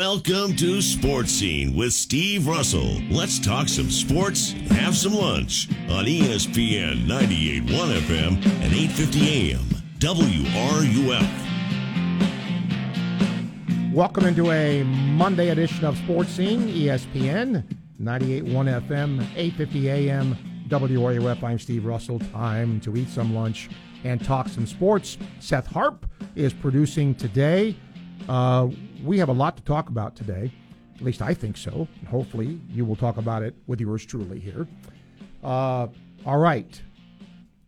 Welcome 0.00 0.56
to 0.56 0.80
Sports 0.80 1.30
Scene 1.30 1.76
with 1.76 1.92
Steve 1.92 2.46
Russell. 2.46 3.02
Let's 3.10 3.38
talk 3.38 3.68
some 3.68 3.90
sports 3.90 4.52
have 4.70 4.96
some 4.96 5.12
lunch 5.12 5.68
on 5.90 6.06
ESPN 6.06 7.04
98.1 7.06 8.00
FM 8.00 8.42
and 8.62 8.72
8:50 8.72 9.28
AM 9.28 9.60
WRUF. 9.98 11.28
Welcome 13.92 14.24
into 14.24 14.50
a 14.50 14.84
Monday 14.84 15.50
edition 15.50 15.84
of 15.84 15.98
Sports 15.98 16.30
Scene, 16.30 16.66
ESPN, 16.68 17.62
98.1 18.00 18.68
FM, 18.68 19.22
8.50 19.36 19.88
AM, 19.90 20.34
WRUF. 20.70 21.44
I'm 21.44 21.58
Steve 21.58 21.84
Russell. 21.84 22.20
Time 22.32 22.80
to 22.80 22.96
eat 22.96 23.10
some 23.10 23.34
lunch 23.34 23.68
and 24.04 24.24
talk 24.24 24.48
some 24.48 24.66
sports. 24.66 25.18
Seth 25.40 25.66
Harp 25.66 26.06
is 26.34 26.54
producing 26.54 27.14
today. 27.14 27.76
Uh, 28.30 28.68
we 29.02 29.18
have 29.18 29.28
a 29.28 29.32
lot 29.32 29.56
to 29.56 29.62
talk 29.64 29.88
about 29.88 30.14
today. 30.14 30.52
At 30.94 31.02
least 31.02 31.20
I 31.20 31.34
think 31.34 31.56
so. 31.56 31.88
Hopefully, 32.08 32.60
you 32.70 32.84
will 32.84 32.94
talk 32.94 33.16
about 33.16 33.42
it 33.42 33.56
with 33.66 33.80
yours 33.80 34.06
truly 34.06 34.38
here. 34.38 34.68
Uh, 35.42 35.88
all 36.24 36.38
right. 36.38 36.80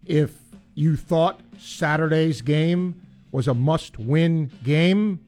If 0.07 0.39
you 0.75 0.95
thought 0.95 1.41
Saturday's 1.59 2.43
game 2.43 2.95
was 3.33 3.49
a 3.49 3.55
must 3.55 3.99
win 3.99 4.53
game, 4.63 5.19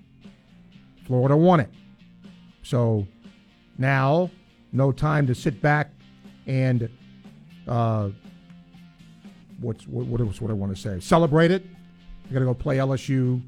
Florida 1.05 1.37
won 1.37 1.59
it. 1.59 1.71
So 2.63 3.05
now, 3.77 4.31
no 4.71 4.93
time 4.93 5.27
to 5.27 5.35
sit 5.35 5.61
back 5.61 5.91
and 6.47 6.89
uh, 7.67 8.11
what's 9.61 9.89
what, 9.89 10.07
what 10.07 10.21
what 10.41 10.51
I 10.51 10.55
want 10.55 10.77
to 10.77 10.81
say? 10.81 11.01
Celebrate 11.01 11.51
it. 11.51 11.65
You 12.27 12.35
got 12.35 12.39
to 12.39 12.45
go 12.45 12.55
play 12.55 12.77
LSU, 12.77 13.43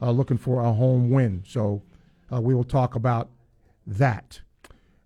uh, 0.00 0.10
looking 0.10 0.38
for 0.38 0.62
a 0.62 0.72
home 0.72 1.10
win. 1.10 1.42
So 1.46 1.82
uh, 2.32 2.40
we 2.40 2.54
will 2.54 2.64
talk 2.64 2.94
about 2.94 3.30
that. 3.86 4.40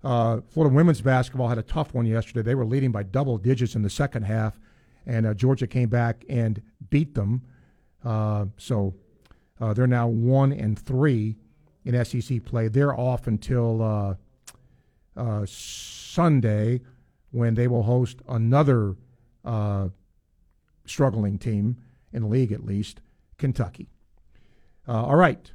Uh, 0.02 0.40
Florida 0.50 0.74
women's 0.74 1.00
basketball 1.00 1.48
had 1.48 1.58
a 1.58 1.62
tough 1.62 1.94
one 1.94 2.06
yesterday. 2.06 2.42
They 2.42 2.54
were 2.54 2.66
leading 2.66 2.92
by 2.92 3.04
double 3.04 3.38
digits 3.38 3.74
in 3.74 3.82
the 3.82 3.90
second 3.90 4.24
half, 4.24 4.58
and 5.06 5.26
uh, 5.26 5.34
Georgia 5.34 5.66
came 5.66 5.88
back 5.88 6.24
and 6.28 6.60
beat 6.90 7.14
them. 7.14 7.42
Uh, 8.04 8.46
so 8.58 8.94
uh, 9.60 9.72
they're 9.72 9.86
now 9.86 10.06
one 10.06 10.52
and 10.52 10.78
three 10.78 11.36
in 11.84 12.04
SEC 12.04 12.44
play. 12.44 12.68
They're 12.68 12.98
off 12.98 13.26
until 13.26 14.18
Sunday 15.46 16.80
when 17.30 17.54
they 17.54 17.66
will 17.66 17.82
host 17.82 18.18
another 18.28 18.96
struggling 20.84 21.38
team 21.38 21.78
in 22.12 22.22
the 22.22 22.28
league, 22.28 22.52
at 22.52 22.64
least, 22.64 23.00
Kentucky. 23.38 23.88
Uh, 24.86 25.04
all 25.04 25.16
right. 25.16 25.52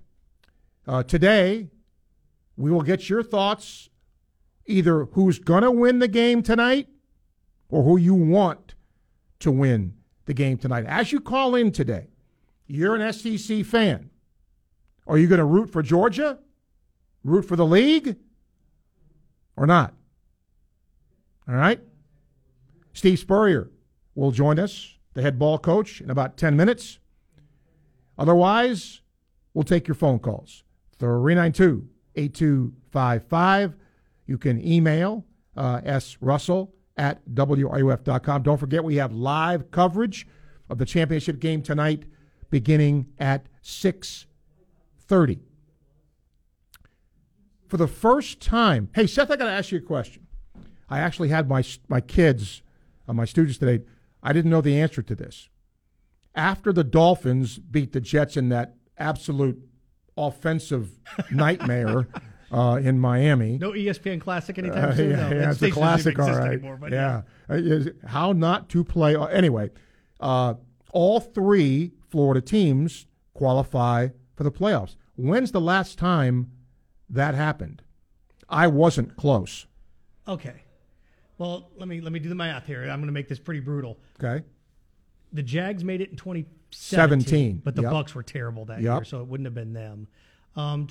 Uh, 0.88 1.03
today, 1.03 1.69
we 2.58 2.72
will 2.72 2.81
get 2.81 3.09
your 3.09 3.22
thoughts 3.22 3.89
either 4.66 5.05
who's 5.05 5.39
going 5.39 5.63
to 5.63 5.71
win 5.71 5.99
the 5.99 6.08
game 6.08 6.41
tonight 6.41 6.88
or 7.69 7.83
who 7.83 7.97
you 7.97 8.13
want 8.13 8.75
to 9.39 9.52
win 9.52 9.94
the 10.25 10.33
game 10.33 10.58
tonight. 10.58 10.86
As 10.86 11.11
you 11.11 11.19
call 11.19 11.55
in 11.55 11.71
today, 11.71 12.08
you're 12.67 12.95
an 12.95 13.13
SEC 13.13 13.66
fan. 13.66 14.09
Are 15.08 15.17
you 15.17 15.27
going 15.27 15.39
to 15.39 15.45
root 15.45 15.71
for 15.71 15.81
Georgia? 15.81 16.39
Root 17.23 17.43
for 17.43 17.55
the 17.55 17.66
league? 17.66 18.16
Or 19.55 19.66
not? 19.66 19.93
All 21.47 21.55
right? 21.55 21.81
Steve 22.93 23.19
Spurrier 23.19 23.69
will 24.14 24.31
join 24.31 24.59
us, 24.59 24.97
the 25.14 25.21
head 25.21 25.39
ball 25.39 25.58
coach, 25.58 26.02
in 26.02 26.09
about 26.09 26.38
10 26.38 26.55
minutes. 26.55 26.99
Otherwise, 28.17 28.98
we'll 29.59 29.65
take 29.65 29.89
your 29.89 29.95
phone 29.95 30.19
calls. 30.19 30.63
392 30.99 31.85
8255. 32.15 33.75
You 34.25 34.38
can 34.38 34.65
email 34.65 35.25
uh, 35.57 35.81
srussell 35.81 36.69
at 36.95 37.19
wruf.com. 37.27 38.43
Don't 38.43 38.57
forget, 38.57 38.85
we 38.85 38.95
have 38.95 39.11
live 39.11 39.69
coverage 39.69 40.25
of 40.69 40.77
the 40.77 40.86
championship 40.86 41.39
game 41.39 41.61
tonight 41.61 42.05
beginning 42.49 43.08
at 43.19 43.48
6.30. 43.61 45.42
For 47.67 47.75
the 47.75 47.87
first 47.87 48.39
time, 48.39 48.89
hey, 48.95 49.08
Seth, 49.08 49.30
I 49.30 49.36
got 49.36 49.43
to 49.43 49.52
ask 49.52 49.73
you 49.73 49.80
a 49.80 49.81
question. 49.81 50.25
I 50.87 50.99
actually 50.99 51.30
had 51.30 51.49
my, 51.49 51.65
my 51.89 51.99
kids, 51.99 52.61
uh, 53.09 53.14
my 53.14 53.25
students 53.25 53.58
today, 53.58 53.83
I 54.23 54.31
didn't 54.31 54.52
know 54.52 54.61
the 54.61 54.80
answer 54.80 55.02
to 55.02 55.15
this. 55.15 55.49
After 56.33 56.71
the 56.71 56.86
Dolphins 56.86 57.59
beat 57.59 57.92
the 57.92 57.99
Jets 57.99 58.37
in 58.37 58.48
that 58.49 58.79
absolute 58.99 59.60
offensive 60.17 60.89
nightmare 61.32 62.08
uh, 62.52 62.80
in 62.82 62.99
Miami. 62.99 63.58
No 63.58 63.71
ESPN 63.71 64.20
Classic 64.21 64.58
anytime 64.58 64.89
Uh, 64.89 64.95
soon. 64.95 65.11
yeah, 65.11 65.30
no, 65.30 65.36
yeah, 65.36 65.52
it's 65.52 65.61
a 65.61 65.71
classic, 65.71 66.20
all 66.20 66.30
right. 66.30 66.54
anymore, 66.54 66.77
but 66.77 66.92
yeah, 66.92 67.21
Uh, 67.49 67.60
how 68.08 68.32
not 68.33 68.70
to 68.70 68.83
play? 68.83 69.15
uh, 69.15 69.26
Anyway, 69.26 69.70
uh, 70.20 70.55
all 70.92 71.20
three 71.20 71.93
Florida 72.10 72.42
teams 72.42 73.05
qualify 73.33 74.10
for 74.36 74.43
the 74.43 74.52
playoffs. 74.52 74.95
When's 75.16 75.52
the 75.52 75.61
last 75.61 75.98
time 75.98 76.52
that 77.10 77.36
happened? 77.36 77.81
I 78.49 78.67
wasn't 78.67 79.16
close. 79.16 79.67
Okay. 80.27 80.64
Well, 81.37 81.70
let 81.77 81.87
me 81.87 82.02
let 82.02 82.11
me 82.11 82.20
do 82.20 82.27
the 82.30 82.36
math 82.36 82.66
here. 82.66 82.81
I'm 82.83 82.99
going 82.99 83.05
to 83.08 83.11
make 83.14 83.27
this 83.30 83.39
pretty 83.39 83.60
brutal. 83.61 83.98
Okay, 84.21 84.43
The 85.31 85.43
Jags 85.43 85.83
made 85.86 86.02
it 86.02 86.10
in 86.10 86.17
2017, 86.17 86.58
17, 86.71 87.61
but 87.63 87.75
the 87.75 87.81
yep. 87.83 87.91
Bucks 87.91 88.13
were 88.15 88.23
terrible 88.23 88.65
that 88.65 88.81
Yep. 88.81 88.99
year, 88.99 89.03
so 89.03 89.21
it 89.21 89.27
wouldn't 89.27 89.45
have 89.45 89.55
been 89.55 89.73
them. 89.73 90.07
Um, 90.55 90.87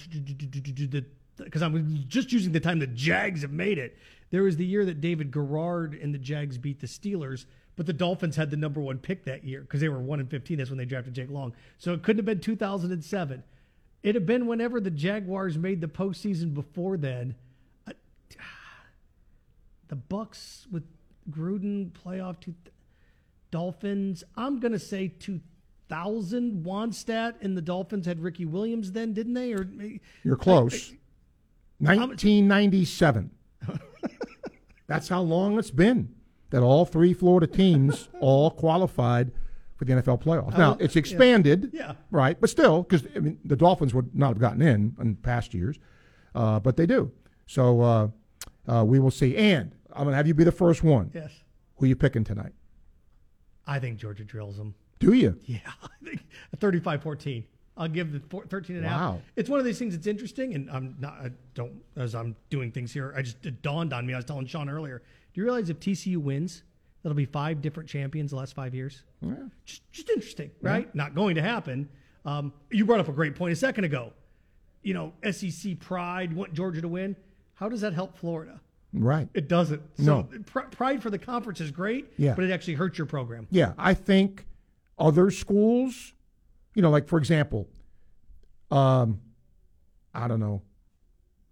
because 1.36 1.62
I'm 1.62 2.04
just 2.08 2.32
using 2.32 2.52
the 2.52 2.60
time 2.60 2.78
the 2.78 2.86
Jags 2.86 3.42
have 3.42 3.52
made 3.52 3.78
it. 3.78 3.96
There 4.30 4.42
was 4.42 4.56
the 4.56 4.64
year 4.66 4.84
that 4.84 5.00
David 5.00 5.30
Garrard 5.32 5.94
and 5.94 6.12
the 6.14 6.18
Jags 6.18 6.58
beat 6.58 6.80
the 6.80 6.86
Steelers, 6.86 7.46
but 7.76 7.86
the 7.86 7.92
Dolphins 7.92 8.36
had 8.36 8.50
the 8.50 8.56
number 8.56 8.80
one 8.80 8.98
pick 8.98 9.24
that 9.24 9.44
year 9.44 9.62
because 9.62 9.80
they 9.80 9.88
were 9.88 10.00
one 10.00 10.20
and 10.20 10.28
15. 10.30 10.58
That's 10.58 10.70
when 10.70 10.78
they 10.78 10.84
drafted 10.84 11.14
Jake 11.14 11.30
Long. 11.30 11.54
So 11.78 11.92
it 11.92 12.02
couldn't 12.02 12.18
have 12.18 12.26
been 12.26 12.40
2007. 12.40 13.42
It'd 14.02 14.14
have 14.14 14.26
been 14.26 14.46
whenever 14.46 14.80
the 14.80 14.90
Jaguars 14.90 15.56
made 15.56 15.80
the 15.80 15.88
postseason 15.88 16.54
before 16.54 16.96
then. 16.96 17.34
Uh, 17.86 17.92
the 19.88 19.96
Bucks 19.96 20.66
with 20.70 20.84
Gruden 21.30 21.90
playoff 21.92 22.40
two, 22.40 22.54
Dolphins. 23.50 24.24
I'm 24.36 24.60
gonna 24.60 24.78
say 24.78 25.08
2000. 25.08 25.42
Wannstedt 25.90 27.34
and 27.40 27.56
the 27.56 27.62
Dolphins 27.62 28.06
had 28.06 28.20
Ricky 28.20 28.44
Williams 28.44 28.92
then, 28.92 29.12
didn't 29.12 29.34
they? 29.34 29.52
Or 29.52 29.68
you're 30.22 30.36
close. 30.36 30.92
1997. 31.78 33.30
That's 34.86 35.08
how 35.08 35.20
long 35.20 35.58
it's 35.58 35.70
been 35.70 36.14
that 36.50 36.62
all 36.62 36.84
three 36.86 37.12
Florida 37.12 37.46
teams 37.46 38.08
all 38.20 38.50
qualified 38.50 39.32
for 39.76 39.84
the 39.84 39.92
NFL 39.94 40.22
playoffs. 40.22 40.56
Now 40.58 40.76
it's 40.80 40.96
expanded, 40.96 41.70
Yeah. 41.72 41.92
right? 42.10 42.40
But 42.40 42.50
still, 42.50 42.82
because 42.82 43.06
I 43.14 43.20
mean, 43.20 43.38
the 43.44 43.56
Dolphins 43.56 43.94
would 43.94 44.14
not 44.14 44.28
have 44.30 44.38
gotten 44.38 44.62
in 44.62 44.96
in 45.00 45.16
past 45.16 45.54
years, 45.54 45.78
uh, 46.34 46.58
but 46.60 46.76
they 46.76 46.86
do. 46.86 47.12
So 47.46 47.80
uh, 47.80 48.08
uh, 48.66 48.84
we 48.84 48.98
will 48.98 49.10
see. 49.10 49.36
And 49.36 49.72
I'm 49.92 50.04
going 50.04 50.12
to 50.12 50.16
have 50.16 50.26
you 50.26 50.34
be 50.34 50.44
the 50.44 50.52
first 50.52 50.82
one. 50.82 51.10
yes, 51.14 51.30
Who 51.76 51.84
are 51.84 51.88
you 51.88 51.96
picking 51.96 52.24
tonight? 52.24 52.52
I 53.66 53.78
think 53.78 53.98
Georgia 53.98 54.24
drills 54.24 54.56
them. 54.56 54.74
Do 54.98 55.12
you? 55.12 55.38
Yeah, 55.46 55.58
I 55.82 56.04
think 56.04 56.24
35-14. 56.58 57.44
I'll 57.76 57.86
give 57.88 58.12
the 58.12 58.20
four, 58.28 58.44
13 58.44 58.76
and 58.76 58.84
a 58.84 58.88
half. 58.88 59.00
Wow. 59.00 59.20
It's 59.36 59.48
one 59.48 59.60
of 59.60 59.64
these 59.64 59.78
things 59.78 59.94
that's 59.94 60.08
interesting, 60.08 60.54
and 60.54 60.68
I'm 60.68 60.96
not. 60.98 61.12
I 61.22 61.30
don't 61.54 61.80
as 61.96 62.12
I'm 62.16 62.34
doing 62.50 62.72
things 62.72 62.92
here. 62.92 63.14
I 63.16 63.22
just 63.22 63.44
it 63.46 63.62
dawned 63.62 63.92
on 63.92 64.04
me. 64.04 64.14
I 64.14 64.16
was 64.16 64.24
telling 64.24 64.46
Sean 64.46 64.68
earlier. 64.68 64.98
Do 65.32 65.40
you 65.40 65.44
realize 65.44 65.70
if 65.70 65.78
TCU 65.78 66.16
wins, 66.16 66.64
that'll 67.02 67.14
be 67.14 67.24
five 67.24 67.62
different 67.62 67.88
champions 67.88 68.32
the 68.32 68.36
last 68.36 68.54
five 68.54 68.74
years? 68.74 69.04
Yeah. 69.20 69.34
just, 69.64 69.92
just 69.92 70.10
interesting, 70.10 70.50
right? 70.60 70.92
Not 70.92 71.14
going 71.14 71.36
to 71.36 71.42
happen. 71.42 71.88
Um, 72.24 72.52
you 72.70 72.84
brought 72.84 72.98
up 72.98 73.08
a 73.08 73.12
great 73.12 73.36
point 73.36 73.52
a 73.52 73.56
second 73.56 73.84
ago. 73.84 74.12
You 74.82 74.94
know, 74.94 75.12
SEC 75.30 75.78
pride, 75.78 76.32
want 76.34 76.54
Georgia 76.54 76.80
to 76.80 76.88
win. 76.88 77.14
How 77.54 77.68
does 77.68 77.82
that 77.82 77.92
help 77.94 78.18
Florida? 78.18 78.60
Right. 78.92 79.28
It 79.34 79.46
doesn't. 79.46 79.82
No. 79.98 80.26
Pr- 80.46 80.60
pride 80.62 81.00
for 81.00 81.10
the 81.10 81.18
conference 81.18 81.60
is 81.60 81.70
great, 81.70 82.06
Yeah. 82.16 82.34
but 82.34 82.44
it 82.44 82.50
actually 82.50 82.74
hurts 82.74 82.98
your 82.98 83.06
program. 83.06 83.46
Yeah, 83.52 83.74
I 83.78 83.94
think 83.94 84.46
other 84.98 85.30
schools, 85.30 86.14
you 86.74 86.82
know, 86.82 86.90
like 86.90 87.08
for 87.08 87.18
example, 87.18 87.68
um, 88.70 89.20
I 90.14 90.28
don't 90.28 90.40
know, 90.40 90.62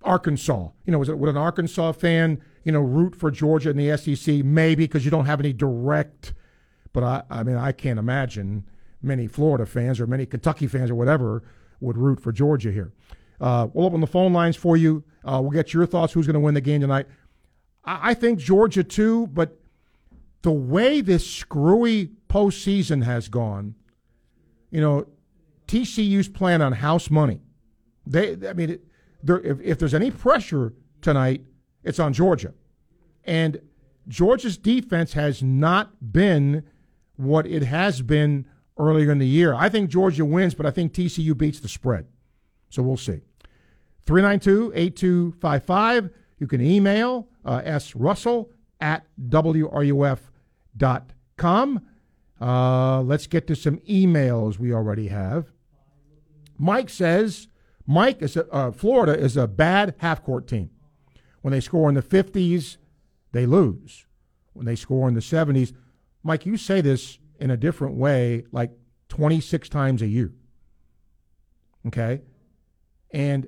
Arkansas. 0.03 0.69
You 0.85 0.93
know, 0.93 0.99
would 0.99 1.29
an 1.29 1.37
Arkansas 1.37 1.93
fan, 1.93 2.41
you 2.65 2.73
know, 2.73 2.81
root 2.81 3.17
for 3.17 3.31
Georgia 3.31 3.71
in 3.71 3.77
the 3.77 3.97
SEC? 3.97 4.45
Maybe 4.45 4.85
because 4.85 5.05
you 5.05 5.11
don't 5.11 5.27
have 5.27 5.41
any 5.41 5.53
direct. 5.53 6.35
But 6.93 7.03
I, 7.03 7.23
I 7.31 7.43
mean, 7.43 7.57
I 7.57 7.73
can't 7.73 7.99
imagine 7.99 8.65
many 9.03 9.27
Florida 9.27 9.67
fans 9.67 10.01
or 10.01 10.07
many 10.07 10.27
Kentucky 10.27 10.67
fans 10.67 10.91
or 10.91 10.95
whatever 10.95 11.43
would 11.81 11.99
root 11.99 12.21
for 12.21 12.33
Georgia 12.33 12.73
here. 12.73 12.93
Uh, 13.41 13.69
we'll 13.73 13.87
open 13.87 14.01
the 14.01 14.07
phone 14.07 14.33
lines 14.33 14.57
for 14.57 14.77
you. 14.77 15.05
Uh, 15.25 15.41
we'll 15.43 15.51
get 15.51 15.75
your 15.75 15.87
thoughts. 15.87 16.13
Who's 16.13 16.27
going 16.27 16.35
to 16.35 16.41
win 16.41 16.55
the 16.55 16.61
game 16.61 16.81
tonight? 16.81 17.07
I, 17.85 18.11
I 18.11 18.15
think 18.15 18.39
Georgia 18.39 18.83
too, 18.83 19.27
but 19.29 19.61
the 20.43 20.53
way 20.53 21.01
this 21.01 21.29
screwy 21.29 22.07
postseason 22.37 23.03
has 23.03 23.29
gone, 23.31 23.75
you 24.71 24.79
know, 24.79 25.07
TCU's 25.67 26.29
plan 26.29 26.61
on 26.61 26.73
house 26.73 27.09
money. 27.09 27.41
They, 28.07 28.37
I 28.47 28.53
mean, 28.53 28.79
there, 29.23 29.41
if, 29.41 29.59
if 29.63 29.79
there's 29.79 29.95
any 29.95 30.11
pressure 30.11 30.75
tonight, 31.01 31.41
it's 31.83 31.99
on 31.99 32.13
Georgia. 32.13 32.53
And 33.25 33.63
Georgia's 34.07 34.59
defense 34.59 35.15
has 35.15 35.43
not 35.43 36.13
been 36.13 36.65
what 37.17 37.47
it 37.47 37.63
has 37.63 38.03
been 38.03 38.45
earlier 38.77 39.11
in 39.11 39.17
the 39.19 39.27
year. 39.27 39.55
I 39.55 39.71
think 39.71 39.89
Georgia 39.89 40.27
wins, 40.27 40.55
but 40.55 40.67
I 40.67 40.71
think 40.71 40.93
TCU 40.93 41.35
beats 41.35 41.61
the 41.61 41.69
spread. 41.69 42.07
So 42.69 42.83
we'll 42.83 42.99
see. 42.99 43.23
392 44.05 44.73
8255. 44.75 46.11
You 46.39 46.47
can 46.47 46.61
email 46.61 47.29
uh, 47.47 47.63
S. 47.65 47.97
Russell 47.97 48.51
at 48.79 49.07
WRUF.com. 49.19 50.21
Uh, 52.41 53.01
let's 53.03 53.27
get 53.27 53.47
to 53.47 53.57
some 53.57 53.79
emails 53.89 54.59
we 54.59 54.73
already 54.73 55.09
have. 55.09 55.53
Mike 56.59 56.91
says 56.91 57.49
Mike 57.87 58.21
is 58.21 58.37
a, 58.37 58.51
uh, 58.53 58.71
Florida 58.71 59.19
is 59.19 59.37
a 59.37 59.47
bad 59.47 59.95
half 59.99 60.23
court 60.23 60.47
team. 60.47 60.71
When 61.43 61.53
they 61.53 61.61
score 61.61 61.89
in 61.89 61.95
the 61.95 62.03
50s, 62.03 62.77
they 63.33 63.47
lose. 63.47 64.07
When 64.53 64.67
they 64.67 64.77
score 64.77 65.09
in 65.09 65.15
the 65.15 65.21
70s, 65.21 65.73
Mike, 66.23 66.45
you 66.45 66.57
say 66.57 66.81
this 66.81 67.19
in 67.39 67.51
a 67.51 67.57
different 67.57 67.95
way 67.95 68.45
like 68.51 68.73
26 69.09 69.69
times 69.69 70.03
a 70.03 70.07
year. 70.07 70.33
Okay? 71.87 72.23
And 73.13 73.47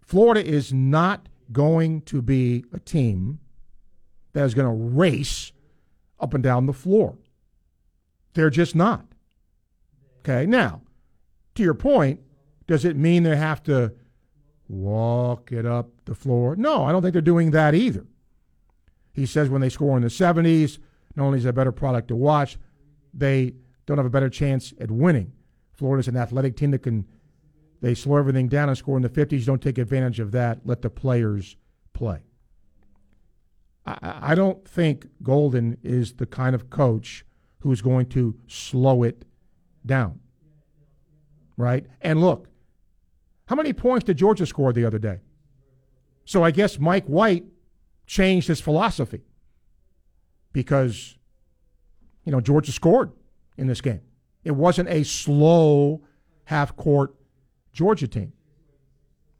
Florida 0.00 0.44
is 0.44 0.72
not 0.72 1.28
going 1.52 2.02
to 2.02 2.20
be 2.20 2.64
a 2.72 2.80
team 2.80 3.38
that 4.32 4.44
is 4.44 4.54
going 4.54 4.66
to 4.66 4.96
race 4.96 5.52
up 6.18 6.34
and 6.34 6.42
down 6.42 6.66
the 6.66 6.72
floor. 6.72 7.16
They're 8.34 8.50
just 8.50 8.74
not. 8.74 9.06
Okay, 10.20 10.46
now, 10.46 10.82
to 11.54 11.62
your 11.62 11.74
point, 11.74 12.20
does 12.66 12.84
it 12.84 12.96
mean 12.96 13.22
they 13.22 13.36
have 13.36 13.62
to 13.64 13.92
walk 14.68 15.52
it 15.52 15.66
up 15.66 15.90
the 16.04 16.14
floor? 16.14 16.56
No, 16.56 16.84
I 16.84 16.92
don't 16.92 17.02
think 17.02 17.12
they're 17.12 17.22
doing 17.22 17.50
that 17.52 17.74
either. 17.74 18.06
He 19.12 19.26
says 19.26 19.48
when 19.48 19.60
they 19.60 19.68
score 19.68 19.96
in 19.96 20.02
the 20.02 20.08
70s, 20.08 20.78
not 21.14 21.26
only 21.26 21.38
is 21.38 21.44
it 21.44 21.50
a 21.50 21.52
better 21.52 21.72
product 21.72 22.08
to 22.08 22.16
watch, 22.16 22.58
they 23.12 23.54
don't 23.86 23.98
have 23.98 24.06
a 24.06 24.10
better 24.10 24.30
chance 24.30 24.72
at 24.80 24.90
winning. 24.90 25.32
Florida's 25.72 26.08
an 26.08 26.16
athletic 26.16 26.56
team 26.56 26.70
that 26.72 26.82
can 26.82 27.06
they 27.80 27.94
slow 27.94 28.16
everything 28.16 28.48
down 28.48 28.70
and 28.70 28.78
score 28.78 28.96
in 28.96 29.02
the 29.02 29.10
50s. 29.10 29.44
Don't 29.44 29.60
take 29.60 29.76
advantage 29.76 30.18
of 30.18 30.32
that. 30.32 30.60
Let 30.64 30.80
the 30.80 30.88
players 30.88 31.56
play. 31.92 32.20
I, 33.84 34.30
I 34.30 34.34
don't 34.34 34.66
think 34.66 35.06
Golden 35.22 35.76
is 35.82 36.14
the 36.14 36.24
kind 36.24 36.54
of 36.54 36.70
coach 36.70 37.26
who's 37.64 37.80
going 37.80 38.04
to 38.04 38.36
slow 38.46 39.02
it 39.02 39.24
down. 39.86 40.20
Right? 41.56 41.86
And 42.02 42.20
look, 42.20 42.46
how 43.46 43.56
many 43.56 43.72
points 43.72 44.04
did 44.04 44.18
Georgia 44.18 44.44
score 44.44 44.70
the 44.74 44.84
other 44.84 44.98
day? 44.98 45.20
So 46.26 46.44
I 46.44 46.50
guess 46.50 46.78
Mike 46.78 47.06
White 47.06 47.44
changed 48.06 48.48
his 48.48 48.60
philosophy 48.60 49.22
because, 50.52 51.16
you 52.24 52.32
know, 52.32 52.40
Georgia 52.42 52.70
scored 52.70 53.12
in 53.56 53.66
this 53.66 53.80
game. 53.80 54.02
It 54.44 54.52
wasn't 54.52 54.90
a 54.90 55.02
slow 55.02 56.02
half 56.44 56.76
court 56.76 57.14
Georgia 57.72 58.06
team. 58.06 58.34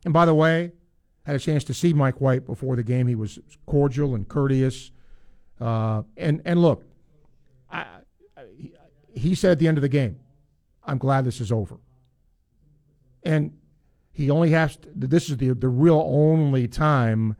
And 0.07 0.15
by 0.15 0.25
the 0.25 0.35
way, 0.35 0.73
I 1.27 1.31
had 1.31 1.37
a 1.37 1.39
chance 1.41 1.63
to 1.65 1.75
see 1.75 1.93
Mike 1.93 2.23
White 2.23 2.47
before 2.47 2.75
the 2.75 2.83
game. 2.83 3.07
He 3.07 3.17
was 3.17 3.39
cordial 3.67 4.15
and 4.15 4.27
courteous. 4.27 4.93
Uh, 5.61 6.05
and, 6.17 6.41
and 6.47 6.63
look, 6.63 6.87
I, 7.71 7.85
he 9.15 9.35
said 9.35 9.53
at 9.53 9.59
the 9.59 9.69
end 9.69 9.79
of 9.79 9.83
the 9.83 9.89
game, 9.89 10.19
I'm 10.85 10.99
glad 10.99 11.25
this 11.25 11.41
is 11.41 11.51
over. 11.51 11.79
And 13.23 13.57
he 14.13 14.31
only 14.31 14.51
has 14.51 14.77
to, 14.77 14.89
this 14.95 15.31
is 15.31 15.39
the, 15.39 15.55
the 15.55 15.69
real 15.69 16.01
only 16.07 16.69
time 16.69 17.37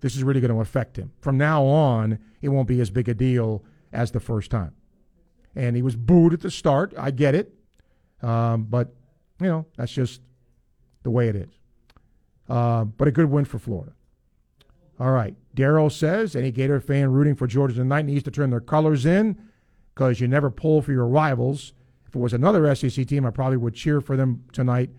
this 0.00 0.16
is 0.16 0.22
really 0.22 0.40
going 0.40 0.52
to 0.52 0.60
affect 0.60 0.96
him. 0.96 1.12
From 1.20 1.38
now 1.38 1.64
on, 1.64 2.18
it 2.42 2.48
won't 2.48 2.68
be 2.68 2.80
as 2.80 2.90
big 2.90 3.08
a 3.08 3.14
deal 3.14 3.64
as 3.92 4.10
the 4.10 4.20
first 4.20 4.50
time. 4.50 4.74
And 5.54 5.74
he 5.74 5.82
was 5.82 5.96
booed 5.96 6.32
at 6.32 6.40
the 6.40 6.50
start. 6.50 6.94
I 6.98 7.10
get 7.10 7.34
it. 7.34 7.52
Um, 8.22 8.64
but, 8.64 8.94
you 9.40 9.46
know, 9.46 9.66
that's 9.76 9.92
just 9.92 10.20
the 11.02 11.10
way 11.10 11.28
it 11.28 11.36
is. 11.36 11.48
Uh, 12.48 12.84
but 12.84 13.08
a 13.08 13.10
good 13.10 13.30
win 13.30 13.44
for 13.44 13.58
Florida. 13.58 13.92
All 14.98 15.10
right. 15.10 15.34
Daryl 15.54 15.90
says 15.90 16.36
any 16.36 16.50
Gator 16.50 16.80
fan 16.80 17.10
rooting 17.10 17.34
for 17.34 17.46
Georgia 17.46 17.74
tonight 17.74 18.04
needs 18.04 18.22
to 18.24 18.30
turn 18.30 18.50
their 18.50 18.60
colors 18.60 19.06
in 19.06 19.38
because 19.96 20.20
you 20.20 20.28
never 20.28 20.50
pull 20.50 20.82
for 20.82 20.92
your 20.92 21.08
rivals. 21.08 21.72
If 22.06 22.14
it 22.14 22.18
was 22.18 22.34
another 22.34 22.72
SEC 22.74 23.06
team, 23.06 23.24
I 23.24 23.30
probably 23.30 23.56
would 23.56 23.74
cheer 23.74 24.00
for 24.00 24.16
them 24.16 24.44
tonight, 24.52 24.90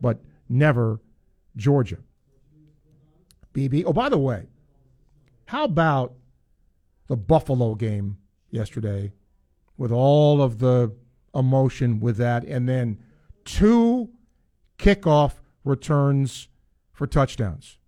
but 0.00 0.20
never 0.48 1.00
Georgia. 1.56 1.98
BB. 3.52 3.82
Oh, 3.86 3.92
by 3.92 4.08
the 4.08 4.16
way, 4.16 4.46
how 5.46 5.64
about 5.64 6.14
the 7.08 7.16
Buffalo 7.16 7.74
game 7.74 8.16
yesterday 8.50 9.12
with 9.76 9.92
all 9.92 10.40
of 10.40 10.60
the 10.60 10.94
emotion 11.34 11.98
with 11.98 12.16
that 12.16 12.44
and 12.44 12.68
then 12.68 12.98
two 13.44 14.08
kickoff 14.78 15.34
returns 15.64 16.48
for 16.92 17.06
touchdowns. 17.06 17.78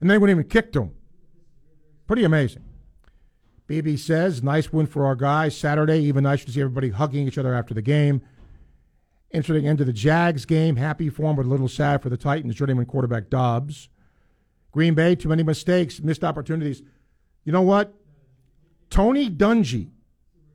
And 0.00 0.08
they 0.08 0.16
wouldn't 0.16 0.38
even 0.38 0.48
kick 0.48 0.72
them. 0.72 0.92
Pretty 2.06 2.24
amazing. 2.24 2.64
BB 3.68 3.98
says, 3.98 4.42
nice 4.42 4.72
win 4.72 4.86
for 4.86 5.04
our 5.04 5.14
guys. 5.14 5.54
Saturday, 5.56 6.00
even 6.00 6.24
nice 6.24 6.44
to 6.44 6.50
see 6.50 6.60
everybody 6.60 6.88
hugging 6.88 7.28
each 7.28 7.36
other 7.36 7.54
after 7.54 7.74
the 7.74 7.82
game. 7.82 8.22
Interesting 9.30 9.68
end 9.68 9.76
to 9.78 9.84
the 9.84 9.92
Jags 9.92 10.46
game. 10.46 10.76
Happy 10.76 11.10
for 11.10 11.22
them, 11.22 11.36
but 11.36 11.44
a 11.44 11.48
little 11.48 11.68
sad 11.68 12.02
for 12.02 12.08
the 12.08 12.16
Titans. 12.16 12.54
Journeyman 12.54 12.86
quarterback 12.86 13.28
Dobbs. 13.28 13.90
Green 14.72 14.94
Bay, 14.94 15.14
too 15.14 15.28
many 15.28 15.42
mistakes, 15.42 16.00
missed 16.00 16.24
opportunities. 16.24 16.82
You 17.44 17.52
know 17.52 17.62
what? 17.62 17.94
Tony 18.88 19.28
Dungy 19.28 19.90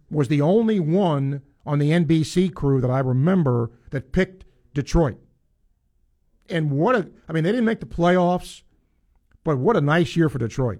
was 0.09 0.27
the 0.27 0.41
only 0.41 0.79
one 0.79 1.43
on 1.65 1.77
the 1.77 1.91
NBC 1.91 2.53
crew 2.53 2.81
that 2.81 2.89
I 2.89 2.99
remember 2.99 3.71
that 3.91 4.11
picked 4.11 4.45
Detroit. 4.73 5.17
And 6.49 6.71
what 6.71 6.95
a, 6.95 7.11
I 7.29 7.33
mean, 7.33 7.43
they 7.43 7.51
didn't 7.51 7.65
make 7.65 7.79
the 7.79 7.85
playoffs, 7.85 8.63
but 9.43 9.57
what 9.59 9.77
a 9.77 9.81
nice 9.81 10.15
year 10.15 10.29
for 10.29 10.39
Detroit. 10.39 10.79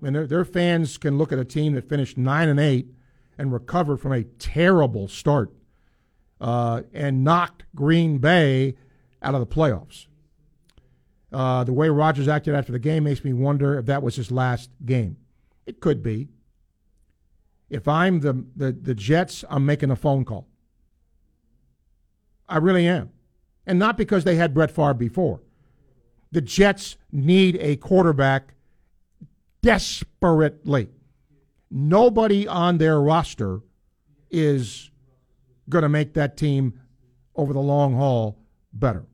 I 0.00 0.04
mean, 0.04 0.12
their, 0.12 0.26
their 0.26 0.44
fans 0.44 0.98
can 0.98 1.16
look 1.18 1.32
at 1.32 1.38
a 1.38 1.44
team 1.44 1.74
that 1.74 1.88
finished 1.88 2.18
9 2.18 2.48
and 2.48 2.60
8 2.60 2.86
and 3.38 3.52
recovered 3.52 3.98
from 3.98 4.12
a 4.12 4.24
terrible 4.24 5.08
start 5.08 5.52
uh, 6.40 6.82
and 6.92 7.24
knocked 7.24 7.64
Green 7.74 8.18
Bay 8.18 8.76
out 9.22 9.34
of 9.34 9.40
the 9.40 9.46
playoffs. 9.46 10.06
Uh, 11.32 11.64
the 11.64 11.72
way 11.72 11.88
Rodgers 11.88 12.28
acted 12.28 12.54
after 12.54 12.72
the 12.72 12.78
game 12.78 13.04
makes 13.04 13.24
me 13.24 13.32
wonder 13.32 13.78
if 13.78 13.86
that 13.86 14.02
was 14.02 14.16
his 14.16 14.30
last 14.30 14.70
game. 14.84 15.16
It 15.66 15.80
could 15.80 16.02
be. 16.02 16.28
If 17.68 17.88
I'm 17.88 18.20
the, 18.20 18.44
the, 18.54 18.72
the 18.72 18.94
Jets, 18.94 19.44
I'm 19.50 19.66
making 19.66 19.90
a 19.90 19.96
phone 19.96 20.24
call. 20.24 20.46
I 22.48 22.58
really 22.58 22.86
am. 22.86 23.10
And 23.66 23.78
not 23.78 23.96
because 23.96 24.22
they 24.22 24.36
had 24.36 24.54
Brett 24.54 24.70
Favre 24.70 24.94
before. 24.94 25.40
The 26.30 26.40
Jets 26.40 26.96
need 27.10 27.56
a 27.60 27.76
quarterback 27.76 28.54
desperately. 29.66 30.88
Nobody 31.72 32.46
on 32.46 32.78
their 32.78 33.00
roster 33.00 33.62
is 34.30 34.92
going 35.68 35.82
to 35.82 35.88
make 35.88 36.14
that 36.14 36.36
team 36.36 36.78
over 37.34 37.52
the 37.52 37.60
long 37.60 37.96
haul 37.96 38.38
better. 38.72 39.06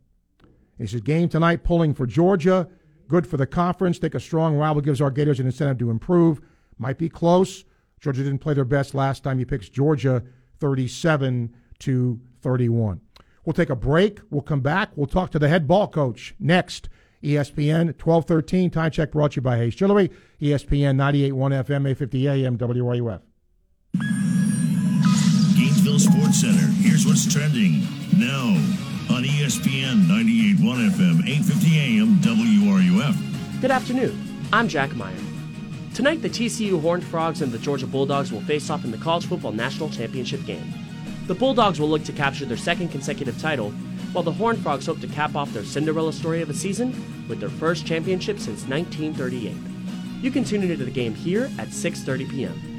He 0.76 0.86
says, 0.86 1.00
game 1.00 1.30
tonight, 1.30 1.64
pulling 1.64 1.94
for 1.94 2.06
Georgia. 2.06 2.68
Good 3.08 3.26
for 3.26 3.38
the 3.38 3.46
conference. 3.46 3.96
Think 3.96 4.14
a 4.14 4.20
strong 4.20 4.54
rival 4.56 4.82
gives 4.82 5.00
our 5.00 5.10
Gators 5.10 5.40
an 5.40 5.46
incentive 5.46 5.78
to 5.78 5.90
improve. 5.90 6.42
Might 6.76 6.98
be 6.98 7.08
close. 7.08 7.64
Georgia 7.98 8.22
didn't 8.22 8.40
play 8.40 8.52
their 8.52 8.66
best 8.66 8.94
last 8.94 9.24
time. 9.24 9.38
He 9.38 9.46
picks 9.46 9.70
Georgia 9.70 10.22
37 10.60 11.54
to 11.78 12.20
31. 12.42 13.00
We'll 13.46 13.54
take 13.54 13.70
a 13.70 13.76
break. 13.76 14.20
We'll 14.30 14.42
come 14.42 14.60
back. 14.60 14.90
We'll 14.96 15.06
talk 15.06 15.30
to 15.30 15.38
the 15.38 15.48
head 15.48 15.66
ball 15.66 15.88
coach 15.88 16.34
next. 16.38 16.90
ESPN 17.22 17.86
1213. 18.00 18.70
Time 18.70 18.90
check 18.90 19.12
brought 19.12 19.32
to 19.32 19.36
you 19.36 19.42
by 19.42 19.56
Hayes 19.56 19.74
Jewelry. 19.74 20.10
ESPN 20.40 20.96
98.1 20.96 21.64
FM, 21.64 21.90
850 21.90 22.28
AM, 22.28 22.58
WRUF. 22.58 23.20
Gainesville 25.56 25.98
Sports 25.98 26.40
Center. 26.40 26.66
Here's 26.80 27.06
what's 27.06 27.32
trending 27.32 27.86
now 28.16 28.56
on 29.14 29.24
ESPN 29.24 30.06
98.1 30.06 30.90
FM, 30.90 31.28
850 31.28 31.78
AM, 31.78 32.16
WRUF. 32.20 33.60
Good 33.60 33.70
afternoon. 33.70 34.46
I'm 34.52 34.68
Jack 34.68 34.94
Meyer. 34.96 35.16
Tonight, 35.94 36.22
the 36.22 36.30
TCU 36.30 36.80
Horned 36.80 37.04
Frogs 37.04 37.42
and 37.42 37.52
the 37.52 37.58
Georgia 37.58 37.86
Bulldogs 37.86 38.32
will 38.32 38.40
face 38.40 38.70
off 38.70 38.84
in 38.84 38.90
the 38.90 38.96
College 38.96 39.26
Football 39.26 39.52
National 39.52 39.90
Championship 39.90 40.44
game. 40.46 40.72
The 41.26 41.34
Bulldogs 41.34 41.78
will 41.78 41.88
look 41.88 42.02
to 42.04 42.12
capture 42.12 42.46
their 42.46 42.56
second 42.56 42.88
consecutive 42.88 43.38
title, 43.40 43.72
while 44.12 44.24
the 44.24 44.32
Horned 44.32 44.58
Frogs 44.60 44.86
hope 44.86 45.00
to 45.00 45.06
cap 45.06 45.34
off 45.34 45.52
their 45.52 45.64
Cinderella 45.64 46.12
story 46.12 46.42
of 46.42 46.50
a 46.50 46.54
season 46.54 46.92
with 47.28 47.40
their 47.40 47.48
first 47.48 47.86
championship 47.86 48.38
since 48.38 48.66
1938. 48.66 49.56
You 50.22 50.30
can 50.30 50.44
tune 50.44 50.62
into 50.62 50.84
the 50.84 50.90
game 50.90 51.14
here 51.14 51.50
at 51.58 51.68
6:30 51.68 52.30
p.m. 52.30 52.72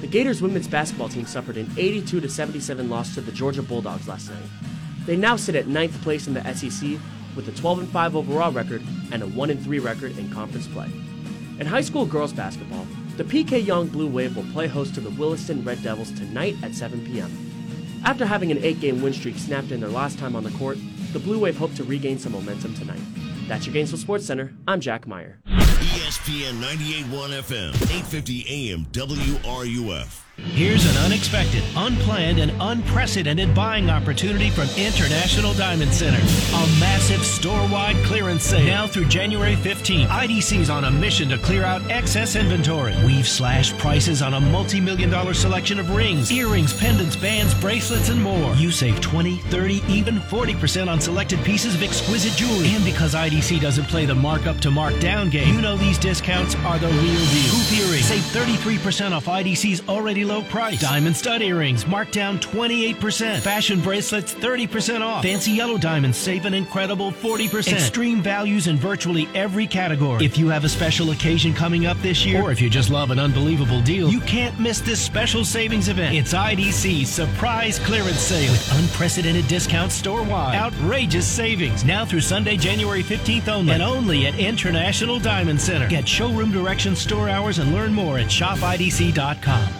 The 0.00 0.06
Gators 0.06 0.40
women's 0.40 0.68
basketball 0.68 1.10
team 1.10 1.26
suffered 1.26 1.56
an 1.56 1.70
82 1.76 2.26
77 2.26 2.88
loss 2.88 3.14
to 3.14 3.20
the 3.20 3.32
Georgia 3.32 3.62
Bulldogs 3.62 4.08
last 4.08 4.30
night. 4.30 4.48
They 5.04 5.16
now 5.16 5.36
sit 5.36 5.54
at 5.54 5.66
ninth 5.66 6.00
place 6.02 6.26
in 6.26 6.34
the 6.34 6.54
SEC, 6.54 6.98
with 7.36 7.48
a 7.48 7.52
12 7.52 7.88
5 7.88 8.16
overall 8.16 8.52
record 8.52 8.82
and 9.12 9.22
a 9.22 9.26
1 9.26 9.56
3 9.58 9.78
record 9.78 10.16
in 10.16 10.30
conference 10.30 10.66
play. 10.68 10.90
In 11.58 11.66
high 11.66 11.82
school 11.82 12.06
girls 12.06 12.32
basketball, 12.32 12.86
the 13.16 13.24
PK 13.24 13.64
Yonge 13.64 13.92
Blue 13.92 14.08
Wave 14.08 14.34
will 14.34 14.50
play 14.52 14.66
host 14.66 14.94
to 14.94 15.00
the 15.00 15.10
Williston 15.10 15.62
Red 15.64 15.82
Devils 15.82 16.12
tonight 16.12 16.56
at 16.62 16.74
7 16.74 17.04
p.m. 17.04 17.49
After 18.04 18.24
having 18.24 18.50
an 18.50 18.58
eight 18.58 18.80
game 18.80 19.02
win 19.02 19.12
streak 19.12 19.36
snapped 19.36 19.70
in 19.72 19.80
their 19.80 19.90
last 19.90 20.18
time 20.18 20.34
on 20.34 20.42
the 20.42 20.50
court, 20.52 20.78
the 21.12 21.18
Blue 21.18 21.38
Wave 21.38 21.56
hope 21.56 21.74
to 21.74 21.84
regain 21.84 22.18
some 22.18 22.32
momentum 22.32 22.74
tonight. 22.74 23.00
That's 23.46 23.66
your 23.66 23.74
Gainesville 23.74 23.98
Sports 23.98 24.24
Center. 24.26 24.52
I'm 24.66 24.80
Jack 24.80 25.06
Meyer. 25.06 25.38
ESPN 25.46 26.60
98.1 26.60 27.40
FM, 27.42 27.68
850 27.74 28.70
AM, 28.70 28.86
WRUF. 28.86 30.24
Here's 30.42 30.84
an 30.84 30.96
unexpected, 31.04 31.62
unplanned, 31.76 32.38
and 32.38 32.52
unprecedented 32.60 33.54
buying 33.54 33.90
opportunity 33.90 34.48
from 34.48 34.68
International 34.76 35.52
Diamond 35.54 35.92
Center. 35.92 36.18
A 36.18 36.80
massive 36.80 37.24
store-wide 37.24 37.96
clearance 38.04 38.44
sale. 38.44 38.66
Now 38.66 38.86
through 38.86 39.06
January 39.06 39.54
15th, 39.54 40.06
IDC's 40.06 40.70
on 40.70 40.84
a 40.84 40.90
mission 40.90 41.28
to 41.28 41.38
clear 41.38 41.62
out 41.62 41.82
excess 41.90 42.36
inventory. 42.36 42.94
We've 43.04 43.28
slashed 43.28 43.76
prices 43.78 44.22
on 44.22 44.34
a 44.34 44.40
multi-million 44.40 45.10
dollar 45.10 45.34
selection 45.34 45.78
of 45.78 45.90
rings, 45.94 46.32
earrings, 46.32 46.72
pendants, 46.72 47.16
bands, 47.16 47.54
bracelets, 47.54 48.08
and 48.08 48.22
more. 48.22 48.54
You 48.54 48.70
save 48.70 49.00
20, 49.00 49.36
30, 49.36 49.82
even 49.88 50.16
40% 50.16 50.88
on 50.88 51.00
selected 51.00 51.44
pieces 51.44 51.74
of 51.74 51.82
exquisite 51.82 52.32
jewelry. 52.32 52.74
And 52.74 52.84
because 52.84 53.14
IDC 53.14 53.60
doesn't 53.60 53.88
play 53.88 54.06
the 54.06 54.14
markup 54.14 54.58
to 54.60 54.70
markdown 54.70 55.30
game, 55.30 55.54
you 55.54 55.60
know 55.60 55.76
these 55.76 55.98
discounts 55.98 56.54
are 56.56 56.78
the 56.78 56.88
real 56.88 57.02
deal. 57.02 57.50
Hoop 57.52 57.78
earrings, 57.78 58.06
save 58.06 58.22
33% 58.22 59.12
off 59.12 59.26
IDC's 59.26 59.86
already 59.88 60.24
low 60.30 60.42
price. 60.42 60.80
Diamond 60.80 61.16
stud 61.16 61.42
earrings 61.42 61.86
marked 61.86 62.12
down 62.12 62.38
28%. 62.38 63.40
Fashion 63.40 63.80
bracelets 63.80 64.32
30% 64.32 65.00
off. 65.02 65.22
Fancy 65.22 65.50
yellow 65.50 65.76
diamonds 65.76 66.16
save 66.16 66.44
an 66.44 66.54
incredible 66.54 67.10
40%. 67.10 67.72
Extreme 67.72 68.22
values 68.22 68.66
in 68.68 68.76
virtually 68.76 69.28
every 69.34 69.66
category. 69.66 70.24
If 70.24 70.38
you 70.38 70.48
have 70.48 70.64
a 70.64 70.68
special 70.68 71.10
occasion 71.10 71.52
coming 71.52 71.86
up 71.86 71.98
this 71.98 72.24
year, 72.24 72.42
or 72.42 72.52
if 72.52 72.60
you 72.60 72.70
just 72.70 72.90
love 72.90 73.10
an 73.10 73.18
unbelievable 73.18 73.82
deal, 73.82 74.08
you 74.08 74.20
can't 74.20 74.58
miss 74.58 74.80
this 74.80 75.00
special 75.00 75.44
savings 75.44 75.88
event. 75.88 76.14
It's 76.14 76.32
IDC's 76.32 77.08
surprise 77.08 77.78
clearance 77.78 78.20
sale 78.20 78.52
with 78.52 78.72
unprecedented 78.78 79.48
discounts 79.48 79.94
store 79.94 80.22
wide. 80.22 80.54
Outrageous 80.54 81.26
savings 81.26 81.84
now 81.84 82.04
through 82.04 82.20
Sunday, 82.20 82.56
January 82.56 83.02
15th 83.02 83.48
only, 83.48 83.72
and 83.72 83.82
only 83.82 84.26
at 84.26 84.38
International 84.38 85.18
Diamond 85.18 85.60
Center. 85.60 85.88
Get 85.88 86.06
showroom 86.06 86.52
directions, 86.52 87.00
store 87.00 87.28
hours, 87.28 87.58
and 87.58 87.72
learn 87.72 87.92
more 87.92 88.18
at 88.18 88.26
shopidc.com. 88.26 89.79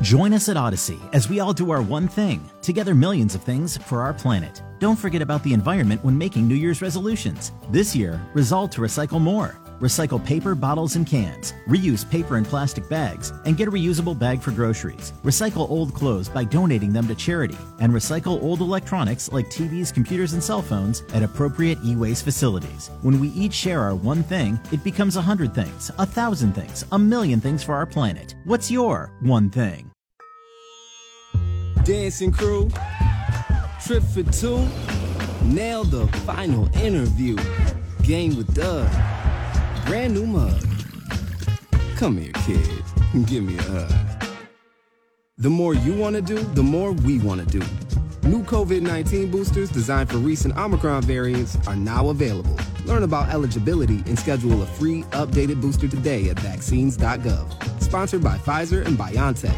Join 0.00 0.32
us 0.32 0.48
at 0.48 0.56
Odyssey 0.56 1.00
as 1.12 1.28
we 1.28 1.40
all 1.40 1.52
do 1.52 1.72
our 1.72 1.82
one 1.82 2.06
thing, 2.06 2.48
together 2.62 2.94
millions 2.94 3.34
of 3.34 3.42
things 3.42 3.76
for 3.76 4.00
our 4.00 4.14
planet. 4.14 4.62
Don't 4.78 4.94
forget 4.94 5.22
about 5.22 5.42
the 5.42 5.52
environment 5.52 6.04
when 6.04 6.16
making 6.16 6.46
New 6.46 6.54
Year's 6.54 6.80
resolutions. 6.80 7.50
This 7.72 7.96
year, 7.96 8.24
resolve 8.32 8.70
to 8.70 8.80
recycle 8.80 9.20
more. 9.20 9.56
Recycle 9.80 10.24
paper, 10.24 10.56
bottles, 10.56 10.96
and 10.96 11.06
cans. 11.06 11.54
Reuse 11.68 12.08
paper 12.10 12.36
and 12.36 12.44
plastic 12.44 12.88
bags, 12.88 13.32
and 13.44 13.56
get 13.56 13.68
a 13.68 13.70
reusable 13.70 14.18
bag 14.18 14.42
for 14.42 14.50
groceries. 14.50 15.12
Recycle 15.22 15.70
old 15.70 15.94
clothes 15.94 16.28
by 16.28 16.42
donating 16.42 16.92
them 16.92 17.06
to 17.06 17.14
charity. 17.14 17.56
And 17.78 17.92
recycle 17.92 18.42
old 18.42 18.60
electronics 18.60 19.30
like 19.30 19.46
TVs, 19.50 19.94
computers, 19.94 20.32
and 20.32 20.42
cell 20.42 20.62
phones 20.62 21.04
at 21.14 21.22
appropriate 21.22 21.78
e 21.84 21.94
waste 21.94 22.24
facilities. 22.24 22.90
When 23.02 23.20
we 23.20 23.28
each 23.28 23.52
share 23.52 23.80
our 23.82 23.94
one 23.94 24.24
thing, 24.24 24.58
it 24.72 24.82
becomes 24.82 25.14
a 25.14 25.22
hundred 25.22 25.54
things, 25.54 25.92
a 25.98 26.06
thousand 26.06 26.54
things, 26.54 26.84
a 26.90 26.98
million 26.98 27.40
things 27.40 27.62
for 27.62 27.74
our 27.74 27.86
planet. 27.86 28.34
What's 28.44 28.72
your 28.72 29.12
one 29.20 29.48
thing? 29.48 29.92
Dancing 31.84 32.32
crew, 32.32 32.68
trip 33.86 34.02
for 34.02 34.24
two, 34.24 34.66
nail 35.44 35.84
the 35.84 36.08
final 36.26 36.68
interview. 36.76 37.36
Game 38.02 38.36
with 38.36 38.52
Doug, 38.54 38.88
brand 39.88 40.12
new 40.12 40.26
mug. 40.26 40.62
Come 41.96 42.18
here, 42.18 42.32
kid, 42.44 42.84
give 43.24 43.42
me 43.42 43.56
a 43.56 43.62
hug. 43.62 43.92
The 45.38 45.48
more 45.48 45.72
you 45.72 45.94
want 45.94 46.14
to 46.14 46.20
do, 46.20 46.36
the 46.36 46.62
more 46.62 46.92
we 46.92 47.18
want 47.20 47.40
to 47.40 47.58
do. 47.58 47.66
New 48.28 48.42
COVID 48.42 48.82
19 48.82 49.30
boosters 49.30 49.70
designed 49.70 50.10
for 50.10 50.18
recent 50.18 50.58
Omicron 50.58 51.04
variants 51.04 51.56
are 51.66 51.74
now 51.74 52.10
available. 52.10 52.54
Learn 52.84 53.02
about 53.02 53.30
eligibility 53.30 54.02
and 54.06 54.18
schedule 54.18 54.62
a 54.62 54.66
free 54.66 55.04
updated 55.04 55.62
booster 55.62 55.88
today 55.88 56.28
at 56.28 56.38
vaccines.gov. 56.40 57.82
Sponsored 57.82 58.22
by 58.22 58.36
Pfizer 58.36 58.84
and 58.84 58.98
BioNTech. 58.98 59.56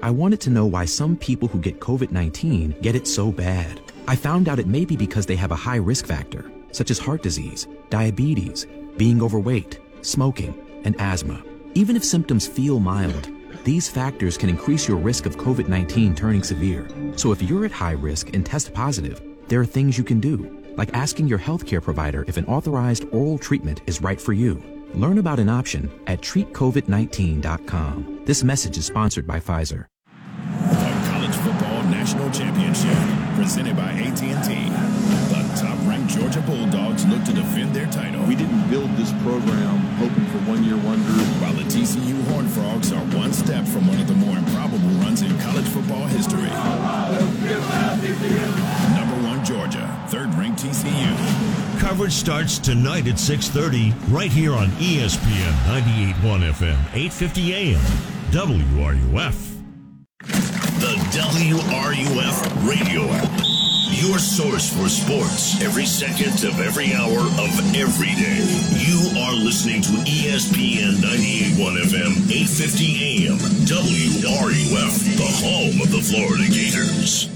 I 0.00 0.12
wanted 0.12 0.40
to 0.42 0.50
know 0.50 0.66
why 0.66 0.84
some 0.84 1.16
people 1.16 1.48
who 1.48 1.58
get 1.58 1.80
COVID 1.80 2.12
19 2.12 2.76
get 2.82 2.94
it 2.94 3.08
so 3.08 3.32
bad. 3.32 3.80
I 4.06 4.14
found 4.14 4.48
out 4.48 4.60
it 4.60 4.68
may 4.68 4.84
be 4.84 4.96
because 4.96 5.26
they 5.26 5.36
have 5.36 5.50
a 5.50 5.56
high 5.56 5.76
risk 5.76 6.06
factor, 6.06 6.48
such 6.70 6.92
as 6.92 7.00
heart 7.00 7.22
disease, 7.22 7.66
diabetes, 7.90 8.66
being 9.00 9.20
overweight, 9.22 9.80
smoking, 10.02 10.54
and 10.84 10.94
asthma. 11.00 11.42
Even 11.72 11.96
if 11.96 12.04
symptoms 12.04 12.46
feel 12.46 12.78
mild, 12.78 13.30
these 13.64 13.88
factors 13.88 14.36
can 14.36 14.50
increase 14.50 14.86
your 14.86 14.98
risk 14.98 15.24
of 15.24 15.38
COVID 15.38 15.68
19 15.68 16.14
turning 16.14 16.42
severe. 16.42 16.86
So 17.16 17.32
if 17.32 17.40
you're 17.40 17.64
at 17.64 17.72
high 17.72 17.92
risk 17.92 18.34
and 18.34 18.44
test 18.44 18.74
positive, 18.74 19.22
there 19.48 19.58
are 19.58 19.64
things 19.64 19.96
you 19.96 20.04
can 20.04 20.20
do, 20.20 20.62
like 20.76 20.92
asking 20.92 21.28
your 21.28 21.38
healthcare 21.38 21.82
provider 21.82 22.26
if 22.28 22.36
an 22.36 22.44
authorized 22.44 23.06
oral 23.10 23.38
treatment 23.38 23.80
is 23.86 24.02
right 24.02 24.20
for 24.20 24.34
you. 24.34 24.62
Learn 24.92 25.16
about 25.16 25.38
an 25.38 25.48
option 25.48 25.90
at 26.06 26.20
treatcovid19.com. 26.20 28.20
This 28.26 28.44
message 28.44 28.76
is 28.76 28.84
sponsored 28.84 29.26
by 29.26 29.40
Pfizer. 29.40 29.86
College 31.06 31.36
Football 31.36 31.84
National 31.84 32.30
Championship, 32.32 32.98
presented 33.34 33.78
by 33.78 33.92
AT&T. 33.92 34.79
The 36.30 36.36
top-ranked 36.36 36.72
Georgia 36.72 36.80
Bulldogs 36.80 37.06
look 37.06 37.24
to 37.24 37.32
defend 37.32 37.74
their 37.74 37.86
title. 37.86 38.22
We 38.24 38.36
didn't 38.36 38.70
build 38.70 38.88
this 38.90 39.10
program 39.22 39.78
hoping 39.98 40.24
for 40.26 40.38
one-year 40.48 40.76
wonder. 40.76 41.10
While 41.42 41.54
the 41.54 41.64
TCU 41.64 42.22
Horned 42.30 42.50
Frogs 42.50 42.92
are 42.92 43.02
one 43.18 43.32
step 43.32 43.66
from 43.66 43.88
one 43.88 43.98
of 43.98 44.06
the 44.06 44.14
more 44.14 44.36
improbable 44.36 44.90
runs 45.02 45.22
in 45.22 45.36
college 45.40 45.66
football 45.66 46.06
history. 46.06 46.48
Number 48.94 49.16
one 49.26 49.44
Georgia, 49.44 50.06
third-ranked 50.08 50.62
TCU. 50.62 51.80
Coverage 51.80 52.12
starts 52.12 52.58
tonight 52.58 53.08
at 53.08 53.18
6:30 53.18 53.92
right 54.10 54.30
here 54.30 54.54
on 54.54 54.68
ESPN 54.78 55.52
98.1 55.66 56.44
FM, 56.44 56.78
8:50 56.92 57.54
AM, 57.54 57.80
WRUF. 58.30 59.34
The 60.78 60.94
WRUF 61.10 62.68
radio 62.68 63.10
app. 63.10 63.59
Your 64.00 64.18
source 64.18 64.72
for 64.72 64.88
sports 64.88 65.60
every 65.60 65.84
second 65.84 66.42
of 66.48 66.58
every 66.58 66.94
hour 66.94 67.18
of 67.18 67.76
every 67.76 68.14
day. 68.16 68.40
You 68.80 69.12
are 69.20 69.34
listening 69.34 69.82
to 69.82 69.92
ESPN 70.08 71.02
98.1 71.02 71.76
FM, 71.76 72.12
8:50 72.30 73.28
AM, 73.28 73.36
WRUF, 73.68 75.04
the 75.18 75.30
home 75.44 75.82
of 75.82 75.90
the 75.92 76.00
Florida 76.00 76.48
Gators. 76.48 77.28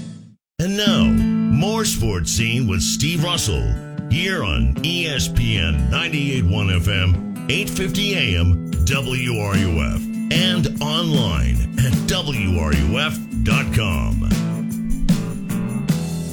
And 0.57 0.75
now, 0.75 1.03
more 1.05 1.85
sports 1.85 2.31
scene 2.31 2.65
with 2.67 2.81
Steve 2.81 3.23
Russell 3.23 3.63
here 4.09 4.43
on 4.43 4.73
ESPN 4.81 5.91
98.1 5.91 6.71
FM, 6.71 7.47
8:50 7.47 8.15
AM, 8.15 8.71
WRUF, 8.71 10.01
and 10.33 10.81
online 10.81 11.57
at 11.77 11.93
WRUF.com. 12.07 13.15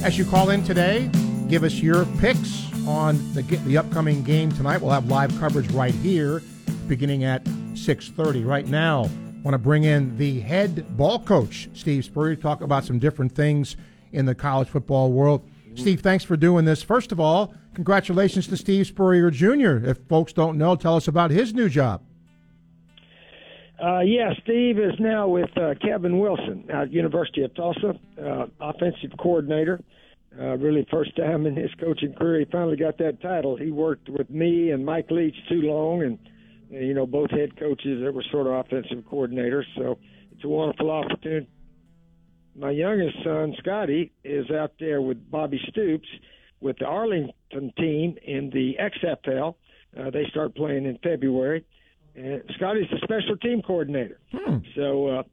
As 0.03 0.17
you 0.17 0.25
call 0.25 0.49
in 0.49 0.65
today, 0.65 1.09
give 1.47 1.63
us 1.63 1.79
your 1.79 2.05
picks 2.19 2.67
on 2.85 3.17
the 3.33 3.41
the 3.65 3.77
upcoming 3.77 4.21
game 4.21 4.51
tonight. 4.51 4.81
We'll 4.81 4.91
have 4.91 5.07
live 5.07 5.33
coverage 5.39 5.71
right 5.71 5.95
here, 5.95 6.41
beginning 6.89 7.23
at 7.23 7.45
6:30. 7.73 8.43
Right 8.43 8.67
now, 8.67 9.09
want 9.43 9.53
to 9.53 9.57
bring 9.57 9.85
in 9.85 10.17
the 10.17 10.41
head 10.41 10.97
ball 10.97 11.19
coach, 11.19 11.69
Steve 11.73 12.03
Spurrier, 12.03 12.35
to 12.35 12.41
talk 12.41 12.59
about 12.59 12.83
some 12.83 12.99
different 12.99 13.31
things 13.31 13.77
in 14.11 14.25
the 14.25 14.35
college 14.35 14.67
football 14.67 15.13
world. 15.13 15.41
Steve, 15.75 16.01
thanks 16.01 16.25
for 16.25 16.35
doing 16.35 16.65
this. 16.65 16.83
First 16.83 17.13
of 17.13 17.19
all, 17.21 17.53
congratulations 17.73 18.45
to 18.47 18.57
Steve 18.57 18.87
Spurrier 18.87 19.31
Jr. 19.31 19.77
If 19.85 19.99
folks 20.09 20.33
don't 20.33 20.57
know, 20.57 20.75
tell 20.75 20.97
us 20.97 21.07
about 21.07 21.31
his 21.31 21.53
new 21.53 21.69
job. 21.69 22.01
Uh, 23.81 23.99
yeah, 24.01 24.31
Steve 24.43 24.77
is 24.77 24.93
now 24.99 25.27
with 25.27 25.49
uh, 25.57 25.73
Kevin 25.81 26.19
Wilson 26.19 26.65
at 26.71 26.91
University 26.91 27.43
of 27.43 27.53
Tulsa, 27.55 27.93
uh, 28.21 28.45
offensive 28.59 29.11
coordinator. 29.19 29.81
Uh, 30.39 30.57
really, 30.57 30.85
first 30.89 31.15
time 31.15 31.45
in 31.45 31.55
his 31.55 31.69
coaching 31.79 32.13
career, 32.13 32.39
he 32.39 32.45
finally 32.51 32.77
got 32.77 32.97
that 32.97 33.21
title. 33.21 33.55
He 33.55 33.71
worked 33.71 34.09
with 34.09 34.29
me 34.29 34.71
and 34.71 34.85
Mike 34.85 35.11
Leach 35.11 35.35
too 35.47 35.61
long, 35.61 36.01
and 36.01 36.19
you 36.69 36.93
know 36.93 37.05
both 37.05 37.29
head 37.29 37.57
coaches 37.59 38.01
that 38.03 38.13
were 38.13 38.23
sort 38.31 38.47
of 38.47 38.53
offensive 38.53 39.03
coordinators. 39.11 39.65
So 39.75 39.99
it's 40.31 40.43
a 40.43 40.47
wonderful 40.47 40.89
opportunity. 40.89 41.47
My 42.55 42.71
youngest 42.71 43.17
son, 43.23 43.55
Scotty, 43.59 44.11
is 44.23 44.49
out 44.51 44.73
there 44.79 45.01
with 45.01 45.29
Bobby 45.29 45.59
Stoops 45.69 46.07
with 46.61 46.77
the 46.79 46.85
Arlington 46.85 47.73
team 47.77 48.17
in 48.23 48.49
the 48.51 48.75
XFL. 48.79 49.55
Uh, 49.99 50.09
they 50.09 50.25
start 50.29 50.55
playing 50.55 50.85
in 50.85 50.97
February. 51.03 51.65
And 52.15 52.43
Scotty's 52.55 52.89
the 52.91 52.99
special 53.03 53.37
team 53.37 53.61
coordinator. 53.61 54.19
Hmm. 54.31 54.57
So, 54.75 55.07
uh, 55.07 55.23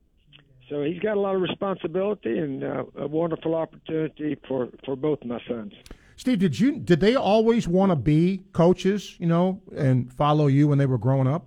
so 0.68 0.82
he's 0.82 1.00
got 1.00 1.16
a 1.16 1.20
lot 1.20 1.34
of 1.34 1.42
responsibility 1.42 2.38
and 2.38 2.64
uh, 2.64 2.84
a 2.96 3.06
wonderful 3.06 3.54
opportunity 3.54 4.38
for, 4.48 4.68
for 4.84 4.96
both 4.96 5.22
my 5.24 5.40
sons. 5.46 5.74
Steve, 6.16 6.38
did 6.38 6.60
you 6.60 6.78
did 6.78 7.00
they 7.00 7.16
always 7.16 7.66
want 7.66 7.90
to 7.90 7.96
be 7.96 8.42
coaches, 8.52 9.16
you 9.18 9.26
know, 9.26 9.62
and 9.74 10.12
follow 10.12 10.48
you 10.48 10.68
when 10.68 10.76
they 10.76 10.84
were 10.84 10.98
growing 10.98 11.26
up? 11.26 11.46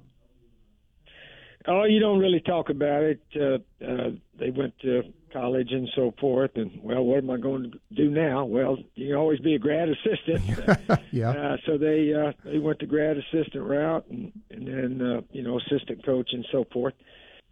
Oh, 1.67 1.83
you 1.83 1.99
don't 1.99 2.19
really 2.19 2.41
talk 2.41 2.69
about 2.69 3.03
it. 3.03 3.21
Uh, 3.35 3.59
uh, 3.85 4.09
they 4.39 4.49
went 4.49 4.77
to 4.79 5.03
college 5.33 5.71
and 5.71 5.89
so 5.95 6.13
forth, 6.19 6.51
and 6.55 6.79
well, 6.81 7.03
what 7.03 7.17
am 7.17 7.29
I 7.29 7.37
going 7.37 7.71
to 7.71 7.79
do 7.95 8.09
now? 8.09 8.45
Well, 8.45 8.77
you 8.95 9.07
can 9.07 9.15
always 9.15 9.39
be 9.39 9.55
a 9.55 9.59
grad 9.59 9.89
assistant. 9.89 10.43
yeah. 11.11 11.31
Uh, 11.31 11.57
so 11.65 11.77
they 11.77 12.13
uh, 12.13 12.31
they 12.45 12.59
went 12.59 12.79
the 12.79 12.85
grad 12.85 13.17
assistant 13.17 13.63
route, 13.63 14.05
and, 14.09 14.31
and 14.51 14.67
then 14.67 15.01
uh, 15.01 15.21
you 15.31 15.43
know 15.43 15.59
assistant 15.59 16.05
coach 16.05 16.29
and 16.31 16.45
so 16.51 16.65
forth. 16.71 16.93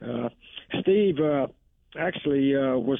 Uh, 0.01 0.29
Steve 0.81 1.19
uh, 1.19 1.47
actually 1.97 2.55
uh, 2.55 2.77
was 2.77 2.99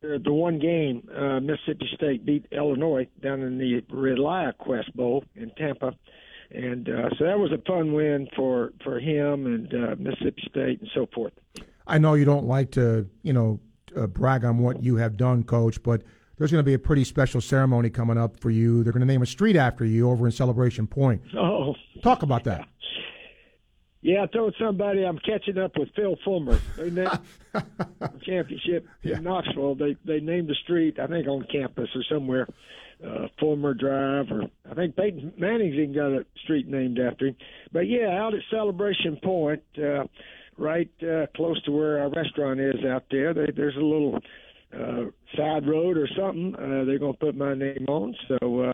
the, 0.00 0.18
the 0.18 0.32
one 0.32 0.58
game 0.58 1.08
uh, 1.16 1.40
Mississippi 1.40 1.88
State 1.94 2.24
beat 2.24 2.46
Illinois 2.52 3.06
down 3.22 3.40
in 3.42 3.58
the 3.58 3.80
ReliaQuest 3.90 4.94
Bowl 4.94 5.24
in 5.34 5.50
Tampa 5.56 5.94
and 6.50 6.88
uh, 6.88 7.10
so 7.18 7.24
that 7.24 7.38
was 7.38 7.52
a 7.52 7.58
fun 7.66 7.92
win 7.92 8.28
for 8.34 8.72
for 8.82 8.98
him 8.98 9.46
and 9.46 9.74
uh, 9.74 9.96
Mississippi 9.98 10.42
State 10.50 10.80
and 10.80 10.90
so 10.94 11.06
forth. 11.14 11.32
I 11.86 11.98
know 11.98 12.14
you 12.14 12.24
don't 12.24 12.46
like 12.46 12.72
to, 12.72 13.06
you 13.22 13.32
know, 13.32 13.60
uh, 13.96 14.06
brag 14.06 14.44
on 14.44 14.58
what 14.58 14.82
you 14.82 14.96
have 14.96 15.16
done, 15.16 15.42
Coach, 15.42 15.82
but 15.82 16.02
there's 16.36 16.50
going 16.50 16.60
to 16.62 16.66
be 16.66 16.74
a 16.74 16.78
pretty 16.78 17.04
special 17.04 17.40
ceremony 17.40 17.90
coming 17.90 18.16
up 18.16 18.40
for 18.40 18.50
you. 18.50 18.82
They're 18.82 18.92
going 18.92 19.00
to 19.00 19.06
name 19.06 19.22
a 19.22 19.26
street 19.26 19.56
after 19.56 19.84
you 19.84 20.10
over 20.10 20.26
in 20.26 20.32
Celebration 20.32 20.86
Point. 20.86 21.22
Oh, 21.36 21.74
talk 22.02 22.22
about 22.22 22.44
that. 22.44 22.66
Yeah, 24.00 24.22
I 24.22 24.26
told 24.26 24.54
somebody 24.58 25.02
I'm 25.02 25.18
catching 25.18 25.58
up 25.58 25.72
with 25.76 25.88
Phil 25.94 26.16
Fulmer. 26.24 26.58
They 26.76 26.90
named 26.90 27.18
championship 28.22 28.86
yeah. 29.02 29.16
in 29.16 29.24
Knoxville. 29.24 29.74
They 29.74 29.96
they 30.04 30.20
named 30.20 30.48
the 30.48 30.54
street, 30.54 30.98
I 31.00 31.08
think, 31.08 31.26
on 31.26 31.44
campus 31.50 31.88
or 31.94 32.04
somewhere 32.08 32.46
uh, 33.04 33.28
Fulmer 33.38 33.74
Drive, 33.74 34.30
or 34.30 34.44
I 34.70 34.74
think 34.74 34.96
Peyton 34.96 35.32
Manning's 35.36 35.74
even 35.74 35.94
got 35.94 36.12
a 36.12 36.24
street 36.42 36.68
named 36.68 36.98
after 36.98 37.28
him. 37.28 37.36
But 37.72 37.88
yeah, 37.88 38.08
out 38.08 38.34
at 38.34 38.40
Celebration 38.50 39.18
Point, 39.22 39.62
uh, 39.76 40.04
right 40.58 40.90
uh, 41.02 41.26
close 41.36 41.60
to 41.62 41.70
where 41.70 42.00
our 42.00 42.10
restaurant 42.10 42.60
is 42.60 42.84
out 42.84 43.04
there, 43.10 43.32
they, 43.32 43.50
there's 43.54 43.76
a 43.76 43.80
little 43.80 44.18
uh, 44.74 45.04
side 45.36 45.66
road 45.66 45.96
or 45.96 46.08
something. 46.16 46.54
Uh, 46.54 46.84
they're 46.84 46.98
going 46.98 47.14
to 47.14 47.18
put 47.18 47.36
my 47.36 47.54
name 47.54 47.86
on, 47.88 48.14
so 48.26 48.60
uh, 48.60 48.72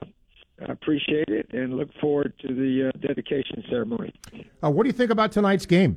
I 0.66 0.72
appreciate 0.72 1.28
it 1.28 1.52
and 1.52 1.76
look 1.76 1.90
forward 2.00 2.32
to 2.40 2.48
the 2.48 2.88
uh, 2.88 2.98
dedication 3.06 3.62
ceremony. 3.68 4.12
Uh, 4.62 4.70
what 4.70 4.84
do 4.84 4.88
you 4.88 4.92
think 4.94 5.10
about 5.10 5.32
tonight's 5.32 5.66
game? 5.66 5.96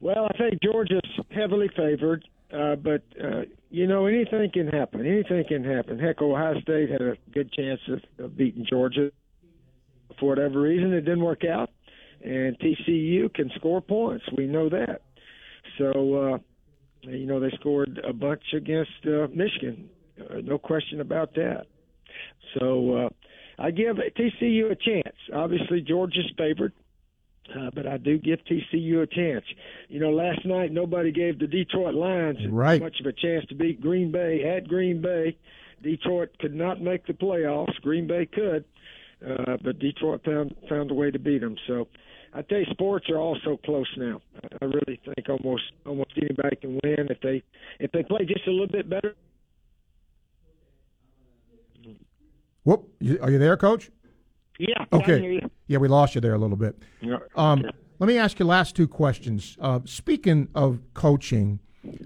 Well, 0.00 0.28
I 0.32 0.38
think 0.38 0.62
Georgia's 0.62 1.00
heavily 1.30 1.68
favored. 1.76 2.24
Uh, 2.52 2.76
but 2.76 3.02
uh, 3.22 3.42
you 3.70 3.86
know, 3.86 4.06
anything 4.06 4.50
can 4.50 4.68
happen. 4.68 5.04
Anything 5.04 5.44
can 5.46 5.64
happen. 5.64 5.98
Heck, 5.98 6.22
Ohio 6.22 6.58
State 6.60 6.90
had 6.90 7.02
a 7.02 7.16
good 7.32 7.52
chance 7.52 7.80
of, 7.88 8.24
of 8.24 8.36
beating 8.36 8.64
Georgia. 8.68 9.10
For 10.18 10.30
whatever 10.30 10.60
reason, 10.60 10.92
it 10.94 11.02
didn't 11.02 11.22
work 11.22 11.44
out, 11.44 11.70
and 12.22 12.58
TCU 12.58 13.32
can 13.32 13.50
score 13.56 13.80
points. 13.80 14.24
We 14.36 14.46
know 14.46 14.68
that. 14.68 15.02
So, 15.78 16.34
uh, 16.34 16.38
you 17.02 17.26
know, 17.26 17.40
they 17.40 17.50
scored 17.60 18.00
a 18.06 18.12
bunch 18.12 18.42
against 18.54 18.90
uh, 19.06 19.28
Michigan. 19.34 19.88
Uh, 20.18 20.38
no 20.42 20.58
question 20.58 21.00
about 21.00 21.34
that. 21.34 21.66
So, 22.58 22.96
uh, 22.96 23.08
I 23.58 23.70
give 23.70 23.96
TCU 23.96 24.70
a 24.70 24.76
chance. 24.76 25.16
Obviously, 25.34 25.80
Georgia's 25.80 26.30
favored. 26.36 26.72
Uh, 27.56 27.70
but 27.74 27.86
I 27.86 27.96
do 27.96 28.18
give 28.18 28.40
TCU 28.40 29.02
a 29.02 29.06
chance. 29.06 29.44
You 29.88 30.00
know, 30.00 30.10
last 30.10 30.44
night 30.44 30.70
nobody 30.70 31.10
gave 31.10 31.38
the 31.38 31.46
Detroit 31.46 31.94
Lions 31.94 32.38
right. 32.50 32.80
much 32.80 33.00
of 33.00 33.06
a 33.06 33.12
chance 33.12 33.46
to 33.46 33.54
beat 33.54 33.80
Green 33.80 34.12
Bay 34.12 34.44
at 34.44 34.68
Green 34.68 35.00
Bay. 35.00 35.36
Detroit 35.82 36.36
could 36.40 36.54
not 36.54 36.82
make 36.82 37.06
the 37.06 37.14
playoffs. 37.14 37.74
Green 37.80 38.06
Bay 38.06 38.26
could, 38.26 38.64
uh, 39.26 39.56
but 39.64 39.78
Detroit 39.78 40.22
found 40.24 40.54
found 40.68 40.90
a 40.90 40.94
way 40.94 41.10
to 41.10 41.18
beat 41.18 41.40
them. 41.40 41.56
So, 41.66 41.88
I 42.34 42.42
tell 42.42 42.58
you, 42.58 42.66
sports 42.70 43.08
are 43.10 43.16
all 43.18 43.36
so 43.44 43.56
close 43.64 43.88
now. 43.96 44.20
I 44.60 44.64
really 44.64 45.00
think 45.04 45.28
almost 45.28 45.64
almost 45.86 46.12
anybody 46.16 46.56
can 46.56 46.78
win 46.82 47.08
if 47.10 47.20
they 47.20 47.42
if 47.80 47.90
they 47.92 48.02
play 48.02 48.24
just 48.26 48.46
a 48.46 48.50
little 48.50 48.66
bit 48.66 48.88
better. 48.88 49.14
Whoop! 52.64 52.88
Are 53.22 53.30
you 53.30 53.38
there, 53.38 53.56
Coach? 53.56 53.90
Yeah. 54.58 54.84
Okay. 54.92 55.40
Yeah, 55.68 55.78
we 55.78 55.88
lost 55.88 56.14
you 56.14 56.20
there 56.20 56.34
a 56.34 56.38
little 56.38 56.56
bit. 56.56 56.76
Um, 57.36 57.64
let 57.98 58.06
me 58.06 58.18
ask 58.18 58.38
you 58.38 58.44
last 58.44 58.76
two 58.76 58.88
questions. 58.88 59.56
Uh, 59.60 59.80
speaking 59.84 60.48
of 60.54 60.80
coaching, 60.94 61.60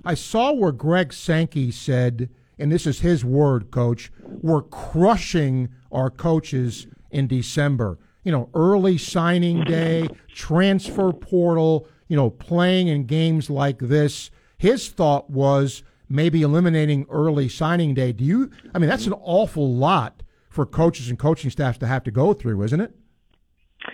I 0.04 0.14
saw 0.14 0.52
where 0.52 0.72
Greg 0.72 1.12
Sankey 1.12 1.70
said, 1.70 2.28
and 2.58 2.70
this 2.70 2.86
is 2.86 3.00
his 3.00 3.24
word, 3.24 3.70
Coach, 3.70 4.12
we're 4.22 4.62
crushing 4.62 5.68
our 5.90 6.10
coaches 6.10 6.86
in 7.10 7.26
December. 7.26 7.98
You 8.24 8.32
know, 8.32 8.48
early 8.54 8.98
signing 8.98 9.58
mm-hmm. 9.58 9.70
day, 9.70 10.08
transfer 10.28 11.12
portal, 11.12 11.88
you 12.08 12.16
know, 12.16 12.30
playing 12.30 12.88
in 12.88 13.06
games 13.06 13.50
like 13.50 13.78
this. 13.78 14.30
His 14.58 14.88
thought 14.88 15.28
was 15.30 15.82
maybe 16.08 16.42
eliminating 16.42 17.06
early 17.10 17.48
signing 17.48 17.94
day. 17.94 18.12
Do 18.12 18.24
you, 18.24 18.50
I 18.74 18.78
mean, 18.78 18.88
that's 18.88 19.06
an 19.06 19.14
awful 19.14 19.74
lot 19.74 20.22
for 20.48 20.66
coaches 20.66 21.08
and 21.08 21.18
coaching 21.18 21.50
staffs 21.50 21.78
to 21.78 21.86
have 21.86 22.04
to 22.04 22.10
go 22.10 22.34
through, 22.34 22.62
isn't 22.62 22.80
it? 22.80 22.94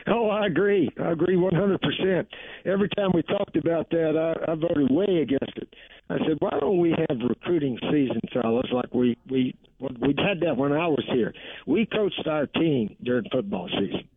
Oh, 0.06 0.28
I 0.28 0.46
agree. 0.46 0.90
I 1.00 1.12
agree 1.12 1.36
100%. 1.36 2.26
Every 2.66 2.88
time 2.96 3.10
we 3.14 3.22
talked 3.22 3.56
about 3.56 3.88
that, 3.90 4.16
I, 4.16 4.52
I 4.52 4.54
voted 4.54 4.90
way 4.90 5.22
against 5.22 5.56
it. 5.56 5.74
I 6.10 6.18
said, 6.18 6.36
why 6.40 6.50
don't 6.60 6.78
we 6.78 6.90
have 6.90 7.18
recruiting 7.26 7.78
season, 7.90 8.20
fellas, 8.32 8.66
like 8.72 8.92
we 8.94 9.16
we 9.30 9.54
we 9.80 10.14
had 10.18 10.40
that 10.40 10.56
when 10.56 10.72
I 10.72 10.88
was 10.88 11.04
here. 11.12 11.34
We 11.66 11.86
coached 11.86 12.26
our 12.26 12.46
team 12.46 12.96
during 13.02 13.24
football 13.30 13.68
season. 13.68 14.08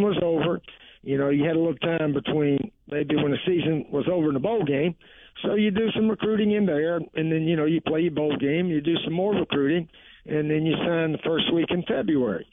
Was 0.00 0.18
over. 0.22 0.60
You 1.02 1.18
know, 1.18 1.30
you 1.30 1.44
had 1.44 1.56
a 1.56 1.58
little 1.58 1.76
time 1.76 2.12
between 2.12 2.70
maybe 2.88 3.16
when 3.16 3.32
the 3.32 3.38
season 3.44 3.86
was 3.90 4.06
over 4.10 4.28
in 4.28 4.34
the 4.34 4.40
bowl 4.40 4.64
game. 4.64 4.94
So 5.42 5.54
you 5.54 5.70
do 5.70 5.90
some 5.94 6.08
recruiting 6.08 6.52
in 6.52 6.66
there, 6.66 6.96
and 6.96 7.32
then 7.32 7.42
you 7.42 7.56
know 7.56 7.64
you 7.64 7.80
play 7.80 8.00
your 8.00 8.12
bowl 8.12 8.36
game. 8.36 8.68
You 8.68 8.80
do 8.80 8.94
some 9.04 9.12
more 9.14 9.34
recruiting, 9.34 9.88
and 10.26 10.50
then 10.50 10.64
you 10.64 10.74
sign 10.76 11.12
the 11.12 11.18
first 11.24 11.52
week 11.52 11.70
in 11.70 11.82
February, 11.82 12.46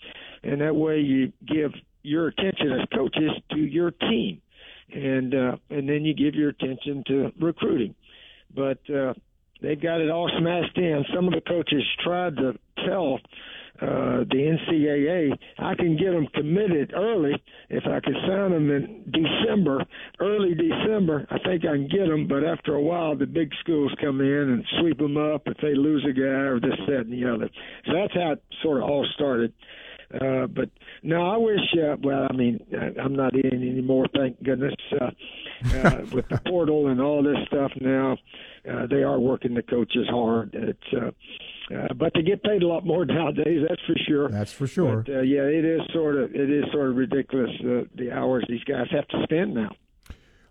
and 0.43 0.62
that 0.62 0.75
way 0.75 0.99
you 0.99 1.32
give 1.47 1.71
your 2.02 2.28
attention 2.28 2.71
as 2.71 2.88
coaches 2.97 3.32
to 3.52 3.58
your 3.58 3.91
team, 3.91 4.41
and 4.91 5.36
uh, 5.36 5.58
and 5.69 5.88
then 5.88 6.06
you 6.06 6.13
give 6.13 6.36
your 6.36 6.49
attention 6.49 7.04
to 7.08 7.32
recruiting. 7.39 7.93
But 8.56 8.80
uh, 8.89 9.13
they've 9.62 9.82
got 9.82 10.02
it 10.02 10.10
all 10.10 10.32
smashed 10.39 10.78
in. 10.78 11.06
Some 11.13 11.28
of 11.28 11.34
the 11.34 11.41
coaches 11.41 11.84
tried 12.04 12.38
to 12.38 12.58
tell 12.88 13.19
uh, 13.82 14.26
the 14.30 14.58
NCAA 14.70 15.32
I 15.58 15.76
can 15.76 15.96
get 15.98 16.12
them 16.12 16.28
committed 16.34 16.94
early 16.94 17.34
if 17.70 17.84
I 17.86 18.00
could 18.00 18.15
sign 18.28 18.52
them 18.52 18.70
in 18.70 19.12
December, 19.12 19.86
early 20.20 20.54
December. 20.54 21.26
I 21.30 21.39
think 21.39 21.65
I 21.65 21.76
can 21.76 21.88
get 21.88 22.08
them, 22.08 22.28
but 22.28 22.44
after 22.44 22.76
a 22.76 22.82
while, 22.82 23.15
the 23.15 23.26
big 23.26 23.52
schools 23.62 23.94
come 24.02 24.22
in 24.22 24.28
and 24.28 24.65
sweep 24.80 24.98
them 24.98 25.18
up 25.18 25.44
if 25.46 25.58
they 25.62 25.76
lose 25.76 26.06
a 26.10 26.13
guy 26.13 26.46
or 26.50 26.60
this, 26.60 26.78
that, 26.88 27.08
and 27.08 27.13
the 27.13 27.30
other. 27.30 27.50
So 27.86 27.94
that's 27.94 28.13
how 28.13 28.34
it 28.34 28.44
sort 28.62 28.84
of 28.84 28.89
all 28.89 29.06
started. 29.15 29.54
But 30.12 30.69
no, 31.04 31.30
I 31.30 31.38
wish. 31.38 31.60
Uh, 31.74 31.95
well, 32.04 32.28
I 32.30 32.34
mean, 32.34 32.60
I'm 33.02 33.15
not 33.15 33.34
in 33.34 33.54
anymore. 33.54 34.06
Thank 34.15 34.41
goodness. 34.43 34.76
Uh, 35.00 35.12
uh, 35.74 36.06
with 36.12 36.28
the 36.30 36.41
portal 36.48 36.88
and 36.88 37.02
all 37.02 37.24
this 37.24 37.38
stuff 37.48 37.72
now, 37.80 38.17
uh, 38.69 38.88
they 38.88 39.04
are 39.04 39.19
working 39.19 39.54
the 39.54 39.63
coaches 39.63 40.08
hard. 40.10 40.52
It's. 40.54 40.93
Uh, 40.93 41.12
uh, 41.72 41.93
but 41.93 42.12
they 42.15 42.24
get 42.24 42.41
paid 42.43 42.63
a 42.63 42.67
lot 42.67 42.84
more 42.84 43.06
nowadays. 43.06 43.63
That's 43.67 43.82
for 43.86 43.95
sure. 44.08 44.30
That's 44.30 44.52
for 44.52 44.67
sure. 44.67 45.04
But, 45.06 45.13
uh, 45.13 45.22
yeah, 45.22 45.43
it 45.43 45.63
is 45.63 45.82
sort 45.93 46.15
of 46.15 46.34
it 46.34 46.50
is 46.50 46.65
sort 46.72 46.89
of 46.89 46.95
ridiculous 46.95 47.52
uh, 47.63 47.84
the 47.95 48.12
hours 48.12 48.45
these 48.50 48.63
guys 48.63 48.88
have 48.91 49.08
to 49.10 49.24
spend 49.24 49.54
now. 49.54 49.69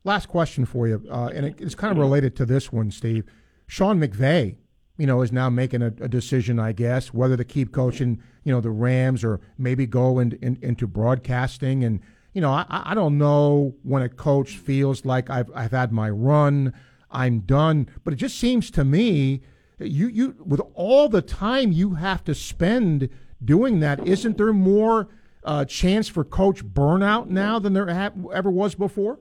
Last 0.04 0.26
question 0.26 0.64
for 0.64 0.86
you, 0.86 1.04
uh, 1.10 1.30
and 1.34 1.44
it, 1.44 1.60
it's 1.60 1.74
kind 1.74 1.90
of 1.90 1.98
related 1.98 2.36
to 2.36 2.46
this 2.46 2.72
one, 2.72 2.90
Steve. 2.90 3.24
Sean 3.66 4.00
McVay, 4.00 4.56
you 4.98 5.06
know, 5.06 5.22
is 5.22 5.32
now 5.32 5.48
making 5.48 5.80
a, 5.80 5.86
a, 5.86 6.08
decision, 6.08 6.58
I 6.58 6.72
guess, 6.72 7.14
whether 7.14 7.36
to 7.36 7.44
keep 7.44 7.72
coaching, 7.72 8.20
you 8.44 8.52
know, 8.52 8.60
the 8.60 8.70
Rams 8.70 9.24
or 9.24 9.40
maybe 9.56 9.86
go 9.86 10.18
in, 10.18 10.32
in, 10.42 10.58
into 10.60 10.86
broadcasting. 10.86 11.84
And 11.84 12.00
you 12.34 12.40
know, 12.40 12.50
I, 12.50 12.66
I 12.68 12.94
don't 12.94 13.16
know 13.16 13.74
when 13.84 14.02
a 14.02 14.08
coach 14.08 14.58
feels 14.58 15.04
like 15.04 15.30
I've 15.30 15.50
I've 15.54 15.70
had 15.70 15.92
my 15.92 16.10
run, 16.10 16.74
I'm 17.10 17.40
done. 17.40 17.88
But 18.04 18.12
it 18.12 18.16
just 18.16 18.38
seems 18.38 18.70
to 18.72 18.84
me 18.84 19.42
you 19.78 20.08
you 20.08 20.36
with 20.44 20.60
all 20.74 21.08
the 21.08 21.22
time 21.22 21.72
you 21.72 21.94
have 21.94 22.24
to 22.24 22.34
spend 22.34 23.08
doing 23.44 23.80
that, 23.80 24.06
isn't 24.06 24.36
there 24.36 24.52
more 24.52 25.08
uh, 25.44 25.64
chance 25.64 26.08
for 26.08 26.24
coach 26.24 26.64
burnout 26.64 27.28
now 27.28 27.58
than 27.58 27.72
there 27.72 27.88
ha- 27.92 28.10
ever 28.32 28.50
was 28.50 28.74
before? 28.74 29.20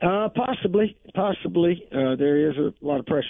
Uh, 0.00 0.28
possibly, 0.34 0.96
possibly. 1.14 1.86
Uh, 1.90 2.16
there 2.16 2.50
is 2.50 2.56
a 2.56 2.72
lot 2.80 3.00
of 3.00 3.06
pressure. 3.06 3.28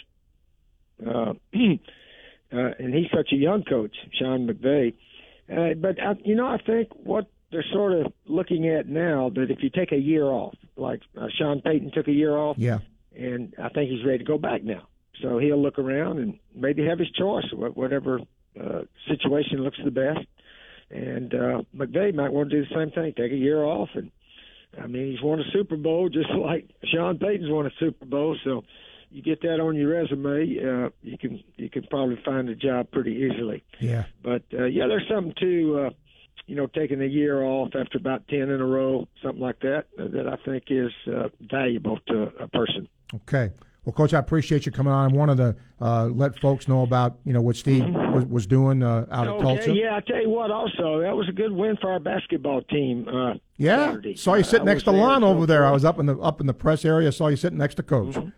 Uh, 1.04 1.32
uh, 1.54 2.70
and 2.78 2.94
he's 2.94 3.10
such 3.14 3.32
a 3.32 3.36
young 3.36 3.62
coach, 3.64 3.94
Sean 4.18 4.46
McVay. 4.46 4.94
Uh, 5.50 5.74
but 5.74 5.98
uh, 6.02 6.14
you 6.24 6.34
know, 6.34 6.46
I 6.46 6.58
think 6.58 6.88
what 6.92 7.26
they're 7.50 7.64
sort 7.72 7.92
of 7.92 8.12
looking 8.26 8.68
at 8.68 8.86
now 8.86 9.30
that 9.34 9.50
if 9.50 9.62
you 9.62 9.70
take 9.70 9.92
a 9.92 9.96
year 9.98 10.24
off, 10.24 10.54
like 10.76 11.00
uh, 11.18 11.28
Sean 11.38 11.62
Payton 11.62 11.92
took 11.94 12.08
a 12.08 12.12
year 12.12 12.36
off, 12.36 12.58
yeah, 12.58 12.80
and 13.16 13.54
I 13.62 13.70
think 13.70 13.90
he's 13.90 14.04
ready 14.04 14.18
to 14.18 14.24
go 14.24 14.36
back 14.36 14.62
now. 14.62 14.86
so 15.22 15.38
he'll 15.38 15.60
look 15.60 15.78
around 15.78 16.18
and 16.18 16.38
maybe 16.54 16.84
have 16.86 16.98
his 16.98 17.10
choice, 17.10 17.46
whatever 17.52 18.20
uh, 18.60 18.82
situation 19.08 19.62
looks 19.62 19.78
the 19.82 19.90
best. 19.90 20.26
And 20.90 21.34
uh, 21.34 21.62
McVay 21.76 22.14
might 22.14 22.32
want 22.32 22.50
to 22.50 22.56
do 22.56 22.68
the 22.68 22.74
same 22.74 22.90
thing, 22.90 23.12
take 23.16 23.32
a 23.32 23.36
year 23.36 23.62
off. 23.62 23.90
And 23.94 24.10
I 24.80 24.86
mean, 24.86 25.12
he's 25.12 25.22
won 25.22 25.40
a 25.40 25.50
Super 25.52 25.76
Bowl 25.76 26.08
just 26.08 26.30
like 26.34 26.68
Sean 26.84 27.18
Payton's 27.18 27.50
won 27.50 27.66
a 27.66 27.70
Super 27.78 28.04
Bowl. 28.04 28.36
So 28.44 28.64
you 29.10 29.22
get 29.22 29.40
that 29.42 29.60
on 29.60 29.76
your 29.76 29.90
resume, 29.90 30.58
uh, 30.58 30.90
you 31.02 31.18
can 31.18 31.42
you 31.56 31.70
can 31.70 31.84
probably 31.84 32.20
find 32.24 32.48
a 32.48 32.54
job 32.54 32.90
pretty 32.90 33.12
easily. 33.12 33.64
Yeah. 33.80 34.04
But 34.22 34.42
uh, 34.52 34.64
yeah, 34.64 34.86
there's 34.86 35.08
something 35.08 35.34
to 35.40 35.86
uh, 35.86 35.90
you 36.46 36.56
know 36.56 36.66
taking 36.66 37.00
a 37.02 37.06
year 37.06 37.42
off 37.42 37.70
after 37.74 37.98
about 37.98 38.28
ten 38.28 38.50
in 38.50 38.60
a 38.60 38.66
row, 38.66 39.08
something 39.22 39.40
like 39.40 39.60
that, 39.60 39.86
uh, 39.98 40.08
that 40.08 40.26
I 40.28 40.36
think 40.44 40.64
is 40.68 40.92
uh, 41.06 41.28
valuable 41.40 41.98
to 42.08 42.32
a 42.40 42.48
person. 42.48 42.88
Okay. 43.14 43.50
Well, 43.88 43.94
Coach, 43.94 44.12
I 44.12 44.18
appreciate 44.18 44.66
you 44.66 44.72
coming 44.72 44.92
on. 44.92 45.10
I 45.10 45.16
wanted 45.16 45.38
to 45.38 45.56
uh, 45.80 46.04
let 46.08 46.38
folks 46.40 46.68
know 46.68 46.82
about 46.82 47.20
you 47.24 47.32
know 47.32 47.40
what 47.40 47.56
Steve 47.56 47.86
was, 47.88 48.26
was 48.26 48.46
doing 48.46 48.82
uh, 48.82 49.06
out 49.10 49.26
okay, 49.26 49.38
at 49.38 49.42
Tulsa. 49.42 49.74
Yeah, 49.74 49.96
I 49.96 50.00
tell 50.00 50.20
you 50.20 50.28
what. 50.28 50.50
Also, 50.50 51.00
that 51.00 51.16
was 51.16 51.26
a 51.26 51.32
good 51.32 51.52
win 51.52 51.78
for 51.80 51.90
our 51.90 51.98
basketball 51.98 52.60
team. 52.60 53.08
Uh, 53.08 53.38
Yeah, 53.56 53.86
Saturday. 53.86 54.14
saw 54.14 54.34
you 54.34 54.44
sitting 54.44 54.66
next 54.66 54.82
to 54.82 54.90
Lon 54.90 55.24
over 55.24 55.46
there. 55.46 55.64
I 55.64 55.70
was 55.70 55.86
up 55.86 55.98
in 55.98 56.04
the 56.04 56.18
up 56.18 56.42
in 56.42 56.46
the 56.46 56.52
press 56.52 56.84
area. 56.84 57.10
Saw 57.10 57.28
you 57.28 57.36
sitting 57.36 57.56
next 57.56 57.76
to 57.76 57.82
Coach. 57.82 58.14
Mm-hmm. 58.14 58.28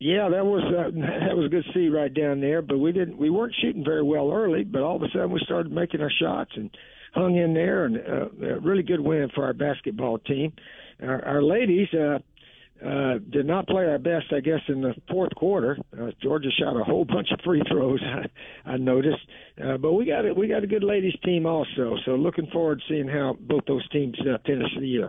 Yeah, 0.00 0.28
that 0.28 0.44
was 0.44 0.64
uh, 0.64 0.90
that 1.28 1.36
was 1.36 1.46
a 1.46 1.48
good 1.48 1.64
see 1.72 1.88
right 1.88 2.12
down 2.12 2.40
there. 2.40 2.60
But 2.60 2.78
we 2.78 2.90
didn't 2.90 3.18
we 3.18 3.30
weren't 3.30 3.54
shooting 3.62 3.84
very 3.84 4.02
well 4.02 4.32
early. 4.32 4.64
But 4.64 4.82
all 4.82 4.96
of 4.96 5.02
a 5.02 5.08
sudden 5.12 5.30
we 5.30 5.38
started 5.44 5.70
making 5.70 6.00
our 6.00 6.10
shots 6.10 6.50
and 6.56 6.76
hung 7.14 7.36
in 7.36 7.54
there, 7.54 7.84
and 7.84 7.98
uh, 7.98 8.54
a 8.56 8.58
really 8.58 8.82
good 8.82 8.98
win 8.98 9.30
for 9.32 9.44
our 9.44 9.52
basketball 9.52 10.18
team. 10.18 10.52
Our, 11.00 11.24
our 11.24 11.40
ladies. 11.40 11.86
Uh, 11.94 12.18
uh, 12.84 13.18
did 13.30 13.46
not 13.46 13.66
play 13.66 13.86
our 13.86 13.98
best, 13.98 14.26
I 14.32 14.40
guess, 14.40 14.60
in 14.68 14.80
the 14.80 14.94
fourth 15.08 15.34
quarter. 15.36 15.78
Uh, 15.98 16.10
Georgia 16.22 16.50
shot 16.50 16.78
a 16.78 16.84
whole 16.84 17.04
bunch 17.08 17.28
of 17.30 17.40
free 17.44 17.62
throws. 17.70 18.02
I, 18.02 18.28
I 18.72 18.76
noticed, 18.76 19.20
uh, 19.62 19.76
but 19.76 19.92
we 19.92 20.04
got 20.06 20.24
it. 20.24 20.36
We 20.36 20.48
got 20.48 20.64
a 20.64 20.66
good 20.66 20.84
ladies 20.84 21.14
team 21.24 21.46
also. 21.46 21.96
So 22.04 22.12
looking 22.12 22.46
forward 22.48 22.80
to 22.80 22.84
seeing 22.88 23.08
how 23.08 23.36
both 23.40 23.64
those 23.66 23.88
teams 23.90 24.18
uh, 24.20 24.38
finish 24.44 24.68
the 24.78 24.86
year. 24.86 25.08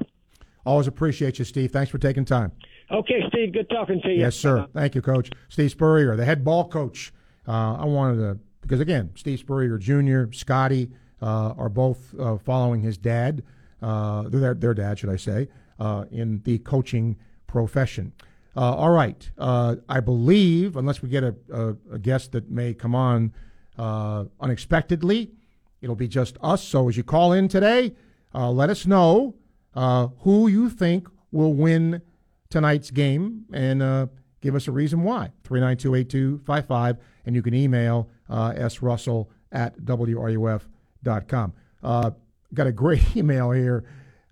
Always 0.66 0.88
appreciate 0.88 1.40
you, 1.40 1.46
Steve. 1.46 1.72
Thanks 1.72 1.92
for 1.92 1.98
taking 1.98 2.26
time. 2.26 2.52
Okay, 2.92 3.22
Steve. 3.30 3.54
Good 3.54 3.70
talking 3.70 4.00
to 4.02 4.10
you. 4.10 4.20
Yes, 4.20 4.36
sir. 4.36 4.68
Thank 4.74 4.96
you, 4.96 5.02
Coach. 5.02 5.32
Steve 5.50 5.72
Spurrier, 5.72 6.16
the 6.16 6.26
head 6.26 6.44
ball 6.44 6.70
coach. 6.70 7.14
Uh, 7.48 7.76
I 7.76 7.86
wanted 7.86 8.18
to 8.18 8.40
because 8.62 8.80
again, 8.80 9.12
Steve 9.16 9.40
Spurrier 9.40 9.78
Jr., 9.78 10.32
Scotty 10.32 10.92
uh, 11.22 11.54
are 11.58 11.70
both 11.70 12.18
uh, 12.20 12.38
following 12.38 12.82
his 12.82 12.98
dad, 12.98 13.44
uh, 13.82 14.24
their 14.30 14.54
their 14.54 14.74
dad, 14.74 15.00
should 15.00 15.10
I 15.10 15.18
say, 15.18 15.50
uh, 15.80 16.06
in 16.12 16.42
the 16.44 16.60
coaching 16.60 17.18
profession. 17.54 18.12
Uh, 18.58 18.74
all 18.74 18.90
right, 18.90 19.30
uh, 19.38 19.76
I 19.88 20.00
believe 20.00 20.76
unless 20.76 21.04
we 21.04 21.10
get 21.10 21.24
a, 21.24 21.36
a, 21.52 21.76
a 21.94 22.00
guest 22.00 22.32
that 22.32 22.50
may 22.50 22.74
come 22.74 22.96
on 22.96 23.32
uh, 23.78 24.26
unexpectedly, 24.42 25.32
it'll 25.80 25.96
be 25.96 26.08
just 26.08 26.36
us. 26.42 26.64
So 26.64 26.90
as 26.90 26.98
you 26.98 27.04
call 27.04 27.32
in 27.32 27.48
today, 27.48 27.94
uh, 28.34 28.50
let 28.50 28.72
us 28.72 28.88
know 28.88 29.36
uh, 29.76 30.08
who 30.22 30.48
you 30.48 30.68
think 30.68 31.08
will 31.32 31.54
win 31.54 32.02
tonight's 32.50 32.90
game 32.90 33.46
and 33.54 33.84
uh, 33.84 34.08
give 34.42 34.56
us 34.56 34.68
a 34.68 34.72
reason 34.72 35.04
why. 35.04 35.32
392 35.44 35.96
8255. 35.96 36.98
And 37.26 37.36
you 37.36 37.44
can 37.44 37.54
email 37.54 38.10
srussell 38.30 39.28
at 39.52 39.78
wruf.com. 39.78 41.54
Uh, 41.84 42.12
got 42.54 42.68
a 42.68 42.72
great 42.72 43.16
email 43.16 43.52
here. 43.52 43.84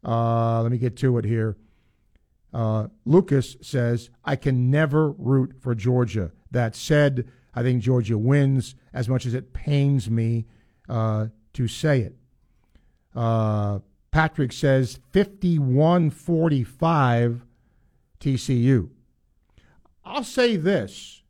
Let 0.03 0.71
me 0.71 0.79
get 0.79 0.97
to 0.97 1.19
it 1.19 1.25
here. 1.25 1.55
Uh, 2.53 2.87
Lucas 3.05 3.55
says, 3.61 4.09
I 4.25 4.35
can 4.35 4.69
never 4.69 5.11
root 5.11 5.53
for 5.59 5.73
Georgia. 5.73 6.31
That 6.51 6.75
said, 6.75 7.29
I 7.53 7.63
think 7.63 7.81
Georgia 7.81 8.17
wins 8.17 8.75
as 8.93 9.07
much 9.07 9.25
as 9.25 9.33
it 9.33 9.53
pains 9.53 10.09
me 10.09 10.45
uh, 10.89 11.27
to 11.53 11.67
say 11.67 12.01
it. 12.01 12.15
Uh, 13.15 13.79
Patrick 14.11 14.51
says 14.51 14.99
51 15.11 16.09
45 16.09 17.45
TCU. 18.19 18.89
I'll 20.03 20.23
say 20.23 20.57
this. 20.57 21.21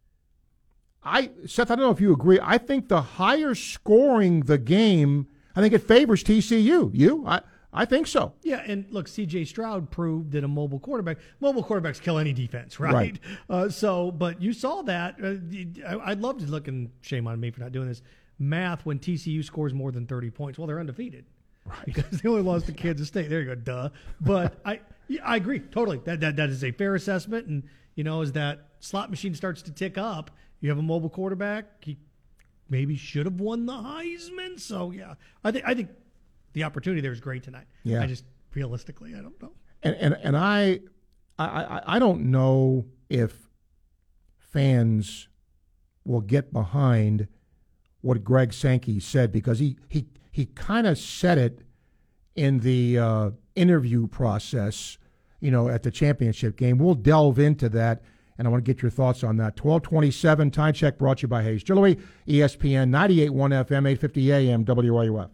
I 1.03 1.31
Seth, 1.45 1.71
I 1.71 1.75
don't 1.75 1.85
know 1.85 1.91
if 1.91 2.01
you 2.01 2.13
agree. 2.13 2.39
I 2.41 2.57
think 2.57 2.87
the 2.87 3.01
higher 3.01 3.55
scoring 3.55 4.41
the 4.41 4.57
game, 4.57 5.27
I 5.55 5.61
think 5.61 5.73
it 5.73 5.87
favors 5.87 6.23
TCU. 6.23 6.91
You? 6.93 7.23
I 7.27 7.41
I 7.73 7.85
think 7.85 8.05
so. 8.07 8.33
Yeah, 8.43 8.61
and 8.67 8.85
look, 8.89 9.07
C.J. 9.07 9.45
Stroud 9.45 9.89
proved 9.91 10.31
that 10.33 10.43
a 10.43 10.47
mobile 10.47 10.79
quarterback, 10.79 11.17
mobile 11.39 11.63
quarterbacks 11.63 12.01
kill 12.01 12.17
any 12.17 12.33
defense, 12.33 12.79
right? 12.79 12.93
Right. 12.93 13.19
Uh, 13.49 13.69
so, 13.69 14.11
but 14.11 14.41
you 14.41 14.51
saw 14.53 14.81
that. 14.83 15.15
Uh, 15.23 15.87
I- 15.87 16.11
I'd 16.11 16.19
love 16.19 16.39
to 16.39 16.45
look, 16.45 16.67
and 16.67 16.89
shame 17.01 17.27
on 17.27 17.39
me 17.39 17.49
for 17.51 17.61
not 17.61 17.71
doing 17.71 17.87
this. 17.87 18.01
Math 18.39 18.85
when 18.85 18.99
TCU 18.99 19.43
scores 19.43 19.73
more 19.73 19.91
than 19.91 20.05
thirty 20.07 20.29
points, 20.31 20.57
well, 20.57 20.67
they're 20.67 20.79
undefeated, 20.79 21.25
right? 21.65 21.85
Because 21.85 22.05
they 22.21 22.27
only 22.27 22.41
lost 22.41 22.65
to 22.65 22.73
Kansas 22.73 23.07
State. 23.07 23.29
There 23.29 23.39
you 23.41 23.45
go, 23.47 23.55
duh. 23.55 23.89
But 24.19 24.59
I, 24.65 24.81
yeah, 25.07 25.21
I 25.23 25.35
agree 25.37 25.59
totally. 25.59 25.99
That 26.05 26.19
that 26.21 26.35
that 26.37 26.49
is 26.49 26.63
a 26.63 26.71
fair 26.71 26.95
assessment, 26.95 27.47
and 27.47 27.63
you 27.95 28.03
know, 28.03 28.21
as 28.21 28.31
that 28.33 28.65
slot 28.79 29.09
machine 29.11 29.35
starts 29.35 29.61
to 29.61 29.71
tick 29.71 29.97
up, 29.97 30.31
you 30.59 30.69
have 30.69 30.79
a 30.79 30.81
mobile 30.83 31.09
quarterback. 31.09 31.83
He 31.85 31.97
maybe 32.67 32.95
should 32.95 33.27
have 33.27 33.39
won 33.39 33.65
the 33.65 33.73
Heisman. 33.73 34.59
So 34.59 34.91
yeah, 34.91 35.13
I 35.43 35.51
think 35.51 35.65
I 35.67 35.73
think 35.75 35.89
the 36.53 36.63
opportunity 36.63 37.01
there 37.01 37.11
is 37.11 37.19
great 37.19 37.43
tonight. 37.43 37.67
Yeah. 37.83 38.01
I 38.01 38.07
just 38.07 38.25
realistically, 38.53 39.13
I 39.15 39.21
don't 39.21 39.41
know. 39.41 39.51
And 39.83 39.95
and, 39.95 40.17
and 40.21 40.37
I, 40.37 40.79
I 41.39 41.81
I 41.85 41.99
don't 41.99 42.31
know 42.31 42.85
if 43.09 43.49
fans 44.37 45.27
will 46.05 46.21
get 46.21 46.51
behind 46.51 47.27
what 48.01 48.23
Greg 48.23 48.53
Sankey 48.53 48.99
said 48.99 49.31
because 49.31 49.59
he 49.59 49.77
he 49.89 50.07
he 50.31 50.45
kind 50.45 50.87
of 50.87 50.97
said 50.97 51.37
it 51.37 51.61
in 52.35 52.59
the 52.59 52.97
uh, 52.97 53.31
interview 53.55 54.07
process, 54.07 54.97
you 55.39 55.51
know, 55.51 55.69
at 55.69 55.83
the 55.83 55.91
championship 55.91 56.55
game. 56.57 56.77
We'll 56.77 56.95
delve 56.95 57.39
into 57.39 57.69
that, 57.69 58.01
and 58.37 58.47
I 58.47 58.51
want 58.51 58.63
to 58.63 58.73
get 58.73 58.81
your 58.81 58.91
thoughts 58.91 59.23
on 59.23 59.37
that. 59.37 59.55
Twelve 59.55 59.83
twenty-seven 59.83 60.51
time 60.51 60.73
check 60.73 60.97
brought 60.97 61.19
to 61.19 61.23
you 61.23 61.27
by 61.27 61.43
Hayes 61.43 61.63
Jewelry, 61.63 61.97
ESPN 62.27 62.89
98.1 62.89 63.65
FM, 63.65 63.89
eight 63.89 63.99
fifty 63.99 64.31
AM, 64.31 64.65
WRUF. 64.65 65.29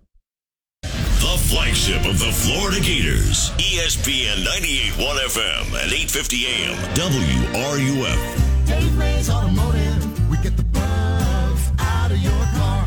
The 1.47 1.53
flagship 1.53 2.05
of 2.05 2.19
the 2.19 2.29
Florida 2.29 2.81
Gators, 2.81 3.51
ESPN 3.51 4.43
98.1 4.43 5.17
FM 5.29 5.73
at 5.75 5.93
8:50 5.93 6.45
AM, 6.45 6.75
WRUF. 6.93 8.67
Dave 8.67 8.97
Mays 8.97 9.29
Automotive. 9.29 10.29
We 10.29 10.35
get 10.39 10.57
the 10.57 10.63
bugs 10.63 11.71
out 11.79 12.11
of 12.11 12.17
your 12.17 12.33
car. 12.33 12.83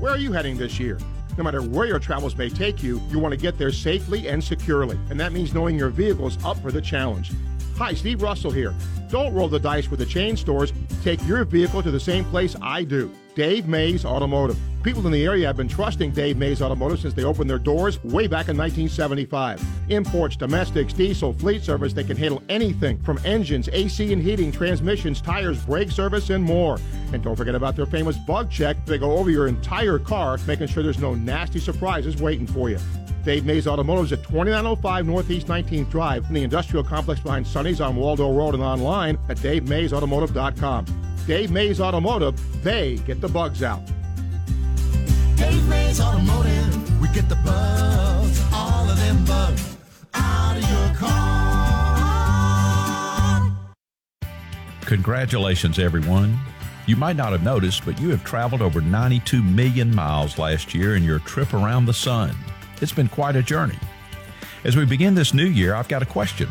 Where 0.00 0.10
are 0.10 0.18
you 0.18 0.32
heading 0.32 0.56
this 0.56 0.80
year? 0.80 0.98
No 1.38 1.44
matter 1.44 1.62
where 1.62 1.86
your 1.86 2.00
travels 2.00 2.36
may 2.36 2.48
take 2.48 2.82
you, 2.82 3.00
you 3.08 3.20
want 3.20 3.30
to 3.30 3.38
get 3.38 3.56
there 3.56 3.70
safely 3.70 4.26
and 4.26 4.42
securely. 4.42 4.98
And 5.08 5.20
that 5.20 5.32
means 5.32 5.54
knowing 5.54 5.78
your 5.78 5.90
vehicle 5.90 6.26
is 6.26 6.38
up 6.44 6.60
for 6.60 6.72
the 6.72 6.82
challenge. 6.82 7.30
Hi, 7.76 7.94
Steve 7.94 8.20
Russell 8.22 8.50
here. 8.50 8.74
Don't 9.10 9.32
roll 9.32 9.46
the 9.46 9.60
dice 9.60 9.88
with 9.88 10.00
the 10.00 10.06
chain 10.06 10.36
stores. 10.36 10.72
Take 11.04 11.24
your 11.24 11.44
vehicle 11.44 11.84
to 11.84 11.92
the 11.92 12.00
same 12.00 12.24
place 12.24 12.56
I 12.60 12.82
do 12.82 13.12
Dave 13.34 13.66
Mays 13.66 14.04
Automotive. 14.04 14.58
People 14.82 15.06
in 15.06 15.12
the 15.12 15.24
area 15.24 15.46
have 15.46 15.56
been 15.56 15.68
trusting 15.68 16.10
Dave 16.10 16.36
Mays 16.36 16.60
Automotive 16.60 17.00
since 17.00 17.14
they 17.14 17.24
opened 17.24 17.48
their 17.48 17.58
doors 17.58 18.02
way 18.04 18.26
back 18.26 18.48
in 18.48 18.56
1975. 18.56 19.64
Imports, 19.88 20.36
domestics, 20.36 20.92
diesel, 20.92 21.32
fleet 21.32 21.62
service, 21.62 21.92
they 21.92 22.04
can 22.04 22.16
handle 22.16 22.42
anything 22.48 23.00
from 23.02 23.18
engines, 23.24 23.68
AC 23.72 24.12
and 24.12 24.20
heating, 24.20 24.52
transmissions, 24.52 25.22
tires, 25.22 25.64
brake 25.64 25.90
service, 25.90 26.30
and 26.30 26.42
more. 26.44 26.78
And 27.12 27.22
don't 27.22 27.36
forget 27.36 27.54
about 27.54 27.76
their 27.76 27.86
famous 27.86 28.16
bug 28.16 28.50
check. 28.50 28.84
They 28.84 28.98
go 28.98 29.16
over 29.16 29.30
your 29.30 29.46
entire 29.46 29.98
car, 29.98 30.38
making 30.46 30.66
sure 30.66 30.82
there's 30.82 30.98
no 30.98 31.14
nasty 31.14 31.60
surprises 31.60 32.20
waiting 32.20 32.46
for 32.46 32.68
you. 32.68 32.78
Dave 33.24 33.46
Mays 33.46 33.68
Automotive 33.68 34.06
is 34.06 34.12
at 34.12 34.24
2905 34.24 35.06
Northeast 35.06 35.46
19th 35.46 35.90
Drive 35.90 36.26
in 36.26 36.34
the 36.34 36.42
industrial 36.42 36.84
complex 36.84 37.20
behind 37.20 37.46
Sunny's 37.46 37.80
on 37.80 37.94
Waldo 37.94 38.32
Road 38.36 38.54
and 38.54 38.62
online 38.62 39.16
at 39.28 39.38
davemaysautomotive.com. 39.38 41.11
Dave 41.26 41.50
Mays 41.52 41.80
Automotive, 41.80 42.34
they 42.64 42.96
get 43.06 43.20
the 43.20 43.28
bugs 43.28 43.62
out. 43.62 43.80
Dave 45.36 45.68
Mays 45.68 46.00
Automotive. 46.00 47.00
We 47.00 47.06
get 47.08 47.28
the 47.28 47.36
bugs, 47.36 48.42
all 48.52 48.90
of 48.90 48.96
them 48.96 49.24
bugs, 49.24 49.76
out 50.14 50.56
of 50.56 50.68
your 50.68 50.96
car. 50.96 51.12
Congratulations, 54.80 55.78
everyone. 55.78 56.36
You 56.86 56.96
might 56.96 57.14
not 57.14 57.30
have 57.30 57.44
noticed, 57.44 57.84
but 57.84 58.00
you 58.00 58.10
have 58.10 58.24
traveled 58.24 58.60
over 58.60 58.80
92 58.80 59.42
million 59.42 59.94
miles 59.94 60.38
last 60.38 60.74
year 60.74 60.96
in 60.96 61.04
your 61.04 61.20
trip 61.20 61.54
around 61.54 61.86
the 61.86 61.94
sun. 61.94 62.34
It's 62.80 62.92
been 62.92 63.08
quite 63.08 63.36
a 63.36 63.42
journey. 63.42 63.78
As 64.64 64.76
we 64.76 64.84
begin 64.84 65.14
this 65.14 65.32
new 65.32 65.46
year, 65.46 65.76
I've 65.76 65.88
got 65.88 66.02
a 66.02 66.06
question 66.06 66.48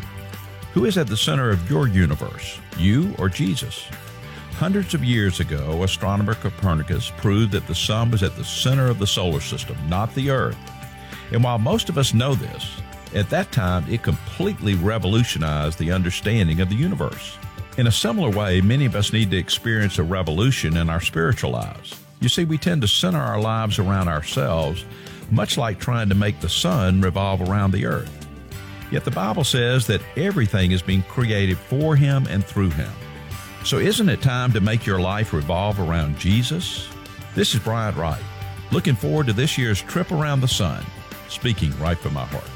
Who 0.72 0.86
is 0.86 0.96
at 0.96 1.08
the 1.08 1.16
center 1.16 1.50
of 1.50 1.70
your 1.70 1.88
universe, 1.88 2.58
you 2.78 3.14
or 3.18 3.28
Jesus? 3.28 3.86
Hundreds 4.62 4.94
of 4.94 5.02
years 5.02 5.40
ago, 5.40 5.82
astronomer 5.82 6.34
Copernicus 6.34 7.10
proved 7.16 7.50
that 7.50 7.66
the 7.66 7.74
sun 7.74 8.12
was 8.12 8.22
at 8.22 8.36
the 8.36 8.44
center 8.44 8.86
of 8.86 9.00
the 9.00 9.06
solar 9.08 9.40
system, 9.40 9.76
not 9.88 10.14
the 10.14 10.30
Earth. 10.30 10.56
And 11.32 11.42
while 11.42 11.58
most 11.58 11.88
of 11.88 11.98
us 11.98 12.14
know 12.14 12.36
this, 12.36 12.76
at 13.12 13.28
that 13.30 13.50
time 13.50 13.84
it 13.90 14.04
completely 14.04 14.76
revolutionized 14.76 15.80
the 15.80 15.90
understanding 15.90 16.60
of 16.60 16.68
the 16.68 16.76
universe. 16.76 17.36
In 17.76 17.88
a 17.88 17.90
similar 17.90 18.30
way, 18.30 18.60
many 18.60 18.84
of 18.84 18.94
us 18.94 19.12
need 19.12 19.32
to 19.32 19.36
experience 19.36 19.98
a 19.98 20.04
revolution 20.04 20.76
in 20.76 20.88
our 20.88 21.00
spiritual 21.00 21.50
lives. 21.50 22.00
You 22.20 22.28
see, 22.28 22.44
we 22.44 22.56
tend 22.56 22.82
to 22.82 22.88
center 22.88 23.20
our 23.20 23.40
lives 23.40 23.80
around 23.80 24.06
ourselves, 24.06 24.84
much 25.32 25.58
like 25.58 25.80
trying 25.80 26.08
to 26.08 26.14
make 26.14 26.38
the 26.38 26.48
sun 26.48 27.00
revolve 27.00 27.42
around 27.42 27.72
the 27.72 27.86
earth. 27.86 28.28
Yet 28.92 29.04
the 29.04 29.10
Bible 29.10 29.42
says 29.42 29.88
that 29.88 30.02
everything 30.16 30.70
is 30.70 30.82
being 30.82 31.02
created 31.02 31.58
for 31.58 31.96
Him 31.96 32.28
and 32.30 32.44
through 32.44 32.70
Him. 32.70 32.92
So 33.64 33.78
isn't 33.78 34.08
it 34.08 34.20
time 34.20 34.52
to 34.52 34.60
make 34.60 34.84
your 34.84 35.00
life 35.00 35.32
revolve 35.32 35.78
around 35.78 36.18
Jesus? 36.18 36.88
This 37.34 37.54
is 37.54 37.60
Brian 37.60 37.94
Wright. 37.94 38.22
Looking 38.72 38.94
forward 38.94 39.26
to 39.28 39.32
this 39.32 39.56
year's 39.56 39.80
trip 39.80 40.10
around 40.10 40.40
the 40.40 40.48
sun. 40.48 40.84
Speaking 41.28 41.78
right 41.78 41.96
from 41.96 42.14
my 42.14 42.24
heart. 42.24 42.48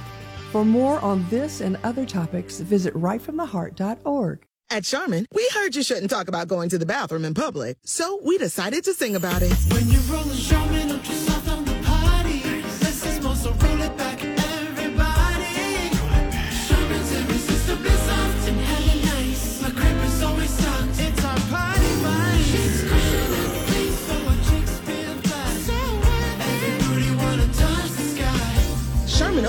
For 0.50 0.64
more 0.64 1.00
on 1.00 1.26
this 1.28 1.60
and 1.60 1.78
other 1.84 2.04
topics, 2.04 2.58
visit 2.60 2.92
rightfromtheheart.org. 2.94 4.46
At 4.68 4.82
Charmin, 4.82 5.26
we 5.32 5.48
heard 5.54 5.76
you 5.76 5.84
shouldn't 5.84 6.10
talk 6.10 6.26
about 6.26 6.48
going 6.48 6.70
to 6.70 6.78
the 6.78 6.86
bathroom 6.86 7.24
in 7.24 7.34
public, 7.34 7.78
so 7.84 8.20
we 8.24 8.36
decided 8.36 8.82
to 8.84 8.94
sing 8.94 9.14
about 9.14 9.42
it. 9.42 9.52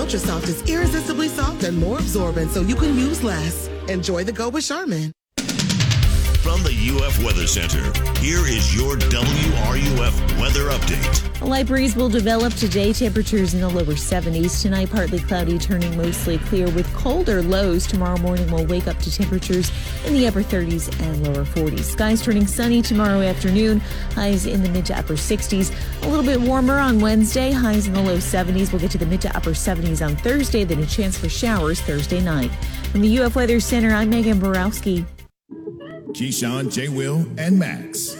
Ultra 0.08 0.20
Soft 0.20 0.48
is 0.48 0.62
irresistibly 0.70 1.28
soft 1.28 1.64
and 1.64 1.76
more 1.76 1.98
absorbent, 1.98 2.50
so 2.50 2.62
you 2.62 2.74
can 2.74 2.96
use 2.96 3.22
less. 3.22 3.68
Enjoy 3.88 4.24
the 4.24 4.32
go 4.32 4.48
with 4.48 4.66
Charmin. 4.66 5.12
From 6.58 6.74
the 6.74 7.04
UF 7.06 7.22
Weather 7.22 7.46
Center, 7.46 7.84
here 8.18 8.44
is 8.44 8.74
your 8.74 8.96
WRUF 8.96 10.40
weather 10.40 10.70
update. 10.70 11.40
A 11.40 11.44
light 11.44 11.68
breeze 11.68 11.94
will 11.94 12.08
develop 12.08 12.52
today. 12.54 12.92
Temperatures 12.92 13.54
in 13.54 13.60
the 13.60 13.68
lower 13.68 13.94
70s. 13.94 14.60
Tonight, 14.60 14.90
partly 14.90 15.20
cloudy, 15.20 15.56
turning 15.56 15.96
mostly 15.96 16.38
clear 16.38 16.68
with 16.70 16.92
colder 16.94 17.42
lows. 17.42 17.86
Tomorrow 17.86 18.18
morning, 18.18 18.50
we'll 18.50 18.66
wake 18.66 18.88
up 18.88 18.98
to 18.98 19.14
temperatures 19.14 19.70
in 20.04 20.14
the 20.14 20.26
upper 20.26 20.42
30s 20.42 20.92
and 21.00 21.28
lower 21.28 21.44
40s. 21.44 21.84
Skies 21.84 22.22
turning 22.22 22.48
sunny 22.48 22.82
tomorrow 22.82 23.20
afternoon. 23.20 23.78
Highs 24.14 24.46
in 24.46 24.64
the 24.64 24.68
mid 24.68 24.84
to 24.86 24.98
upper 24.98 25.14
60s. 25.14 25.72
A 26.02 26.08
little 26.08 26.24
bit 26.24 26.40
warmer 26.40 26.78
on 26.78 26.98
Wednesday. 26.98 27.52
Highs 27.52 27.86
in 27.86 27.92
the 27.92 28.02
low 28.02 28.16
70s. 28.16 28.72
We'll 28.72 28.80
get 28.80 28.90
to 28.90 28.98
the 28.98 29.06
mid 29.06 29.20
to 29.20 29.36
upper 29.36 29.50
70s 29.50 30.04
on 30.04 30.16
Thursday, 30.16 30.64
then 30.64 30.80
a 30.80 30.86
chance 30.86 31.16
for 31.16 31.28
showers 31.28 31.80
Thursday 31.80 32.20
night. 32.20 32.50
From 32.90 33.02
the 33.02 33.20
UF 33.20 33.36
Weather 33.36 33.60
Center, 33.60 33.90
I'm 33.90 34.10
Megan 34.10 34.40
Borowski. 34.40 35.06
Keyshawn, 36.12 36.72
J. 36.72 36.88
Will, 36.88 37.26
and 37.38 37.58
Max. 37.58 38.16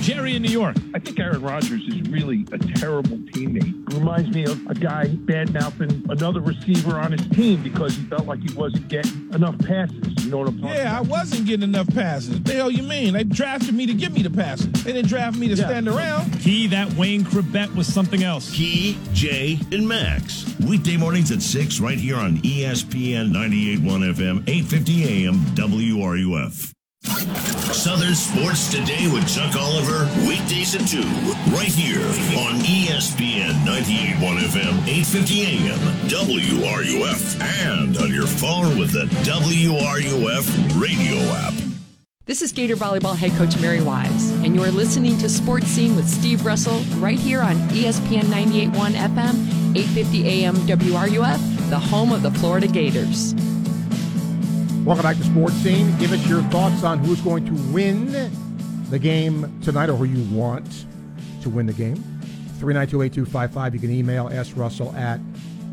Jerry 0.00 0.34
in 0.34 0.42
New 0.42 0.50
York. 0.50 0.76
I 0.94 0.98
think 0.98 1.20
Aaron 1.20 1.42
Rodgers 1.42 1.82
is 1.86 2.00
really 2.10 2.46
a 2.52 2.58
terrible 2.58 3.18
teammate. 3.18 3.74
Reminds 3.94 4.34
me 4.34 4.44
of 4.44 4.66
a 4.66 4.74
guy 4.74 5.08
bad 5.08 5.52
mouthing 5.52 6.02
another 6.08 6.40
receiver 6.40 6.98
on 6.98 7.12
his 7.12 7.26
team 7.28 7.62
because 7.62 7.94
he 7.96 8.04
felt 8.06 8.24
like 8.26 8.40
he 8.40 8.52
wasn't 8.54 8.88
getting 8.88 9.28
enough 9.34 9.58
passes. 9.58 10.24
You 10.24 10.30
know 10.30 10.38
what 10.38 10.48
I'm 10.48 10.58
talking 10.60 10.74
Yeah, 10.76 10.96
I 10.98 11.02
wasn't 11.02 11.46
getting 11.46 11.64
enough 11.64 11.88
passes. 11.94 12.42
The 12.42 12.54
hell 12.54 12.70
you 12.70 12.82
mean? 12.82 13.12
They 13.12 13.24
drafted 13.24 13.74
me 13.74 13.84
to 13.86 13.94
give 13.94 14.12
me 14.12 14.22
the 14.22 14.30
passes. 14.30 14.72
They 14.84 14.92
didn't 14.94 15.08
draft 15.08 15.36
me 15.36 15.48
to 15.48 15.54
Yeah. 15.54 15.66
stand 15.66 15.86
around. 15.86 16.32
Key, 16.40 16.66
that 16.68 16.92
Wayne 16.94 17.22
Chrebet 17.22 17.74
was 17.76 17.86
something 17.86 18.22
else. 18.22 18.50
Key, 18.52 18.96
Jay, 19.12 19.60
and 19.70 19.86
Max. 19.86 20.46
Weekday 20.60 20.96
mornings 20.96 21.30
at 21.30 21.42
6 21.42 21.78
right 21.78 21.98
here 21.98 22.16
on 22.16 22.38
ESPN 22.42 23.30
98.1 23.32 24.02
FM, 24.02 24.42
850 24.46 25.04
AM, 25.26 25.40
WRUF. 25.54 26.72
Southern 27.72 28.14
Sports 28.14 28.70
Today 28.70 29.10
with 29.10 29.26
Chuck 29.32 29.56
Oliver, 29.56 30.04
weekdays 30.28 30.74
at 30.74 30.86
2, 30.86 31.00
right 31.54 31.68
here 31.68 32.04
on 32.38 32.60
ESPN 32.60 33.52
98.1 33.64 34.38
FM, 34.38 34.86
850 34.86 35.42
AM, 35.42 35.78
WRUF, 36.08 37.40
and 37.40 37.96
on 37.96 38.12
your 38.12 38.26
phone 38.26 38.78
with 38.78 38.92
the 38.92 39.06
WRUF 39.24 40.80
radio 40.80 41.16
app. 41.32 41.54
This 42.26 42.42
is 42.42 42.52
Gator 42.52 42.76
Volleyball 42.76 43.16
head 43.16 43.32
coach 43.32 43.58
Mary 43.60 43.80
Wise, 43.80 44.32
and 44.44 44.54
you 44.54 44.62
are 44.62 44.70
listening 44.70 45.16
to 45.18 45.28
Sports 45.28 45.68
Scene 45.68 45.96
with 45.96 46.08
Steve 46.08 46.44
Russell 46.44 46.80
right 46.98 47.18
here 47.18 47.40
on 47.40 47.56
ESPN 47.70 48.24
98.1 48.24 48.92
FM, 48.92 49.74
850 49.74 50.28
AM 50.28 50.54
WRUF, 50.56 51.70
the 51.70 51.78
home 51.78 52.12
of 52.12 52.22
the 52.22 52.30
Florida 52.32 52.68
Gators. 52.68 53.32
Welcome 54.84 55.02
back 55.02 55.18
to 55.18 55.24
Sports 55.24 55.56
Scene. 55.56 55.94
Give 55.98 56.10
us 56.10 56.26
your 56.26 56.40
thoughts 56.44 56.84
on 56.84 57.00
who's 57.00 57.20
going 57.20 57.44
to 57.44 57.52
win 57.70 58.10
the 58.88 58.98
game 58.98 59.60
tonight 59.60 59.90
or 59.90 59.94
who 59.94 60.04
you 60.04 60.24
want 60.34 60.86
to 61.42 61.50
win 61.50 61.66
the 61.66 61.74
game. 61.74 61.96
3928255. 62.60 63.74
You 63.74 63.78
can 63.78 63.90
email 63.90 64.30
srussell 64.30 64.94
at 64.94 65.20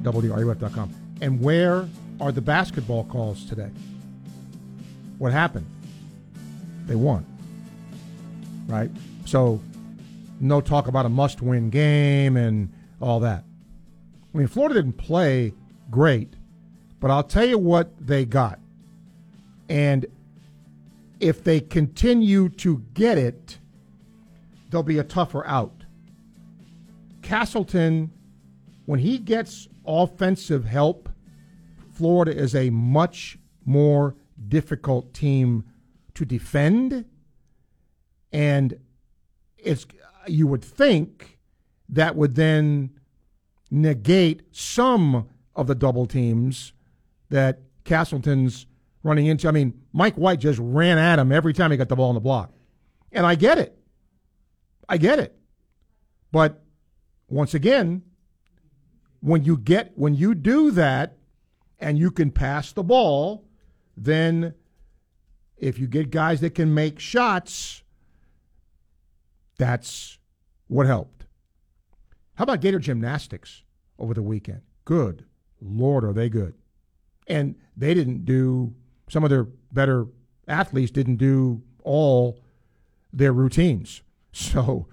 wruf.com. 0.04 0.94
And 1.22 1.42
where 1.42 1.88
are 2.20 2.34
the 2.34 2.42
basketball 2.42 3.06
calls 3.06 3.46
today? 3.46 3.72
What 5.20 5.32
happened? 5.32 5.68
They 6.86 6.96
won. 6.96 7.26
Right? 8.68 8.92
So, 9.26 9.62
no 10.42 10.60
talk 10.60 10.88
about 10.88 11.06
a 11.06 11.10
must 11.10 11.42
win 11.42 11.70
game 11.70 12.36
and 12.36 12.74
all 13.02 13.22
that. 13.22 13.46
I 14.36 14.38
mean, 14.38 14.48
Florida 14.48 14.76
didn't 14.76 14.98
play 14.98 15.54
great, 15.90 16.34
but 17.00 17.10
I'll 17.10 17.24
tell 17.24 17.46
you 17.46 17.58
what 17.58 18.06
they 18.06 18.26
got. 18.26 18.60
And 19.70 20.06
if 21.20 21.44
they 21.44 21.60
continue 21.60 22.50
to 22.50 22.84
get 22.94 23.18
it, 23.18 23.58
there'll 24.70 24.84
be 24.84 25.00
a 25.00 25.04
tougher 25.04 25.46
out. 25.46 25.84
Castleton, 27.22 28.12
when 28.86 29.00
he 29.00 29.18
gets 29.18 29.68
offensive 29.86 30.66
help, 30.66 31.10
Florida 31.92 32.36
is 32.36 32.56
a 32.56 32.70
much 32.70 33.38
more 33.66 34.16
difficult 34.48 35.14
team 35.14 35.66
to 36.14 36.26
defend. 36.26 37.06
And 38.32 38.80
it's 39.58 39.86
you 40.28 40.48
would 40.48 40.64
think 40.64 41.40
that 41.90 42.16
would 42.16 42.36
then 42.36 42.92
negate 43.72 44.44
some 44.52 45.28
of 45.56 45.68
the 45.68 45.76
double 45.76 46.06
teams 46.06 46.74
that 47.30 47.62
Castleton's 47.84 48.67
running 49.08 49.26
into. 49.26 49.48
I 49.48 49.52
mean, 49.52 49.82
Mike 49.94 50.16
White 50.16 50.40
just 50.40 50.60
ran 50.62 50.98
at 50.98 51.18
him 51.18 51.32
every 51.32 51.54
time 51.54 51.72
he 51.72 51.78
got 51.78 51.90
the 51.90 51.96
ball 51.96 52.10
on 52.10 52.16
the 52.16 52.22
block. 52.22 52.52
And 53.12 53.26
I 53.26 53.36
get 53.36 53.58
it. 53.58 53.78
I 54.88 54.98
get 54.98 55.20
it. 55.20 55.36
But 56.32 56.62
once 57.30 57.54
again, 57.54 58.04
when 59.22 59.44
you 59.44 59.58
get 59.58 59.94
when 59.96 60.14
you 60.14 60.36
do 60.36 60.72
that 60.72 61.18
and 61.80 61.98
you 61.98 62.12
can 62.12 62.32
pass 62.32 62.72
the 62.74 62.84
ball, 62.84 63.46
then 63.96 64.54
if 65.58 65.80
you 65.80 65.88
get 65.88 66.12
guys 66.12 66.42
that 66.42 66.54
can 66.54 66.74
make 66.74 67.00
shots, 67.00 67.84
that's 69.58 70.20
what 70.68 70.86
helped. 70.86 71.26
How 72.36 72.44
about 72.44 72.62
Gator 72.62 72.80
Gymnastics 72.80 73.64
over 73.98 74.14
the 74.14 74.22
weekend? 74.22 74.62
Good 74.86 75.26
Lord, 75.62 76.04
are 76.04 76.14
they 76.14 76.30
good? 76.30 76.54
And 77.28 77.56
they 77.76 77.94
didn't 77.94 78.26
do 78.26 78.76
some 79.10 79.24
of 79.24 79.30
their 79.30 79.46
better 79.72 80.08
athletes 80.48 80.92
didn't 80.92 81.18
do 81.18 81.62
all 81.84 82.40
their 83.14 83.34
routines. 83.34 84.02
So, 84.34 84.88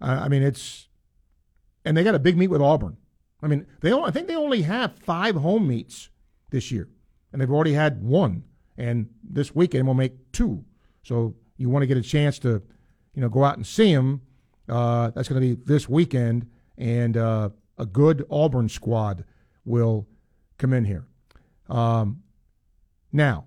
uh, 0.00 0.20
I 0.22 0.28
mean, 0.28 0.42
it's 0.42 0.88
and 1.84 1.94
they 1.94 2.02
got 2.02 2.14
a 2.14 2.18
big 2.18 2.38
meet 2.38 2.48
with 2.48 2.62
Auburn. 2.62 2.96
I 3.42 3.46
mean, 3.46 3.66
they 3.82 3.92
I 3.92 4.10
think 4.10 4.26
they 4.26 4.34
only 4.34 4.62
have 4.62 4.96
five 4.96 5.36
home 5.36 5.68
meets 5.68 6.08
this 6.50 6.72
year, 6.72 6.88
and 7.30 7.42
they've 7.42 7.50
already 7.50 7.74
had 7.74 8.02
one, 8.02 8.44
and 8.78 9.10
this 9.22 9.54
weekend 9.54 9.86
will 9.86 9.92
make 9.92 10.32
two. 10.32 10.64
So 11.02 11.34
you 11.58 11.68
want 11.68 11.82
to 11.82 11.86
get 11.86 11.98
a 11.98 12.02
chance 12.02 12.38
to, 12.40 12.62
you 13.14 13.20
know, 13.20 13.28
go 13.28 13.44
out 13.44 13.56
and 13.56 13.66
see 13.66 13.94
them. 13.94 14.22
Uh, 14.68 15.10
that's 15.10 15.28
going 15.28 15.42
to 15.42 15.46
be 15.46 15.62
this 15.64 15.88
weekend, 15.88 16.48
and 16.78 17.16
uh, 17.16 17.50
a 17.76 17.86
good 17.86 18.26
Auburn 18.30 18.68
squad 18.68 19.24
will 19.66 20.08
come 20.58 20.72
in 20.72 20.84
here. 20.84 21.06
Um, 21.68 22.22
now, 23.12 23.44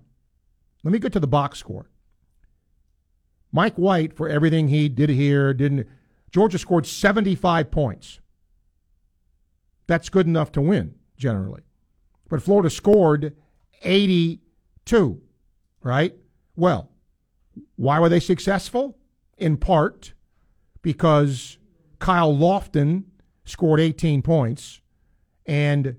let 0.82 0.92
me 0.92 0.98
get 0.98 1.12
to 1.12 1.20
the 1.20 1.26
box 1.26 1.58
score. 1.58 1.90
Mike 3.52 3.76
White, 3.76 4.16
for 4.16 4.28
everything 4.28 4.68
he 4.68 4.88
did 4.88 5.10
here, 5.10 5.52
didn't. 5.52 5.86
Georgia 6.30 6.58
scored 6.58 6.86
75 6.86 7.70
points. 7.70 8.20
That's 9.86 10.08
good 10.08 10.26
enough 10.26 10.52
to 10.52 10.60
win, 10.60 10.94
generally. 11.16 11.62
But 12.28 12.42
Florida 12.42 12.70
scored 12.70 13.34
82, 13.82 15.20
right? 15.82 16.14
Well, 16.54 16.90
why 17.76 17.98
were 17.98 18.08
they 18.08 18.20
successful? 18.20 18.96
In 19.36 19.56
part 19.56 20.14
because 20.82 21.58
Kyle 21.98 22.32
Lofton 22.32 23.04
scored 23.44 23.80
18 23.80 24.22
points 24.22 24.80
and 25.46 25.96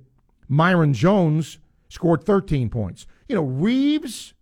Myreon 0.49 0.93
Jones 0.93 1.57
scored 1.89 2.23
13 2.23 2.69
points. 2.69 3.05
You 3.27 3.35
know, 3.35 3.43
Reeves 3.43 4.33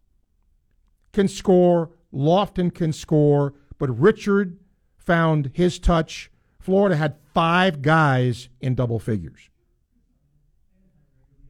can 1.20 1.28
score, 1.28 1.92
Lofton 2.14 2.74
can 2.74 2.94
score, 2.94 3.54
but 3.78 3.90
Richard 4.00 4.58
found 4.96 5.52
his 5.54 5.78
touch. 5.78 6.32
Florida 6.62 6.96
had 6.96 7.18
five 7.34 7.82
guys 7.82 8.48
in 8.62 8.74
double 8.74 9.00
figures. 9.00 9.50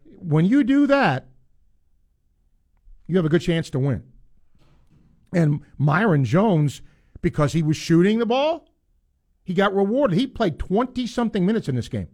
When 0.06 0.46
you 0.46 0.64
do 0.64 0.88
that, 0.88 1.28
you 3.06 3.16
have 3.18 3.26
a 3.26 3.30
good 3.30 3.44
chance 3.44 3.70
to 3.70 3.78
win. 3.78 4.02
And 5.36 5.62
Myreon 5.80 6.24
Jones, 6.24 6.82
because 7.22 7.54
he 7.54 7.62
was 7.62 7.78
shooting 7.78 8.18
the 8.18 8.26
ball, 8.26 8.68
he 9.44 9.54
got 9.54 9.76
rewarded. 9.76 10.18
He 10.18 10.26
played 10.26 10.58
20 10.58 11.06
something 11.06 11.46
minutes 11.46 11.70
in 11.70 11.76
this 11.76 11.90
game, 11.90 12.08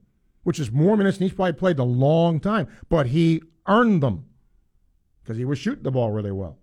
which 0.44 0.60
is 0.60 0.74
more 0.74 0.98
minutes 0.98 1.20
than 1.20 1.30
he's 1.30 1.36
probably 1.36 1.54
played 1.54 1.78
in 1.78 1.84
a 1.84 1.86
long 1.86 2.42
time, 2.42 2.68
but 2.90 3.08
he 3.08 3.42
earned 3.66 4.04
them 4.04 4.26
because 5.24 5.38
he 5.38 5.46
was 5.46 5.58
shooting 5.58 5.84
the 5.84 5.92
ball 5.92 6.12
really 6.12 6.34
well. 6.34 6.60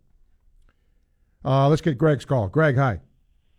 Uh, 1.45 1.69
let's 1.69 1.83
get 1.83 1.99
Greg's 1.99 2.25
call. 2.25 2.49
Greg, 2.49 2.77
hi. 2.77 3.01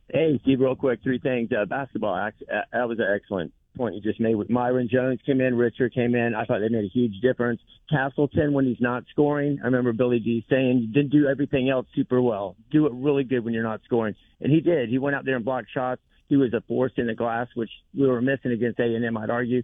Hey, 0.10 0.40
Steve, 0.44 0.60
real 0.60 0.76
quick, 0.76 1.02
three 1.04 1.20
things. 1.20 1.50
Uh, 1.52 1.66
basketball, 1.66 2.16
uh, 2.16 2.32
that 2.72 2.88
was 2.88 3.00
an 3.00 3.08
excellent 3.14 3.54
point 3.76 3.96
you 3.96 4.02
just 4.02 4.20
made 4.20 4.36
with 4.36 4.50
Myreon 4.50 4.90
Jones 4.90 5.20
came 5.26 5.42
in, 5.42 5.58
Richard 5.58 5.94
came 5.94 6.14
in. 6.16 6.36
I 6.36 6.46
thought 6.46 6.60
they 6.60 6.70
made 6.70 6.86
a 6.86 6.94
huge 6.94 7.20
difference. 7.22 7.60
Castleton, 7.90 8.54
when 8.54 8.66
he's 8.66 8.80
not 8.80 9.04
scoring, 9.10 9.60
I 9.62 9.66
remember 9.66 9.94
Billy 9.94 10.20
D 10.20 10.46
saying, 10.50 10.80
you 10.80 10.88
didn't 10.94 11.12
do 11.12 11.28
everything 11.28 11.70
else 11.70 11.88
super 11.96 12.22
well. 12.22 12.56
Do 12.72 12.86
it 12.86 12.94
really 12.94 13.24
good 13.24 13.44
when 13.44 13.54
you're 13.54 13.64
not 13.64 13.82
scoring. 13.86 14.16
And 14.42 14.52
he 14.52 14.62
did. 14.62 14.90
He 14.90 15.00
went 15.00 15.16
out 15.16 15.26
there 15.26 15.36
and 15.36 15.46
blocked 15.46 15.72
shots. 15.74 16.02
He 16.30 16.38
was 16.38 16.54
a 16.54 16.62
force 16.62 16.92
in 16.98 17.08
the 17.08 17.16
glass, 17.16 17.48
which 17.56 17.70
we 17.98 18.08
were 18.08 18.22
missing 18.22 18.52
against 18.52 18.80
A&M, 18.80 19.18
I'd 19.18 19.30
argue. 19.30 19.64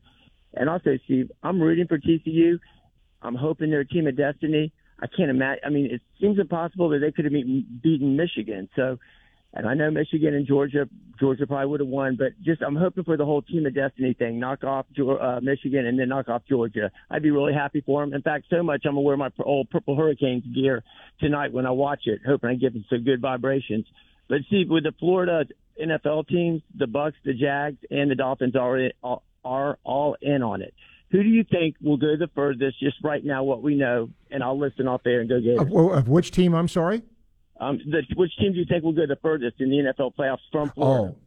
And 0.53 0.69
also, 0.69 0.97
Steve, 1.05 1.31
I'm 1.43 1.61
rooting 1.61 1.87
for 1.87 1.99
TCU. 1.99 2.59
I'm 3.21 3.35
hoping 3.35 3.69
they're 3.69 3.81
a 3.81 3.87
team 3.87 4.07
of 4.07 4.17
destiny. 4.17 4.71
I 5.01 5.07
can't 5.07 5.29
imagine. 5.29 5.63
I 5.65 5.69
mean, 5.69 5.85
it 5.91 6.01
seems 6.19 6.39
impossible 6.39 6.89
that 6.89 6.99
they 6.99 7.11
could 7.11 7.25
have 7.25 7.33
beaten, 7.33 8.17
Michigan. 8.17 8.69
So, 8.75 8.97
and 9.53 9.67
I 9.67 9.73
know 9.73 9.89
Michigan 9.89 10.33
and 10.33 10.45
Georgia, 10.45 10.87
Georgia 11.19 11.47
probably 11.47 11.67
would 11.67 11.79
have 11.79 11.89
won, 11.89 12.17
but 12.17 12.39
just 12.43 12.61
I'm 12.61 12.75
hoping 12.75 13.03
for 13.03 13.17
the 13.17 13.25
whole 13.25 13.41
team 13.41 13.65
of 13.65 13.73
destiny 13.73 14.13
thing. 14.13 14.39
Knock 14.39 14.63
off 14.63 14.85
uh, 14.99 15.39
Michigan 15.41 15.85
and 15.85 15.97
then 15.97 16.09
knock 16.09 16.29
off 16.29 16.43
Georgia. 16.47 16.91
I'd 17.09 17.23
be 17.23 17.31
really 17.31 17.53
happy 17.53 17.81
for 17.81 18.01
them. 18.01 18.13
In 18.13 18.21
fact, 18.21 18.45
so 18.49 18.61
much 18.61 18.83
I'm 18.85 18.91
gonna 18.91 19.01
wear 19.01 19.17
my 19.17 19.31
old 19.43 19.69
Purple 19.69 19.95
Hurricanes 19.95 20.43
gear 20.53 20.83
tonight 21.19 21.53
when 21.53 21.65
I 21.65 21.71
watch 21.71 22.01
it, 22.05 22.19
hoping 22.25 22.49
I 22.49 22.55
give 22.55 22.73
them 22.73 22.85
some 22.89 23.03
good 23.03 23.21
vibrations. 23.21 23.85
But 24.27 24.39
see, 24.49 24.65
with 24.69 24.83
the 24.83 24.93
Florida 24.99 25.45
NFL 25.81 26.27
teams, 26.27 26.61
the 26.77 26.85
Bucs, 26.85 27.13
the 27.23 27.33
Jags, 27.33 27.77
and 27.89 28.11
the 28.11 28.15
Dolphins 28.15 28.55
are 28.55 28.91
are 29.43 29.79
all 29.83 30.17
in 30.21 30.43
on 30.43 30.61
it. 30.61 30.73
Who 31.11 31.23
do 31.23 31.29
you 31.29 31.43
think 31.43 31.75
will 31.81 31.97
go 31.97 32.15
the 32.17 32.29
furthest? 32.35 32.79
Just 32.79 32.97
right 33.03 33.23
now, 33.23 33.43
what 33.43 33.63
we 33.63 33.75
know, 33.75 34.09
and 34.29 34.43
I'll 34.43 34.59
listen 34.59 34.87
off 34.87 35.01
there 35.03 35.21
and 35.21 35.29
go 35.29 35.39
get 35.41 35.53
it. 35.53 35.59
Of, 35.61 35.71
of 35.73 36.07
which 36.07 36.31
team? 36.31 36.53
I'm 36.53 36.67
sorry. 36.67 37.01
Um, 37.59 37.79
the, 37.85 38.03
which 38.15 38.35
team 38.37 38.53
do 38.53 38.59
you 38.59 38.65
think 38.65 38.83
will 38.83 38.93
go 38.93 39.05
the 39.07 39.17
furthest 39.21 39.59
in 39.59 39.69
the 39.69 39.93
NFL 39.93 40.15
playoffs 40.15 40.37
from 40.51 40.69
Florida? 40.69 41.15
Oh, 41.15 41.17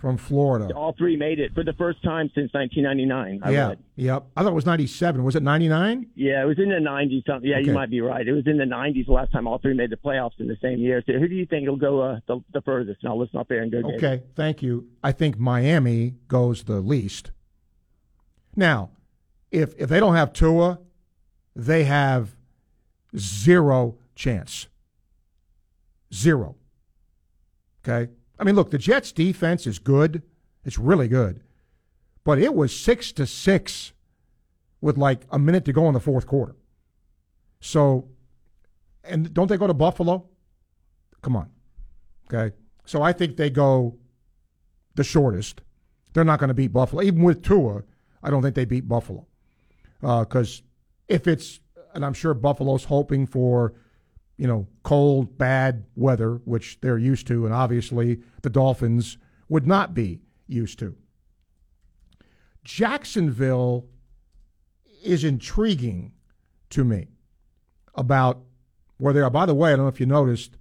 from 0.00 0.16
Florida. 0.16 0.74
All 0.74 0.94
three 0.96 1.16
made 1.16 1.38
it 1.38 1.54
for 1.54 1.64
the 1.64 1.72
first 1.74 2.02
time 2.02 2.30
since 2.34 2.52
1999. 2.52 3.40
I 3.42 3.50
yeah. 3.50 3.68
read. 3.68 3.78
Yep. 3.96 4.26
I 4.36 4.42
thought 4.42 4.50
it 4.50 4.54
was 4.54 4.66
97. 4.66 5.22
Was 5.22 5.36
it 5.36 5.42
99? 5.42 6.06
Yeah, 6.14 6.42
it 6.42 6.46
was 6.46 6.58
in 6.58 6.68
the 6.68 6.76
90s. 6.76 7.24
Something. 7.26 7.50
Yeah, 7.50 7.58
Okay. 7.58 7.68
you 7.68 7.72
might 7.72 7.90
be 7.90 8.00
right. 8.00 8.26
It 8.26 8.32
was 8.32 8.46
in 8.46 8.58
the 8.58 8.64
90s 8.64 9.06
the 9.06 9.12
last 9.12 9.32
time 9.32 9.46
all 9.46 9.58
three 9.58 9.74
made 9.74 9.90
the 9.90 9.96
playoffs 9.96 10.38
in 10.40 10.48
the 10.48 10.56
same 10.60 10.78
year. 10.78 11.02
So 11.06 11.14
who 11.14 11.28
do 11.28 11.34
you 11.34 11.46
think 11.46 11.68
will 11.68 11.76
go 11.76 12.00
uh, 12.00 12.20
the, 12.26 12.40
the 12.52 12.60
furthest? 12.62 13.02
And 13.02 13.10
I'll 13.10 13.18
listen 13.18 13.38
up 13.38 13.48
there 13.48 13.62
and 13.62 13.70
go 13.70 13.82
get 13.82 13.90
it. 13.90 13.96
Okay. 13.96 14.22
Thank 14.34 14.62
you. 14.62 14.88
I 15.02 15.12
think 15.12 15.38
Miami 15.38 16.14
goes 16.28 16.64
the 16.64 16.80
least. 16.80 17.30
Now, 18.56 18.90
if 19.52 19.74
if 19.78 19.88
they 19.88 20.00
don't 20.00 20.16
have 20.16 20.32
Tua, 20.32 20.80
they 21.54 21.84
have 21.84 22.34
zero 23.16 23.98
chance. 24.14 24.66
Zero. 26.12 26.56
Okay? 27.84 28.10
I 28.38 28.44
mean, 28.44 28.54
look, 28.54 28.70
the 28.70 28.78
Jets 28.78 29.12
defense 29.12 29.66
is 29.66 29.78
good. 29.78 30.22
It's 30.64 30.78
really 30.78 31.08
good. 31.08 31.42
But 32.24 32.38
it 32.38 32.54
was 32.54 32.78
6 32.78 33.12
to 33.12 33.26
6 33.26 33.92
with 34.80 34.96
like 34.96 35.22
a 35.30 35.38
minute 35.38 35.64
to 35.66 35.72
go 35.72 35.88
in 35.88 35.94
the 35.94 36.00
fourth 36.00 36.26
quarter. 36.26 36.56
So 37.60 38.08
and 39.04 39.32
don't 39.34 39.48
they 39.48 39.56
go 39.56 39.66
to 39.66 39.74
Buffalo? 39.74 40.28
Come 41.22 41.36
on. 41.36 41.50
Okay? 42.32 42.54
So 42.84 43.02
I 43.02 43.12
think 43.12 43.36
they 43.36 43.50
go 43.50 43.96
the 44.94 45.04
shortest. 45.04 45.60
They're 46.12 46.24
not 46.24 46.38
going 46.38 46.48
to 46.48 46.54
beat 46.54 46.72
Buffalo. 46.72 47.02
Even 47.02 47.22
with 47.22 47.42
Tua, 47.42 47.82
I 48.22 48.30
don't 48.30 48.42
think 48.42 48.54
they 48.54 48.64
beat 48.64 48.88
Buffalo. 48.88 49.26
Uh, 50.02 50.20
because 50.20 50.62
if 51.08 51.26
it's, 51.26 51.60
and 51.94 52.04
I'm 52.04 52.14
sure 52.14 52.34
Buffalo's 52.34 52.84
hoping 52.84 53.26
for, 53.26 53.74
you 54.36 54.46
know, 54.46 54.66
cold, 54.82 55.38
bad 55.38 55.84
weather, 55.94 56.40
which 56.44 56.80
they're 56.80 56.98
used 56.98 57.26
to, 57.28 57.44
and 57.44 57.54
obviously 57.54 58.20
the 58.42 58.50
Dolphins 58.50 59.18
would 59.48 59.66
not 59.66 59.94
be 59.94 60.20
used 60.46 60.78
to. 60.80 60.96
Jacksonville 62.64 63.86
is 65.04 65.24
intriguing 65.24 66.12
to 66.70 66.84
me 66.84 67.08
about 67.94 68.40
where 68.96 69.12
they 69.12 69.20
are. 69.20 69.30
By 69.30 69.46
the 69.46 69.54
way, 69.54 69.72
I 69.72 69.76
don't 69.76 69.84
know 69.84 69.88
if 69.88 70.00
you 70.00 70.06
noticed, 70.06 70.56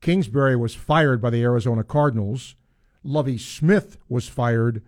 Kingsbury 0.00 0.56
was 0.56 0.74
fired 0.74 1.20
by 1.20 1.30
the 1.30 1.42
Arizona 1.42 1.84
Cardinals. 1.84 2.54
Lovie 3.02 3.38
Smith 3.38 3.98
was 4.08 4.28
fired 4.28 4.82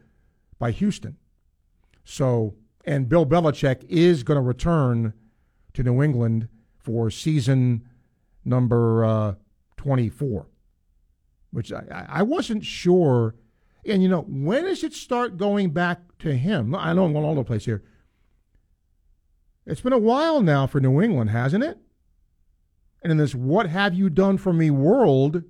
by 0.59 0.71
Houston. 0.71 1.17
So, 2.05 2.55
and 2.85 3.09
Bill 3.09 3.27
Belichick 3.27 3.85
is 3.88 4.23
going 4.23 4.37
to 4.37 4.42
return 4.42 5.12
to 5.75 5.83
New 5.83 6.03
England 6.03 6.49
for 6.77 7.11
season 7.11 7.88
number 8.45 9.05
uh, 9.05 9.35
24, 9.77 10.47
which 11.51 11.73
I, 11.73 12.07
I 12.09 12.23
wasn't 12.23 12.64
sure. 12.64 13.35
And, 13.87 14.03
you 14.03 14.09
know, 14.09 14.23
when 14.23 14.64
does 14.64 14.85
it 14.85 14.92
start 14.92 15.37
going 15.37 15.71
back 15.71 16.01
to 16.21 16.35
him? 16.35 16.75
I 16.75 16.92
know 16.92 17.05
I'm 17.05 17.12
going 17.12 17.25
all 17.25 17.33
over 17.33 17.40
the 17.40 17.45
place 17.45 17.64
here. 17.64 17.83
It's 19.64 19.81
been 19.81 19.92
a 19.92 19.99
while 19.99 20.42
now 20.42 20.66
for 20.66 20.81
New 20.81 21.01
England, 21.01 21.31
hasn't 21.31 21.62
it? 21.62 21.79
And 23.03 23.12
in 23.12 23.18
this 23.18 23.35
what 23.35 23.68
have 23.68 23.95
you 23.95 24.11
done 24.11 24.38
for 24.38 24.53
me 24.53 24.71
world, 24.71 25.42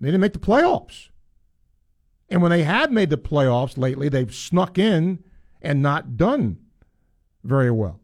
they 0.00 0.08
didn't 0.08 0.20
make 0.20 0.32
the 0.34 0.38
playoffs. 0.38 1.08
And 2.30 2.42
when 2.42 2.50
they 2.50 2.62
have 2.62 2.92
made 2.92 3.10
the 3.10 3.16
playoffs 3.16 3.78
lately, 3.78 4.08
they've 4.08 4.34
snuck 4.34 4.78
in 4.78 5.24
and 5.62 5.82
not 5.82 6.16
done 6.16 6.58
very 7.44 7.70
well. 7.70 8.00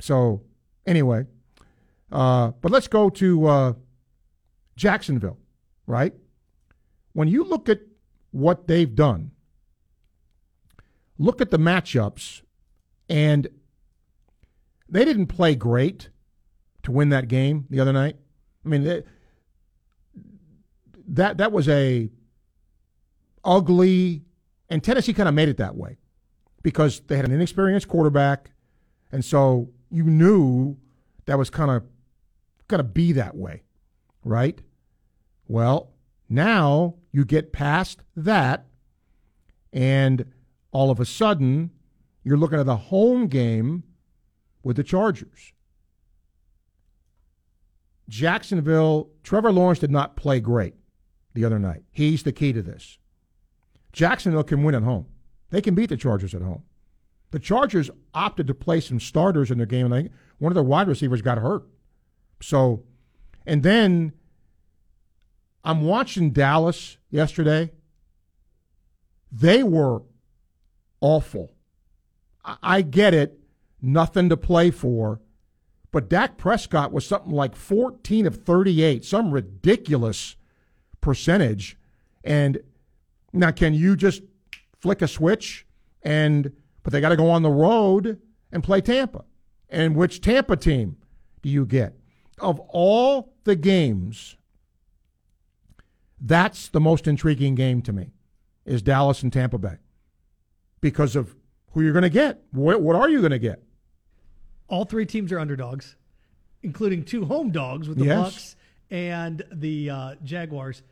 So, 0.00 0.42
anyway, 0.86 1.26
uh, 2.12 2.52
but 2.60 2.70
let's 2.70 2.88
go 2.88 3.10
to 3.10 3.46
uh, 3.46 3.72
Jacksonville, 4.76 5.38
right? 5.86 6.14
When 7.12 7.28
you 7.28 7.44
look 7.44 7.68
at 7.68 7.80
what 8.30 8.66
they've 8.66 8.94
done, 8.94 9.30
look 11.18 11.40
at 11.40 11.50
the 11.50 11.58
matchups, 11.58 12.42
and 13.08 13.48
they 14.88 15.04
didn't 15.04 15.26
play 15.26 15.54
great 15.54 16.08
to 16.82 16.92
win 16.92 17.08
that 17.10 17.28
game 17.28 17.66
the 17.70 17.80
other 17.80 17.92
night. 17.92 18.16
I 18.64 18.68
mean, 18.68 18.84
they, 18.84 19.02
that 21.08 21.38
that 21.38 21.52
was 21.52 21.68
a 21.68 22.10
ugly, 23.44 24.22
and 24.68 24.82
Tennessee 24.82 25.12
kind 25.12 25.28
of 25.28 25.34
made 25.34 25.48
it 25.48 25.58
that 25.58 25.76
way 25.76 25.98
because 26.64 27.00
they 27.06 27.14
had 27.14 27.26
an 27.26 27.30
inexperienced 27.30 27.86
quarterback, 27.86 28.50
and 29.12 29.24
so 29.24 29.68
you 29.90 30.02
knew 30.02 30.76
that 31.26 31.38
was 31.38 31.50
kind 31.50 31.70
of 31.70 31.84
going 32.66 32.78
to 32.78 32.84
be 32.84 33.12
that 33.12 33.36
way, 33.36 33.62
right? 34.24 34.60
Well, 35.46 35.92
now 36.28 36.94
you 37.12 37.24
get 37.24 37.52
past 37.52 38.00
that, 38.16 38.66
and 39.72 40.24
all 40.72 40.90
of 40.90 40.98
a 40.98 41.04
sudden 41.04 41.70
you're 42.24 42.38
looking 42.38 42.58
at 42.58 42.66
the 42.66 42.76
home 42.76 43.28
game 43.28 43.84
with 44.62 44.76
the 44.76 44.82
Chargers. 44.82 45.52
Jacksonville, 48.08 49.10
Trevor 49.22 49.52
Lawrence 49.52 49.78
did 49.78 49.90
not 49.90 50.16
play 50.16 50.40
great 50.40 50.74
the 51.34 51.44
other 51.44 51.58
night. 51.58 51.82
He's 51.90 52.22
the 52.22 52.32
key 52.32 52.54
to 52.54 52.62
this. 52.62 52.98
Jacksonville 53.92 54.44
can 54.44 54.64
win 54.64 54.74
at 54.74 54.82
home. 54.82 55.06
They 55.54 55.62
can 55.62 55.76
beat 55.76 55.90
the 55.90 55.96
Chargers 55.96 56.34
at 56.34 56.42
home. 56.42 56.64
The 57.30 57.38
Chargers 57.38 57.88
opted 58.12 58.48
to 58.48 58.54
play 58.54 58.80
some 58.80 58.98
starters 58.98 59.52
in 59.52 59.58
their 59.58 59.68
game, 59.68 59.92
and 59.92 60.10
one 60.38 60.50
of 60.50 60.54
their 60.54 60.64
wide 60.64 60.88
receivers 60.88 61.22
got 61.22 61.38
hurt. 61.38 61.62
So, 62.42 62.82
and 63.46 63.62
then 63.62 64.14
I'm 65.62 65.82
watching 65.82 66.32
Dallas 66.32 66.96
yesterday. 67.08 67.70
They 69.30 69.62
were 69.62 70.02
awful. 71.00 71.52
I, 72.44 72.56
I 72.60 72.82
get 72.82 73.14
it, 73.14 73.38
nothing 73.80 74.28
to 74.30 74.36
play 74.36 74.72
for, 74.72 75.20
but 75.92 76.10
Dak 76.10 76.36
Prescott 76.36 76.90
was 76.90 77.06
something 77.06 77.30
like 77.30 77.54
14 77.54 78.26
of 78.26 78.42
38, 78.42 79.04
some 79.04 79.30
ridiculous 79.30 80.34
percentage. 81.00 81.78
And 82.24 82.58
now, 83.32 83.52
can 83.52 83.72
you 83.72 83.94
just 83.94 84.22
flick 84.84 85.00
a 85.00 85.08
switch 85.08 85.66
and, 86.02 86.52
but 86.82 86.92
they 86.92 87.00
got 87.00 87.08
to 87.08 87.16
go 87.16 87.30
on 87.30 87.42
the 87.42 87.50
road 87.50 88.20
and 88.52 88.62
play 88.62 88.82
Tampa. 88.82 89.24
And 89.70 89.96
which 89.96 90.20
Tampa 90.20 90.56
team 90.56 90.98
do 91.42 91.48
you 91.48 91.64
get? 91.64 91.94
of 92.40 92.58
all 92.68 93.32
the 93.44 93.54
games, 93.56 94.36
that's 96.20 96.68
the 96.68 96.80
most 96.80 97.06
intriguing 97.06 97.54
game 97.54 97.80
to 97.82 97.92
me 97.92 98.10
is 98.64 98.82
Dallas 98.82 99.22
and 99.22 99.32
Tampa 99.32 99.56
Bay 99.56 99.76
because 100.80 101.14
of 101.16 101.34
who 101.70 101.82
you're 101.82 101.92
going 101.92 102.02
to 102.02 102.10
get. 102.10 102.42
What, 102.50 102.82
what 102.82 102.96
are 102.96 103.08
you 103.08 103.20
going 103.20 103.30
to 103.30 103.38
get? 103.38 103.62
All 104.68 104.84
three 104.84 105.06
teams 105.06 105.30
are 105.32 105.38
underdogs, 105.38 105.96
including 106.62 107.04
two 107.04 107.24
home 107.24 107.50
dogs 107.50 107.88
with 107.88 107.98
the 107.98 108.06
Yes. 108.06 108.34
Bucs 108.34 108.56
and 108.90 109.42
the 109.52 109.90
uh, 109.90 110.14
Jaguars. 110.24 110.82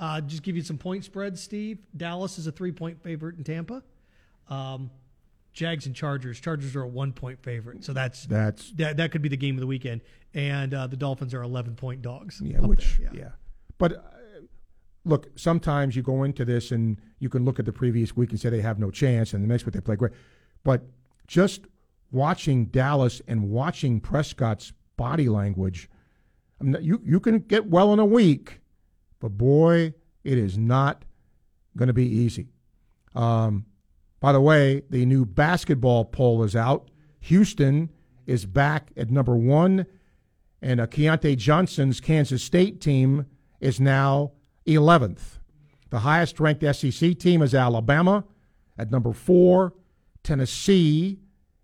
Uh, 0.00 0.20
just 0.22 0.42
give 0.42 0.56
you 0.56 0.62
some 0.62 0.78
point 0.78 1.04
spreads, 1.04 1.42
Steve. 1.42 1.78
Dallas 1.94 2.38
is 2.38 2.46
a 2.46 2.52
three 2.52 2.72
point 2.72 3.02
favorite 3.02 3.36
in 3.36 3.44
Tampa. 3.44 3.82
Um, 4.48 4.90
Jags 5.52 5.86
and 5.86 5.94
Chargers. 5.94 6.40
Chargers 6.40 6.74
are 6.74 6.82
a 6.82 6.88
one 6.88 7.12
point 7.12 7.42
favorite, 7.42 7.84
so 7.84 7.92
that's 7.92 8.24
That's 8.24 8.72
that. 8.72 8.96
That 8.96 9.12
could 9.12 9.20
be 9.20 9.28
the 9.28 9.36
game 9.36 9.56
of 9.56 9.60
the 9.60 9.66
weekend. 9.66 10.00
And 10.32 10.72
uh, 10.72 10.86
the 10.86 10.96
Dolphins 10.96 11.34
are 11.34 11.42
eleven 11.42 11.74
point 11.74 12.02
dogs. 12.02 12.40
Yeah, 12.42 12.60
which 12.60 12.98
there, 12.98 13.10
yeah. 13.12 13.28
But 13.78 13.92
uh, 13.92 14.00
look, 15.04 15.28
sometimes 15.36 15.96
you 15.96 16.02
go 16.02 16.22
into 16.22 16.44
this 16.44 16.70
and 16.70 16.98
you 17.18 17.28
can 17.28 17.44
look 17.44 17.58
at 17.58 17.66
the 17.66 17.72
previous 17.72 18.16
week 18.16 18.30
and 18.30 18.40
say 18.40 18.48
they 18.48 18.60
have 18.62 18.78
no 18.78 18.90
chance, 18.90 19.34
and 19.34 19.42
the 19.44 19.48
next 19.48 19.66
week 19.66 19.74
they 19.74 19.80
play 19.80 19.96
great. 19.96 20.12
But 20.64 20.82
just 21.26 21.66
watching 22.10 22.66
Dallas 22.66 23.20
and 23.28 23.50
watching 23.50 24.00
Prescott's 24.00 24.72
body 24.96 25.28
language, 25.28 25.90
I 26.60 26.64
mean, 26.64 26.82
you 26.82 27.02
you 27.04 27.20
can 27.20 27.40
get 27.40 27.66
well 27.66 27.92
in 27.92 27.98
a 27.98 28.06
week, 28.06 28.60
but 29.20 29.30
boy, 29.30 29.94
it 30.24 30.38
is 30.38 30.58
not 30.58 31.04
going 31.76 31.86
to 31.86 31.92
be 31.92 32.06
easy. 32.06 32.48
Um, 33.14 33.66
by 34.20 34.32
the 34.32 34.40
way, 34.40 34.82
the 34.90 35.06
new 35.06 35.24
basketball 35.24 36.04
poll 36.04 36.42
is 36.42 36.56
out. 36.56 36.90
Houston 37.20 37.90
is 38.26 38.46
back 38.46 38.90
at 38.96 39.10
number 39.10 39.36
one, 39.36 39.86
and 40.62 40.80
uh, 40.80 40.86
Keyontae 40.86 41.36
Johnson's 41.36 42.00
Kansas 42.00 42.42
State 42.42 42.80
team 42.80 43.26
is 43.60 43.80
now 43.80 44.32
11th. 44.66 45.38
The 45.90 46.00
highest 46.00 46.38
ranked 46.38 46.64
SEC 46.76 47.18
team 47.18 47.42
is 47.42 47.54
Alabama 47.54 48.24
at 48.78 48.90
number 48.90 49.12
four. 49.12 49.74
Tennessee 50.22 51.18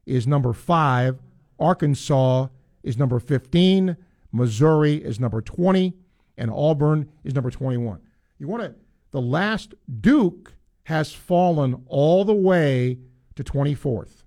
is 0.04 0.26
number 0.26 0.52
five. 0.52 1.18
Arkansas 1.58 2.48
is 2.82 2.98
number 2.98 3.18
15. 3.18 3.96
Missouri 4.32 4.94
is 4.96 5.20
number 5.20 5.40
20. 5.40 5.94
And 6.36 6.50
Auburn 6.50 7.08
is 7.24 7.34
number 7.34 7.50
21. 7.50 8.00
You 8.38 8.48
want 8.48 8.62
to, 8.62 8.74
the 9.10 9.20
last 9.20 9.74
Duke 10.00 10.54
has 10.84 11.12
fallen 11.12 11.82
all 11.86 12.24
the 12.24 12.34
way 12.34 12.98
to 13.34 13.42
24th. 13.44 14.24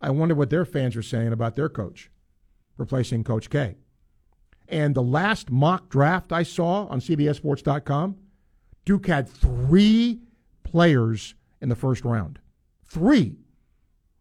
I 0.00 0.10
wonder 0.10 0.34
what 0.34 0.50
their 0.50 0.64
fans 0.64 0.96
are 0.96 1.02
saying 1.02 1.32
about 1.32 1.56
their 1.56 1.68
coach 1.68 2.10
replacing 2.78 3.24
Coach 3.24 3.50
K. 3.50 3.76
And 4.68 4.94
the 4.94 5.02
last 5.02 5.50
mock 5.50 5.88
draft 5.88 6.32
I 6.32 6.42
saw 6.42 6.86
on 6.86 7.00
CBSSports.com, 7.00 8.16
Duke 8.84 9.06
had 9.06 9.28
three 9.28 10.20
players 10.62 11.34
in 11.60 11.68
the 11.68 11.74
first 11.74 12.04
round. 12.04 12.38
Three. 12.86 13.36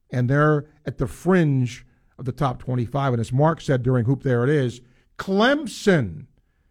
And 0.10 0.30
they're 0.30 0.66
at 0.86 0.98
the 0.98 1.08
fringe 1.08 1.86
of 2.18 2.26
the 2.26 2.32
top 2.32 2.60
25. 2.60 3.14
And 3.14 3.20
as 3.20 3.32
Mark 3.32 3.62
said 3.62 3.84
during 3.84 4.06
Hoop 4.06 4.24
There 4.24 4.44
It 4.44 4.50
Is, 4.50 4.82
Clemson 5.18 6.26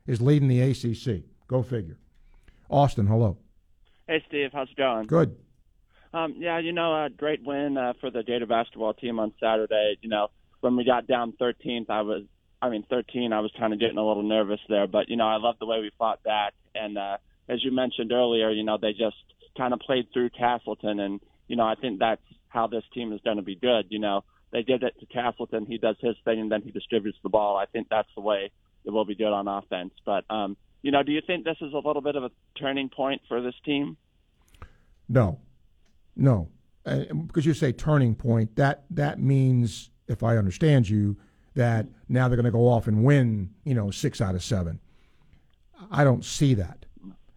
is 0.07 0.21
leading 0.21 0.49
the 0.49 0.61
ACC. 0.61 1.25
Go 1.49 1.63
figure. 1.63 1.99
Austin, 2.69 3.07
hello. 3.07 3.39
Hey, 4.09 4.23
Steve. 4.29 4.51
How's 4.53 4.71
it 4.71 4.77
going? 4.77 5.07
Good. 5.07 5.37
Um, 6.13 6.35
yeah, 6.39 6.59
you 6.59 6.73
know, 6.73 7.05
a 7.05 7.11
great 7.11 7.45
win 7.45 7.77
uh, 7.77 7.93
for 8.01 8.11
the 8.11 8.23
Gator 8.23 8.47
basketball 8.47 8.95
team 8.95 9.19
on 9.19 9.33
Saturday. 9.41 9.99
You 10.01 10.09
know, 10.09 10.29
when 10.61 10.77
we 10.77 10.85
got 10.85 11.07
down 11.07 11.33
13th, 11.41 11.91
I 11.91 12.03
was, 12.03 12.23
I 12.63 12.71
mean, 12.71 12.85
13, 12.89 13.33
I 13.33 13.41
was 13.41 13.53
kind 13.59 13.73
of 13.73 13.81
getting 13.81 13.99
a 13.99 14.07
little 14.07 14.23
nervous 14.23 14.61
there. 14.69 14.87
But, 14.87 15.09
you 15.09 15.17
know, 15.17 15.27
I 15.27 15.37
love 15.37 15.57
the 15.59 15.67
way 15.67 15.81
we 15.81 15.91
fought 15.99 16.23
back. 16.23 16.55
And 16.75 16.97
uh, 16.97 17.19
as 17.49 17.63
you 17.65 17.73
mentioned 17.73 18.13
earlier, 18.13 18.51
you 18.51 18.65
know, 18.65 18.79
they 18.81 18.93
just 18.93 19.17
kind 19.59 19.75
of 19.75 19.81
played 19.81 20.07
through 20.13 20.31
Castleton. 20.31 21.01
And, 21.01 21.21
you 21.49 21.57
know, 21.57 21.65
I 21.67 21.75
think 21.75 21.99
that's 21.99 22.23
how 22.49 22.67
this 22.67 22.85
team 22.95 23.13
is 23.13 23.21
going 23.23 23.37
to 23.37 23.43
be 23.43 23.57
good. 23.57 23.87
You 23.91 23.99
know, 23.99 24.25
they 24.53 24.63
did 24.63 24.83
it 24.83 24.99
to 25.01 25.07
Castleton. 25.07 25.67
He 25.67 25.79
does 25.79 25.97
his 26.01 26.17
thing, 26.25 26.41
and 26.41 26.51
then 26.51 26.63
he 26.63 26.71
distributes 26.71 27.19
the 27.23 27.29
ball. 27.29 27.57
I 27.57 27.67
think 27.67 27.89
that's 27.91 28.09
the 28.15 28.23
way 28.23 28.53
it 28.87 28.91
will 28.91 29.05
be 29.05 29.15
good 29.15 29.33
on 29.33 29.49
offense. 29.49 29.93
But, 30.05 30.25
um, 30.31 30.57
you 30.83 30.93
know, 30.93 31.03
do 31.03 31.13
you 31.13 31.21
think 31.27 31.45
this 31.45 31.57
is 31.61 31.73
a 31.75 31.79
little 31.79 32.01
bit 32.01 32.17
of 32.17 32.25
a 32.25 32.31
turning 32.59 32.89
point 32.89 33.21
for 33.29 33.43
this 33.43 33.55
team? 33.65 33.97
No, 35.09 35.41
no, 36.17 36.49
uh, 36.87 37.05
because 37.27 37.45
you 37.45 37.55
say 37.55 37.73
turning 37.73 38.15
point. 38.15 38.57
That 38.57 38.85
that 38.91 39.21
means, 39.21 39.91
if 40.09 40.23
I 40.23 40.37
understand 40.37 40.89
you, 40.89 41.17
that 41.55 41.87
now 42.09 42.29
they're 42.29 42.37
going 42.37 42.45
to 42.45 42.51
go 42.51 42.69
off 42.69 42.87
and 42.87 43.05
win. 43.05 43.51
You 43.65 43.75
know, 43.75 43.91
six 43.91 44.21
out 44.21 44.35
of 44.35 44.43
seven. 44.43 44.81
I 45.91 46.03
don't 46.03 46.25
see 46.25 46.55
that. 46.55 46.87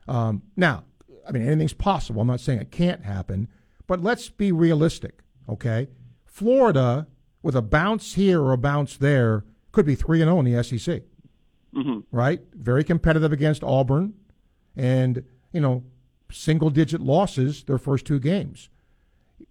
Um, 0.08 0.42
now, 0.56 0.84
I 1.28 1.32
mean, 1.32 1.44
anything's 1.44 1.74
possible. 1.74 2.22
I'm 2.22 2.28
not 2.28 2.40
saying 2.40 2.60
it 2.60 2.72
can't 2.72 3.04
happen, 3.04 3.48
but 3.86 4.02
let's 4.02 4.30
be 4.30 4.52
realistic. 4.52 5.20
Okay, 5.48 5.90
Florida 6.26 7.08
with 7.42 7.56
a 7.56 7.62
bounce 7.62 8.16
here 8.16 8.42
or 8.42 8.52
a 8.52 8.58
bounce 8.58 8.98
there 8.98 9.46
could 9.72 9.86
be 9.86 9.96
three 9.96 10.22
and 10.22 10.28
zero 10.28 10.40
in 10.40 10.46
the 10.46 10.64
SEC 10.64 11.04
Mm-hmm. 11.76 12.00
right? 12.12 12.42
Very 12.54 12.84
competitive 12.84 13.32
against 13.32 13.64
Auburn, 13.64 14.14
and 14.76 15.24
you 15.52 15.62
know, 15.62 15.84
single 16.32 16.70
digit 16.70 17.02
losses 17.02 17.64
their 17.64 17.78
first 17.78 18.06
two 18.06 18.20
games. 18.20 18.70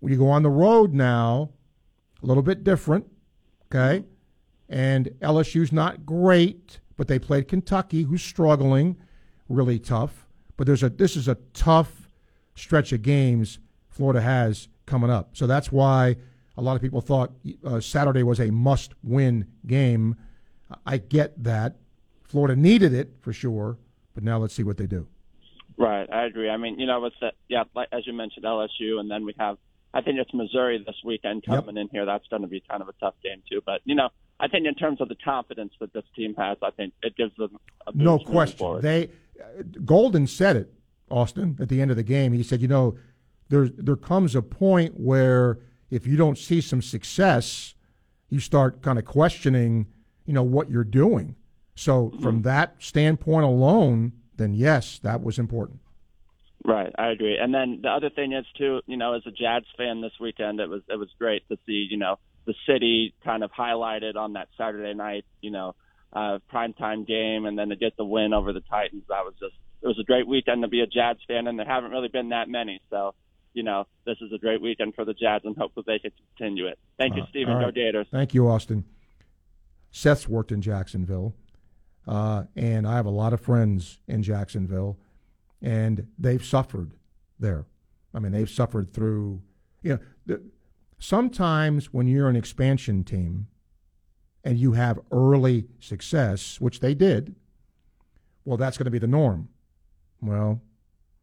When 0.01 0.13
you 0.13 0.19
go 0.19 0.29
on 0.29 0.43
the 0.43 0.51
road 0.51 0.95
now, 0.95 1.51
a 2.23 2.27
little 2.27 2.43
bit 2.43 2.65
different, 2.65 3.07
okay? 3.67 4.05
And 4.69 5.09
LSU's 5.21 5.73
not 5.73 6.05
great, 6.05 6.81
but 6.97 7.09
they 7.09 7.19
played 7.19 7.49
Kentucky, 7.49 8.03
who's 8.03 8.23
struggling, 8.23 8.97
really 9.49 9.79
tough. 9.79 10.27
But 10.57 10.67
there's 10.67 10.83
a 10.83 10.89
this 10.91 11.17
is 11.17 11.29
a 11.29 11.37
tough 11.55 12.11
stretch 12.55 12.93
of 12.93 13.03
games 13.03 13.61
Florida 13.89 14.21
has 14.21 14.69
coming 14.87 15.11
up. 15.11 15.37
So 15.37 15.47
that's 15.47 15.71
why 15.71 16.17
a 16.57 16.63
lot 16.63 16.75
of 16.77 16.83
people 16.83 17.01
thought 17.01 17.33
uh, 17.65 17.81
Saturday 17.81 18.23
was 18.23 18.41
a 18.41 18.51
must-win 18.51 19.47
game. 19.67 20.17
I 20.85 20.99
get 20.99 21.43
that. 21.45 21.77
Florida 22.29 22.55
needed 22.55 22.93
it 22.93 23.11
for 23.21 23.33
sure, 23.33 23.79
but 24.15 24.23
now 24.23 24.39
let's 24.39 24.55
see 24.55 24.63
what 24.63 24.77
they 24.77 24.87
do. 24.87 25.07
Right, 25.77 26.09
I 26.13 26.25
agree. 26.25 26.51
I 26.51 26.57
mean, 26.57 26.79
you 26.79 26.87
know, 26.87 27.09
the, 27.21 27.33
yeah, 27.49 27.65
like, 27.75 27.89
as 27.93 28.07
you 28.07 28.13
mentioned, 28.13 28.45
LSU, 28.45 28.99
and 29.01 29.11
then 29.11 29.25
we 29.25 29.35
have, 29.39 29.57
I 29.95 30.03
think 30.03 30.19
it's 30.19 30.33
Missouri 30.35 30.83
this 30.85 30.97
weekend 31.05 31.45
coming 31.47 31.77
in 31.77 31.89
here. 31.91 32.05
That's 32.05 32.27
going 32.29 32.43
to 32.43 32.49
be 32.49 32.63
kind 32.69 32.83
of 32.83 32.89
a 32.89 32.93
tough 33.01 33.15
game 33.23 33.43
too. 33.51 33.63
But 33.65 33.81
you 33.85 33.95
know, 33.95 34.11
I 34.39 34.49
think 34.49 34.67
in 34.67 34.75
terms 34.75 35.01
of 35.01 35.09
the 35.09 35.15
confidence 35.15 35.73
that 35.81 35.93
this 35.93 36.05
team 36.15 36.35
has, 36.37 36.59
I 36.63 36.71
think 36.73 36.93
it 37.03 37.17
gives 37.17 37.35
them 37.37 37.59
a 37.87 37.93
No 37.95 38.19
question. 38.19 38.59
forward. 38.59 38.83
They 38.83 39.05
uh, 39.41 39.63
Golden 39.85 40.27
said 40.27 40.57
it, 40.57 40.73
Austin, 41.11 41.57
at 41.61 41.69
the 41.69 41.81
end 41.81 41.91
of 41.91 41.97
the 41.97 42.03
game. 42.03 42.33
He 42.33 42.43
said, 42.43 42.61
you 42.61 42.69
know, 42.69 42.99
there 43.49 43.69
there 43.69 43.97
comes 43.97 44.35
a 44.35 44.43
point 44.43 44.99
where 44.99 45.61
if 45.91 46.07
you 46.07 46.17
don't 46.17 46.37
see 46.37 46.61
some 46.61 46.83
success, 46.83 47.75
you 48.29 48.41
start 48.41 48.83
kind 48.83 48.99
of 48.99 49.05
questioning, 49.07 49.87
you 50.27 50.35
know, 50.35 50.43
what 50.43 50.71
you're 50.71 50.85
doing. 50.85 51.35
So 51.79 52.11
from 52.21 52.43
that 52.43 52.75
standpoint 52.81 53.45
alone, 53.45 54.13
then 54.37 54.53
yes, 54.53 54.99
that 55.05 55.23
was 55.23 55.39
important. 55.39 55.79
Right, 56.65 56.93
I 56.99 57.11
agree. 57.11 57.39
And 57.39 57.55
then 57.55 57.79
the 57.83 57.89
other 57.89 58.11
thing 58.11 58.33
is 58.33 58.45
too, 58.57 58.81
you 58.87 58.97
know, 58.97 59.13
as 59.15 59.23
a 59.27 59.31
Jags 59.31 59.69
fan 59.77 60.01
this 60.01 60.11
weekend, 60.21 60.59
it 60.59 60.69
was 60.69 60.83
it 60.89 60.97
was 60.97 61.09
great 61.21 61.49
to 61.49 61.57
see, 61.67 61.87
you 61.89 61.97
know, 61.97 62.17
the 62.47 62.55
city 62.67 63.15
kind 63.25 63.45
of 63.45 63.53
highlighted 63.53 64.17
on 64.17 64.33
that 64.33 64.49
Saturday 64.59 64.93
night, 64.93 65.25
you 65.41 65.53
know, 65.53 65.77
uh, 66.13 66.41
primetime 66.53 67.07
game, 67.07 67.47
and 67.47 67.57
then 67.57 67.69
to 67.69 67.77
get 67.77 67.97
the 67.97 68.05
win 68.05 68.33
over 68.33 68.53
the 68.53 68.61
Titans. 68.69 69.05
That 69.09 69.25
was 69.25 69.35
just 69.39 69.55
it 69.81 69.87
was 69.87 70.01
a 70.01 70.05
great 70.05 70.27
weekend 70.27 70.63
to 70.63 70.69
be 70.69 70.81
a 70.81 70.87
Jags 70.89 71.21
fan, 71.29 71.47
and 71.47 71.57
there 71.57 71.65
haven't 71.67 71.93
really 71.93 72.09
been 72.09 72.31
that 72.31 72.49
many. 72.49 72.81
So, 72.91 73.15
you 73.55 73.63
know, 73.63 73.87
this 74.05 74.17
is 74.21 74.33
a 74.33 74.39
great 74.39 74.61
weekend 74.61 74.97
for 74.97 75.05
the 75.05 75.15
Jags, 75.15 75.45
and 75.45 75.57
hopefully 75.57 75.85
they 75.87 76.01
can 76.01 76.11
continue 76.37 76.67
it. 76.67 76.77
Thank 76.99 77.15
you, 77.15 77.23
Uh, 77.23 77.27
Stephen. 77.31 77.55
all 77.55 77.67
Go. 77.67 77.71
Gators. 77.71 78.09
Thank 78.11 78.35
you, 78.35 78.49
Austin. 78.49 78.85
Seth's 79.93 80.29
worked 80.29 80.51
in 80.51 80.61
Jacksonville, 80.61 81.35
uh, 82.09 82.45
and 82.57 82.89
I 82.89 82.97
have 82.97 83.05
a 83.05 83.11
lot 83.11 83.35
of 83.35 83.41
friends 83.41 83.99
in 84.09 84.23
Jacksonville, 84.23 84.99
and 85.61 86.07
they've 86.19 86.45
suffered 86.45 86.93
there. 87.39 87.67
I 88.15 88.19
mean, 88.19 88.33
they've 88.33 88.49
suffered 88.49 88.95
through, 88.95 89.43
you 89.83 90.01
know, 90.27 90.39
sometimes 90.99 91.93
when 91.93 92.09
you're 92.09 92.29
an 92.29 92.37
expansion 92.37 93.05
team 93.05 93.49
and 94.43 94.59
you 94.59 94.73
have 94.73 94.99
early 95.13 95.67
success, 95.81 96.59
which 96.61 96.81
they 96.81 96.95
did, 96.95 97.37
well, 98.47 98.57
that's 98.57 98.79
going 98.79 98.87
to 98.87 98.91
be 98.91 98.99
the 98.99 99.07
norm. 99.07 99.51
Well, 100.23 100.63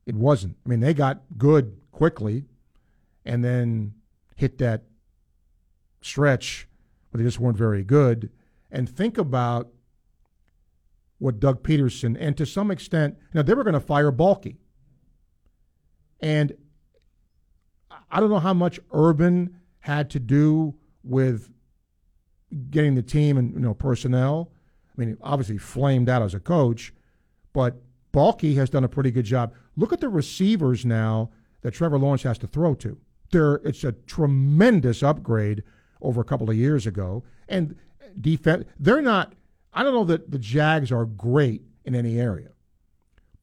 it 0.06 0.14
wasn't. 0.14 0.56
I 0.64 0.70
mean, 0.70 0.82
they 0.82 0.94
got 0.94 1.24
good 1.36 1.82
quickly 1.92 2.46
and 3.26 3.44
then 3.44 3.96
hit 4.36 4.60
that 4.60 4.84
stretch 6.02 6.68
where 7.10 7.18
they 7.18 7.28
just 7.28 7.40
weren't 7.40 7.58
very 7.58 7.84
good. 7.84 8.30
And 8.72 8.88
think 8.88 9.18
about 9.18 9.70
what 11.26 11.39
Doug 11.39 11.63
Pederson, 11.63 12.15
and 12.19 12.38
to 12.38 12.45
some 12.45 12.69
extent, 12.69 13.17
now 13.34 13.41
they 13.41 13.55
were 13.55 13.63
going 13.63 13.73
to 13.73 13.80
fire 13.80 14.11
Baalke. 14.11 14.57
And 16.19 16.53
I 18.11 18.19
don't 18.19 18.30
know 18.30 18.39
how 18.39 18.53
much 18.53 18.80
Urban 18.91 19.59
had 19.80 20.09
to 20.11 20.19
do 20.19 20.76
with 21.03 21.49
getting 22.69 22.95
the 22.95 23.01
team 23.01 23.38
and 23.38 23.53
you 23.53 23.59
know 23.59 23.73
personnel. 23.73 24.51
I 24.88 24.93
mean, 24.97 25.17
obviously 25.21 25.57
flamed 25.57 26.09
out 26.09 26.21
as 26.21 26.34
a 26.34 26.39
coach, 26.39 26.93
but 27.53 27.82
Baalke 28.13 28.55
has 28.55 28.69
done 28.69 28.84
a 28.84 28.89
pretty 28.89 29.11
good 29.11 29.26
job. 29.26 29.51
Look 29.76 29.91
at 29.91 29.99
the 29.99 30.09
receivers 30.09 30.86
now 30.86 31.32
that 31.61 31.71
Trevor 31.71 31.97
Lawrence 31.97 32.23
has 32.23 32.38
to 32.38 32.47
throw 32.47 32.76
to. 32.76 32.97
They're, 33.32 33.55
it's 33.65 33.84
a 33.84 33.91
tremendous 33.91 35.03
upgrade 35.03 35.63
over 36.01 36.21
a 36.21 36.23
couple 36.23 36.49
of 36.49 36.55
years 36.55 36.88
ago. 36.88 37.23
And 37.49 37.76
defense, 38.21 38.65
they're 38.80 39.01
not. 39.01 39.34
I 39.76 39.84
don't 39.84 39.93
know 39.93 40.05
that 40.05 40.32
the 40.32 40.39
Jags 40.39 40.91
are 40.91 41.05
great 41.05 41.61
in 41.84 41.93
any 41.93 42.17
area, 42.19 42.49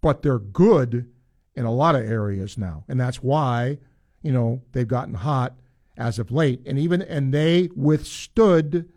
but 0.00 0.22
they're 0.22 0.38
good 0.38 1.08
in 1.54 1.64
a 1.64 1.72
lot 1.72 1.94
of 1.94 2.02
areas 2.02 2.56
now, 2.58 2.84
and 2.88 2.98
that's 2.98 3.22
why 3.22 3.78
you 4.22 4.32
know 4.32 4.62
they've 4.72 4.88
gotten 4.88 5.14
hot 5.14 5.54
as 5.96 6.18
of 6.18 6.30
late. 6.30 6.62
And 6.66 6.78
even 6.78 7.02
and 7.02 7.32
they 7.32 7.68
withstood 7.76 8.88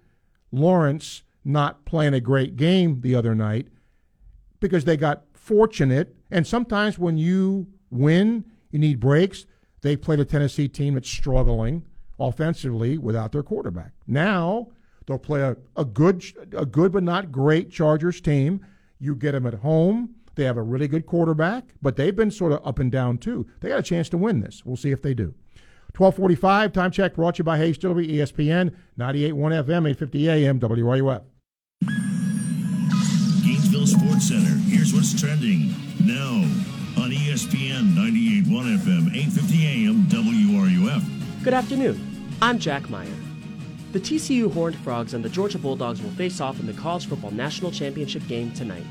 Lawrence 0.51 1.23
not 1.43 1.85
playing 1.85 2.13
a 2.13 2.19
great 2.19 2.55
game 2.55 3.01
the 3.01 3.15
other 3.15 3.35
night 3.35 3.67
because 4.59 4.85
they 4.85 4.97
got 4.97 5.25
fortunate. 5.33 6.15
And 6.31 6.47
sometimes 6.47 6.97
when 6.97 7.17
you 7.17 7.67
win, 7.91 8.45
you 8.71 8.79
need 8.79 8.99
breaks. 8.99 9.45
They 9.81 9.95
played 9.95 10.19
a 10.19 10.25
Tennessee 10.25 10.67
team 10.67 10.95
that's 10.95 11.09
struggling 11.09 11.85
offensively 12.17 12.97
without 12.97 13.31
their 13.31 13.43
quarterback. 13.43 13.91
Now 14.07 14.69
they'll 15.05 15.17
play 15.17 15.41
a, 15.41 15.57
a 15.75 15.85
good, 15.85 16.23
a 16.55 16.65
good 16.65 16.91
but 16.91 17.03
not 17.03 17.31
great 17.31 17.71
Chargers 17.71 18.21
team. 18.21 18.65
You 18.99 19.15
get 19.15 19.33
them 19.33 19.45
at 19.45 19.55
home. 19.55 20.15
They 20.35 20.43
have 20.43 20.57
a 20.57 20.61
really 20.61 20.87
good 20.87 21.05
quarterback, 21.05 21.63
but 21.81 21.95
they've 21.95 22.15
been 22.15 22.31
sort 22.31 22.51
of 22.51 22.65
up 22.65 22.79
and 22.79 22.91
down 22.91 23.17
too. 23.17 23.47
They 23.61 23.69
got 23.69 23.79
a 23.79 23.83
chance 23.83 24.09
to 24.09 24.17
win 24.17 24.41
this. 24.41 24.63
We'll 24.65 24.75
see 24.75 24.91
if 24.91 25.01
they 25.01 25.13
do. 25.13 25.33
1245, 25.97 26.73
time 26.73 26.91
check 26.91 27.15
brought 27.15 27.35
to 27.35 27.39
you 27.39 27.43
by 27.45 27.57
Hayes 27.57 27.77
Distillery, 27.77 28.07
ESPN, 28.07 28.75
98.1 28.99 29.63
FM, 29.63 29.89
850 29.89 30.29
AM, 30.29 30.59
WRUF. 30.59 31.23
Gainesville 33.45 33.87
Sports 33.87 34.27
Center. 34.27 34.59
Here's 34.67 34.93
what's 34.93 35.19
trending 35.19 35.69
now 36.03 36.43
on 37.01 37.11
ESPN 37.11 37.93
98.1 37.93 38.77
FM, 38.79 39.15
850 39.15 39.65
AM, 39.65 40.03
WRUF. 40.07 41.43
Good 41.43 41.53
afternoon. 41.53 42.27
I'm 42.41 42.59
Jack 42.59 42.89
Meyer. 42.89 43.24
The 43.95 44.01
TCU 44.01 44.51
Horned 44.51 44.75
Frogs 44.75 45.13
and 45.13 45.23
the 45.23 45.29
Georgia 45.29 45.57
Bulldogs 45.57 46.01
will 46.01 46.09
face 46.09 46.41
off 46.41 46.59
in 46.59 46.65
the 46.65 46.73
College 46.73 47.07
Football 47.07 47.31
National 47.31 47.71
Championship 47.71 48.27
game 48.27 48.51
tonight. 48.51 48.83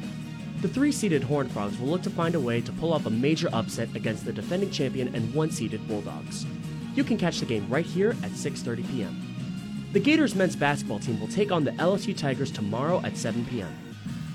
The 0.63 0.69
three 0.69 0.91
seeded 0.91 1.23
Horned 1.23 1.53
Frogs 1.53 1.79
will 1.79 1.89
look 1.89 2.01
to 2.05 2.11
find 2.11 2.35
a 2.35 2.41
way 2.41 2.63
to 2.63 2.73
pull 2.73 2.91
off 2.91 3.05
a 3.05 3.11
major 3.11 3.51
upset 3.53 3.95
against 3.95 4.25
the 4.25 4.33
defending 4.33 4.71
champion 4.71 5.15
and 5.15 5.35
one 5.35 5.51
seeded 5.51 5.87
Bulldogs. 5.87 6.47
You 6.95 7.05
can 7.05 7.19
catch 7.19 7.41
the 7.41 7.45
game 7.45 7.69
right 7.69 7.85
here 7.85 8.13
at 8.23 8.31
6:30 8.31 8.91
p.m. 8.91 9.91
The 9.93 10.01
Gators 10.01 10.35
men's 10.35 10.57
basketball 10.57 11.01
team 11.01 11.21
will 11.21 11.29
take 11.29 11.53
on 11.53 11.65
the 11.65 11.73
LSU 11.73 12.17
Tigers 12.17 12.51
tomorrow 12.51 13.03
at 13.05 13.19
7 13.19 13.45
p.m. 13.45 13.77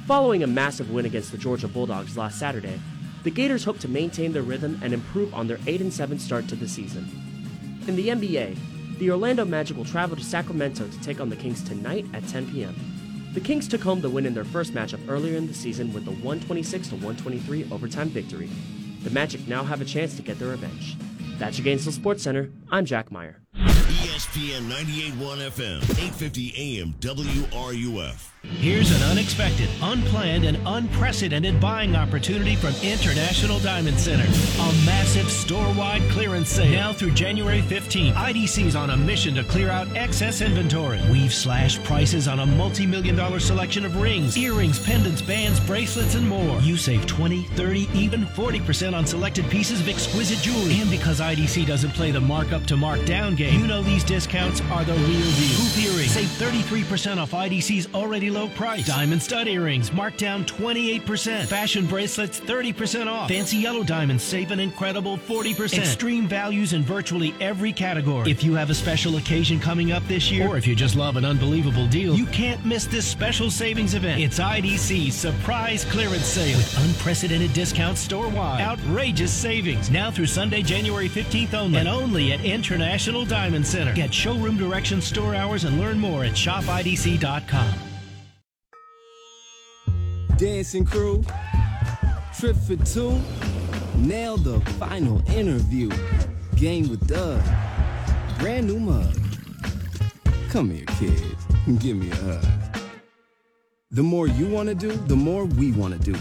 Following 0.05 0.43
a 0.43 0.47
massive 0.61 0.91
win 0.91 1.07
against 1.07 1.31
the 1.31 1.39
Georgia 1.39 1.67
Bulldogs 1.67 2.15
last 2.15 2.37
Saturday, 2.37 2.79
the 3.23 3.31
Gators 3.31 3.63
hope 3.63 3.79
to 3.79 3.87
maintain 3.87 4.33
their 4.33 4.43
rhythm 4.43 4.79
and 4.83 4.93
improve 4.93 5.33
on 5.33 5.47
their 5.47 5.59
8 5.65 5.91
7 5.91 6.19
start 6.19 6.47
to 6.47 6.55
the 6.55 6.67
season. 6.67 7.09
In 7.87 7.95
the 7.95 8.09
NBA, 8.09 8.55
the 8.99 9.09
Orlando 9.09 9.45
Magic 9.45 9.77
will 9.77 9.85
travel 9.85 10.17
to 10.17 10.23
Sacramento 10.23 10.85
to 10.85 11.01
take 11.01 11.21
on 11.21 11.29
the 11.29 11.35
Kings 11.35 11.63
tonight 11.63 12.05
at 12.13 12.27
10 12.27 12.51
p.m. 12.51 12.75
The 13.33 13.39
Kings 13.39 13.67
took 13.67 13.81
home 13.81 14.01
the 14.01 14.09
win 14.09 14.25
in 14.25 14.33
their 14.33 14.43
first 14.43 14.73
matchup 14.73 14.99
earlier 15.07 15.37
in 15.37 15.47
the 15.47 15.53
season 15.53 15.93
with 15.93 16.05
a 16.07 16.11
126 16.11 16.91
123 16.91 17.67
overtime 17.71 18.09
victory. 18.09 18.49
The 19.03 19.09
Magic 19.11 19.47
now 19.47 19.63
have 19.63 19.79
a 19.81 19.85
chance 19.85 20.15
to 20.17 20.21
get 20.21 20.37
their 20.37 20.49
revenge. 20.49 20.97
That's 21.37 21.57
your 21.57 21.63
Gainesville 21.63 21.93
Sports 21.93 22.23
Center. 22.23 22.51
I'm 22.69 22.83
Jack 22.83 23.09
Meyer. 23.09 23.37
ESPN 23.99 24.69
98.1 24.69 25.49
FM, 25.49 25.81
850 25.81 26.79
AM, 26.79 26.95
WRUF. 27.01 28.29
Here's 28.43 28.89
an 28.91 29.03
unexpected, 29.09 29.67
unplanned, 29.81 30.45
and 30.45 30.57
unprecedented 30.65 31.59
buying 31.59 31.93
opportunity 31.93 32.55
from 32.55 32.73
International 32.81 33.59
Diamond 33.59 33.99
Center. 33.99 34.23
A 34.23 34.85
massive 34.85 35.29
store-wide 35.29 36.01
clearance 36.09 36.47
sale. 36.47 36.71
Now 36.71 36.93
through 36.93 37.11
January 37.11 37.61
15th, 37.61 38.13
IDC's 38.13 38.77
on 38.77 38.91
a 38.91 38.97
mission 38.97 39.35
to 39.35 39.43
clear 39.43 39.69
out 39.69 39.93
excess 39.93 40.39
inventory. 40.39 41.01
We've 41.11 41.33
slashed 41.33 41.83
prices 41.83 42.29
on 42.29 42.39
a 42.39 42.45
multi-million 42.45 43.17
dollar 43.17 43.41
selection 43.41 43.83
of 43.83 43.97
rings, 43.97 44.37
earrings, 44.37 44.79
pendants, 44.79 45.21
bands, 45.21 45.59
bracelets, 45.59 46.15
and 46.15 46.27
more. 46.27 46.61
You 46.61 46.77
save 46.77 47.05
20, 47.07 47.43
30, 47.43 47.89
even 47.93 48.25
40% 48.25 48.95
on 48.95 49.05
selected 49.05 49.49
pieces 49.49 49.81
of 49.81 49.89
exquisite 49.89 50.39
jewelry. 50.39 50.79
And 50.79 50.89
because 50.89 51.19
IDC 51.19 51.67
doesn't 51.67 51.91
play 51.91 52.11
the 52.11 52.21
markup 52.21 52.65
to 52.67 52.75
markdown 52.75 53.35
game, 53.35 53.59
you 53.59 53.67
know 53.67 53.83
these 53.89 54.03
discounts 54.03 54.61
are 54.71 54.85
the 54.85 54.93
real 54.93 55.07
deal. 55.07 55.57
Hoop 55.57 55.83
earrings, 55.83 56.11
save 56.11 56.27
33% 56.27 57.17
off 57.17 57.31
IDC's 57.31 57.91
already 57.95 58.29
low 58.29 58.47
price. 58.49 58.85
Diamond 58.85 59.21
stud 59.21 59.47
earrings, 59.47 59.91
marked 59.91 60.19
down 60.19 60.45
28%. 60.45 61.47
Fashion 61.47 61.87
bracelets, 61.87 62.39
30% 62.39 63.07
off. 63.07 63.29
Fancy 63.29 63.57
yellow 63.57 63.83
diamonds, 63.83 64.23
save 64.23 64.51
an 64.51 64.59
incredible 64.59 65.17
40%. 65.17 65.79
Extreme 65.79 66.27
values 66.27 66.73
in 66.73 66.83
virtually 66.83 67.33
every 67.41 67.73
category. 67.73 68.29
If 68.29 68.43
you 68.43 68.53
have 68.53 68.69
a 68.69 68.75
special 68.75 69.17
occasion 69.17 69.59
coming 69.59 69.91
up 69.91 70.03
this 70.03 70.29
year, 70.29 70.47
or 70.47 70.55
if 70.55 70.67
you 70.67 70.75
just 70.75 70.95
love 70.95 71.15
an 71.15 71.25
unbelievable 71.25 71.87
deal, 71.87 72.15
you 72.15 72.27
can't 72.27 72.63
miss 72.63 72.85
this 72.85 73.07
special 73.07 73.49
savings 73.49 73.95
event. 73.95 74.21
It's 74.21 74.37
IDC's 74.39 75.15
surprise 75.15 75.83
clearance 75.85 76.25
sale 76.25 76.57
with 76.57 76.77
unprecedented 76.85 77.53
discounts 77.53 78.01
store-wide. 78.01 78.61
Outrageous 78.61 79.33
savings 79.33 79.89
now 79.89 80.11
through 80.11 80.27
Sunday, 80.27 80.61
January 80.61 81.09
15th 81.09 81.55
only, 81.55 81.79
and 81.79 81.87
only 81.87 82.33
at 82.33 82.45
International 82.45 83.25
Diamond 83.25 83.65
Center. 83.79 83.93
Get 83.93 84.13
showroom 84.13 84.57
directions, 84.57 85.05
store 85.05 85.33
hours, 85.33 85.63
and 85.63 85.79
learn 85.79 85.97
more 85.97 86.25
at 86.25 86.33
shopidc.com. 86.33 87.73
Dancing 90.35 90.83
crew, 90.83 91.23
trip 92.37 92.57
for 92.57 92.75
two, 92.83 93.17
nail 93.95 94.35
the 94.35 94.59
final 94.71 95.25
interview. 95.31 95.89
Game 96.57 96.89
with 96.89 97.07
Doug, 97.07 97.41
brand 98.39 98.67
new 98.67 98.81
mug. 98.81 99.17
Come 100.49 100.71
here, 100.71 100.85
kid, 100.99 101.37
give 101.79 101.95
me 101.95 102.11
a 102.11 102.15
hug. 102.15 102.68
The 103.91 104.03
more 104.03 104.27
you 104.27 104.45
want 104.45 104.69
to 104.69 104.75
do, 104.75 104.91
the 104.91 105.15
more 105.15 105.45
we 105.45 105.71
want 105.71 105.99
to 105.99 106.11
do. 106.13 106.19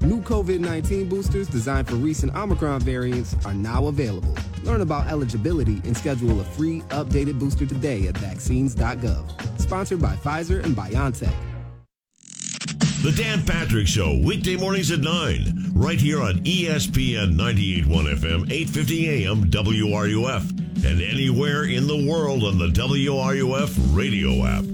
New 0.00 0.20
COVID 0.22 0.58
19 0.58 1.08
boosters 1.08 1.46
designed 1.46 1.86
for 1.86 1.94
recent 1.94 2.34
Omicron 2.34 2.80
variants 2.80 3.36
are 3.46 3.54
now 3.54 3.86
available. 3.86 4.34
Learn 4.64 4.80
about 4.80 5.06
eligibility 5.06 5.80
and 5.84 5.96
schedule 5.96 6.40
a 6.40 6.44
free 6.44 6.80
updated 6.88 7.38
booster 7.38 7.66
today 7.66 8.08
at 8.08 8.18
vaccines.gov. 8.18 9.60
Sponsored 9.60 10.02
by 10.02 10.16
Pfizer 10.16 10.64
and 10.64 10.74
BioNTech. 10.74 11.32
The 13.04 13.12
Dan 13.12 13.46
Patrick 13.46 13.86
Show, 13.86 14.20
weekday 14.24 14.56
mornings 14.56 14.90
at 14.90 14.98
9, 14.98 15.70
right 15.72 16.00
here 16.00 16.20
on 16.20 16.40
ESPN 16.40 17.34
98.1 17.36 18.16
FM, 18.16 18.50
850 18.50 19.26
AM, 19.26 19.50
WRUF, 19.52 20.50
and 20.84 21.00
anywhere 21.00 21.64
in 21.66 21.86
the 21.86 22.10
world 22.10 22.42
on 22.42 22.58
the 22.58 22.68
WRUF 22.68 23.96
radio 23.96 24.44
app. 24.46 24.73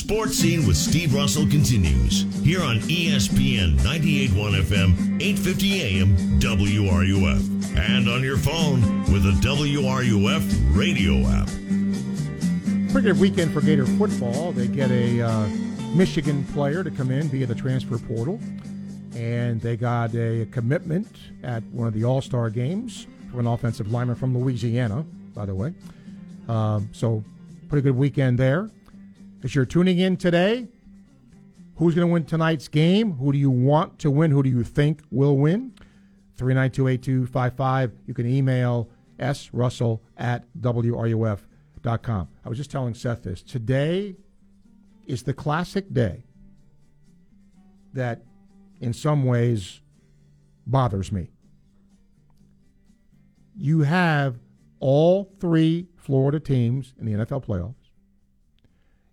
Sports 0.00 0.36
Scene 0.38 0.66
with 0.66 0.78
Steve 0.78 1.14
Russell 1.14 1.46
continues 1.46 2.22
here 2.42 2.62
on 2.62 2.80
ESPN 2.80 3.76
98.1 3.80 4.62
FM, 4.62 5.20
850 5.22 5.82
AM, 5.82 6.16
WRUF, 6.40 7.76
and 7.76 8.08
on 8.08 8.22
your 8.22 8.38
phone 8.38 8.80
with 9.12 9.24
the 9.24 9.32
WRUF 9.46 10.74
radio 10.74 11.18
app. 11.26 11.46
Pretty 12.90 13.08
good 13.08 13.20
weekend 13.20 13.52
for 13.52 13.60
Gator 13.60 13.84
football. 13.84 14.52
They 14.52 14.68
get 14.68 14.90
a 14.90 15.20
uh, 15.20 15.46
Michigan 15.94 16.44
player 16.44 16.82
to 16.82 16.90
come 16.90 17.10
in 17.10 17.28
via 17.28 17.44
the 17.44 17.54
transfer 17.54 17.98
portal, 17.98 18.40
and 19.14 19.60
they 19.60 19.76
got 19.76 20.14
a 20.14 20.48
commitment 20.50 21.14
at 21.42 21.62
one 21.64 21.86
of 21.86 21.92
the 21.92 22.04
All 22.04 22.22
Star 22.22 22.48
games 22.48 23.06
from 23.30 23.40
an 23.40 23.46
offensive 23.46 23.92
lineman 23.92 24.16
from 24.16 24.36
Louisiana, 24.36 25.04
by 25.34 25.44
the 25.44 25.54
way. 25.54 25.74
Um, 26.48 26.88
so, 26.92 27.22
pretty 27.68 27.82
good 27.82 27.96
weekend 27.96 28.38
there. 28.38 28.70
As 29.42 29.54
you're 29.54 29.64
tuning 29.64 29.98
in 29.98 30.16
today, 30.16 30.68
who's 31.76 31.94
going 31.94 32.06
to 32.06 32.12
win 32.12 32.24
tonight's 32.24 32.68
game? 32.68 33.12
Who 33.12 33.32
do 33.32 33.38
you 33.38 33.50
want 33.50 33.98
to 34.00 34.10
win? 34.10 34.30
Who 34.30 34.42
do 34.42 34.50
you 34.50 34.62
think 34.64 35.02
will 35.10 35.38
win? 35.38 35.72
3928255. 36.36 37.92
You 38.06 38.14
can 38.14 38.26
email 38.26 38.90
srussell 39.18 40.00
at 40.16 40.44
wruf.com. 40.60 42.28
I 42.44 42.48
was 42.48 42.58
just 42.58 42.70
telling 42.70 42.94
Seth 42.94 43.22
this. 43.22 43.42
Today 43.42 44.16
is 45.06 45.22
the 45.22 45.32
classic 45.32 45.92
day 45.92 46.24
that, 47.94 48.22
in 48.80 48.92
some 48.92 49.24
ways, 49.24 49.80
bothers 50.66 51.10
me. 51.10 51.30
You 53.56 53.80
have 53.80 54.38
all 54.80 55.32
three 55.40 55.88
Florida 55.96 56.40
teams 56.40 56.94
in 56.98 57.06
the 57.06 57.12
NFL 57.12 57.44
playoffs. 57.46 57.74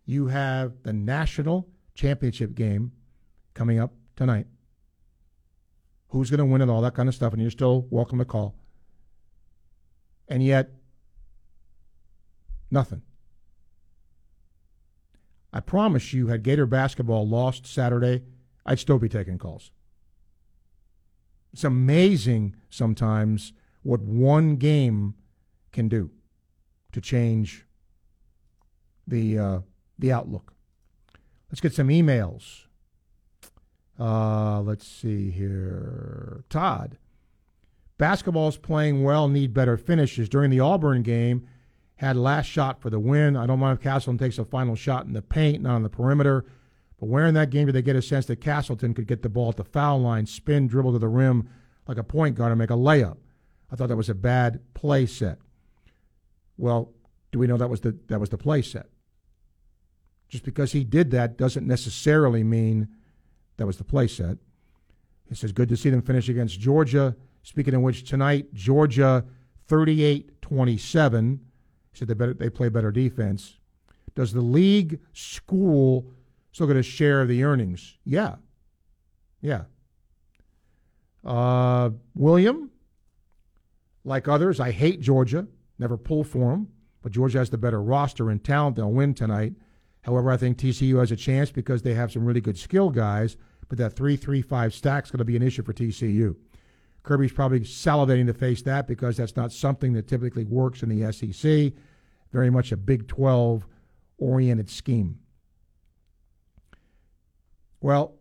You 0.07 0.27
have 0.27 0.83
the 0.83 0.93
national 0.93 1.67
championship 1.93 2.55
game 2.55 2.93
coming 3.53 3.77
up 3.77 3.91
tonight. 4.15 4.47
Who's 6.07 6.29
going 6.29 6.39
to 6.39 6.45
win 6.45 6.61
and 6.61 6.71
all 6.71 6.81
that 6.81 6.95
kind 6.95 7.09
of 7.09 7.13
stuff, 7.13 7.33
and 7.33 7.41
you're 7.41 7.51
still 7.51 7.85
welcome 7.89 8.17
to 8.19 8.25
call. 8.25 8.55
And 10.29 10.41
yet, 10.41 10.71
nothing. 12.71 13.01
I 15.51 15.59
promise 15.59 16.13
you, 16.13 16.27
had 16.27 16.41
Gator 16.41 16.65
basketball 16.65 17.27
lost 17.27 17.67
Saturday, 17.67 18.23
I'd 18.65 18.79
still 18.79 18.99
be 18.99 19.09
taking 19.09 19.37
calls. 19.37 19.71
It's 21.51 21.65
amazing 21.65 22.55
sometimes 22.69 23.51
what 23.83 23.99
one 23.99 24.55
game 24.55 25.15
can 25.73 25.89
do 25.89 26.11
to 26.93 27.01
change 27.01 27.65
the 29.05 29.37
uh, 29.37 29.59
the 29.97 30.11
outlook. 30.11 30.53
Let's 31.49 31.61
get 31.61 31.73
some 31.73 31.87
emails. 31.87 32.63
Uh, 33.99 34.61
let's 34.61 34.87
see 34.87 35.31
here. 35.31 36.43
Todd. 36.49 36.97
Basketball's 37.97 38.57
playing 38.57 39.03
well, 39.03 39.27
need 39.27 39.53
better 39.53 39.75
finishes. 39.75 40.29
During 40.29 40.51
the 40.51 40.59
Auburn 40.59 41.01
game, 41.01 41.47
had 41.95 42.15
last 42.15 42.45
shot 42.45 42.79
for 42.79 42.89
the 42.89 42.99
win. 42.99 43.35
I 43.35 43.47
don't 43.47 43.59
mind 43.59 43.77
if 43.77 43.83
Castleton 43.83 44.19
takes 44.19 44.37
a 44.37 44.45
final 44.45 44.75
shot 44.75 45.05
in 45.05 45.13
the 45.13 45.21
paint, 45.21 45.63
not 45.63 45.75
on 45.75 45.83
the 45.83 45.89
perimeter. 45.89 46.45
But 46.99 47.07
where 47.07 47.25
in 47.25 47.33
that 47.33 47.49
game 47.49 47.65
did 47.65 47.73
they 47.73 47.81
get 47.81 47.95
a 47.95 48.01
sense 48.01 48.27
that 48.27 48.37
Castleton 48.37 48.93
could 48.93 49.07
get 49.07 49.23
the 49.23 49.29
ball 49.29 49.49
at 49.49 49.57
the 49.57 49.63
foul 49.63 49.99
line, 49.99 50.25
spin, 50.25 50.67
dribble 50.67 50.93
to 50.93 50.99
the 50.99 51.07
rim 51.07 51.49
like 51.87 51.97
a 51.97 52.03
point 52.03 52.35
guard, 52.35 52.51
and 52.51 52.59
make 52.59 52.69
a 52.69 52.73
layup? 52.73 53.17
I 53.71 53.75
thought 53.75 53.89
that 53.89 53.97
was 53.97 54.09
a 54.09 54.15
bad 54.15 54.61
play 54.73 55.05
set. 55.05 55.39
Well, 56.55 56.93
do 57.31 57.39
we 57.39 57.47
know 57.47 57.57
that 57.57 57.69
was 57.69 57.81
the 57.81 57.97
that 58.07 58.19
was 58.19 58.29
the 58.29 58.37
play 58.37 58.61
set? 58.61 58.87
Just 60.29 60.43
because 60.43 60.71
he 60.73 60.83
did 60.83 61.11
that 61.11 61.37
doesn't 61.37 61.65
necessarily 61.65 62.43
mean 62.43 62.89
that 63.57 63.65
was 63.65 63.77
the 63.77 63.83
play 63.83 64.07
set. 64.07 64.37
He 65.29 65.35
says, 65.35 65.51
good 65.51 65.69
to 65.69 65.77
see 65.77 65.89
them 65.89 66.01
finish 66.01 66.29
against 66.29 66.59
Georgia. 66.59 67.15
Speaking 67.43 67.73
of 67.73 67.81
which, 67.81 68.07
tonight, 68.07 68.53
Georgia 68.53 69.25
38 69.67 70.41
27. 70.41 71.39
Said 71.93 72.07
they, 72.07 72.13
better, 72.13 72.33
they 72.33 72.49
play 72.49 72.69
better 72.69 72.91
defense. 72.91 73.57
Does 74.15 74.31
the 74.31 74.41
league 74.41 74.99
school 75.13 76.11
still 76.51 76.67
get 76.67 76.75
a 76.75 76.83
share 76.83 77.21
of 77.21 77.27
the 77.27 77.43
earnings? 77.43 77.97
Yeah. 78.05 78.35
Yeah. 79.41 79.63
Uh, 81.25 81.89
William, 82.15 82.71
like 84.03 84.27
others, 84.27 84.59
I 84.59 84.71
hate 84.71 85.01
Georgia. 85.01 85.47
Never 85.79 85.97
pull 85.97 86.23
for 86.23 86.51
them. 86.51 86.69
But 87.01 87.11
Georgia 87.11 87.39
has 87.39 87.49
the 87.49 87.57
better 87.57 87.81
roster 87.81 88.29
and 88.29 88.43
talent. 88.43 88.75
They'll 88.75 88.91
win 88.91 89.13
tonight. 89.13 89.53
However, 90.07 90.31
I 90.31 90.37
think 90.37 90.57
TCU 90.57 90.99
has 90.99 91.11
a 91.11 91.17
chance 91.17 91.51
because 91.51 91.81
they 91.81 91.93
have 91.93 92.13
some 92.13 92.25
really 92.25 92.39
good 92.39 92.57
skill 92.57 92.89
guys. 92.89 93.35
But 93.67 93.77
that 93.79 93.93
3 93.93 94.15
3 94.15 94.41
5 94.41 94.73
stack's 94.73 95.11
going 95.11 95.17
to 95.17 95.25
be 95.25 95.35
an 95.35 95.43
issue 95.43 95.63
for 95.63 95.73
TCU. 95.73 96.37
Kirby's 97.03 97.33
probably 97.33 97.59
salivating 97.59 98.25
to 98.27 98.33
face 98.33 98.61
that 98.61 98.87
because 98.87 99.17
that's 99.17 99.35
not 99.35 99.51
something 99.51 99.91
that 99.93 100.07
typically 100.07 100.45
works 100.45 100.81
in 100.81 100.89
the 100.89 101.11
SEC. 101.11 101.73
Very 102.31 102.49
much 102.49 102.71
a 102.71 102.77
Big 102.77 103.09
12 103.09 103.67
oriented 104.17 104.69
scheme. 104.69 105.19
Well, 107.81 108.15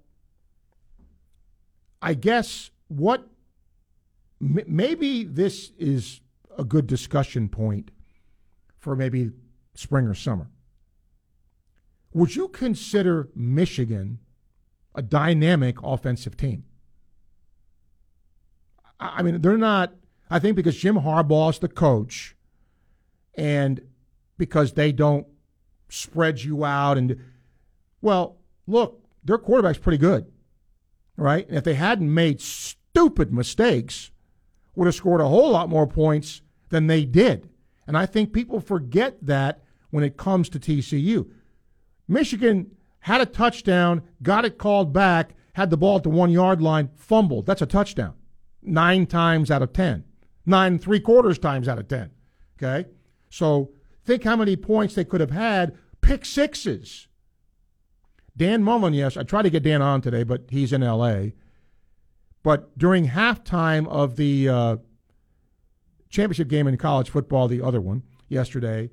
I 2.02 2.14
guess 2.14 2.72
what 2.88 3.28
maybe 4.40 5.22
this 5.22 5.70
is 5.78 6.20
a 6.58 6.64
good 6.64 6.88
discussion 6.88 7.48
point 7.48 7.92
for 8.76 8.96
maybe 8.96 9.30
spring 9.74 10.06
or 10.06 10.14
summer. 10.14 10.48
Would 12.16 12.34
you 12.34 12.48
consider 12.48 13.28
Michigan 13.34 14.20
a 14.94 15.02
dynamic 15.02 15.76
offensive 15.82 16.34
team? 16.34 16.64
I 18.98 19.22
mean, 19.22 19.42
they're 19.42 19.58
not. 19.58 19.92
I 20.30 20.38
think 20.38 20.56
because 20.56 20.78
Jim 20.78 20.96
Harbaugh 20.96 21.50
is 21.50 21.58
the 21.58 21.68
coach, 21.68 22.34
and 23.34 23.82
because 24.38 24.72
they 24.72 24.92
don't 24.92 25.26
spread 25.90 26.40
you 26.40 26.64
out 26.64 26.96
and 26.96 27.20
well, 28.00 28.38
look, 28.66 29.04
their 29.22 29.36
quarterback's 29.36 29.76
pretty 29.76 29.98
good, 29.98 30.32
right? 31.18 31.46
And 31.46 31.58
if 31.58 31.64
they 31.64 31.74
hadn't 31.74 32.14
made 32.14 32.40
stupid 32.40 33.30
mistakes, 33.30 34.10
would 34.74 34.86
have 34.86 34.94
scored 34.94 35.20
a 35.20 35.28
whole 35.28 35.50
lot 35.50 35.68
more 35.68 35.86
points 35.86 36.40
than 36.70 36.86
they 36.86 37.04
did. 37.04 37.50
And 37.86 37.94
I 37.94 38.06
think 38.06 38.32
people 38.32 38.58
forget 38.58 39.18
that 39.20 39.64
when 39.90 40.02
it 40.02 40.16
comes 40.16 40.48
to 40.48 40.58
TCU. 40.58 41.28
Michigan 42.08 42.70
had 43.00 43.20
a 43.20 43.26
touchdown, 43.26 44.02
got 44.22 44.44
it 44.44 44.58
called 44.58 44.92
back, 44.92 45.34
had 45.54 45.70
the 45.70 45.76
ball 45.76 45.96
at 45.96 46.02
the 46.02 46.08
one 46.08 46.30
yard 46.30 46.60
line, 46.60 46.90
fumbled. 46.96 47.46
That's 47.46 47.62
a 47.62 47.66
touchdown. 47.66 48.14
Nine 48.62 49.06
times 49.06 49.50
out 49.50 49.62
of 49.62 49.72
ten. 49.72 50.04
Nine 50.44 50.78
three 50.78 51.00
quarters 51.00 51.38
times 51.38 51.68
out 51.68 51.78
of 51.78 51.88
ten. 51.88 52.10
Okay? 52.56 52.88
So 53.30 53.72
think 54.04 54.24
how 54.24 54.36
many 54.36 54.56
points 54.56 54.94
they 54.94 55.04
could 55.04 55.20
have 55.20 55.30
had. 55.30 55.76
Pick 56.00 56.24
sixes. 56.24 57.08
Dan 58.36 58.62
Mullen, 58.62 58.92
yes, 58.92 59.16
I 59.16 59.22
tried 59.22 59.42
to 59.42 59.50
get 59.50 59.62
Dan 59.62 59.80
on 59.82 60.02
today, 60.02 60.22
but 60.22 60.42
he's 60.50 60.72
in 60.72 60.82
LA. 60.82 61.28
But 62.42 62.76
during 62.78 63.08
halftime 63.08 63.88
of 63.88 64.16
the 64.16 64.48
uh, 64.48 64.76
championship 66.10 66.48
game 66.48 66.66
in 66.66 66.76
college 66.76 67.10
football, 67.10 67.48
the 67.48 67.62
other 67.62 67.80
one 67.80 68.02
yesterday, 68.28 68.90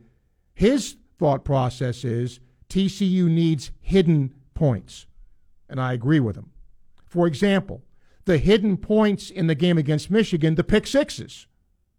his 0.53 0.95
thought 1.20 1.43
process 1.43 2.03
is 2.03 2.39
TCU 2.74 3.30
needs 3.30 3.70
hidden 3.82 4.34
points. 4.56 5.06
And 5.70 5.80
I 5.80 5.94
agree 5.94 6.20
with 6.20 6.36
him. 6.36 6.50
For 7.06 7.28
example, 7.28 7.84
the 8.26 8.40
hidden 8.40 8.78
points 8.78 9.30
in 9.30 9.46
the 9.46 9.54
game 9.54 9.78
against 9.78 10.10
Michigan, 10.10 10.56
the 10.56 10.64
pick 10.64 10.88
sixes, 10.88 11.46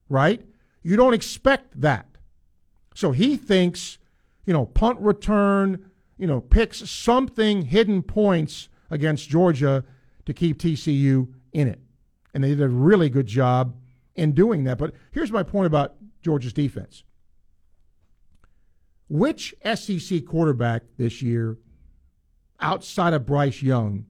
right? 0.08 0.44
You 0.82 0.96
don't 0.96 1.14
expect 1.14 1.80
that. 1.80 2.06
So 2.92 3.12
he 3.12 3.36
thinks, 3.36 3.98
you 4.46 4.52
know, 4.52 4.66
punt 4.66 4.98
return, 4.98 5.90
you 6.18 6.26
know, 6.26 6.40
picks 6.40 6.90
something 6.90 7.62
hidden 7.62 8.02
points 8.02 8.68
against 8.90 9.28
Georgia 9.28 9.84
to 10.26 10.34
keep 10.34 10.58
TCU 10.58 11.28
in 11.52 11.68
it. 11.68 11.78
And 12.32 12.42
they 12.42 12.48
did 12.48 12.62
a 12.62 12.68
really 12.68 13.08
good 13.08 13.26
job 13.28 13.76
in 14.16 14.32
doing 14.32 14.64
that. 14.64 14.78
But 14.78 14.94
here's 15.12 15.30
my 15.30 15.44
point 15.44 15.66
about 15.66 15.94
Georgia's 16.20 16.52
defense. 16.52 17.04
Which 19.08 19.54
SEC 19.74 20.24
quarterback 20.24 20.82
this 20.96 21.22
year, 21.22 21.58
outside 22.60 23.12
of 23.12 23.26
Bryce 23.26 23.62
Young, 23.62 24.06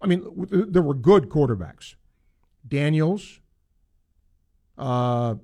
I 0.00 0.06
mean, 0.06 0.24
there 0.50 0.82
were 0.82 0.94
good 0.94 1.28
quarterbacks. 1.28 1.94
Daniels, 2.66 3.40
uh, 4.76 5.36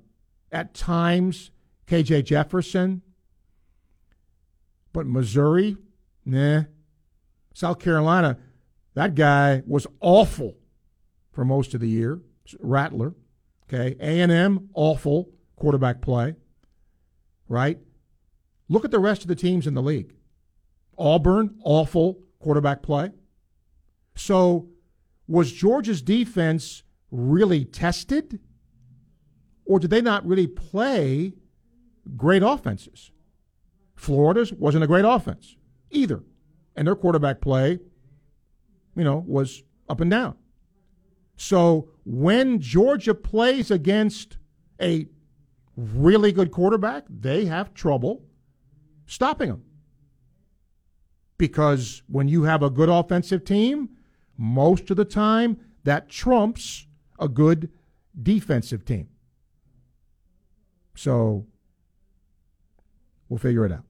at 0.51 0.73
times, 0.73 1.51
KJ 1.87 2.25
Jefferson, 2.25 3.01
but 4.93 5.05
Missouri, 5.05 5.77
nah. 6.25 6.63
South 7.53 7.79
Carolina, 7.79 8.37
that 8.93 9.15
guy 9.15 9.63
was 9.65 9.87
awful 9.99 10.55
for 11.31 11.45
most 11.45 11.73
of 11.73 11.81
the 11.81 11.89
year. 11.89 12.21
Rattler, 12.59 13.13
okay. 13.63 13.95
A 13.99 14.21
and 14.21 14.31
M, 14.31 14.69
awful 14.73 15.29
quarterback 15.55 16.01
play, 16.01 16.35
right? 17.47 17.79
Look 18.71 18.85
at 18.85 18.91
the 18.91 18.99
rest 18.99 19.21
of 19.23 19.27
the 19.27 19.35
teams 19.35 19.67
in 19.67 19.73
the 19.73 19.81
league. 19.81 20.13
Auburn, 20.97 21.59
awful 21.65 22.21
quarterback 22.39 22.81
play. 22.81 23.11
So, 24.15 24.69
was 25.27 25.51
Georgia's 25.51 26.01
defense 26.01 26.83
really 27.11 27.65
tested? 27.65 28.39
Or 29.65 29.77
did 29.77 29.89
they 29.89 29.99
not 29.99 30.25
really 30.25 30.47
play 30.47 31.33
great 32.15 32.43
offenses? 32.43 33.11
Florida's 33.93 34.53
wasn't 34.53 34.85
a 34.85 34.87
great 34.87 35.03
offense 35.03 35.57
either. 35.89 36.23
And 36.73 36.87
their 36.87 36.95
quarterback 36.95 37.41
play, 37.41 37.77
you 38.95 39.03
know, 39.03 39.21
was 39.27 39.63
up 39.89 39.99
and 39.99 40.09
down. 40.09 40.37
So 41.35 41.89
when 42.05 42.61
Georgia 42.61 43.15
plays 43.15 43.69
against 43.69 44.37
a 44.81 45.07
really 45.75 46.31
good 46.31 46.51
quarterback, 46.51 47.03
they 47.09 47.43
have 47.45 47.73
trouble 47.73 48.23
stopping 49.11 49.49
them. 49.49 49.63
Because 51.37 52.01
when 52.07 52.29
you 52.29 52.43
have 52.43 52.63
a 52.63 52.69
good 52.69 52.87
offensive 52.87 53.43
team, 53.43 53.89
most 54.37 54.89
of 54.89 54.95
the 54.95 55.05
time 55.05 55.57
that 55.83 56.07
trumps 56.07 56.87
a 57.19 57.27
good 57.27 57.69
defensive 58.23 58.85
team. 58.85 59.09
So 60.95 61.45
we'll 63.27 63.37
figure 63.37 63.65
it 63.65 63.73
out. 63.73 63.83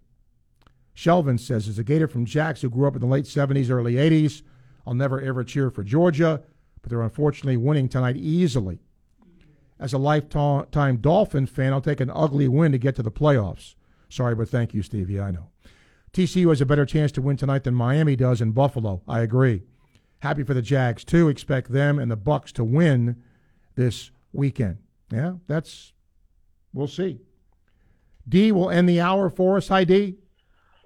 Shelvin 0.95 1.39
says, 1.39 1.67
as 1.67 1.78
a 1.78 1.84
Gator 1.84 2.07
from 2.07 2.26
Jacks 2.26 2.61
who 2.61 2.69
grew 2.69 2.88
up 2.88 2.95
in 2.95 3.01
the 3.01 3.07
late 3.07 3.26
70s, 3.26 3.69
early 3.69 3.93
80s, 3.93 4.41
I'll 4.88 4.95
never 4.95 5.22
ever 5.22 5.43
cheer 5.43 5.69
for 5.69 5.84
Georgia, 5.84 6.41
but 6.82 6.89
they're 6.89 7.01
unfortunately 7.01 7.57
winning 7.57 7.89
tonight 7.89 8.17
easily. 8.17 8.80
As 9.80 9.93
a 9.93 9.99
lifetime 9.99 10.97
Dolphin 10.97 11.45
fan, 11.45 11.74
I'll 11.74 11.82
take 11.82 11.99
an 11.99 12.11
ugly 12.11 12.47
win 12.47 12.72
to 12.72 12.80
get 12.80 12.95
to 12.95 13.03
the 13.03 13.11
playoffs. 13.11 13.76
Sorry, 14.12 14.36
but 14.36 14.49
thank 14.49 14.74
you, 14.74 14.84
Stevie. 14.84 15.20
I 15.20 15.32
know. 15.32 15.47
TCU 16.14 16.49
has 16.49 16.59
a 16.59 16.66
better 16.66 16.86
chance 16.86 17.12
to 17.14 17.22
win 17.22 17.38
tonight 17.38 17.64
than 17.64 17.74
Miami 17.74 18.18
does 18.18 18.41
in 18.41 18.51
Buffalo. 18.51 19.01
I 19.07 19.22
agree. 19.22 19.64
Happy 20.20 20.43
for 20.43 20.53
the 20.53 20.62
Jags 20.62 21.05
too. 21.05 21.30
Expect 21.30 21.72
them 21.72 21.97
and 21.97 22.12
the 22.12 22.18
Bucs 22.18 22.51
to 22.53 22.64
win 22.64 23.24
this 23.76 24.12
weekend. 24.34 24.80
Yeah, 25.12 25.36
that's 25.47 25.93
we'll 26.74 26.88
see. 26.88 27.22
D 28.28 28.51
will 28.51 28.70
end 28.70 28.88
the 28.88 28.99
hour 28.99 29.30
for 29.30 29.57
us. 29.57 29.70
Hi, 29.70 29.84
D. 29.86 30.18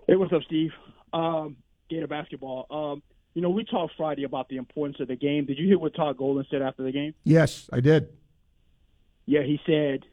Hey, 0.07 0.15
what's 0.15 0.31
up, 0.31 0.43
Steve? 0.43 0.71
Um, 1.11 1.57
Gator 1.89 2.07
basketball. 2.07 2.67
Um, 2.69 3.03
you 3.33 3.41
know, 3.41 3.49
we 3.49 3.65
talked 3.65 3.93
Friday 3.97 4.23
about 4.23 4.49
the 4.49 4.57
importance 4.57 4.99
of 4.99 5.07
the 5.07 5.15
game. 5.15 5.45
Did 5.45 5.57
you 5.57 5.67
hear 5.67 5.79
what 5.79 5.95
Todd 5.95 6.17
Golden 6.17 6.45
said 6.49 6.61
after 6.61 6.83
the 6.83 6.91
game? 6.91 7.13
Yes, 7.23 7.69
I 7.73 7.79
did. 7.79 8.09
Yeah, 9.25 9.41
he 9.41 9.59
said 9.65 10.05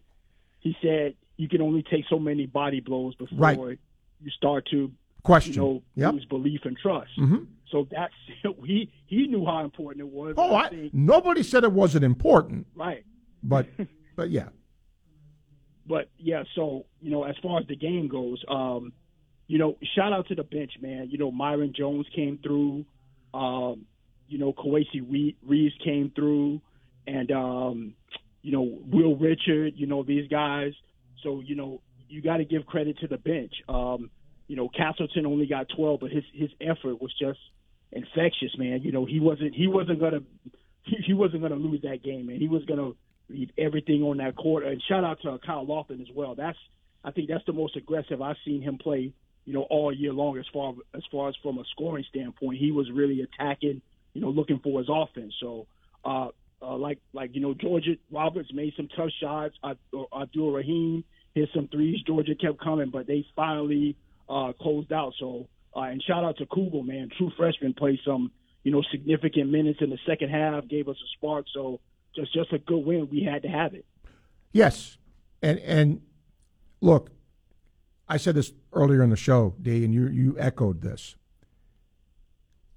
he 0.61 0.75
said 0.81 1.15
you 1.43 1.49
can 1.49 1.61
only 1.69 1.83
take 1.83 2.05
so 2.09 2.19
many 2.19 2.47
body 2.47 2.81
blows 2.81 3.15
before 3.17 3.39
Right. 3.39 3.79
you 4.25 4.31
start 4.31 4.67
to 4.71 4.91
Question. 5.25 5.55
you 5.55 5.61
know 5.61 5.83
Yep. 5.97 6.13
lose 6.15 6.25
belief 6.27 6.61
and 6.65 6.77
trust. 6.77 7.11
Mhm. 7.19 7.47
So 7.71 7.87
that's 7.91 8.15
he 8.65 8.91
he 9.07 9.27
knew 9.27 9.45
how 9.45 9.61
important 9.65 10.01
it 10.07 10.13
was. 10.13 10.35
Oh, 10.37 10.55
I 10.55 10.65
I, 10.67 10.91
nobody 10.93 11.43
said 11.43 11.65
it 11.65 11.73
wasn't 11.73 12.05
important, 12.05 12.67
right. 12.75 13.05
but 13.43 13.67
but 14.17 14.31
yeah, 14.31 14.49
But 15.87 16.09
yeah, 16.19 16.45
so 16.55 16.87
you 17.01 17.11
know, 17.11 17.25
as 17.25 17.37
far 17.43 17.61
as 17.61 17.67
the 17.67 17.77
game 17.77 18.09
goes, 18.09 18.43
um, 18.49 18.93
you 19.49 19.59
know, 19.59 19.77
shout 19.95 20.13
out 20.13 20.29
to 20.29 20.35
the 20.35 20.45
bench, 20.45 20.73
man. 20.81 21.09
You 21.11 21.19
know, 21.19 21.33
Myreon 21.33 21.75
Jones 21.75 22.07
came 22.15 22.39
through. 22.43 22.85
Um, 23.35 23.87
you 24.29 24.39
know, 24.39 24.53
Kowacie 24.53 25.05
Re- 25.09 25.37
Reeves 25.45 25.75
came 25.85 26.11
through, 26.15 26.61
and 27.07 27.31
um, 27.33 27.95
you 28.43 28.53
know, 28.53 28.63
Will 28.63 29.17
Richard. 29.17 29.75
You 29.77 29.87
know, 29.87 30.03
these 30.03 30.29
guys. 30.29 30.73
So 31.23 31.41
you 31.41 31.55
know, 31.55 31.81
you 32.09 32.23
got 32.23 32.39
to 32.39 32.45
give 32.45 32.67
credit 32.67 32.99
to 32.99 33.09
the 33.09 33.19
bench. 33.19 33.53
Um, 33.69 34.11
you 34.49 34.57
know, 34.57 34.69
Castleton 34.69 35.25
only 35.27 35.47
got 35.47 35.67
12, 35.75 36.01
but 36.01 36.11
his 36.11 36.25
his 36.35 36.51
effort 36.61 37.01
was 37.01 37.13
just 37.19 37.39
infectious, 37.91 38.57
man. 38.59 38.83
You 38.83 38.93
know, 38.93 39.05
he 39.05 39.21
wasn't 39.21 39.55
he 39.55 39.67
wasn't 39.67 40.01
gonna 40.01 40.21
he, 40.85 41.15
wasn't 41.15 41.43
gonna 41.43 41.55
lose 41.55 41.83
that 41.83 42.03
game, 42.03 42.27
man. 42.27 42.37
He 42.39 42.49
was 42.49 42.65
gonna 42.65 42.93
leave 43.29 43.51
everything 43.57 44.03
on 44.03 44.19
that 44.19 44.37
court. 44.37 44.65
And 44.65 44.83
shout 44.89 45.05
out 45.05 45.21
to 45.23 45.39
Kyle 45.45 45.65
Lofton 45.65 46.01
as 46.01 46.09
well. 46.15 46.35
That's 46.35 46.59
I 47.05 47.11
think 47.13 47.29
that's 47.29 47.45
the 47.47 47.53
most 47.53 47.77
aggressive 47.77 48.21
I've 48.21 48.37
seen 48.45 48.63
him 48.63 48.79
play. 48.79 49.13
You 49.45 49.53
know, 49.53 49.63
all 49.63 49.93
year 49.93 50.13
long 50.13 50.39
as 50.39 50.45
far 50.53 50.75
as 50.95 51.03
far 51.11 51.29
as 51.29 51.35
from 51.43 51.59
a 51.59 51.65
scoring 51.71 52.05
standpoint, 52.09 52.59
he 52.59 52.73
was 52.73 52.91
really 52.91 53.23
attacking. 53.23 53.81
You 54.15 54.21
know, 54.21 54.29
looking 54.29 54.61
for 54.63 54.79
his 54.79 54.89
offense. 54.91 55.33
So, 55.41 55.67
uh, 56.05 56.29
uh, 56.61 56.77
like 56.77 56.99
like 57.13 57.35
you 57.35 57.41
know, 57.41 57.55
Georgia 57.55 57.97
Roberts 58.11 58.53
made 58.53 58.75
some 58.77 58.89
tough 58.95 59.11
shots. 59.21 59.55
Uh, 59.65 59.75
Abdur-Rahim 60.15 61.05
hit 61.35 61.49
some 61.55 61.69
threes. 61.69 62.03
Georgia 62.07 62.35
kept 62.35 62.61
coming, 62.61 62.91
but 62.91 63.07
they 63.07 63.25
finally 63.35 63.97
uh, 64.29 64.53
closed 64.61 64.93
out. 64.93 65.15
So, 65.19 65.49
uh, 65.75 65.81
and 65.81 66.03
shout 66.03 66.25
out 66.25 66.39
to 66.39 66.47
Kugel, 66.47 66.87
man. 66.87 67.11
True 67.17 67.31
freshman 67.37 67.75
played 67.75 68.01
some, 68.05 68.31
you 68.63 68.73
know, 68.73 68.83
significant 68.91 69.51
minutes 69.51 69.79
in 69.81 69.91
the 69.91 69.99
second 70.07 70.31
half, 70.31 70.69
gave 70.69 70.89
us 70.89 70.97
a 70.97 71.09
spark. 71.17 71.47
So, 71.53 71.81
just 72.15 72.33
just 72.35 72.53
a 72.53 72.59
good 72.59 72.85
win. 72.85 73.09
We 73.11 73.23
had 73.23 73.43
to 73.43 73.49
have 73.49 73.75
it. 73.75 73.87
yes, 74.53 74.99
and 75.43 75.59
and 75.61 76.03
look, 76.81 77.11
I 78.09 78.19
said 78.19 78.35
this 78.35 78.53
earlier 78.73 79.03
in 79.03 79.11
the 79.11 79.17
show, 79.17 79.55
D, 79.61 79.85
and 79.85 79.95
you 79.95 80.09
you 80.09 80.37
echoed 80.39 80.83
this. 80.83 81.17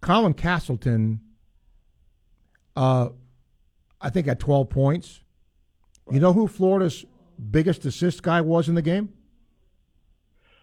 Colin 0.01 0.33
Castleton, 0.33 1.19
uh, 2.75 3.09
I 3.99 4.09
think 4.11 4.27
had 4.27 4.39
12 4.39 4.69
points. 4.69 5.21
You 6.11 6.19
know 6.19 6.31
who 6.31 6.47
Florida's 6.47 7.05
biggest 7.39 7.85
assist 7.85 8.23
guy 8.23 8.41
was 8.41 8.67
in 8.69 8.75
the 8.75 8.81
game? 8.81 9.09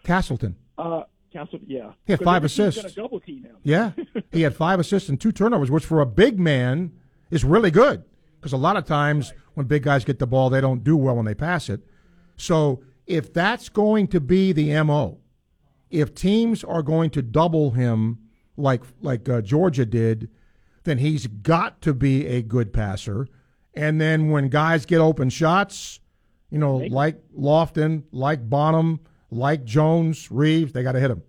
Castleton. 0.04 0.56
Uh, 0.76 1.02
Castle, 1.32 1.60
yeah, 1.66 1.92
He 2.04 2.12
had 2.12 2.20
five 2.20 2.44
assists. 2.44 2.94
Double 2.94 3.18
team 3.18 3.44
him. 3.44 3.56
Yeah, 3.62 3.92
he 4.32 4.42
had 4.42 4.54
five 4.54 4.78
assists 4.78 5.08
and 5.08 5.18
two 5.20 5.32
turnovers, 5.32 5.70
which 5.70 5.84
for 5.86 6.00
a 6.00 6.06
big 6.06 6.38
man 6.38 6.92
is 7.30 7.42
really 7.44 7.70
good. 7.70 8.04
Because 8.38 8.52
a 8.52 8.58
lot 8.58 8.76
of 8.76 8.84
times 8.84 9.32
when 9.54 9.66
big 9.66 9.84
guys 9.84 10.04
get 10.04 10.18
the 10.18 10.26
ball, 10.26 10.50
they 10.50 10.60
don't 10.60 10.84
do 10.84 10.96
well 10.96 11.16
when 11.16 11.24
they 11.24 11.34
pass 11.34 11.68
it. 11.70 11.80
So 12.36 12.82
if 13.06 13.32
that's 13.32 13.68
going 13.68 14.08
to 14.08 14.20
be 14.20 14.52
the 14.52 14.82
mo, 14.82 15.18
if 15.90 16.14
teams 16.14 16.64
are 16.64 16.82
going 16.82 17.10
to 17.10 17.22
double 17.22 17.70
him 17.70 18.18
like 18.56 18.82
like 19.00 19.28
uh, 19.28 19.40
Georgia 19.40 19.86
did, 19.86 20.28
then 20.84 20.98
he's 20.98 21.26
got 21.26 21.80
to 21.82 21.94
be 21.94 22.26
a 22.26 22.42
good 22.42 22.72
passer. 22.72 23.26
And 23.74 24.00
then 24.00 24.30
when 24.30 24.48
guys 24.48 24.84
get 24.84 24.98
open 24.98 25.30
shots, 25.30 26.00
you 26.52 26.58
know, 26.58 26.76
like 26.76 27.16
Lofton, 27.36 28.02
like 28.12 28.48
Bonham, 28.48 29.00
like 29.30 29.64
Jones, 29.64 30.30
Reeves, 30.30 30.74
they 30.74 30.82
got 30.82 30.92
to 30.92 31.00
hit 31.00 31.10
him. 31.10 31.22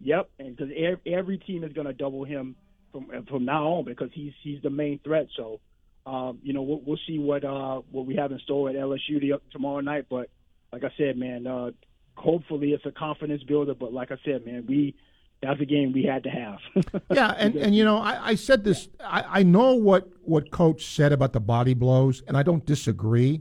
Yep, 0.00 0.28
and 0.38 0.54
because 0.54 0.70
every, 0.76 1.14
every 1.14 1.38
team 1.38 1.64
is 1.64 1.72
going 1.72 1.86
to 1.86 1.94
double 1.94 2.24
him 2.24 2.54
from 2.92 3.08
from 3.26 3.46
now 3.46 3.66
on 3.66 3.84
because 3.86 4.10
he's 4.12 4.34
he's 4.42 4.60
the 4.60 4.68
main 4.68 5.00
threat. 5.02 5.28
So, 5.34 5.60
um, 6.04 6.38
you 6.42 6.52
know, 6.52 6.60
we'll, 6.60 6.82
we'll 6.84 6.98
see 7.06 7.18
what 7.18 7.44
uh, 7.44 7.80
what 7.90 8.04
we 8.04 8.16
have 8.16 8.30
in 8.30 8.38
store 8.40 8.68
at 8.68 8.76
LSU 8.76 9.40
tomorrow 9.50 9.80
night. 9.80 10.04
But 10.10 10.28
like 10.70 10.84
I 10.84 10.92
said, 10.98 11.16
man, 11.16 11.46
uh, 11.46 11.70
hopefully 12.14 12.72
it's 12.72 12.84
a 12.84 12.92
confidence 12.92 13.42
builder. 13.42 13.74
But 13.74 13.94
like 13.94 14.12
I 14.12 14.18
said, 14.22 14.44
man, 14.44 14.66
we 14.68 14.94
that's 15.40 15.62
a 15.62 15.64
game 15.64 15.92
we 15.94 16.02
had 16.02 16.24
to 16.24 16.30
have. 16.30 16.58
yeah, 17.10 17.34
and, 17.38 17.56
and 17.56 17.74
you 17.74 17.86
know, 17.86 17.96
I, 17.96 18.28
I 18.28 18.34
said 18.34 18.64
this. 18.64 18.90
I, 19.02 19.40
I 19.40 19.42
know 19.44 19.72
what 19.76 20.10
what 20.20 20.50
coach 20.50 20.84
said 20.84 21.12
about 21.12 21.32
the 21.32 21.40
body 21.40 21.72
blows, 21.72 22.22
and 22.28 22.36
I 22.36 22.42
don't 22.42 22.66
disagree. 22.66 23.40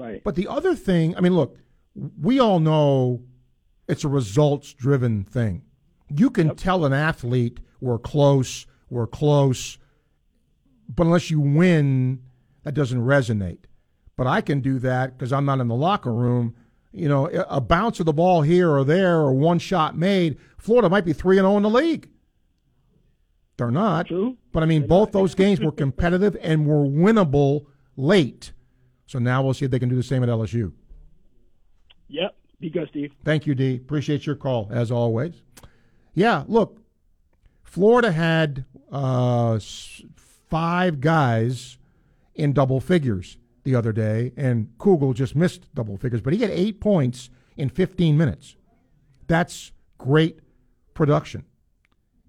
Right. 0.00 0.22
But 0.24 0.34
the 0.34 0.48
other 0.48 0.74
thing, 0.74 1.16
I 1.16 1.20
mean, 1.20 1.34
look, 1.34 1.56
we 2.20 2.38
all 2.40 2.60
know 2.60 3.22
it's 3.88 4.04
a 4.04 4.08
results 4.08 4.72
driven 4.72 5.24
thing. 5.24 5.62
You 6.08 6.30
can 6.30 6.56
tell 6.56 6.84
an 6.84 6.92
athlete 6.92 7.60
we're 7.80 7.98
close, 7.98 8.66
we're 8.88 9.06
close, 9.06 9.78
but 10.88 11.06
unless 11.06 11.30
you 11.30 11.40
win, 11.40 12.20
that 12.64 12.74
doesn't 12.74 13.00
resonate. 13.00 13.64
But 14.16 14.26
I 14.26 14.40
can 14.40 14.60
do 14.60 14.78
that 14.80 15.16
because 15.16 15.32
I'm 15.32 15.44
not 15.44 15.60
in 15.60 15.68
the 15.68 15.74
locker 15.74 16.12
room. 16.12 16.54
You 16.92 17.08
know, 17.08 17.26
a 17.28 17.60
bounce 17.60 18.00
of 18.00 18.06
the 18.06 18.12
ball 18.12 18.42
here 18.42 18.70
or 18.70 18.84
there, 18.84 19.20
or 19.20 19.32
one 19.32 19.58
shot 19.60 19.96
made. 19.96 20.38
Florida 20.58 20.90
might 20.90 21.04
be 21.04 21.12
three 21.12 21.38
and 21.38 21.44
zero 21.44 21.56
in 21.56 21.62
the 21.62 21.70
league. 21.70 22.10
They're 23.56 23.70
not. 23.70 24.08
True. 24.08 24.36
But 24.52 24.62
I 24.62 24.66
mean, 24.66 24.86
both 24.86 25.12
those 25.12 25.34
games 25.34 25.60
were 25.60 25.72
competitive 25.84 26.36
and 26.40 26.66
were 26.66 26.84
winnable 26.84 27.66
late. 27.96 28.52
So 29.10 29.18
now 29.18 29.42
we'll 29.42 29.54
see 29.54 29.64
if 29.64 29.72
they 29.72 29.80
can 29.80 29.88
do 29.88 29.96
the 29.96 30.04
same 30.04 30.22
at 30.22 30.28
LSU. 30.28 30.70
Yep. 32.06 32.36
Be 32.60 32.70
good, 32.70 32.88
Steve. 32.90 33.10
Thank 33.24 33.44
you, 33.44 33.56
D. 33.56 33.74
Appreciate 33.74 34.24
your 34.24 34.36
call 34.36 34.68
as 34.70 34.92
always. 34.92 35.42
Yeah, 36.14 36.44
look, 36.46 36.80
Florida 37.64 38.12
had 38.12 38.66
uh, 38.92 39.58
five 40.48 41.00
guys 41.00 41.78
in 42.36 42.52
double 42.52 42.78
figures 42.78 43.36
the 43.64 43.74
other 43.74 43.90
day, 43.90 44.32
and 44.36 44.68
Kugel 44.78 45.12
just 45.12 45.34
missed 45.34 45.74
double 45.74 45.96
figures, 45.96 46.20
but 46.20 46.32
he 46.32 46.38
had 46.38 46.50
eight 46.50 46.80
points 46.80 47.30
in 47.56 47.68
15 47.68 48.16
minutes. 48.16 48.54
That's 49.26 49.72
great 49.98 50.38
production. 50.94 51.44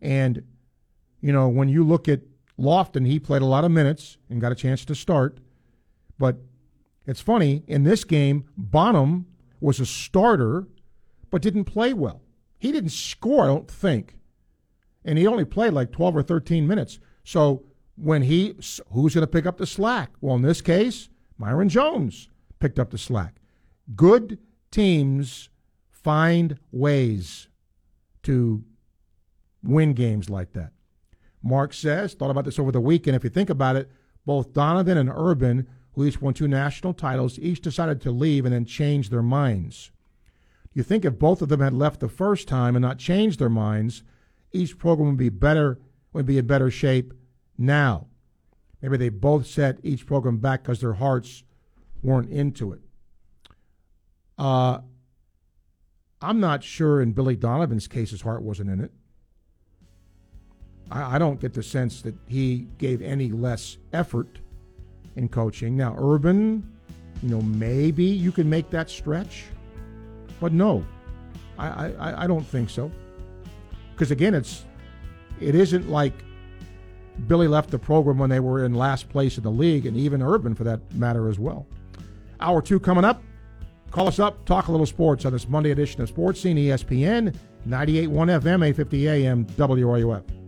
And, 0.01 0.41
you 1.21 1.31
know, 1.31 1.47
when 1.47 1.69
you 1.69 1.83
look 1.83 2.09
at 2.09 2.21
Lofton, 2.57 3.05
he 3.05 3.19
played 3.19 3.43
a 3.43 3.45
lot 3.45 3.65
of 3.65 3.69
minutes 3.69 4.17
and 4.31 4.41
got 4.41 4.51
a 4.51 4.55
chance 4.55 4.83
to 4.85 4.95
start. 4.95 5.37
But 6.17 6.37
it's 7.05 7.21
funny, 7.21 7.63
in 7.67 7.83
this 7.83 8.03
game, 8.03 8.45
Bonham 8.57 9.25
was 9.59 9.79
a 9.79 9.85
starter, 9.85 10.67
but 11.29 11.41
didn't 11.41 11.65
play 11.65 11.93
well. 11.93 12.21
He 12.57 12.71
didn't 12.71 12.91
score, 12.91 13.43
I 13.43 13.47
don't 13.47 13.69
think. 13.69 14.17
And 15.03 15.17
he 15.17 15.25
only 15.25 15.45
played 15.45 15.73
like 15.73 15.91
12 15.91 16.17
or 16.17 16.23
13 16.23 16.67
minutes. 16.67 16.99
So 17.23 17.63
when 17.95 18.21
he, 18.23 18.55
who's 18.91 19.15
going 19.15 19.25
to 19.25 19.27
pick 19.27 19.45
up 19.45 19.57
the 19.57 19.65
slack? 19.65 20.11
Well, 20.21 20.35
in 20.35 20.41
this 20.43 20.61
case, 20.61 21.09
Myreon 21.39 21.69
Jones 21.69 22.29
picked 22.59 22.77
up 22.77 22.91
the 22.91 22.97
slack. 22.97 23.35
Good 23.95 24.37
teams 24.69 25.49
find 25.89 26.57
ways 26.71 27.47
to 28.23 28.63
win 29.63 29.93
games 29.93 30.29
like 30.29 30.53
that. 30.53 30.71
Mark 31.43 31.73
says, 31.73 32.13
thought 32.13 32.29
about 32.29 32.45
this 32.45 32.59
over 32.59 32.71
the 32.71 32.79
weekend. 32.79 33.15
If 33.15 33.23
you 33.23 33.29
think 33.29 33.49
about 33.49 33.75
it, 33.75 33.89
both 34.25 34.53
Donovan 34.53 34.97
and 34.97 35.11
Urban, 35.13 35.67
who 35.93 36.05
each 36.05 36.21
won 36.21 36.33
two 36.33 36.47
national 36.47 36.93
titles, 36.93 37.37
each 37.39 37.61
decided 37.61 38.01
to 38.01 38.11
leave 38.11 38.45
and 38.45 38.53
then 38.53 38.65
change 38.65 39.09
their 39.09 39.21
minds. 39.21 39.91
You 40.73 40.83
think 40.83 41.03
if 41.03 41.19
both 41.19 41.41
of 41.41 41.49
them 41.49 41.59
had 41.59 41.73
left 41.73 41.99
the 41.99 42.07
first 42.07 42.47
time 42.47 42.75
and 42.75 42.83
not 42.83 42.97
changed 42.97 43.39
their 43.39 43.49
minds, 43.49 44.03
each 44.53 44.77
program 44.77 45.09
would 45.09 45.17
be 45.17 45.29
better, 45.29 45.79
would 46.13 46.25
be 46.25 46.37
in 46.37 46.47
better 46.47 46.71
shape 46.71 47.13
now. 47.57 48.07
Maybe 48.81 48.97
they 48.97 49.09
both 49.09 49.45
set 49.45 49.79
each 49.83 50.05
program 50.05 50.37
back 50.37 50.63
because 50.63 50.79
their 50.79 50.93
hearts 50.93 51.43
weren't 52.01 52.29
into 52.29 52.71
it. 52.71 52.79
Uh, 54.37 54.79
I'm 56.21 56.39
not 56.39 56.63
sure 56.63 57.01
in 57.01 57.11
Billy 57.11 57.35
Donovan's 57.35 57.87
case 57.87 58.11
his 58.11 58.21
heart 58.21 58.41
wasn't 58.41 58.69
in 58.69 58.81
it. 58.81 58.91
I, 60.89 61.15
I 61.15 61.19
don't 61.19 61.39
get 61.39 61.53
the 61.53 61.63
sense 61.63 62.01
that 62.03 62.15
he 62.27 62.67
gave 62.77 63.01
any 63.01 63.29
less 63.31 63.77
effort 63.91 64.39
in 65.15 65.27
coaching. 65.27 65.75
Now, 65.75 65.95
Urban, 65.97 66.63
you 67.21 67.29
know, 67.29 67.41
maybe 67.41 68.03
you 68.03 68.31
can 68.31 68.49
make 68.49 68.69
that 68.71 68.89
stretch, 68.89 69.45
but 70.39 70.53
no, 70.53 70.85
I, 71.57 71.67
I, 71.87 72.23
I 72.23 72.27
don't 72.27 72.45
think 72.45 72.69
so. 72.69 72.91
Because 73.93 74.11
again, 74.11 74.33
it's 74.33 74.65
it 75.39 75.55
isn't 75.55 75.89
like 75.89 76.13
Billy 77.27 77.47
left 77.47 77.69
the 77.69 77.79
program 77.79 78.17
when 78.17 78.29
they 78.29 78.39
were 78.39 78.65
in 78.65 78.73
last 78.73 79.09
place 79.09 79.37
in 79.37 79.43
the 79.43 79.51
league, 79.51 79.85
and 79.85 79.95
even 79.95 80.21
Urban 80.21 80.55
for 80.55 80.63
that 80.63 80.93
matter 80.93 81.29
as 81.29 81.37
well. 81.37 81.67
Hour 82.39 82.61
two 82.61 82.79
coming 82.79 83.05
up. 83.05 83.21
Call 83.91 84.07
us 84.07 84.19
up, 84.19 84.45
talk 84.45 84.69
a 84.69 84.71
little 84.71 84.85
sports 84.85 85.25
on 85.25 85.33
this 85.33 85.49
Monday 85.49 85.71
edition 85.71 86.01
of 86.01 86.07
Sports 86.07 86.39
Scene 86.39 86.55
ESPN 86.55 87.35
98.1 87.67 88.07
FM, 88.07 88.65
850 88.65 89.07
AM, 89.09 89.45
WRUF. 89.45 90.40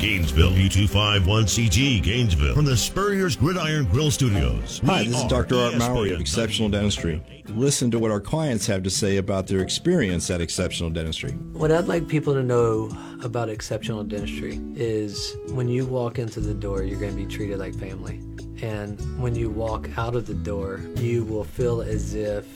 Gainesville, 0.00 0.52
U251CG 0.52 2.02
Gainesville, 2.02 2.54
from 2.54 2.64
the 2.64 2.74
Spurrier's 2.74 3.36
Gridiron 3.36 3.84
Grill 3.84 4.10
Studios. 4.10 4.80
Hi, 4.86 5.04
this 5.04 5.14
is 5.14 5.24
Dr. 5.24 5.56
Art 5.56 5.76
Mowry 5.76 6.12
of 6.12 6.20
Exceptional 6.22 6.70
Dentistry. 6.70 7.22
Listen 7.48 7.90
to 7.90 7.98
what 7.98 8.10
our 8.10 8.18
clients 8.18 8.66
have 8.66 8.82
to 8.84 8.88
say 8.88 9.18
about 9.18 9.46
their 9.46 9.60
experience 9.60 10.30
at 10.30 10.40
Exceptional 10.40 10.88
Dentistry. 10.88 11.32
What 11.52 11.70
I'd 11.70 11.86
like 11.86 12.08
people 12.08 12.32
to 12.32 12.42
know 12.42 12.90
about 13.22 13.50
exceptional 13.50 14.02
dentistry 14.02 14.58
is 14.74 15.36
when 15.50 15.68
you 15.68 15.84
walk 15.84 16.18
into 16.18 16.40
the 16.40 16.54
door, 16.54 16.82
you're 16.82 16.98
going 16.98 17.14
to 17.14 17.22
be 17.22 17.26
treated 17.26 17.58
like 17.58 17.74
family. 17.74 18.22
And 18.62 18.98
when 19.20 19.34
you 19.34 19.50
walk 19.50 19.90
out 19.98 20.14
of 20.14 20.26
the 20.26 20.32
door, 20.32 20.80
you 20.96 21.24
will 21.24 21.44
feel 21.44 21.82
as 21.82 22.14
if 22.14 22.46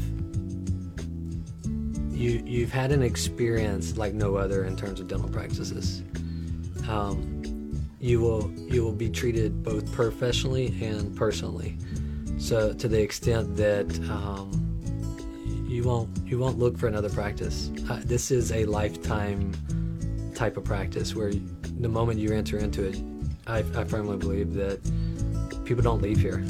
you, 2.10 2.42
you've 2.46 2.72
had 2.72 2.90
an 2.90 3.02
experience 3.02 3.98
like 3.98 4.14
no 4.14 4.36
other 4.36 4.64
in 4.64 4.76
terms 4.76 4.98
of 4.98 5.08
dental 5.08 5.28
practices. 5.28 6.02
Um, 6.88 7.33
you 8.04 8.20
will 8.20 8.52
you 8.68 8.84
will 8.84 8.92
be 8.92 9.08
treated 9.08 9.62
both 9.62 9.90
professionally 9.90 10.66
and 10.82 11.16
personally. 11.16 11.78
So 12.36 12.74
to 12.74 12.86
the 12.86 13.00
extent 13.00 13.56
that 13.56 13.88
um, 14.10 14.50
you 15.66 15.84
won't 15.84 16.10
you 16.26 16.38
won't 16.38 16.58
look 16.58 16.76
for 16.76 16.86
another 16.86 17.08
practice. 17.08 17.70
Uh, 17.88 18.02
this 18.04 18.30
is 18.30 18.52
a 18.52 18.66
lifetime 18.66 19.52
type 20.34 20.58
of 20.58 20.64
practice 20.64 21.14
where 21.14 21.32
the 21.80 21.88
moment 21.88 22.18
you 22.20 22.30
enter 22.34 22.58
into 22.58 22.84
it, 22.84 23.00
I, 23.46 23.60
I 23.74 23.84
firmly 23.84 24.18
believe 24.18 24.52
that 24.52 24.80
people 25.64 25.82
don't 25.82 26.02
leave 26.02 26.18
here. 26.18 26.44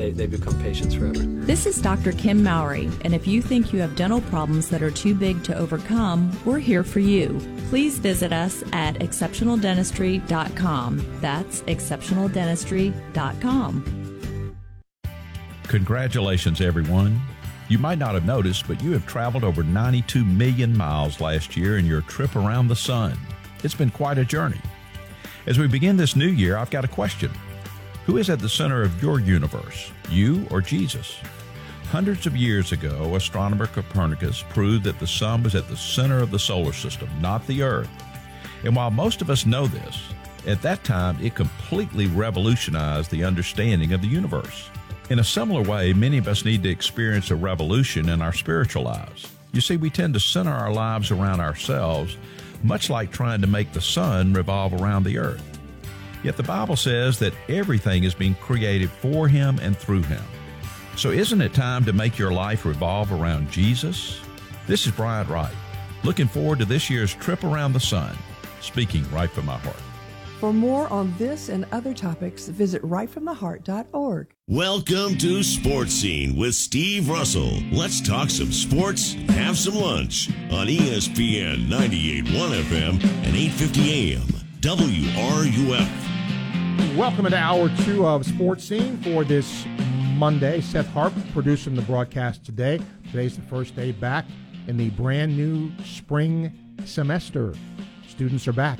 They, 0.00 0.10
they 0.12 0.26
become 0.26 0.58
patients 0.62 0.94
forever. 0.94 1.18
This 1.18 1.66
is 1.66 1.78
Dr. 1.78 2.12
Kim 2.12 2.42
Mowry, 2.42 2.88
and 3.04 3.14
if 3.14 3.26
you 3.26 3.42
think 3.42 3.70
you 3.70 3.80
have 3.80 3.96
dental 3.96 4.22
problems 4.22 4.70
that 4.70 4.82
are 4.82 4.90
too 4.90 5.14
big 5.14 5.44
to 5.44 5.54
overcome, 5.54 6.34
we're 6.46 6.58
here 6.58 6.82
for 6.82 7.00
you. 7.00 7.38
Please 7.68 7.98
visit 7.98 8.32
us 8.32 8.64
at 8.72 8.94
exceptionaldentistry.com. 8.94 11.18
That's 11.20 11.60
exceptionaldentistry.com. 11.62 14.56
Congratulations, 15.64 16.60
everyone. 16.62 17.20
You 17.68 17.78
might 17.78 17.98
not 17.98 18.14
have 18.14 18.24
noticed, 18.24 18.66
but 18.66 18.82
you 18.82 18.92
have 18.92 19.06
traveled 19.06 19.44
over 19.44 19.62
92 19.62 20.24
million 20.24 20.74
miles 20.74 21.20
last 21.20 21.58
year 21.58 21.76
in 21.76 21.84
your 21.84 22.00
trip 22.02 22.36
around 22.36 22.68
the 22.68 22.76
sun. 22.76 23.18
It's 23.62 23.74
been 23.74 23.90
quite 23.90 24.16
a 24.16 24.24
journey. 24.24 24.62
As 25.46 25.58
we 25.58 25.68
begin 25.68 25.98
this 25.98 26.16
new 26.16 26.28
year, 26.28 26.56
I've 26.56 26.70
got 26.70 26.86
a 26.86 26.88
question 26.88 27.30
Who 28.06 28.16
is 28.16 28.30
at 28.30 28.38
the 28.38 28.48
center 28.48 28.82
of 28.82 29.02
your 29.02 29.20
universe, 29.20 29.92
you 30.08 30.46
or 30.50 30.60
Jesus? 30.60 31.20
Hundreds 31.90 32.26
of 32.26 32.36
years 32.36 32.72
ago, 32.72 33.14
astronomer 33.14 33.66
Copernicus 33.66 34.42
proved 34.48 34.84
that 34.84 34.98
the 34.98 35.06
sun 35.06 35.42
was 35.42 35.54
at 35.54 35.68
the 35.68 35.76
center 35.76 36.18
of 36.18 36.30
the 36.30 36.38
solar 36.38 36.72
system, 36.72 37.08
not 37.20 37.46
the 37.46 37.62
earth. 37.62 37.90
And 38.64 38.74
while 38.74 38.90
most 38.90 39.20
of 39.22 39.28
us 39.28 39.44
know 39.44 39.66
this, 39.66 40.00
at 40.46 40.62
that 40.62 40.82
time 40.82 41.18
it 41.20 41.34
completely 41.34 42.06
revolutionized 42.06 43.10
the 43.10 43.24
understanding 43.24 43.92
of 43.92 44.00
the 44.00 44.08
universe. 44.08 44.70
In 45.10 45.18
a 45.18 45.24
similar 45.24 45.62
way, 45.62 45.92
many 45.92 46.16
of 46.16 46.28
us 46.28 46.44
need 46.44 46.62
to 46.62 46.70
experience 46.70 47.30
a 47.30 47.36
revolution 47.36 48.08
in 48.08 48.22
our 48.22 48.32
spiritual 48.32 48.84
lives. 48.84 49.30
You 49.52 49.60
see, 49.60 49.76
we 49.76 49.90
tend 49.90 50.14
to 50.14 50.20
center 50.20 50.52
our 50.52 50.72
lives 50.72 51.10
around 51.10 51.40
ourselves, 51.40 52.16
much 52.62 52.88
like 52.88 53.10
trying 53.10 53.40
to 53.40 53.46
make 53.46 53.72
the 53.72 53.80
sun 53.80 54.32
revolve 54.32 54.80
around 54.80 55.02
the 55.04 55.18
earth. 55.18 55.49
Yet 56.22 56.36
the 56.36 56.42
Bible 56.42 56.76
says 56.76 57.18
that 57.20 57.32
everything 57.48 58.04
is 58.04 58.14
being 58.14 58.34
created 58.34 58.90
for 58.90 59.26
Him 59.26 59.58
and 59.62 59.76
through 59.76 60.02
Him. 60.02 60.22
So 60.96 61.10
isn't 61.10 61.40
it 61.40 61.54
time 61.54 61.84
to 61.86 61.92
make 61.92 62.18
your 62.18 62.32
life 62.32 62.66
revolve 62.66 63.10
around 63.12 63.50
Jesus? 63.50 64.20
This 64.66 64.86
is 64.86 64.92
Bryant 64.92 65.30
Wright. 65.30 65.54
Looking 66.04 66.28
forward 66.28 66.58
to 66.58 66.64
this 66.64 66.90
year's 66.90 67.14
trip 67.14 67.42
around 67.42 67.72
the 67.72 67.80
sun, 67.80 68.16
speaking 68.60 69.10
right 69.10 69.30
from 69.30 69.46
my 69.46 69.56
heart. 69.58 69.76
For 70.40 70.52
more 70.54 70.90
on 70.90 71.14
this 71.18 71.50
and 71.50 71.66
other 71.70 71.92
topics, 71.92 72.48
visit 72.48 72.82
rightfromtheheart.org. 72.82 74.28
Welcome 74.48 75.18
to 75.18 75.42
Sports 75.42 75.92
Scene 75.92 76.34
with 76.34 76.54
Steve 76.54 77.10
Russell. 77.10 77.52
Let's 77.70 78.00
talk 78.00 78.30
some 78.30 78.50
sports, 78.50 79.12
have 79.28 79.58
some 79.58 79.74
lunch 79.74 80.30
on 80.50 80.66
ESPN 80.66 81.68
98.1 81.68 82.54
FM 82.62 82.92
and 83.24 83.36
8:50 83.36 84.14
AM. 84.14 84.39
WRUF. 84.60 85.88
Welcome 86.94 87.24
to 87.24 87.34
hour 87.34 87.70
two 87.78 88.06
of 88.06 88.26
Sports 88.26 88.62
Scene 88.62 88.98
for 88.98 89.24
this 89.24 89.64
Monday. 90.16 90.60
Seth 90.60 90.86
Harp 90.88 91.14
producing 91.32 91.74
the 91.74 91.80
broadcast 91.82 92.44
today. 92.44 92.78
Today's 93.06 93.36
the 93.36 93.42
first 93.42 93.74
day 93.74 93.92
back 93.92 94.26
in 94.66 94.76
the 94.76 94.90
brand 94.90 95.34
new 95.34 95.72
spring 95.84 96.52
semester. 96.84 97.54
Students 98.06 98.46
are 98.46 98.52
back. 98.52 98.78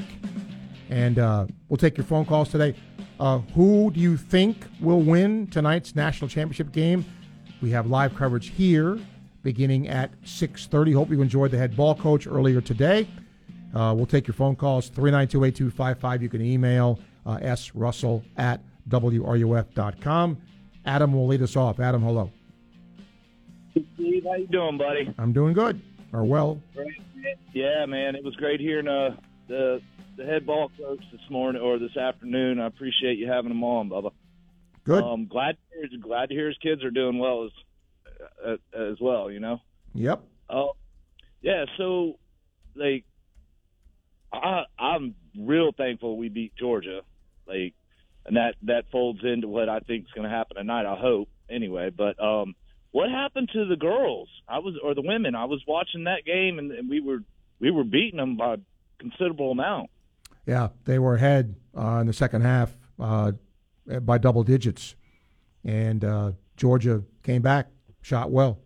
And 0.90 1.18
uh, 1.18 1.46
we'll 1.70 1.78
take 1.78 1.96
your 1.96 2.04
phone 2.04 2.26
calls 2.26 2.50
today. 2.50 2.74
Uh, 3.18 3.38
who 3.54 3.90
do 3.90 4.00
you 4.00 4.18
think 4.18 4.66
will 4.82 5.00
win 5.00 5.46
tonight's 5.46 5.96
national 5.96 6.28
championship 6.28 6.72
game? 6.72 7.06
We 7.62 7.70
have 7.70 7.86
live 7.86 8.14
coverage 8.14 8.50
here 8.50 8.98
beginning 9.42 9.88
at 9.88 10.10
6.30. 10.24 10.94
Hope 10.94 11.08
you 11.08 11.22
enjoyed 11.22 11.52
the 11.52 11.58
head 11.58 11.74
ball 11.74 11.94
coach 11.94 12.26
earlier 12.26 12.60
today. 12.60 13.08
Uh, 13.74 13.94
we'll 13.96 14.06
take 14.06 14.26
your 14.26 14.34
phone 14.34 14.56
calls, 14.56 14.90
392-8255. 14.90 16.22
You 16.22 16.28
can 16.28 16.42
email 16.42 16.98
uh, 17.24 17.38
srussell 17.38 18.22
at 18.36 18.60
wruf.com. 18.88 20.38
Adam 20.84 21.12
will 21.12 21.26
lead 21.26 21.42
us 21.42 21.56
off. 21.56 21.78
Adam, 21.78 22.02
hello. 22.02 22.30
Steve, 23.70 24.24
how 24.24 24.34
you 24.34 24.46
doing, 24.48 24.78
buddy? 24.78 25.14
I'm 25.18 25.32
doing 25.32 25.52
good, 25.52 25.80
or 26.12 26.24
well. 26.24 26.60
Yeah, 27.52 27.86
man, 27.86 28.16
it 28.16 28.24
was 28.24 28.34
great 28.36 28.60
hearing 28.60 28.88
uh, 28.88 29.16
the 29.48 29.80
the 30.16 30.24
head 30.24 30.44
ball 30.44 30.70
coach 30.76 31.02
this 31.12 31.20
morning 31.30 31.62
or 31.62 31.78
this 31.78 31.96
afternoon. 31.96 32.60
I 32.60 32.66
appreciate 32.66 33.18
you 33.18 33.28
having 33.28 33.50
him 33.50 33.62
on, 33.64 33.88
Bubba. 33.88 34.10
Good. 34.84 35.02
Um, 35.02 35.26
glad 35.26 35.52
to 35.52 35.88
hear, 35.88 36.00
glad 36.00 36.28
to 36.30 36.34
hear 36.34 36.48
his 36.48 36.58
kids 36.58 36.82
are 36.84 36.90
doing 36.90 37.18
well 37.18 37.44
as 37.44 37.50
uh, 38.44 38.80
as 38.90 38.96
well. 39.00 39.30
You 39.30 39.40
know. 39.40 39.60
Yep. 39.94 40.22
Oh, 40.48 40.72
yeah. 41.42 41.64
So, 41.76 42.18
like, 42.74 43.04
I 44.32 44.64
I'm 44.78 45.14
real 45.38 45.72
thankful 45.76 46.16
we 46.16 46.28
beat 46.28 46.54
Georgia, 46.56 47.02
like, 47.46 47.74
and 48.26 48.36
that 48.36 48.54
that 48.62 48.84
folds 48.90 49.20
into 49.24 49.48
what 49.48 49.68
I 49.68 49.80
think 49.80 50.04
is 50.04 50.10
going 50.12 50.28
to 50.28 50.34
happen 50.34 50.56
tonight. 50.56 50.86
I 50.86 50.96
hope 50.96 51.28
anyway. 51.48 51.90
But 51.90 52.22
um, 52.22 52.54
what 52.92 53.10
happened 53.10 53.50
to 53.52 53.66
the 53.66 53.76
girls? 53.76 54.28
I 54.48 54.58
was 54.58 54.74
or 54.82 54.94
the 54.94 55.02
women? 55.02 55.34
I 55.34 55.44
was 55.44 55.62
watching 55.66 56.04
that 56.04 56.24
game 56.24 56.58
and, 56.58 56.70
and 56.72 56.88
we 56.88 57.00
were 57.00 57.20
we 57.60 57.70
were 57.70 57.84
beating 57.84 58.18
them 58.18 58.36
by 58.36 58.54
a 58.54 58.58
considerable 58.98 59.52
amount. 59.52 59.90
Yeah, 60.46 60.68
they 60.84 60.98
were 60.98 61.14
ahead 61.14 61.54
uh, 61.76 61.98
in 62.00 62.06
the 62.06 62.12
second 62.12 62.42
half 62.42 62.76
uh, 62.98 63.32
by 64.02 64.18
double 64.18 64.42
digits, 64.42 64.96
and 65.64 66.04
uh, 66.04 66.32
Georgia 66.56 67.02
came 67.22 67.42
back, 67.42 67.68
shot 68.00 68.30
well. 68.30 68.58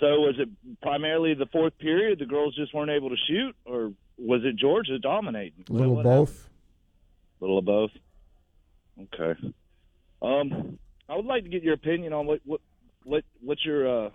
So 0.00 0.20
was 0.20 0.34
it 0.38 0.48
primarily 0.82 1.34
the 1.34 1.46
fourth 1.46 1.78
period? 1.78 2.18
The 2.18 2.26
girls 2.26 2.54
just 2.54 2.74
weren't 2.74 2.90
able 2.90 3.10
to 3.10 3.16
shoot, 3.28 3.56
or 3.64 3.92
was 4.18 4.42
it 4.44 4.56
Georgia 4.56 4.98
dominating? 4.98 5.64
A 5.68 5.72
little 5.72 5.96
What- 5.96 6.04
both. 6.04 6.48
A 7.40 7.44
little 7.44 7.58
of 7.58 7.64
both. 7.64 7.90
Okay. 9.14 9.38
Um, 10.22 10.78
I 11.08 11.16
would 11.16 11.26
like 11.26 11.44
to 11.44 11.50
get 11.50 11.62
your 11.62 11.74
opinion 11.74 12.12
on 12.12 12.26
what 12.26 12.40
what 12.44 12.60
what 13.04 13.24
what's 13.42 13.64
your 13.64 14.06
uh 14.06 14.10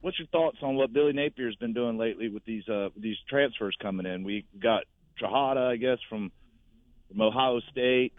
what's 0.00 0.18
your 0.18 0.28
thoughts 0.28 0.58
on 0.62 0.76
what 0.76 0.92
Billy 0.92 1.12
Napier's 1.12 1.56
been 1.56 1.72
doing 1.72 1.98
lately 1.98 2.28
with 2.28 2.44
these 2.44 2.66
uh 2.68 2.90
these 2.96 3.16
transfers 3.28 3.76
coming 3.82 4.06
in. 4.06 4.22
We 4.22 4.46
got 4.58 4.84
Trahada, 5.20 5.72
I 5.72 5.76
guess, 5.76 5.98
from 6.08 6.30
from 7.08 7.20
Ohio 7.20 7.60
State. 7.72 8.12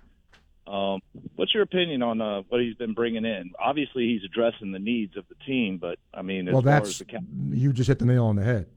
Um, 0.68 1.02
what's 1.36 1.54
your 1.54 1.64
opinion 1.64 2.02
on 2.04 2.22
uh, 2.22 2.42
what 2.50 2.62
he's 2.62 2.76
been 2.76 2.94
bringing 2.94 3.26
in? 3.26 3.52
Obviously, 3.60 4.08
he's 4.08 4.24
addressing 4.24 4.72
the 4.72 4.80
needs 4.80 5.18
of 5.18 5.26
the 5.28 5.36
team, 5.46 5.78
but 5.78 5.98
I 6.14 6.22
mean, 6.22 6.48
as 6.48 6.54
well, 6.54 6.62
far 6.62 6.72
that's 6.72 6.90
as 6.90 6.98
the 7.00 7.06
cap- 7.06 7.24
you 7.50 7.74
just 7.74 7.88
hit 7.88 8.00
the 8.00 8.06
nail 8.06 8.26
on 8.26 8.36
the 8.36 8.44
head, 8.44 8.68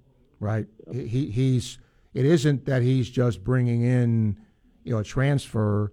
right? 0.41 0.67
He 0.93 1.31
he's 1.31 1.79
it 2.15 2.25
isn't 2.25 2.65
that 2.67 2.83
he's 2.83 3.11
just 3.11 3.45
bringing 3.45 3.83
in 3.83 4.39
you 4.83 4.93
know 4.93 4.99
a 4.99 5.05
transfer 5.05 5.93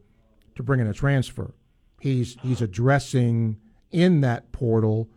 to 0.55 0.63
bring 0.63 0.79
in 0.79 0.87
a 0.87 0.93
transfer. 0.93 1.53
He's 1.99 2.37
he's 2.41 2.61
addressing 2.61 3.57
in 3.91 4.21
that 4.21 4.51
portal 4.51 5.09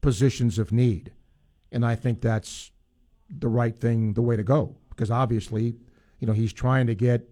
positions 0.00 0.58
of 0.58 0.72
need. 0.72 1.12
And 1.72 1.84
I 1.84 1.94
think 1.94 2.20
that's 2.20 2.70
the 3.28 3.48
right 3.48 3.76
thing, 3.76 4.14
the 4.14 4.22
way 4.22 4.36
to 4.36 4.42
go, 4.42 4.76
because 4.90 5.10
obviously, 5.10 5.76
you 6.18 6.26
know, 6.26 6.32
he's 6.32 6.52
trying 6.52 6.86
to 6.86 6.94
get 6.94 7.28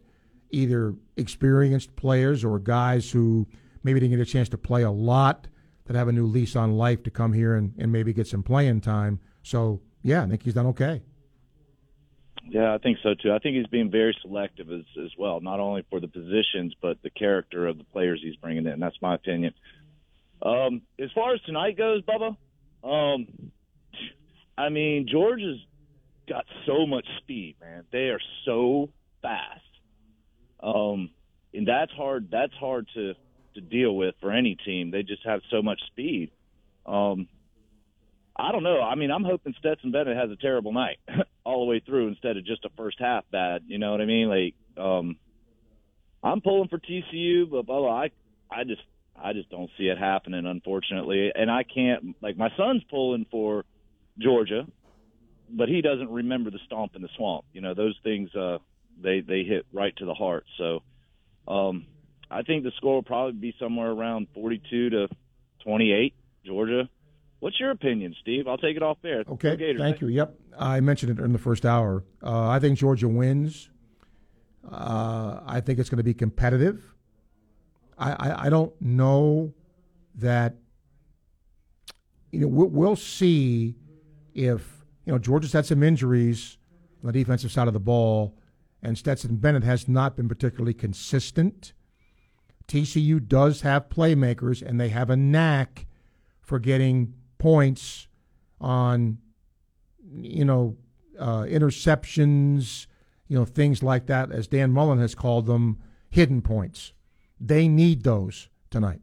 either 0.51 0.95
experienced 1.17 1.97
players 1.97 2.45
or 2.45 2.59
guys 2.59 3.11
who 3.11 3.47
maybe 3.83 4.01
didn't 4.01 4.17
get 4.17 4.29
a 4.29 4.31
chance 4.31 4.49
to 4.51 4.59
play 4.59 4.83
a 4.83 4.91
lot 4.91 5.49
that 5.87 5.97
have 5.97 6.09
a 6.09 6.13
new 6.13 6.27
lease 6.27 6.57
on 6.57 6.73
life 6.73 7.03
to 7.05 7.11
come 7.11 7.33
here 7.33 7.55
and, 7.55 7.75
and 7.79 7.93
maybe 7.93 8.13
get 8.13 8.27
some 8.27 8.43
playing 8.43 8.81
time. 8.81 9.21
So, 9.43 9.81
yeah, 10.03 10.23
I 10.23 10.27
think 10.27 10.43
he's 10.43 10.55
done 10.55 10.67
okay. 10.67 11.03
Yeah, 12.49 12.75
I 12.75 12.79
think 12.79 12.99
so 13.03 13.15
too. 13.15 13.33
I 13.33 13.39
think 13.39 13.57
he's 13.57 13.67
being 13.67 13.91
very 13.91 14.17
selective 14.23 14.71
as 14.71 14.85
as 15.05 15.11
well, 15.19 15.41
not 15.41 15.59
only 15.59 15.85
for 15.91 16.01
the 16.01 16.09
positions 16.09 16.75
but 16.81 17.03
the 17.03 17.11
character 17.11 17.67
of 17.67 17.79
the 17.79 17.85
players 17.85 18.21
he's 18.23 18.37
bringing 18.37 18.67
in. 18.67 18.79
That's 18.79 19.01
my 19.03 19.15
opinion. 19.15 19.53
Um, 20.43 20.83
as 21.01 21.11
far 21.15 21.35
as 21.35 21.41
tonight 21.43 21.77
goes, 21.77 22.03
Bubba, 22.03 22.37
um, 22.85 23.27
I 24.57 24.69
mean 24.69 25.09
Georgia's 25.11 25.59
got 26.29 26.45
so 26.67 26.87
much 26.87 27.07
speed, 27.19 27.57
man. 27.61 27.85
They 27.91 28.11
are 28.11 28.21
so 28.45 28.91
fast, 29.23 29.63
um, 30.63 31.11
and 31.53 31.67
that's 31.67 31.93
hard. 31.93 32.29
That's 32.31 32.55
hard 32.55 32.89
to 32.95 33.15
to 33.55 33.61
deal 33.61 33.97
with 33.97 34.15
for 34.21 34.31
any 34.31 34.55
team. 34.55 34.91
They 34.91 35.03
just 35.03 35.25
have 35.25 35.41
so 35.51 35.63
much 35.63 35.81
speed. 35.87 36.31
Um, 36.85 37.29
I 38.39 38.53
don't 38.53 38.63
know. 38.63 38.83
I 38.83 38.95
mean, 38.95 39.11
I'm 39.11 39.25
hoping 39.25 39.55
Stetson 39.59 39.91
Bennett 39.91 40.17
has 40.17 40.31
a 40.31 40.37
terrible 40.37 40.73
night 40.73 40.99
all 41.45 41.65
the 41.65 41.71
way 41.71 41.81
through 41.81 42.09
instead 42.09 42.37
of 42.37 42.45
just 42.45 42.65
a 42.65 42.71
first 42.77 42.99
half 43.01 43.25
bad. 43.33 43.63
You 43.67 43.79
know 43.79 43.91
what 43.93 44.01
I 44.01 44.05
mean? 44.05 44.29
Like, 44.29 44.55
um, 44.85 45.17
I'm 46.23 46.43
pulling 46.43 46.69
for 46.69 46.79
TCU, 46.79 47.51
but 47.51 47.67
blah, 47.67 47.81
blah, 47.81 48.03
I, 48.03 48.11
I 48.51 48.65
just, 48.65 48.83
I 49.21 49.33
just 49.33 49.49
don't 49.49 49.71
see 49.79 49.85
it 49.85 49.97
happening, 49.97 50.45
unfortunately. 50.45 51.31
And 51.35 51.51
I 51.51 51.63
can't, 51.63 52.15
like, 52.21 52.37
my 52.37 52.51
son's 52.59 52.83
pulling 52.91 53.27
for 53.31 53.65
Georgia, 54.19 54.67
but 55.49 55.69
he 55.69 55.81
doesn't 55.81 56.11
remember 56.11 56.51
the 56.51 56.59
stomp 56.67 56.95
in 56.95 57.01
the 57.01 57.09
swamp. 57.17 57.47
You 57.53 57.63
know, 57.63 57.73
those 57.73 57.99
things, 58.03 58.35
uh, 58.35 58.59
they, 59.01 59.21
they 59.21 59.43
hit 59.43 59.67
right 59.73 59.95
to 59.97 60.05
the 60.05 60.15
heart. 60.15 60.45
So, 60.59 60.83
um, 61.49 61.87
I 62.31 62.43
think 62.43 62.65
the 62.65 62.73
score 62.77 62.95
will 62.95 63.03
probably 63.03 63.39
be 63.39 63.55
somewhere 63.59 63.91
around 63.91 64.29
42 64.35 64.91
to 64.91 65.09
28, 65.63 66.15
Georgia. 66.45 66.89
What's 67.39 67.61
your 67.61 67.71
opinion, 67.71 68.15
Steve? 68.23 68.49
I'll 68.49 68.57
take 68.57 68.77
it 68.77 68.83
off 68.83 68.99
there. 69.03 69.23
Okay, 69.29 69.57
Gators, 69.57 69.81
thank 69.81 70.01
you. 70.01 70.09
Yep, 70.09 70.35
I 70.59 70.81
mentioned 70.81 71.19
it 71.19 71.23
in 71.23 71.33
the 71.33 71.39
first 71.39 71.67
hour. 71.67 72.05
Uh, 72.23 72.49
I 72.49 72.59
think 72.59 72.79
Georgia 72.79 73.09
wins. 73.09 73.69
Uh, 74.69 75.41
I 75.47 75.61
think 75.61 75.79
it's 75.79 75.89
going 75.89 75.99
to 75.99 76.05
be 76.05 76.15
competitive. 76.15 76.83
I, 77.99 78.13
I, 78.13 78.47
I, 78.47 78.51
don't 78.51 78.73
know 78.81 79.55
that. 80.17 80.57
You 82.33 82.41
know, 82.41 82.49
we'll, 82.49 82.69
we'll 82.69 82.97
see 82.97 83.77
if 84.35 84.85
you 85.05 85.13
know 85.13 85.19
Georgia's 85.19 85.53
had 85.53 85.67
some 85.67 85.83
injuries 85.83 86.59
on 87.03 87.13
the 87.13 87.13
defensive 87.13 87.53
side 87.53 87.69
of 87.69 87.75
the 87.75 87.81
ball, 87.81 88.37
and 88.87 88.97
Stetson 88.97 89.35
Bennett 89.35 89.65
has 89.65 89.89
not 89.89 90.15
been 90.17 90.29
particularly 90.29 90.73
consistent. 90.73 91.73
TCU 92.69 93.27
does 93.27 93.63
have 93.63 93.89
playmakers, 93.89 94.63
and 94.63 94.81
they 94.81 94.91
have 94.91 95.11
a 95.11 95.17
knack 95.17 95.87
for 96.41 96.61
getting 96.61 97.13
points 97.39 98.07
on, 98.61 99.19
you 100.09 100.45
know, 100.45 100.77
uh, 101.19 101.43
interceptions, 101.43 102.87
you 103.27 103.37
know, 103.37 103.45
things 103.45 103.83
like 103.83 104.07
that, 104.07 104.31
as 104.31 104.47
Dan 104.47 104.71
Mullen 104.71 105.01
has 105.01 105.17
called 105.17 105.47
them, 105.47 105.83
hidden 106.09 106.41
points. 106.41 106.93
They 107.41 107.67
need 107.67 108.05
those 108.05 108.49
tonight. 108.71 109.01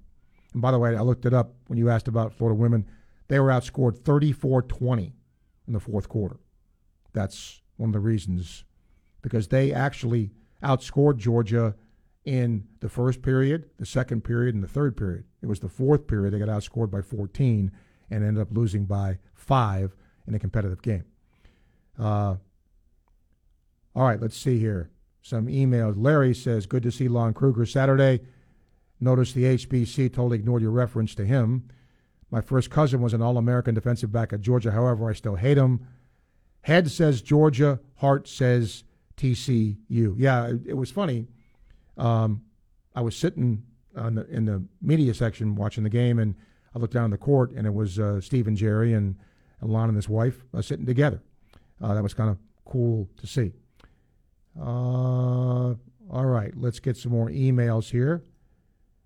And 0.54 0.62
by 0.62 0.72
the 0.72 0.80
way, 0.80 0.96
I 0.96 1.02
looked 1.02 1.26
it 1.26 1.34
up 1.34 1.56
when 1.68 1.78
you 1.78 1.90
asked 1.90 2.08
about 2.08 2.34
Florida 2.34 2.58
women. 2.58 2.90
They 3.28 3.38
were 3.38 3.50
outscored 3.50 3.98
34 3.98 4.62
20 4.62 5.14
in 5.68 5.74
the 5.74 5.82
fourth 5.82 6.08
quarter. 6.08 6.38
That's 7.12 7.62
one 7.76 7.90
of 7.90 7.94
the 7.94 8.00
reasons, 8.00 8.64
because 9.24 9.48
they 9.48 9.74
actually 9.74 10.30
outscored 10.62 11.18
Georgia 11.18 11.74
in 12.26 12.68
the 12.80 12.90
first 12.90 13.24
period, 13.24 13.66
the 13.80 13.86
second 13.86 14.24
period, 14.24 14.54
and 14.54 14.64
the 14.64 14.68
third 14.68 14.96
period. 14.96 15.24
It 15.42 15.48
was 15.48 15.60
the 15.60 15.70
fourth 15.70 16.06
period 16.06 16.34
they 16.34 16.40
got 16.40 16.50
outscored 16.50 16.92
by 16.92 17.02
14 17.02 17.72
and 18.12 18.24
ended 18.24 18.42
up 18.42 18.50
losing 18.52 18.86
by 18.86 19.18
five 19.34 19.96
in 20.28 20.36
a 20.36 20.40
competitive 20.40 20.82
game. 20.82 21.06
Uh, 22.00 22.36
all 23.96 24.04
right, 24.04 24.22
let's 24.22 24.38
see 24.38 24.60
here. 24.60 24.92
Some 25.22 25.48
emails. 25.48 25.96
Larry 25.98 26.34
says, 26.34 26.66
Good 26.66 26.84
to 26.84 26.92
see 26.92 27.08
Lon 27.08 27.34
Kruger 27.34 27.66
Saturday. 27.66 28.22
Notice 29.00 29.34
the 29.34 29.44
HBC 29.44 30.14
totally 30.14 30.38
ignored 30.38 30.62
your 30.62 30.72
reference 30.72 31.16
to 31.16 31.26
him. 31.26 31.70
My 32.32 32.42
first 32.42 32.70
cousin 32.70 33.02
was 33.02 33.14
an 33.14 33.22
All 33.22 33.38
American 33.38 33.76
defensive 33.76 34.12
back 34.12 34.34
at 34.34 34.42
Georgia. 34.42 34.72
However, 34.72 35.10
I 35.10 35.14
still 35.14 35.36
hate 35.36 35.58
him. 35.58 35.86
Head 36.62 36.90
says 36.90 37.22
Georgia. 37.22 37.80
Heart 37.96 38.28
says 38.28 38.84
TCU. 39.18 40.16
Yeah, 40.18 40.54
it, 40.66 40.76
was 40.76 40.92
funny. 40.92 41.28
Um, 41.98 42.42
I 42.96 43.02
was 43.02 43.16
sitting 43.16 43.64
the, 43.94 44.26
in 44.30 44.46
the 44.46 44.64
media 44.82 45.14
section 45.14 45.56
watching 45.56 45.84
the 45.84 45.90
game, 45.90 46.20
and 46.20 46.36
I 46.76 46.80
looked 46.80 46.94
down 46.94 47.12
the 47.12 47.18
court, 47.18 47.52
and 47.52 47.68
it 47.68 47.74
was 47.74 48.00
uh, 48.00 48.20
Steve 48.22 48.48
and 48.48 48.58
Jerry 48.58 48.94
and 48.94 49.16
Alon 49.62 49.90
and 49.90 49.96
his 49.96 50.10
wife 50.10 50.44
uh, 50.54 50.62
sitting 50.62 50.86
together. 50.86 51.22
Uh, 51.82 51.94
that 51.94 52.04
was 52.04 52.14
kind 52.14 52.30
of 52.30 52.38
cool 52.66 53.10
to 53.18 53.28
see. 53.28 53.54
Uh, 54.60 55.74
all 56.10 56.26
right, 56.26 56.54
let's 56.56 56.80
get 56.80 56.98
some 56.98 57.12
more 57.12 57.30
emails 57.30 57.92
here. 57.92 58.24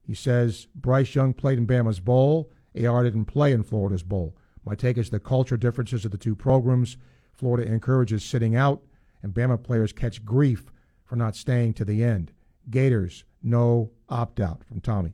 He 0.06 0.14
says 0.14 0.68
Bryce 0.76 1.16
Young 1.16 1.34
played 1.34 1.58
in 1.58 1.68
Bama's 1.68 2.00
bowl. 2.00 2.52
AR 2.82 3.04
didn't 3.04 3.26
play 3.26 3.52
in 3.52 3.64
Florida's 3.64 4.04
bowl. 4.04 4.36
My 4.64 4.76
take 4.76 4.98
is 4.98 5.10
the 5.10 5.20
culture 5.20 5.58
differences 5.58 6.06
of 6.06 6.12
the 6.12 6.18
two 6.18 6.36
programs. 6.36 6.98
Florida 7.34 7.70
encourages 7.72 8.24
sitting 8.24 8.56
out, 8.56 8.82
and 9.22 9.34
Bama 9.34 9.62
players 9.62 9.92
catch 9.92 10.24
grief 10.24 10.72
for 11.06 11.16
not 11.16 11.36
staying 11.36 11.74
to 11.76 11.86
the 11.86 12.04
end. 12.04 12.32
Gators, 12.70 13.24
no 13.42 13.92
opt 14.10 14.40
out 14.40 14.64
from 14.66 14.82
Tommy. 14.82 15.14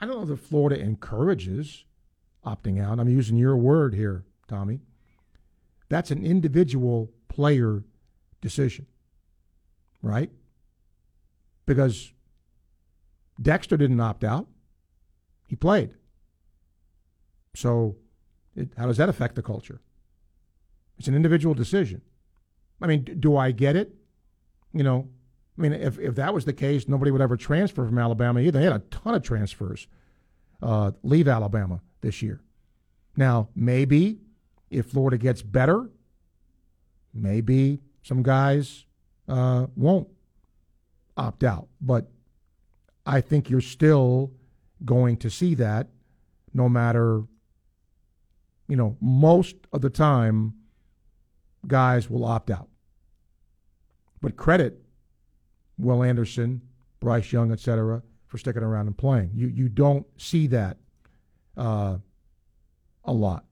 I 0.00 0.06
don't 0.06 0.18
know 0.18 0.24
that 0.26 0.36
Florida 0.36 0.78
encourages 0.78 1.84
opting 2.44 2.82
out. 2.82 3.00
I'm 3.00 3.08
using 3.08 3.38
your 3.38 3.56
word 3.56 3.94
here, 3.94 4.24
Tommy. 4.48 4.80
That's 5.88 6.10
an 6.10 6.24
individual 6.24 7.10
player 7.28 7.84
decision, 8.40 8.86
right? 10.02 10.30
Because 11.66 12.12
Dexter 13.40 13.76
didn't 13.76 14.00
opt 14.00 14.24
out, 14.24 14.46
he 15.46 15.56
played. 15.56 15.94
So, 17.54 17.96
it, 18.54 18.72
how 18.76 18.86
does 18.86 18.96
that 18.96 19.08
affect 19.08 19.36
the 19.36 19.42
culture? 19.42 19.80
It's 20.98 21.08
an 21.08 21.14
individual 21.14 21.54
decision. 21.54 22.02
I 22.80 22.86
mean, 22.86 23.04
do 23.20 23.36
I 23.36 23.50
get 23.50 23.76
it? 23.76 23.94
You 24.72 24.82
know, 24.82 25.08
I 25.56 25.62
mean, 25.62 25.72
if, 25.72 25.98
if 25.98 26.16
that 26.16 26.34
was 26.34 26.44
the 26.44 26.52
case, 26.52 26.88
nobody 26.88 27.10
would 27.10 27.20
ever 27.20 27.36
transfer 27.36 27.86
from 27.86 27.98
Alabama 27.98 28.40
either. 28.40 28.58
They 28.58 28.64
had 28.64 28.74
a 28.74 28.80
ton 28.90 29.14
of 29.14 29.22
transfers 29.22 29.86
uh, 30.62 30.92
leave 31.02 31.28
Alabama 31.28 31.80
this 32.00 32.22
year. 32.22 32.40
Now, 33.16 33.48
maybe 33.54 34.18
if 34.70 34.86
Florida 34.86 35.16
gets 35.16 35.42
better, 35.42 35.90
maybe 37.12 37.80
some 38.02 38.22
guys 38.22 38.84
uh, 39.28 39.66
won't 39.76 40.08
opt 41.16 41.44
out. 41.44 41.68
But 41.80 42.10
I 43.06 43.20
think 43.20 43.48
you're 43.48 43.60
still 43.60 44.32
going 44.84 45.16
to 45.18 45.30
see 45.30 45.54
that 45.54 45.88
no 46.52 46.68
matter, 46.68 47.22
you 48.68 48.76
know, 48.76 48.96
most 49.00 49.56
of 49.72 49.80
the 49.82 49.90
time, 49.90 50.54
guys 51.68 52.08
will 52.08 52.24
opt 52.24 52.50
out. 52.50 52.68
But 54.20 54.36
credit 54.36 54.84
Will 55.78 56.02
Anderson, 56.02 56.62
Bryce 57.00 57.32
Young, 57.32 57.52
etc., 57.52 58.02
for 58.26 58.38
sticking 58.38 58.62
around 58.62 58.86
and 58.86 58.96
playing. 58.96 59.30
You 59.34 59.48
you 59.48 59.68
don't 59.68 60.06
see 60.16 60.46
that 60.48 60.78
uh, 61.56 61.98
a 63.04 63.12
lot. 63.12 63.44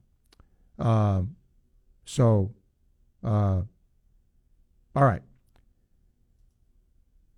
Uh, 0.79 1.23
so, 2.05 2.53
uh, 3.23 3.61
all 4.95 5.05
right. 5.05 5.21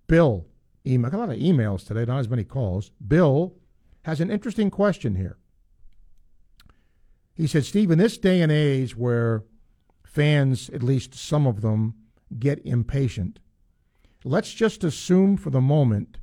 Bill, 0.08 0.46
email, 0.86 1.10
got 1.10 1.16
a 1.16 1.20
lot 1.20 1.30
of 1.30 1.38
emails 1.38 1.86
today, 1.86 2.04
not 2.04 2.18
as 2.18 2.28
many 2.28 2.44
calls. 2.44 2.90
Bill 3.06 3.54
has 4.02 4.20
an 4.20 4.30
interesting 4.30 4.70
question 4.70 5.16
here. 5.16 5.36
He 7.34 7.46
said, 7.46 7.64
Steve, 7.64 7.90
in 7.90 7.98
this 7.98 8.16
day 8.16 8.40
and 8.40 8.50
age 8.50 8.96
where 8.96 9.44
fans, 10.16 10.70
at 10.70 10.82
least 10.82 11.14
some 11.14 11.46
of 11.46 11.60
them, 11.60 11.92
get 12.38 12.64
impatient, 12.64 13.38
let's 14.24 14.54
just 14.54 14.82
assume 14.82 15.36
for 15.36 15.50
the 15.50 15.60
moment 15.60 16.16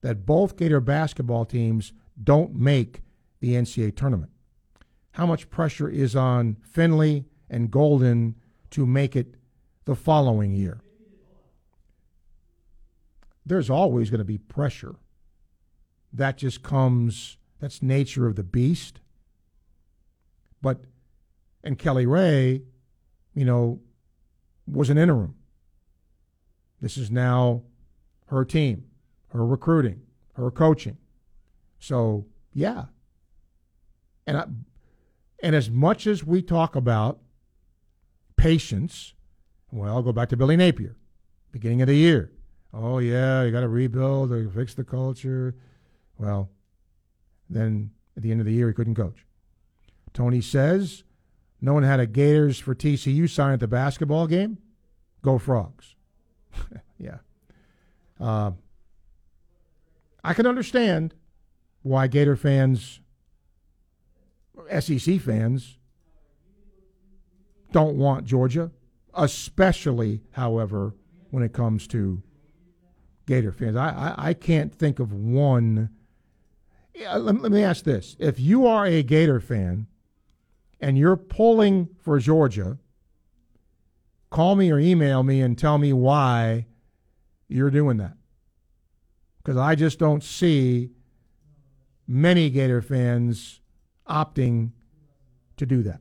that 0.00 0.26
both 0.26 0.56
Gator 0.56 0.80
basketball 0.80 1.44
teams 1.44 1.92
don't 2.20 2.56
make 2.56 3.02
the 3.38 3.52
NCAA 3.52 3.94
tournament. 3.94 4.32
How 5.12 5.26
much 5.26 5.48
pressure 5.48 5.88
is 5.88 6.16
on 6.16 6.56
Finley 6.60 7.24
and 7.48 7.70
Golden 7.70 8.34
to 8.70 8.84
make 8.84 9.14
it 9.14 9.36
the 9.84 9.94
following 9.94 10.50
year? 10.50 10.80
There's 13.46 13.70
always 13.70 14.10
going 14.10 14.18
to 14.18 14.24
be 14.24 14.38
pressure. 14.38 14.96
That 16.12 16.36
just 16.36 16.64
comes 16.64 17.38
That's 17.60 17.80
nature 17.80 18.26
of 18.26 18.34
the 18.34 18.42
beast. 18.42 18.98
But 20.60 20.86
and 21.62 21.78
Kelly 21.78 22.06
Rae, 22.06 22.62
you 23.36 23.44
know, 23.44 23.78
was 24.66 24.90
an 24.90 24.98
interim. 24.98 25.36
This 26.80 26.96
is 26.96 27.10
now 27.10 27.62
her 28.26 28.44
team, 28.44 28.86
her 29.28 29.46
recruiting, 29.46 30.00
her 30.32 30.50
coaching. 30.50 30.96
So 31.78 32.26
yeah. 32.52 32.86
And 34.26 34.36
I, 34.38 34.46
and 35.42 35.54
as 35.54 35.70
much 35.70 36.06
as 36.06 36.24
we 36.24 36.42
talk 36.42 36.74
about 36.74 37.20
patience, 38.36 39.14
well, 39.70 39.94
I'll 39.94 40.02
go 40.02 40.12
back 40.12 40.30
to 40.30 40.36
Billy 40.36 40.56
Napier, 40.56 40.96
beginning 41.52 41.82
of 41.82 41.88
the 41.88 41.94
year. 41.94 42.32
Oh 42.72 42.98
yeah, 42.98 43.42
you 43.42 43.52
got 43.52 43.60
to 43.60 43.68
rebuild 43.68 44.32
or 44.32 44.48
fix 44.48 44.74
the 44.74 44.82
culture. 44.84 45.54
Well, 46.18 46.50
then 47.50 47.90
at 48.16 48.22
the 48.22 48.30
end 48.30 48.40
of 48.40 48.46
the 48.46 48.52
year, 48.52 48.68
he 48.68 48.74
couldn't 48.74 48.94
coach. 48.94 49.24
Tony 50.14 50.40
says, 50.40 51.04
no 51.60 51.74
one 51.74 51.82
had 51.82 52.00
a 52.00 52.06
Gators 52.06 52.58
for 52.58 52.74
TCU 52.74 53.28
sign 53.28 53.54
at 53.54 53.60
the 53.60 53.68
basketball 53.68 54.26
game. 54.26 54.58
Go 55.22 55.38
Frogs. 55.38 55.94
yeah. 56.98 57.18
Uh, 58.20 58.52
I 60.22 60.34
can 60.34 60.46
understand 60.46 61.14
why 61.82 62.06
Gator 62.06 62.36
fans, 62.36 63.00
SEC 64.80 65.20
fans, 65.20 65.78
don't 67.72 67.96
want 67.96 68.24
Georgia, 68.24 68.70
especially, 69.14 70.22
however, 70.32 70.94
when 71.30 71.42
it 71.42 71.52
comes 71.52 71.86
to 71.88 72.22
Gator 73.26 73.52
fans. 73.52 73.76
I, 73.76 73.88
I, 73.88 74.28
I 74.28 74.34
can't 74.34 74.74
think 74.74 74.98
of 74.98 75.12
one. 75.12 75.90
Yeah, 76.94 77.16
let, 77.16 77.40
let 77.42 77.52
me 77.52 77.62
ask 77.62 77.84
this. 77.84 78.16
If 78.18 78.40
you 78.40 78.66
are 78.66 78.86
a 78.86 79.02
Gator 79.02 79.40
fan 79.40 79.86
and 80.80 80.98
you're 80.98 81.16
pulling 81.16 81.88
for 82.00 82.18
Georgia, 82.18 82.78
call 84.30 84.56
me 84.56 84.70
or 84.70 84.78
email 84.78 85.22
me 85.22 85.40
and 85.40 85.56
tell 85.58 85.78
me 85.78 85.92
why 85.92 86.66
you're 87.48 87.70
doing 87.70 87.96
that. 87.98 88.16
Because 89.38 89.56
I 89.56 89.74
just 89.74 89.98
don't 89.98 90.22
see 90.22 90.90
many 92.06 92.50
Gator 92.50 92.82
fans 92.82 93.60
opting 94.08 94.72
to 95.56 95.66
do 95.66 95.82
that. 95.82 96.00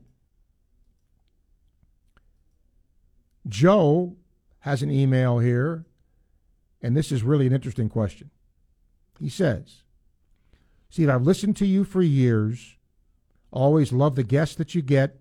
Joe 3.47 4.15
has 4.59 4.81
an 4.81 4.89
email 4.89 5.39
here, 5.39 5.85
and 6.81 6.97
this 6.97 7.11
is 7.11 7.21
really 7.21 7.45
an 7.45 7.53
interesting 7.53 7.89
question. 7.89 8.31
He 9.19 9.29
says, 9.29 9.83
Steve, 10.89 11.09
I've 11.09 11.21
listened 11.23 11.55
to 11.57 11.65
you 11.65 11.83
for 11.83 12.01
years, 12.01 12.74
always 13.51 13.91
love 13.93 14.15
the 14.15 14.23
guests 14.23 14.55
that 14.55 14.75
you 14.75 14.81
get 14.81 15.19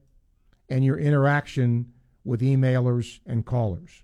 and 0.69 0.85
your 0.85 0.99
interaction 0.99 1.93
with 2.25 2.41
emailers 2.41 3.21
and 3.27 3.45
callers. 3.45 4.03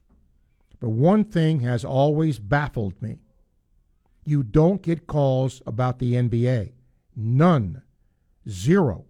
But 0.79 0.91
one 0.91 1.25
thing 1.25 1.61
has 1.61 1.85
always 1.85 2.39
baffled 2.39 3.01
me. 3.03 3.19
You 4.25 4.43
don't 4.43 4.83
get 4.83 5.07
calls 5.07 5.63
about 5.67 5.99
the 5.99 6.15
NBA. 6.15 6.73
None. 7.17 7.83
Zero. 8.49 9.05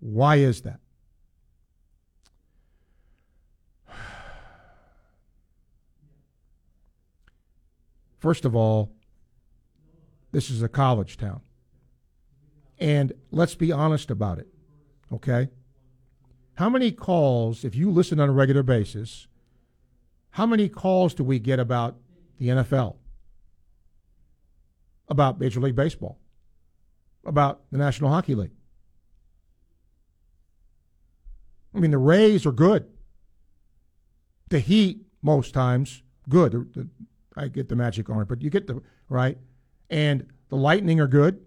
Why 0.00 0.36
is 0.36 0.62
that? 0.62 0.80
First 8.18 8.44
of 8.44 8.56
all, 8.56 8.90
this 10.32 10.50
is 10.50 10.62
a 10.62 10.68
college 10.68 11.16
town. 11.16 11.42
And 12.82 13.12
let's 13.30 13.54
be 13.54 13.70
honest 13.70 14.10
about 14.10 14.40
it, 14.40 14.48
okay? 15.12 15.50
How 16.54 16.68
many 16.68 16.90
calls, 16.90 17.64
if 17.64 17.76
you 17.76 17.92
listen 17.92 18.18
on 18.18 18.28
a 18.28 18.32
regular 18.32 18.64
basis, 18.64 19.28
how 20.30 20.46
many 20.46 20.68
calls 20.68 21.14
do 21.14 21.22
we 21.22 21.38
get 21.38 21.60
about 21.60 21.96
the 22.38 22.48
NFL? 22.48 22.96
About 25.08 25.38
Major 25.38 25.60
League 25.60 25.76
Baseball? 25.76 26.18
About 27.24 27.60
the 27.70 27.78
National 27.78 28.10
Hockey 28.10 28.34
League? 28.34 28.50
I 31.72 31.78
mean, 31.78 31.92
the 31.92 31.98
Rays 31.98 32.44
are 32.46 32.52
good. 32.52 32.88
The 34.48 34.58
Heat, 34.58 35.06
most 35.22 35.54
times, 35.54 36.02
good. 36.28 36.90
I 37.36 37.46
get 37.46 37.68
the 37.68 37.76
magic 37.76 38.10
on 38.10 38.22
it, 38.22 38.28
but 38.28 38.42
you 38.42 38.50
get 38.50 38.66
the 38.66 38.82
right. 39.08 39.38
And 39.88 40.26
the 40.48 40.56
Lightning 40.56 40.98
are 40.98 41.06
good, 41.06 41.46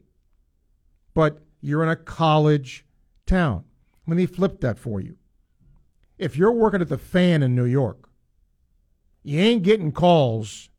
but 1.15 1.39
you're 1.61 1.81
in 1.81 1.89
a 1.89 1.95
college 1.95 2.85
town. 3.25 3.63
Let 4.05 4.17
me 4.17 4.27
flip 4.27 4.61
that 4.61 4.77
for 4.77 5.01
you. 5.01 5.15
If 6.19 6.37
you're 6.37 6.51
working 6.51 6.81
at 6.81 6.89
the 6.89 6.99
fan 6.99 7.41
in 7.41 7.55
New 7.55 7.65
York, 7.65 8.07
you 9.23 9.39
ain't 9.39 9.63
getting 9.63 9.91
calls 9.91 10.69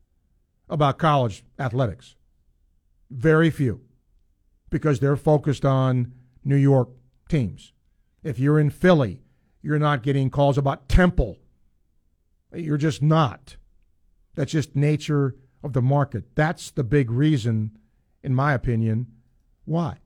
about 0.69 0.99
college 0.99 1.45
athletics. 1.59 2.15
Very 3.11 3.51
few, 3.51 3.81
because 4.71 5.01
they're 5.01 5.17
focused 5.17 5.65
on 5.65 6.13
New 6.45 6.57
York 6.57 6.91
teams. 7.29 7.73
If 8.23 8.39
you're 8.39 8.61
in 8.61 8.71
Philly, 8.71 9.23
you're 9.63 9.79
not 9.79 10.03
getting 10.03 10.31
calls 10.31 10.57
about 10.57 10.89
Temple. 10.89 11.39
You're 12.55 12.77
just 12.77 13.03
not. 13.03 13.57
That's 14.35 14.53
just 14.53 14.77
nature 14.77 15.35
of 15.63 15.73
the 15.73 15.83
market. 15.83 16.37
That's 16.37 16.71
the 16.71 16.85
big 16.85 17.11
reason, 17.11 17.77
in 18.23 18.35
my 18.35 18.53
opinion, 18.55 19.09
why. 19.65 19.99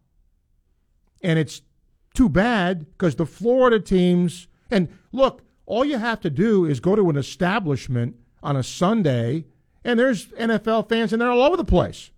And 1.23 1.39
it's 1.39 1.63
too 2.15 2.29
bad 2.29 2.87
because 2.93 3.17
the 3.17 3.27
Florida 3.27 3.81
teams, 3.81 4.49
and 4.71 4.89
look, 5.13 5.43
all 5.67 5.85
you 5.85 5.99
have 5.99 6.21
to 6.21 6.31
do 6.31 6.65
is 6.65 6.81
go 6.81 6.97
to 6.97 7.11
an 7.11 7.17
establishment 7.17 8.17
on 8.43 8.57
a 8.57 8.63
Sunday, 8.63 9.47
and 9.85 9.99
there's 9.99 10.27
NFL 10.29 10.89
fans, 10.89 11.13
and 11.13 11.23
they're 11.23 11.31
all 11.31 11.43
over 11.43 11.57
the 11.57 11.65
place. 11.65 12.11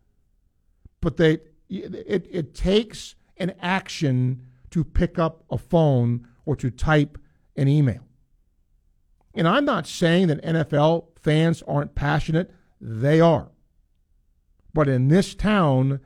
But 1.01 1.17
they, 1.17 1.41
it, 1.69 2.27
it 2.31 2.55
takes 2.55 3.15
an 3.37 3.55
action 3.61 4.47
to 4.71 4.85
pick 4.85 5.19
up 5.19 5.45
a 5.51 5.59
phone 5.59 6.27
or 6.47 6.57
to 6.57 6.71
type 6.71 7.19
an 7.57 7.69
email. 7.69 8.03
And 9.35 9.49
I'm 9.49 9.65
not 9.65 9.87
saying 9.87 10.29
that 10.29 10.43
NFL 10.43 11.07
fans 11.21 11.63
aren't 11.67 11.95
passionate. 11.95 12.51
They 12.81 13.21
are. 13.21 13.51
But 14.75 14.89
in 14.89 15.09
this 15.09 15.35
town, 15.35 16.01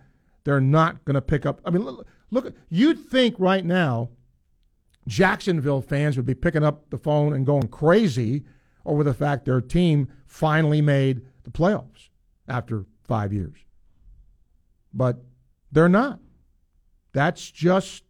they're 0.44 0.60
not 0.60 1.04
going 1.04 1.14
to 1.14 1.22
pick 1.22 1.46
up. 1.46 1.60
I 1.64 1.70
mean, 1.70 1.98
look, 2.30 2.54
you'd 2.68 2.98
think 2.98 3.36
right 3.38 3.64
now 3.64 4.10
Jacksonville 5.06 5.82
fans 5.82 6.16
would 6.16 6.26
be 6.26 6.34
picking 6.34 6.64
up 6.64 6.90
the 6.90 6.98
phone 6.98 7.32
and 7.32 7.46
going 7.46 7.68
crazy 7.68 8.44
over 8.84 9.04
the 9.04 9.14
fact 9.14 9.44
their 9.44 9.60
team 9.60 10.08
finally 10.26 10.80
made 10.80 11.22
the 11.44 11.50
playoffs 11.50 12.08
after 12.48 12.84
five 13.04 13.32
years. 13.32 13.58
But 14.92 15.18
they're 15.70 15.88
not. 15.88 16.20
That's 17.12 17.50
just 17.50 18.04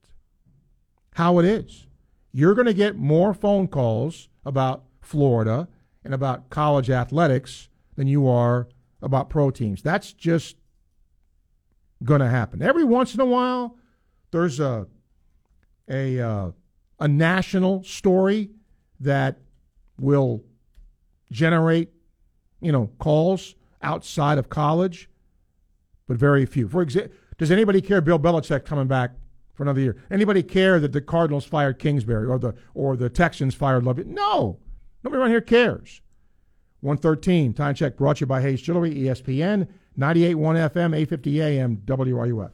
how 1.14 1.38
it 1.38 1.44
is. 1.44 1.86
You're 2.32 2.55
going 2.55 2.66
to 2.66 2.74
get 2.74 2.97
more 2.97 3.32
phone 3.32 3.68
calls 3.68 4.28
about 4.44 4.84
Florida 5.01 5.68
and 6.05 6.12
about 6.12 6.51
college 6.51 6.90
athletics 6.90 7.68
than 7.97 8.06
you 8.06 8.28
are 8.28 8.68
about 9.01 9.30
pro 9.30 9.51
teams. 9.51 9.82
That's 9.82 10.12
just 10.12 10.56
going 12.05 12.20
to 12.20 12.28
happen. 12.28 12.62
Every 12.62 12.84
once 12.84 13.14
in 13.14 13.20
a 13.20 13.26
while, 13.26 13.78
there's 14.30 14.60
a 14.60 14.86
a 15.88 16.20
uh, 16.20 16.50
a 17.00 17.08
national 17.08 17.82
story 17.84 18.50
that 19.00 19.38
will 19.98 20.42
generate, 21.30 21.90
you 22.60 22.72
know, 22.72 22.90
calls 22.98 23.54
outside 23.82 24.38
of 24.38 24.48
college, 24.48 25.08
but 26.06 26.16
very 26.16 26.46
few. 26.46 26.68
For 26.68 26.82
example, 26.82 27.12
does 27.38 27.50
anybody 27.50 27.80
care 27.80 28.00
Bill 28.00 28.18
Belichick 28.18 28.64
coming 28.64 28.86
back 28.86 29.12
for 29.54 29.62
another 29.62 29.80
year? 29.80 30.02
Anybody 30.10 30.42
care 30.42 30.80
that 30.80 30.92
the 30.92 31.00
Cardinals 31.00 31.44
fired 31.44 31.78
Kingsbury 31.78 32.26
or 32.26 32.38
the 32.38 32.54
or 32.74 32.96
the 32.96 33.10
Texans 33.10 33.54
fired 33.54 33.84
Love? 33.84 33.98
No, 34.06 34.58
nobody 35.02 35.20
around 35.20 35.30
here 35.30 35.40
cares. 35.40 36.00
113 36.80 37.52
time 37.54 37.74
check 37.74 37.96
brought 37.96 38.18
to 38.18 38.20
you 38.20 38.26
by 38.26 38.40
Hayes 38.42 38.60
Jewelry, 38.60 38.94
ESPN, 38.94 39.66
98.1 39.98 40.36
FM, 40.70 40.94
850 40.94 41.42
AM, 41.42 41.76
WRUF. 41.78 42.50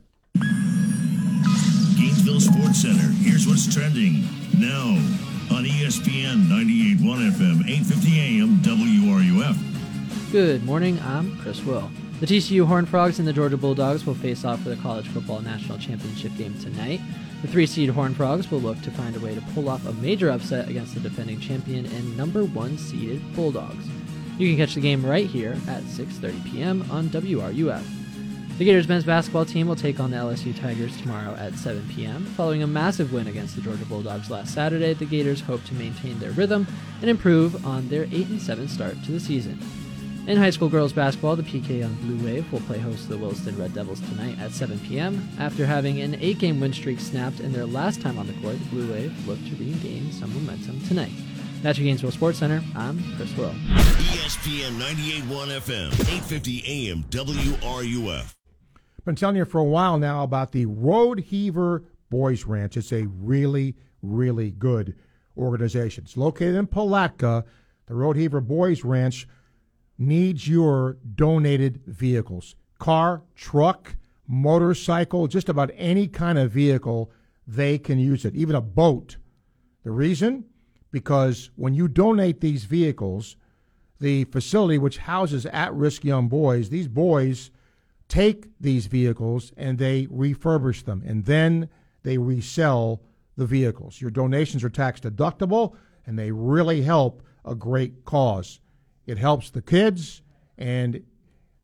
Sports 2.73 2.97
Center. 2.99 3.13
Here's 3.15 3.47
what's 3.47 3.73
trending 3.73 4.23
now 4.59 4.97
on 5.55 5.65
ESPN 5.65 6.47
98.1 6.47 7.31
FM, 7.33 7.69
850 7.69 8.21
AM, 8.21 8.57
WRUF. 8.63 10.33
Good 10.33 10.65
morning. 10.65 10.99
I'm 11.01 11.37
Chris 11.39 11.63
Will. 11.65 11.91
The 12.21 12.27
TCU 12.27 12.65
Horned 12.65 12.89
Frogs 12.89 13.19
and 13.19 13.29
the 13.29 13.33
Georgia 13.33 13.59
Bulldogs 13.59 14.07
will 14.07 14.15
face 14.15 14.45
off 14.47 14.63
for 14.63 14.71
the 14.71 14.77
College 14.77 15.07
Football 15.09 15.41
National 15.41 15.77
Championship 15.77 16.35
game 16.39 16.59
tonight. 16.61 17.01
The 17.43 17.49
three 17.49 17.67
seed 17.67 17.91
Horned 17.91 18.17
Frogs 18.17 18.51
will 18.51 18.61
look 18.61 18.81
to 18.83 18.91
find 18.93 19.17
a 19.17 19.21
way 19.21 19.35
to 19.35 19.43
pull 19.55 19.69
off 19.69 19.87
a 19.87 19.93
major 19.95 20.31
upset 20.31 20.71
against 20.71 20.95
the 20.95 21.01
defending 21.01 21.41
champion 21.41 21.85
and 21.85 22.17
number 22.17 22.45
one 22.45 22.79
seeded 22.79 23.21
Bulldogs. 23.35 23.87
You 24.39 24.49
can 24.49 24.57
catch 24.57 24.77
the 24.77 24.81
game 24.81 25.05
right 25.05 25.27
here 25.27 25.59
at 25.69 25.83
6:30 25.83 26.51
p.m. 26.51 26.91
on 26.91 27.09
WRUF. 27.11 28.02
The 28.59 28.67
Gators 28.67 28.87
men's 28.87 29.05
basketball 29.05 29.45
team 29.45 29.67
will 29.67 29.77
take 29.77 29.99
on 29.99 30.11
the 30.11 30.19
LSU 30.19 30.59
Tigers 30.59 30.97
tomorrow 31.01 31.35
at 31.37 31.55
7 31.55 31.89
p.m. 31.89 32.25
Following 32.37 32.63
a 32.63 32.67
massive 32.67 33.13
win 33.13 33.27
against 33.27 33.57
the 33.57 33.63
Georgia 33.63 33.85
Bulldogs 33.87 34.31
last 34.31 34.55
Saturday, 34.55 34.93
the 34.93 35.07
Gators 35.07 35.41
hope 35.41 35.65
to 35.65 35.75
maintain 35.75 36.19
their 36.19 36.33
rhythm 36.33 36.67
and 37.01 37.11
improve 37.11 37.67
on 37.67 37.89
their 37.89 38.05
8 38.13 38.41
7 38.41 38.69
start 38.69 39.03
to 39.05 39.13
the 39.13 39.19
season. 39.19 39.59
In 40.29 40.37
high 40.37 40.51
school 40.51 40.69
girls 40.69 40.93
basketball, 40.93 41.35
the 41.35 41.43
PK 41.43 41.81
Yonge 41.81 41.99
Blue 42.03 42.25
Wave 42.25 42.53
will 42.53 42.61
play 42.61 42.79
host 42.79 43.05
to 43.05 43.09
the 43.09 43.19
Williston 43.19 43.59
Red 43.59 43.75
Devils 43.75 44.01
tonight 44.01 44.39
at 44.39 44.53
7 44.53 44.79
p.m. 44.81 45.29
After 45.41 45.67
having 45.67 46.01
an 46.01 46.17
eight 46.21 46.39
game 46.39 46.61
win 46.61 46.73
streak 46.73 47.01
snapped 47.01 47.41
in 47.41 47.53
their 47.53 47.67
last 47.67 48.01
time 48.01 48.19
on 48.19 48.27
the 48.29 48.35
court, 48.35 48.59
the 48.61 48.67
Blue 48.67 48.93
Wave 48.93 49.27
look 49.27 49.43
to 49.47 49.57
regain 49.57 50.13
some 50.13 50.33
momentum 50.35 50.81
tonight. 50.83 51.13
That's 51.63 51.79
your 51.79 51.87
Gainesville 51.87 52.13
Sports 52.13 52.39
Center. 52.39 52.63
I'm 52.77 53.03
Chris 53.17 53.35
Will. 53.37 53.51
ESPN 53.51 54.79
98.1 54.79 55.59
FM, 55.59 55.93
850 55.93 56.91
AM, 56.91 57.03
WRUF. 57.11 58.35
Been 59.05 59.17
telling 59.17 59.35
you 59.35 59.45
for 59.45 59.59
a 59.59 59.65
while 59.65 59.99
now 59.99 60.23
about 60.23 60.53
the 60.53 60.67
Rodeheaver 60.67 61.85
Boys 62.09 62.45
Ranch. 62.45 62.77
It's 62.77 62.93
a 62.93 63.07
really, 63.07 63.75
really 64.01 64.53
good 64.53 64.95
organization. 65.37 66.05
It's 66.05 66.17
located 66.17 66.55
in 66.55 66.69
Palatka. 66.69 67.45
The 67.87 67.95
Rodeheaver 67.95 68.47
Boys 68.47 68.85
Ranch 68.85 69.27
needs 69.99 70.47
your 70.47 70.99
donated 71.15 71.81
vehicles 71.87 72.55
car, 72.79 73.23
truck, 73.37 73.95
motorcycle, 74.27 75.29
just 75.29 75.49
about 75.49 75.71
any 75.77 76.09
kind 76.09 76.37
of 76.37 76.51
vehicle, 76.51 77.13
they 77.47 77.79
can 77.79 77.99
use 77.99 78.25
it, 78.25 78.35
even 78.35 78.57
a 78.57 78.61
boat. 78.61 79.17
The 79.85 79.93
reason? 79.93 80.47
Because 80.91 81.51
when 81.55 81.75
you 81.75 81.87
donate 81.87 82.41
these 82.41 82.65
vehicles, 82.65 83.37
the 84.01 84.25
facility 84.25 84.79
which 84.79 84.99
houses 84.99 85.47
at 85.47 85.73
risk 85.75 86.05
young 86.05 86.27
boys, 86.29 86.71
these 86.71 86.89
boys 86.89 87.53
take 88.13 88.51
these 88.61 88.89
vehicles 88.89 89.55
and 89.57 89.79
they 89.79 90.05
refurbish 90.09 90.85
them 90.85 91.03
and 91.07 91.25
then 91.25 91.71
they 92.03 92.19
resell 92.19 93.01
the 93.39 93.47
vehicles. 93.47 94.03
Your 94.03 94.11
donations 94.11 94.63
are 94.63 94.69
tax 94.69 95.01
deductible 95.01 95.75
and 96.07 96.19
they 96.19 96.31
really 96.31 96.83
help 96.83 97.23
a 97.47 97.55
great 97.55 98.05
cause. 98.05 98.61
It 99.07 99.17
helps 99.17 99.49
the 99.51 99.63
kids, 99.63 100.21
and 100.59 101.03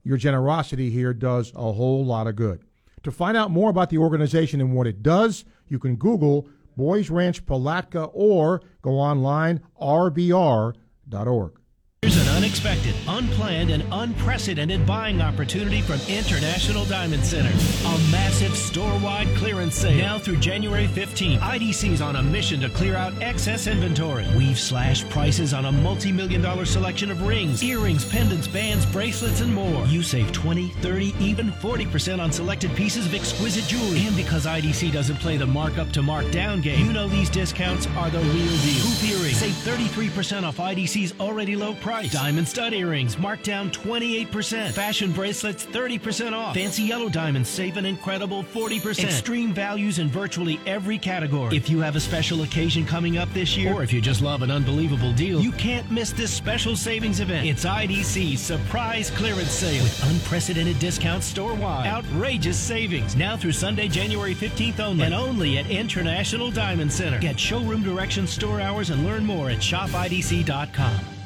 your 0.03 0.16
generosity 0.16 0.89
here 0.89 1.12
does 1.12 1.53
a 1.55 1.73
whole 1.73 2.05
lot 2.05 2.27
of 2.27 2.35
good. 2.35 2.62
To 3.03 3.11
find 3.11 3.37
out 3.37 3.51
more 3.51 3.69
about 3.69 3.91
the 3.91 3.99
organization 3.99 4.61
and 4.62 4.75
what 4.75 4.87
it 4.87 5.03
does, 5.03 5.45
you 5.69 5.79
can 5.79 5.97
Google 5.97 6.49
Boys 6.79 7.11
Ranch 7.11 7.45
Palatka 7.45 8.05
or 8.15 8.62
go 8.81 8.93
online 8.93 9.61
rbr.org. 9.81 11.57
Here's 12.03 12.16
an 12.16 12.29
unexpected, 12.37 12.95
unplanned, 13.09 13.70
and 13.70 13.83
unprecedented 13.91 14.87
buying 14.87 15.20
opportunity 15.20 15.83
from 15.83 15.99
International 16.09 16.85
Diamond 16.85 17.25
Center. 17.25 17.51
A 17.51 17.99
massive 18.12 18.57
store-wide 18.57 19.27
clearance 19.37 19.75
sale 19.75 19.99
now 19.99 20.16
through 20.16 20.37
January 20.37 20.87
15th. 20.87 21.41
IDC's 21.41 22.01
on 22.01 22.15
a 22.15 22.23
mission 22.23 22.61
to 22.61 22.69
clear 22.69 22.95
out 22.95 23.20
excess 23.20 23.66
inventory. 23.66 24.25
We've 24.37 24.61
slashed 24.61 25.11
prices 25.11 25.53
on 25.53 25.65
a 25.65 25.73
multi-million 25.73 26.41
dollar 26.41 26.66
selection 26.66 27.11
of 27.11 27.27
rings, 27.27 27.65
earrings, 27.65 28.05
pendants, 28.05 28.47
bands, 28.47 28.87
bracelets, 28.87 29.41
and 29.41 29.53
more. 29.53 29.85
You 29.87 30.05
save 30.05 30.31
20, 30.31 30.69
30, 30.69 31.15
even 31.19 31.51
40% 31.51 32.20
on 32.20 32.31
selected 32.31 32.77
pieces 32.77 33.07
of 33.07 33.15
exquisite 33.15 33.65
jewelry. 33.65 34.07
And 34.07 34.15
because 34.15 34.47
IDC 34.47 34.93
doesn't 34.93 35.16
play 35.16 35.37
the 35.37 35.49
markup 35.49 35.91
to 35.95 36.01
markdown 36.01 36.62
game, 36.62 36.87
you 36.87 36.93
know 36.93 37.09
these 37.09 37.29
discounts 37.29 37.89
are 37.97 38.09
the 38.09 38.20
real 38.20 38.35
deal. 38.35 38.85
Hoop 38.87 39.11
earrings 39.11 39.39
save 39.39 39.55
33% 39.55 40.45
off 40.45 40.59
IDC's 40.59 41.12
already 41.19 41.57
low 41.57 41.75
price. 41.75 41.88
Diamond 42.10 42.47
stud 42.47 42.74
earrings 42.74 43.19
marked 43.19 43.44
down 43.44 43.70
28%. 43.70 44.73
Fashion 44.73 45.10
bracelets 45.12 45.65
30% 45.66 46.32
off. 46.32 46.55
Fancy 46.55 46.82
yellow 46.82 47.09
diamonds 47.09 47.48
save 47.48 47.77
an 47.77 47.86
incredible 47.86 48.43
40%. 48.44 49.05
Extreme 49.05 49.55
values 49.55 49.98
in 49.98 50.09
virtually 50.09 50.60
every 50.66 50.98
category. 50.98 51.56
If 51.56 51.70
you 51.70 51.81
have 51.81 51.97
a 51.97 52.01
special 52.01 52.43
occasion 52.43 52.85
coming 52.85 53.16
up 53.16 53.32
this 53.32 53.56
year, 53.56 53.73
or 53.73 53.82
if 53.82 53.93
you 53.93 54.01
just 54.01 54.20
love 54.20 54.43
an 54.43 54.51
unbelievable 54.51 55.12
deal, 55.15 55.40
you 55.40 55.52
can't 55.52 55.90
miss 55.90 56.12
this 56.12 56.31
special 56.31 56.77
savings 56.77 57.20
event. 57.20 57.47
It's 57.47 57.65
IDC's 57.65 58.40
surprise 58.40 59.10
clearance 59.10 59.51
sale 59.51 59.82
with 59.82 60.10
unprecedented 60.10 60.78
discounts 60.78 61.27
store-wide. 61.27 61.86
Outrageous 61.86 62.59
savings 62.59 63.16
now 63.16 63.36
through 63.36 63.52
Sunday, 63.52 63.89
January 63.89 64.35
15th 64.35 64.81
only, 64.81 65.05
and 65.05 65.15
only 65.15 65.59
at 65.59 65.70
International 65.70 66.51
Diamond 66.51 66.93
Center. 66.93 67.19
Get 67.19 67.40
showroom 67.40 67.82
directions, 67.82 68.31
store 68.31 68.60
hours, 68.60 68.90
and 68.90 69.05
learn 69.05 69.24
more 69.24 69.51
at 69.51 69.59
shopidc.com. 69.59 71.18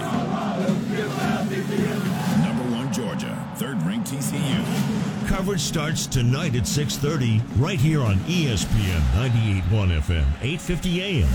Number 2.47 2.65
one, 2.74 2.93
Georgia. 2.93 3.36
Third-ranked 3.57 4.11
TCU. 4.12 5.02
Coverage 5.33 5.63
starts 5.63 6.07
tonight 6.07 6.55
at 6.55 6.65
6:30 6.65 7.41
right 7.57 7.81
here 7.81 8.03
on 8.03 8.17
ESPN 8.29 9.01
98.1 9.15 9.91
FM, 9.91 10.27
8:50 10.43 11.01
AM, 11.01 11.29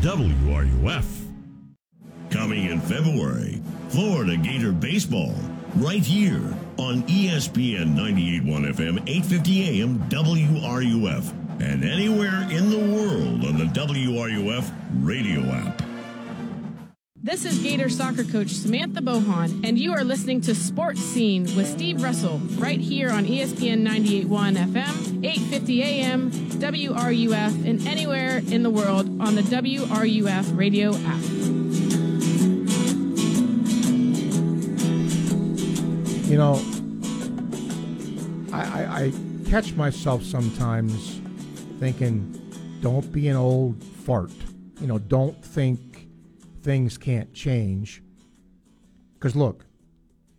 WRUF. 0.00 1.04
Coming 2.30 2.64
in 2.64 2.80
February, 2.80 3.62
Florida 3.90 4.36
Gator 4.36 4.72
baseball 4.72 5.36
right 5.76 6.04
here 6.04 6.42
on 6.78 7.04
ESPN 7.04 7.94
98.1 7.94 8.64
FM, 8.74 8.98
8:50 9.06 9.62
AM, 9.62 10.00
WRUF, 10.08 11.32
and 11.60 11.84
anywhere 11.84 12.48
in 12.50 12.70
the 12.70 12.92
world 12.92 13.44
on 13.44 13.56
the 13.56 13.66
WRUF 13.66 14.68
radio 15.00 15.42
app. 15.52 15.83
This 17.24 17.46
is 17.46 17.58
Gator 17.60 17.88
soccer 17.88 18.22
coach 18.22 18.50
Samantha 18.50 19.00
Bohon, 19.00 19.66
and 19.66 19.78
you 19.78 19.94
are 19.94 20.04
listening 20.04 20.42
to 20.42 20.54
Sports 20.54 21.00
Scene 21.00 21.44
with 21.56 21.66
Steve 21.66 22.02
Russell 22.02 22.36
right 22.58 22.78
here 22.78 23.10
on 23.10 23.24
ESPN 23.24 23.82
98.1 23.82 24.56
FM, 24.56 25.22
8:50 25.22 25.82
AM, 25.82 26.30
WRUF, 26.30 27.66
and 27.66 27.88
anywhere 27.88 28.42
in 28.48 28.62
the 28.62 28.68
world 28.68 29.06
on 29.22 29.36
the 29.36 29.40
WRUF 29.40 30.54
radio 30.54 30.94
app. 30.94 31.22
You 36.28 36.36
know, 36.36 36.60
I, 38.52 38.82
I, 38.82 39.04
I 39.04 39.12
catch 39.48 39.72
myself 39.76 40.22
sometimes 40.24 41.22
thinking, 41.80 42.38
don't 42.82 43.10
be 43.10 43.28
an 43.28 43.36
old 43.36 43.82
fart. 43.82 44.30
You 44.78 44.88
know, 44.88 44.98
don't 44.98 45.42
think 45.42 45.93
things 46.64 46.96
can't 46.96 47.32
change. 47.34 48.02
Because 49.14 49.36
look, 49.36 49.66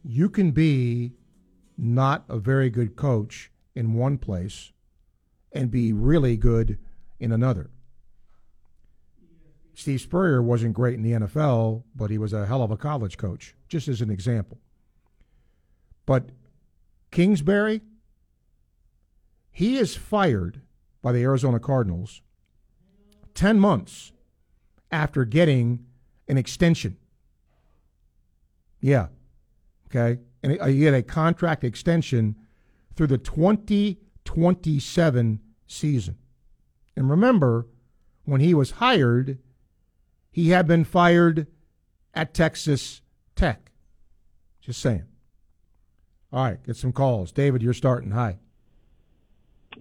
you 0.04 0.28
can 0.28 0.52
be 0.52 1.14
not 1.78 2.26
a 2.28 2.38
very 2.38 2.70
good 2.70 2.96
coach 2.96 3.52
in 3.76 3.94
one 3.94 4.18
place 4.18 4.72
and 5.54 5.70
be 5.70 5.94
really 5.94 6.36
good 6.36 6.80
in 7.20 7.32
another. 7.32 7.70
Steve 9.76 10.02
Spurrier 10.02 10.42
wasn't 10.42 10.74
great 10.74 10.96
in 10.96 11.04
the 11.04 11.12
NFL, 11.12 11.84
but 11.96 12.10
he 12.10 12.18
was 12.18 12.34
a 12.34 12.46
hell 12.46 12.64
of 12.64 12.72
a 12.72 12.78
college 12.78 13.18
coach, 13.18 13.56
just 13.68 13.88
as 13.88 14.02
an 14.02 14.10
example. 14.10 14.58
But 16.06 16.30
Kingsbury, 17.12 17.82
he 19.52 19.78
is 19.78 19.96
fired 19.96 20.62
by 21.02 21.12
the 21.12 21.24
Arizona 21.24 21.60
Cardinals 21.60 22.22
10 23.36 23.60
months 23.60 24.14
after 24.92 25.26
getting 25.26 25.86
an 26.28 26.38
extension. 26.38 26.98
Yeah. 28.82 29.08
Okay. 29.88 30.20
And 30.44 30.60
he 30.70 30.80
get 30.80 30.94
a 30.94 31.02
contract 31.02 31.64
extension 31.64 32.36
through 32.96 33.08
the 33.08 33.18
2027 33.18 35.40
season. 35.68 36.18
And 36.96 37.10
remember, 37.10 37.68
when 38.26 38.42
he 38.42 38.54
was 38.54 38.72
hired, 38.72 39.40
he 40.32 40.50
had 40.50 40.68
been 40.68 40.84
fired 40.84 41.48
at 42.14 42.34
Texas 42.34 43.02
Tech. 43.36 43.72
Just 44.62 44.82
saying. 44.82 45.06
All 46.32 46.44
right, 46.44 46.64
get 46.64 46.76
some 46.76 46.92
calls. 46.92 47.32
David, 47.32 47.62
you're 47.62 47.74
starting. 47.74 48.12
Hi. 48.12 48.40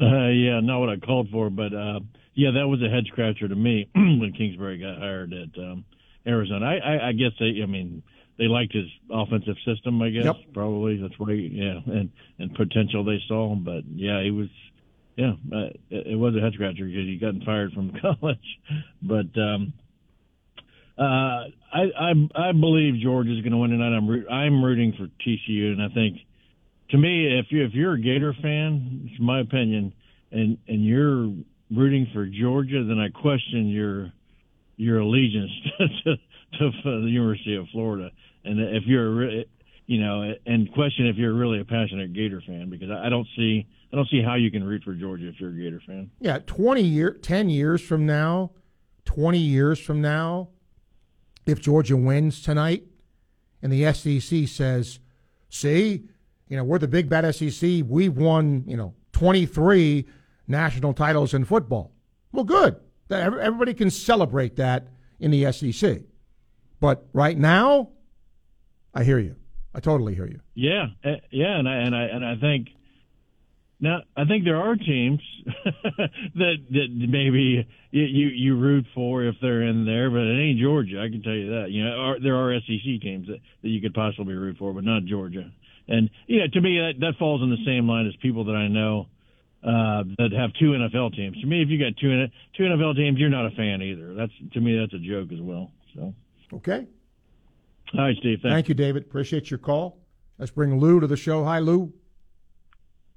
Uh, 0.01 0.29
yeah, 0.29 0.61
not 0.61 0.81
what 0.81 0.89
I 0.89 0.97
called 0.97 1.29
for, 1.31 1.51
but 1.51 1.73
uh, 1.73 2.01
yeah, 2.35 2.51
that 2.53 2.67
was 2.67 2.83
a 2.83 2.89
head 2.89 3.05
scratcher 3.07 3.49
to 3.49 3.55
me 3.55 3.89
when 3.95 4.33
Kingsbury 4.37 4.79
got 4.79 4.99
hired 4.99 5.33
at 5.33 5.59
um, 5.59 5.85
Arizona. 6.27 6.67
I, 6.67 6.77
I, 6.77 7.09
I 7.09 7.13
guess 7.13 7.33
they, 7.39 7.61
I 7.63 7.67
mean, 7.67 8.03
they 8.39 8.45
liked 8.45 8.73
his 8.75 8.87
offensive 9.11 9.57
system. 9.65 10.01
I 10.03 10.11
guess 10.11 10.25
Yep. 10.25 10.37
probably 10.55 11.01
that's 11.01 11.19
why, 11.19 11.35
he 11.35 11.51
yeah, 11.53 11.81
and 11.87 12.11
and 12.39 12.55
potential 12.55 13.05
they 13.05 13.21
saw. 13.29 13.55
But 13.55 13.85
yeah, 13.87 14.23
he 14.23 14.31
was, 14.31 14.49
yeah, 15.17 15.33
uh, 15.53 15.71
it, 15.91 16.07
it 16.09 16.19
was 16.19 16.35
a 16.37 16.41
head 16.41 16.53
scratcher 16.55 16.85
because 16.85 17.07
he 17.07 17.17
gotten 17.21 17.43
fired 17.45 17.73
from 17.73 17.93
college. 18.01 18.59
But 19.03 19.39
um, 19.41 19.73
uh, 20.99 21.03
I, 21.73 21.83
I 21.99 22.49
I 22.49 22.53
believe 22.53 23.03
Georgia's 23.03 23.41
going 23.41 23.53
to 23.53 23.59
win 23.59 23.71
tonight. 23.71 23.97
I'm 23.97 24.09
root, 24.09 24.27
I'm 24.31 24.65
rooting 24.65 24.95
for 24.99 25.07
TCU, 25.27 25.73
and 25.73 25.83
I 25.83 25.89
think 25.89 26.19
to 26.91 26.99
me, 26.99 27.39
if 27.39 27.47
you 27.51 27.65
if 27.65 27.73
you're 27.73 27.95
a 27.95 28.01
Gator 28.01 28.35
fan, 28.41 29.09
it's 29.11 29.21
my 29.21 29.41
opinion, 29.41 29.93
and 30.33 30.59
and 30.69 30.85
you're 30.85 31.33
rooting 31.71 32.09
for 32.13 32.27
Georgia, 32.27 32.85
then 32.85 32.99
I 32.99 33.09
question 33.09 33.69
your 33.69 34.13
your 34.77 34.99
allegiance 35.01 35.51
to, 36.05 36.17
to 36.59 36.71
the 36.85 37.09
University 37.09 37.57
of 37.57 37.67
Florida. 37.73 38.11
And 38.45 38.61
if 38.61 38.85
you're, 38.87 39.45
you 39.87 40.01
know, 40.01 40.35
and 40.47 40.73
question 40.73 41.07
if 41.07 41.17
you're 41.17 41.35
really 41.35 41.61
a 41.61 41.65
passionate 41.65 42.13
Gator 42.13 42.43
fan, 42.47 42.71
because 42.71 42.91
I 42.91 43.09
don't 43.09 43.27
see 43.37 43.67
I 43.93 43.97
don't 43.97 44.09
see 44.09 44.23
how 44.23 44.35
you 44.35 44.51
can 44.51 44.65
root 44.65 44.83
for 44.83 44.95
Georgia 44.95 45.29
if 45.29 45.39
you're 45.39 45.51
a 45.51 45.53
Gator 45.53 45.81
fan. 45.87 46.11
Yeah, 46.21 46.39
20 46.47 46.83
year 46.83 47.13
10 47.13 47.49
years 47.49 47.81
from 47.81 48.07
now, 48.07 48.51
20 49.05 49.39
years 49.39 49.79
from 49.79 50.01
now, 50.01 50.49
if 51.47 51.61
Georgia 51.61 51.97
wins 51.97 52.43
tonight 52.43 52.85
and 53.63 53.73
the 53.73 53.93
SEC 53.93 54.49
says, 54.49 54.99
"See, 55.49 56.09
you 56.49 56.57
know, 56.57 56.65
we're 56.65 56.79
the 56.79 56.89
big 56.89 57.09
bad 57.09 57.33
SEC. 57.35 57.85
We've 57.87 58.17
won, 58.17 58.65
you 58.67 58.77
know, 58.77 58.95
23 59.13 60.07
national 60.49 60.93
titles 60.93 61.33
in 61.33 61.45
football." 61.45 61.93
Well, 62.33 62.45
good. 62.45 62.77
Everybody 63.11 63.75
can 63.75 63.91
celebrate 63.91 64.57
that 64.57 64.89
in 65.21 65.31
the 65.31 65.53
SEC. 65.53 66.03
But 66.81 67.07
right 67.13 67.37
now, 67.37 67.91
I 68.95 69.05
hear 69.05 69.19
you. 69.19 69.37
I 69.75 69.81
totally 69.81 70.15
hear 70.15 70.27
you. 70.27 70.41
Yeah, 70.55 70.87
uh, 71.05 71.17
yeah, 71.31 71.59
and 71.59 71.69
I 71.69 71.77
and 71.77 71.97
I 71.97 72.03
and 72.05 72.25
I 72.25 72.37
think 72.37 72.69
now 73.81 74.01
I 74.17 74.25
think 74.25 74.45
there 74.45 74.57
are 74.57 74.77
teams 74.77 75.21
that 75.47 76.57
that 76.71 76.87
maybe 76.91 77.67
you, 77.91 78.03
you 78.05 78.29
you 78.29 78.57
root 78.57 78.87
for 78.95 79.25
if 79.25 79.35
they're 79.43 79.63
in 79.63 79.85
there, 79.85 80.11
but 80.11 80.21
it 80.21 80.41
ain't 80.41 80.61
Georgia. 80.61 81.03
I 81.03 81.11
can 81.11 81.23
tell 81.23 81.33
you 81.33 81.51
that. 81.51 81.71
You 81.71 81.85
know, 81.85 81.91
are, 81.91 82.21
there 82.21 82.37
are 82.37 82.55
SEC 82.61 83.01
teams 83.03 83.27
that, 83.27 83.39
that 83.63 83.69
you 83.69 83.81
could 83.81 83.95
possibly 83.95 84.35
root 84.35 84.59
for, 84.59 84.73
but 84.73 84.85
not 84.85 85.05
Georgia. 85.05 85.51
And 85.89 86.09
you 86.27 86.41
know, 86.41 86.47
to 86.53 86.61
me, 86.61 86.79
that 86.79 87.01
that 87.01 87.19
falls 87.19 87.43
in 87.43 87.51
the 87.51 87.65
same 87.67 87.89
line 87.89 88.07
as 88.07 88.15
people 88.23 88.45
that 88.45 88.57
I 88.57 88.69
know 88.69 89.09
uh, 89.65 90.05
that 90.19 90.31
have 90.33 90.53
two 90.61 90.73
NFL 90.73 91.15
teams. 91.17 91.41
To 91.41 91.47
me, 91.47 91.63
if 91.63 91.69
you 91.69 91.79
got 91.79 91.97
two 91.99 92.27
two 92.57 92.63
NFL 92.65 92.97
teams, 92.97 93.19
you're 93.19 93.31
not 93.31 93.47
a 93.47 93.51
fan 93.51 93.81
either. 93.83 94.15
That's 94.15 94.33
to 94.53 94.61
me, 94.61 94.79
that's 94.79 94.93
a 94.95 94.99
joke 94.99 95.33
as 95.33 95.41
well. 95.41 95.71
So, 95.95 96.15
Okay. 96.53 96.87
all 97.95 98.01
right, 98.01 98.17
Steve. 98.19 98.41
Thanks. 98.43 98.55
Thank 98.55 98.69
you, 98.69 98.75
David. 98.75 99.05
Appreciate 99.05 99.51
your 99.51 99.59
call. 99.59 99.99
Let's 100.39 100.51
bring 100.51 100.79
Lou 100.79 101.01
to 101.01 101.07
the 101.07 101.17
show. 101.17 101.45
Hi, 101.45 101.61
Lou. 101.61 101.93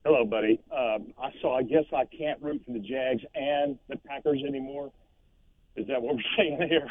Hello, 0.06 0.24
buddy. 0.24 0.62
Um, 0.72 1.14
I 1.22 1.32
so 1.42 1.52
I 1.52 1.64
guess 1.64 1.84
I 1.94 2.06
can't 2.06 2.42
root 2.42 2.62
for 2.66 2.72
the 2.72 2.80
Jags 2.80 3.24
and 3.36 3.78
the 3.90 3.98
Packers 3.98 4.42
anymore. 4.48 4.92
Is 5.76 5.86
that 5.88 6.02
what 6.02 6.16
we're 6.16 6.22
saying 6.38 6.66
here? 6.70 6.88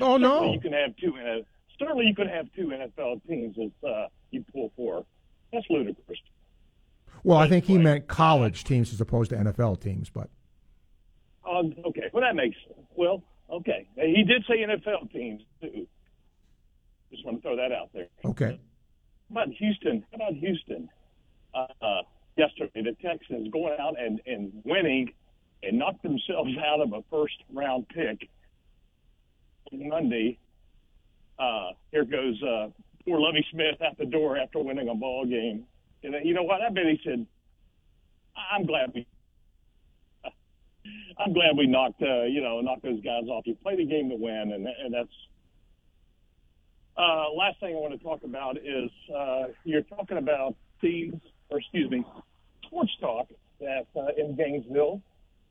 Oh 0.00 0.16
no. 0.16 0.30
Certainly 0.40 0.54
you 0.54 0.60
can 0.60 0.72
have 0.72 0.96
two. 0.96 1.16
In 1.16 1.26
a, 1.26 1.40
certainly 1.78 2.06
you 2.06 2.14
can 2.14 2.26
have 2.28 2.46
two 2.56 2.66
NFL 2.66 3.20
teams 3.28 3.54
if 3.56 3.72
uh, 3.88 4.08
you 4.32 4.44
pull 4.52 4.72
for. 4.76 5.04
That's 5.52 5.64
ludicrous. 5.70 6.18
Well, 7.24 7.38
I 7.38 7.48
think 7.48 7.64
he 7.64 7.78
meant 7.78 8.06
college 8.06 8.64
teams 8.64 8.92
as 8.92 9.00
opposed 9.00 9.30
to 9.30 9.36
NFL 9.36 9.80
teams, 9.80 10.10
but 10.10 10.28
Um, 11.48 11.74
okay, 11.86 12.10
well 12.12 12.22
that 12.22 12.36
makes 12.36 12.56
well. 12.94 13.22
Okay, 13.50 13.86
he 13.96 14.24
did 14.24 14.44
say 14.48 14.58
NFL 14.58 15.10
teams 15.12 15.42
too. 15.60 15.86
Just 17.10 17.24
want 17.24 17.38
to 17.38 17.42
throw 17.42 17.56
that 17.56 17.72
out 17.72 17.90
there. 17.92 18.08
okay. 18.24 18.58
How 19.34 19.42
about 19.42 19.54
Houston? 19.54 20.04
How 20.10 20.16
about 20.16 20.34
Houston? 20.34 20.88
Uh, 21.54 21.66
uh, 21.80 22.02
yesterday, 22.36 22.82
the 22.82 22.96
Texans 23.06 23.48
going 23.52 23.76
out 23.78 23.94
and, 23.98 24.20
and 24.26 24.52
winning 24.64 25.12
and 25.62 25.78
knocked 25.78 26.02
themselves 26.02 26.50
out 26.58 26.80
of 26.80 26.92
a 26.92 27.02
first 27.10 27.34
round 27.52 27.88
pick 27.88 28.28
Monday. 29.72 30.38
Uh, 31.38 31.70
here 31.90 32.04
goes 32.04 32.40
uh, 32.42 32.68
poor 33.04 33.20
Lovie 33.20 33.44
Smith 33.50 33.80
out 33.84 33.98
the 33.98 34.06
door 34.06 34.36
after 34.36 34.58
winning 34.60 34.88
a 34.88 34.94
ball 34.94 35.24
game. 35.26 35.64
And 36.04 36.14
you 36.24 36.34
know 36.34 36.42
what? 36.42 36.60
I 36.60 36.68
bet 36.68 36.84
he 36.86 37.00
said, 37.04 37.26
"I'm 38.52 38.64
glad 38.66 38.92
we." 38.94 39.06
I'm 41.18 41.32
glad 41.32 41.56
we 41.56 41.66
knocked, 41.66 42.02
uh, 42.02 42.24
you 42.24 42.42
know, 42.42 42.60
knocked 42.60 42.82
those 42.82 43.00
guys 43.00 43.24
off. 43.28 43.46
You 43.46 43.54
play 43.62 43.76
the 43.76 43.86
game 43.86 44.10
to 44.10 44.16
win, 44.16 44.52
and, 44.52 44.66
and 44.66 44.92
that's 44.92 45.08
uh, 46.96 47.30
last 47.34 47.58
thing 47.60 47.74
I 47.74 47.78
want 47.78 47.96
to 47.98 48.04
talk 48.04 48.22
about 48.24 48.58
is 48.58 48.90
uh, 49.14 49.44
you're 49.64 49.82
talking 49.82 50.18
about 50.18 50.56
teams, 50.80 51.20
or 51.50 51.58
excuse 51.58 51.90
me, 51.90 52.04
sports 52.66 52.90
talk 53.00 53.28
that 53.60 53.86
uh, 53.96 54.08
in 54.18 54.36
Gainesville 54.36 55.00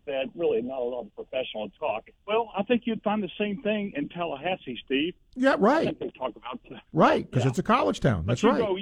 that 0.05 0.25
really 0.35 0.61
not 0.61 0.79
a 0.79 0.83
lot 0.83 1.01
of 1.01 1.15
professional 1.15 1.69
talk. 1.79 2.03
Well, 2.27 2.51
I 2.57 2.63
think 2.63 2.83
you'd 2.85 3.01
find 3.03 3.23
the 3.23 3.29
same 3.39 3.61
thing 3.63 3.93
in 3.95 4.09
Tallahassee, 4.09 4.77
Steve. 4.85 5.13
Yeah, 5.35 5.53
I 5.53 5.55
right. 5.55 5.85
think 5.85 5.99
they 5.99 6.09
talk 6.19 6.35
about 6.35 6.59
Right, 6.91 7.25
because 7.29 7.45
Yeah. 7.45 7.49
it's 7.49 7.59
a 7.59 7.63
college 7.63 8.01
town. 8.01 8.25
That's 8.27 8.43
you 8.43 8.49
right. 8.49 8.59
Go, 8.59 8.77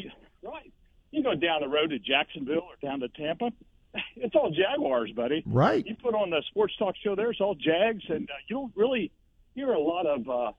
right. 0.49 0.71
You 1.11 1.23
go 1.23 1.35
down 1.35 1.61
the 1.61 1.67
road 1.67 1.89
to 1.89 1.99
Jacksonville 1.99 2.63
or 2.63 2.75
down 2.81 3.01
to 3.01 3.09
Tampa. 3.09 3.51
It's 4.15 4.35
all 4.35 4.51
Jaguars, 4.51 5.11
buddy. 5.13 5.43
Right. 5.45 5.85
You 5.85 5.97
put 6.01 6.15
on 6.15 6.29
the 6.29 6.41
sports 6.47 6.73
talk 6.77 6.95
show 7.03 7.13
there, 7.13 7.31
it's 7.31 7.41
all 7.41 7.55
Jags, 7.55 8.03
and 8.07 8.29
uh, 8.29 8.33
you 8.47 8.55
don't 8.55 8.71
really 8.73 9.11
hear 9.53 9.73
a 9.73 9.79
lot 9.79 10.05
of 10.05 10.29
uh, 10.29 10.51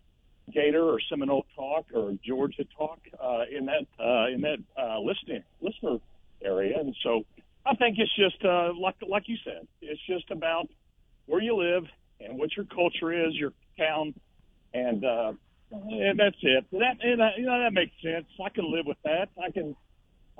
Gator 0.53 0.83
or 0.83 1.01
Seminole 1.09 1.47
talk 1.57 1.87
or 1.95 2.15
Georgia 2.23 2.65
talk 2.77 3.01
uh, 3.19 3.45
in 3.51 3.67
that 3.67 3.87
uh, 3.99 4.27
in 4.29 4.43
that 4.43 4.59
uh, 4.77 4.99
listening 5.01 5.45
listener 5.63 5.99
area. 6.45 6.79
And 6.79 6.95
so 7.03 7.25
I 7.65 7.75
think 7.77 7.99
it's 7.99 8.15
just 8.17 8.45
uh, 8.45 8.73
like 8.79 8.97
like 9.09 9.29
you 9.29 9.37
said, 9.45 9.67
it's 9.81 10.01
just 10.07 10.31
about 10.31 10.69
where 11.27 11.41
you 11.41 11.57
live 11.57 11.85
and 12.21 12.39
what 12.39 12.55
your 12.57 12.67
culture 12.67 13.13
is, 13.13 13.35
your 13.35 13.53
town, 13.79 14.15
and 14.75 15.05
uh, 15.05 15.33
and 15.71 16.19
that's 16.19 16.37
it. 16.43 16.65
That 16.73 16.97
and, 17.03 17.21
uh, 17.23 17.29
you 17.37 17.47
know 17.47 17.63
that 17.63 17.73
makes 17.73 17.93
sense. 18.03 18.27
I 18.45 18.49
can 18.49 18.71
live 18.71 18.87
with 18.87 18.99
that. 19.05 19.29
I 19.43 19.51
can. 19.51 19.77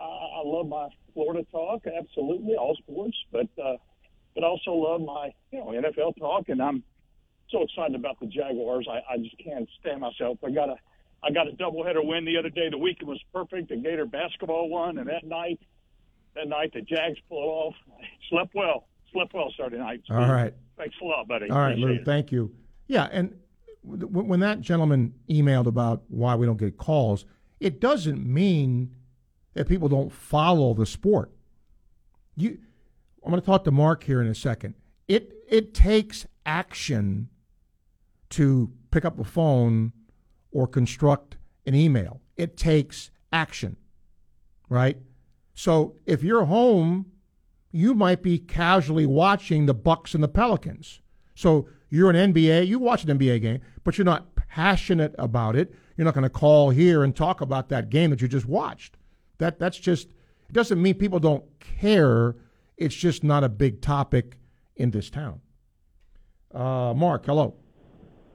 I 0.01 0.43
love 0.45 0.69
my 0.69 0.89
Florida 1.15 1.45
talk, 1.51 1.83
absolutely, 1.87 2.55
all 2.55 2.77
sports, 2.77 3.17
but 3.31 3.49
uh, 3.63 3.77
but 4.35 4.45
I 4.45 4.47
also 4.47 4.73
love 4.73 5.01
my 5.03 5.31
you 5.51 5.59
know 5.59 5.67
NFL 5.67 6.17
talk, 6.19 6.49
and 6.49 6.61
I'm 6.63 6.83
so 7.51 7.63
excited 7.63 7.95
about 7.95 8.19
the 8.21 8.27
Jaguars. 8.27 8.89
I, 8.91 9.15
I 9.15 9.19
just 9.19 9.37
can't 9.43 9.69
stand 9.81 10.01
myself. 10.01 10.39
I 10.45 10.51
got 10.51 10.69
a 10.71 10.77
I 11.23 11.31
got 11.31 11.49
a 11.49 11.53
doubleheader 11.53 12.05
win 12.05 12.25
the 12.25 12.37
other 12.39 12.51
day. 12.51 12.69
The 12.71 12.79
weekend 12.79 13.09
was 13.09 13.21
perfect. 13.33 13.69
The 13.69 13.77
Gator 13.77 14.07
basketball 14.07 14.69
won, 14.69 14.99
and 14.99 15.09
that 15.09 15.25
night, 15.25 15.61
that 16.35 16.49
night 16.49 16.73
the 16.73 16.81
Jags 16.81 17.19
pulled 17.29 17.45
off. 17.45 17.75
Slept 18.31 18.55
well. 18.55 18.89
Slept 19.13 19.35
well 19.35 19.53
Saturday 19.57 19.79
night. 19.79 20.03
All 20.11 20.17
right. 20.17 20.55
Thanks 20.77 20.97
a 21.01 21.05
lot, 21.05 21.29
buddy. 21.29 21.51
All 21.51 21.59
right, 21.59 21.73
Appreciate 21.73 21.89
Lou. 21.89 22.01
it. 22.01 22.05
Thank 22.05 22.33
you. 22.33 22.55
Yeah, 22.89 23.09
and 23.13 23.37
when 23.85 24.41
that 24.41 24.61
gentleman 24.61 25.15
emailed 25.29 25.67
about 25.67 26.03
why 26.09 26.35
we 26.35 26.47
don't 26.47 26.57
get 26.57 26.77
calls, 26.77 27.25
it 27.61 27.81
doesn't 27.81 28.25
mean 28.25 28.95
that 29.55 29.69
people 29.69 29.89
don't 29.89 30.13
follow 30.13 30.75
the 30.75 30.87
sport. 30.87 31.31
You, 32.37 32.59
I'm 33.25 33.31
going 33.31 33.41
to 33.41 33.47
talk 33.47 33.65
to 33.65 33.71
Mark 33.71 34.05
here 34.05 34.21
in 34.21 34.27
a 34.27 34.35
second. 34.35 34.75
It 35.09 35.33
it 35.49 35.75
takes 35.75 36.27
action 36.47 37.29
to 38.31 38.71
pick 38.91 39.05
up 39.05 39.19
a 39.19 39.25
phone 39.25 39.93
or 40.51 40.67
construct 40.67 41.37
an 41.67 41.75
email. 41.75 42.21
It 42.37 42.57
takes 42.57 43.11
action, 43.33 43.77
right? 44.69 44.97
So 45.55 45.97
if 46.07 46.23
you're 46.23 46.45
home, 46.45 47.07
you 47.71 47.95
might 47.95 48.23
be 48.23 48.39
casually 48.39 49.07
watching 49.07 49.67
the 49.67 49.75
Bucks 49.75 50.15
and 50.15 50.23
the 50.23 50.29
Pelicans. 50.29 51.01
So 51.35 51.69
you're 51.91 52.11
an 52.11 52.33
NBA, 52.33 52.67
you 52.67 52.79
watch 52.79 53.05
an 53.05 53.19
NBA 53.19 53.43
game, 53.43 53.61
but 53.85 53.99
you're 53.99 54.05
not 54.05 54.35
passionate 54.35 55.15
about 55.19 55.57
it. 55.57 55.75
You're 55.97 56.05
not 56.05 56.15
going 56.15 56.25
to 56.25 56.31
call 56.31 56.71
here 56.71 57.05
and 57.05 57.15
talk 57.15 57.41
about 57.41 57.69
that 57.69 57.91
game 57.91 58.11
that 58.11 58.23
you 58.23 58.29
just 58.29 58.47
watched. 58.47 58.97
That 59.43 59.59
that's 59.59 59.77
just 59.77 60.07
it 60.07 60.53
doesn't 60.53 60.81
mean 60.81 60.95
people 60.95 61.19
don't 61.19 61.43
care. 61.59 62.37
It's 62.77 62.95
just 62.95 63.25
not 63.25 63.43
a 63.43 63.49
big 63.49 63.81
topic 63.81 64.37
in 64.77 64.93
this 64.93 65.11
town. 65.11 65.41
Uh, 66.55 66.95
Mark, 66.95 67.27
hello. 67.27 67.55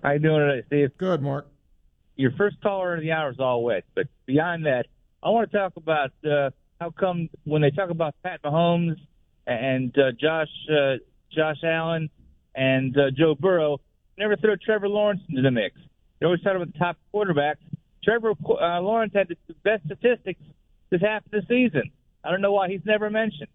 How 0.03 0.11
you 0.11 0.19
doing 0.19 0.39
today, 0.41 0.63
Steve? 0.67 0.97
Good, 0.97 1.21
Mark. 1.21 1.47
Your 2.17 2.31
first 2.31 2.57
caller 2.61 2.95
of 2.95 3.01
the 3.01 3.13
hour 3.13 3.31
is 3.31 3.39
all 3.39 3.63
wet, 3.63 3.85
but 3.95 4.07
beyond 4.25 4.65
that, 4.65 4.87
I 5.23 5.29
want 5.29 5.49
to 5.49 5.57
talk 5.57 5.77
about 5.77 6.11
uh, 6.29 6.49
how 6.81 6.89
come 6.89 7.29
when 7.45 7.61
they 7.61 7.71
talk 7.71 7.89
about 7.89 8.13
Pat 8.21 8.41
Mahomes 8.43 8.97
and 9.45 9.97
uh, 9.97 10.11
Josh 10.19 10.49
uh, 10.69 10.95
Josh 11.31 11.63
Allen 11.63 12.09
and 12.53 12.97
uh, 12.97 13.11
Joe 13.17 13.33
Burrow, 13.33 13.79
never 14.17 14.35
throw 14.35 14.55
Trevor 14.57 14.89
Lawrence 14.89 15.21
into 15.29 15.41
the 15.41 15.51
mix. 15.51 15.77
They 16.19 16.25
always 16.25 16.41
talk 16.41 16.57
about 16.57 16.73
the 16.73 16.79
top 16.79 16.97
quarterbacks. 17.13 17.63
Trevor 18.03 18.31
uh, 18.31 18.81
Lawrence 18.81 19.13
had 19.15 19.29
the 19.29 19.53
best 19.63 19.85
statistics 19.85 20.41
this 20.89 21.01
half 21.01 21.25
of 21.25 21.31
the 21.31 21.41
season. 21.47 21.91
I 22.23 22.31
don't 22.31 22.41
know 22.41 22.51
why 22.51 22.69
he's 22.69 22.81
never 22.85 23.09
mentioned. 23.09 23.49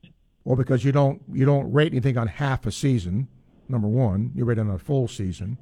Well, 0.44 0.56
because 0.56 0.84
you 0.84 0.92
don't 0.92 1.22
you 1.32 1.44
don't 1.44 1.72
rate 1.72 1.92
anything 1.92 2.18
on 2.18 2.26
half 2.26 2.66
a 2.66 2.72
season. 2.72 3.28
Number 3.68 3.88
one, 3.88 4.32
you 4.34 4.44
rate 4.44 4.58
it 4.58 4.62
on 4.62 4.70
a 4.70 4.78
full 4.78 5.08
season. 5.08 5.58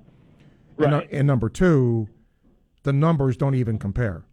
Right. 0.76 0.92
And, 0.92 1.12
and 1.12 1.26
number 1.26 1.48
two, 1.48 2.08
the 2.82 2.92
numbers 2.92 3.36
don't 3.36 3.54
even 3.54 3.78
compare. 3.78 4.24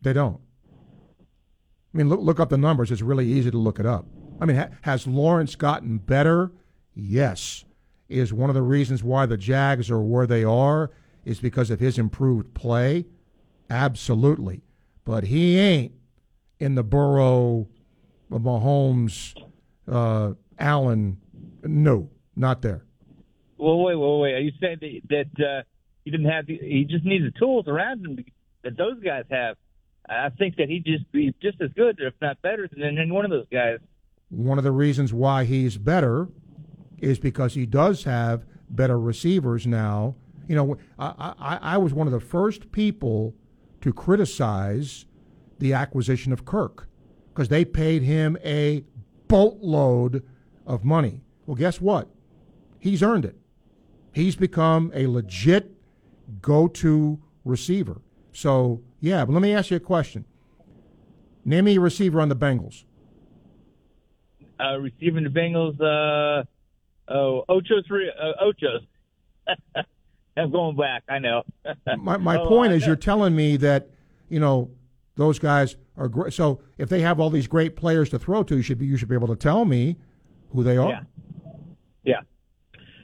They 0.00 0.12
don't. 0.12 0.40
I 1.92 1.98
mean, 1.98 2.08
look 2.08 2.20
look 2.20 2.40
up 2.40 2.48
the 2.48 2.58
numbers. 2.58 2.90
It's 2.90 3.02
really 3.02 3.26
easy 3.26 3.50
to 3.50 3.58
look 3.58 3.78
it 3.78 3.86
up. 3.86 4.06
I 4.40 4.46
mean, 4.46 4.56
ha- 4.56 4.68
has 4.82 5.06
Lawrence 5.06 5.56
gotten 5.56 5.98
better? 5.98 6.52
Yes. 6.94 7.64
Is 8.08 8.32
one 8.32 8.48
of 8.48 8.54
the 8.54 8.62
reasons 8.62 9.04
why 9.04 9.26
the 9.26 9.36
Jags 9.36 9.90
are 9.90 10.00
where 10.00 10.26
they 10.26 10.44
are 10.44 10.90
is 11.24 11.40
because 11.40 11.70
of 11.70 11.80
his 11.80 11.98
improved 11.98 12.54
play? 12.54 13.04
Absolutely. 13.68 14.62
But 15.08 15.24
he 15.24 15.58
ain't 15.58 15.92
in 16.60 16.74
the 16.74 16.82
Burrow, 16.82 17.66
Mahomes, 18.30 19.34
uh, 19.90 20.34
Allen. 20.58 21.16
No, 21.62 22.10
not 22.36 22.60
there. 22.60 22.84
Well, 23.56 23.78
wait, 23.78 23.96
wait, 23.96 24.18
wait. 24.20 24.34
Are 24.34 24.40
you 24.40 24.52
saying 24.60 24.76
that, 24.82 25.00
that 25.36 25.42
uh, 25.42 25.62
he 26.04 26.10
didn't 26.10 26.26
have? 26.26 26.44
The, 26.44 26.58
he 26.58 26.84
just 26.84 27.06
needs 27.06 27.24
the 27.24 27.30
tools 27.38 27.68
around 27.68 28.04
him 28.04 28.22
that 28.64 28.76
those 28.76 29.02
guys 29.02 29.24
have. 29.30 29.56
I 30.10 30.28
think 30.28 30.56
that 30.56 30.68
he'd 30.68 30.84
just 30.84 31.10
be 31.10 31.34
just 31.40 31.58
as 31.62 31.70
good, 31.74 31.98
if 32.00 32.12
not 32.20 32.42
better, 32.42 32.68
than 32.70 32.98
any 32.98 33.10
one 33.10 33.24
of 33.24 33.30
those 33.30 33.48
guys. 33.50 33.78
One 34.28 34.58
of 34.58 34.64
the 34.64 34.72
reasons 34.72 35.14
why 35.14 35.44
he's 35.44 35.78
better 35.78 36.28
is 36.98 37.18
because 37.18 37.54
he 37.54 37.64
does 37.64 38.04
have 38.04 38.44
better 38.68 39.00
receivers 39.00 39.66
now. 39.66 40.16
You 40.48 40.56
know, 40.56 40.76
I, 40.98 41.32
I, 41.38 41.58
I 41.62 41.78
was 41.78 41.94
one 41.94 42.06
of 42.06 42.12
the 42.12 42.20
first 42.20 42.72
people 42.72 43.34
to 43.80 43.92
criticize 43.92 45.06
the 45.58 45.72
acquisition 45.72 46.32
of 46.32 46.44
Kirk 46.44 46.88
because 47.28 47.48
they 47.48 47.64
paid 47.64 48.02
him 48.02 48.36
a 48.44 48.84
boatload 49.28 50.22
of 50.66 50.84
money. 50.84 51.22
Well, 51.46 51.56
guess 51.56 51.80
what? 51.80 52.08
He's 52.78 53.02
earned 53.02 53.24
it. 53.24 53.36
He's 54.12 54.36
become 54.36 54.90
a 54.94 55.06
legit 55.06 55.72
go 56.40 56.68
to 56.68 57.20
receiver. 57.44 58.00
So, 58.32 58.82
yeah, 59.00 59.24
but 59.24 59.32
let 59.32 59.42
me 59.42 59.52
ask 59.52 59.70
you 59.70 59.76
a 59.76 59.80
question. 59.80 60.24
Name 61.44 61.64
me 61.64 61.76
a 61.76 61.80
receiver 61.80 62.20
on 62.20 62.28
the 62.28 62.36
Bengals. 62.36 62.84
Uh, 64.60 64.76
receiving 64.78 65.24
the 65.24 65.30
Bengals, 65.30 65.80
uh, 65.80 66.44
oh, 67.12 67.44
Ocho 67.48 67.76
three, 67.86 68.10
uh, 68.10 68.44
Ochos. 68.44 68.86
I'm 70.38 70.50
going 70.50 70.76
back. 70.76 71.02
I 71.08 71.18
know. 71.18 71.42
my 71.98 72.16
my 72.16 72.36
Oh, 72.38 72.46
point 72.48 72.72
I 72.72 72.76
is, 72.76 72.82
know. 72.82 72.88
you're 72.88 72.96
telling 72.96 73.34
me 73.34 73.56
that 73.58 73.90
you 74.28 74.40
know 74.40 74.70
those 75.16 75.38
guys 75.38 75.76
are 75.96 76.08
great. 76.08 76.32
So 76.32 76.60
if 76.78 76.88
they 76.88 77.00
have 77.00 77.18
all 77.20 77.30
these 77.30 77.46
great 77.48 77.74
players 77.76 78.08
to 78.10 78.18
throw 78.18 78.42
to, 78.44 78.56
you 78.56 78.62
should 78.62 78.78
be 78.78 78.86
you 78.86 78.96
should 78.96 79.08
be 79.08 79.14
able 79.16 79.28
to 79.28 79.36
tell 79.36 79.64
me 79.64 79.96
who 80.50 80.62
they 80.62 80.76
are. 80.76 80.88
Yeah. 80.90 81.00
Yeah. 82.04 82.20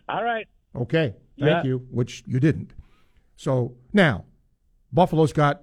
All 0.08 0.22
right. 0.24 0.46
Okay, 0.76 1.14
thank 1.38 1.48
Yeah. 1.50 1.62
you. 1.64 1.86
Which 1.90 2.22
you 2.26 2.40
didn't. 2.40 2.72
So 3.36 3.74
now, 3.92 4.24
Buffalo's 4.92 5.32
got 5.32 5.62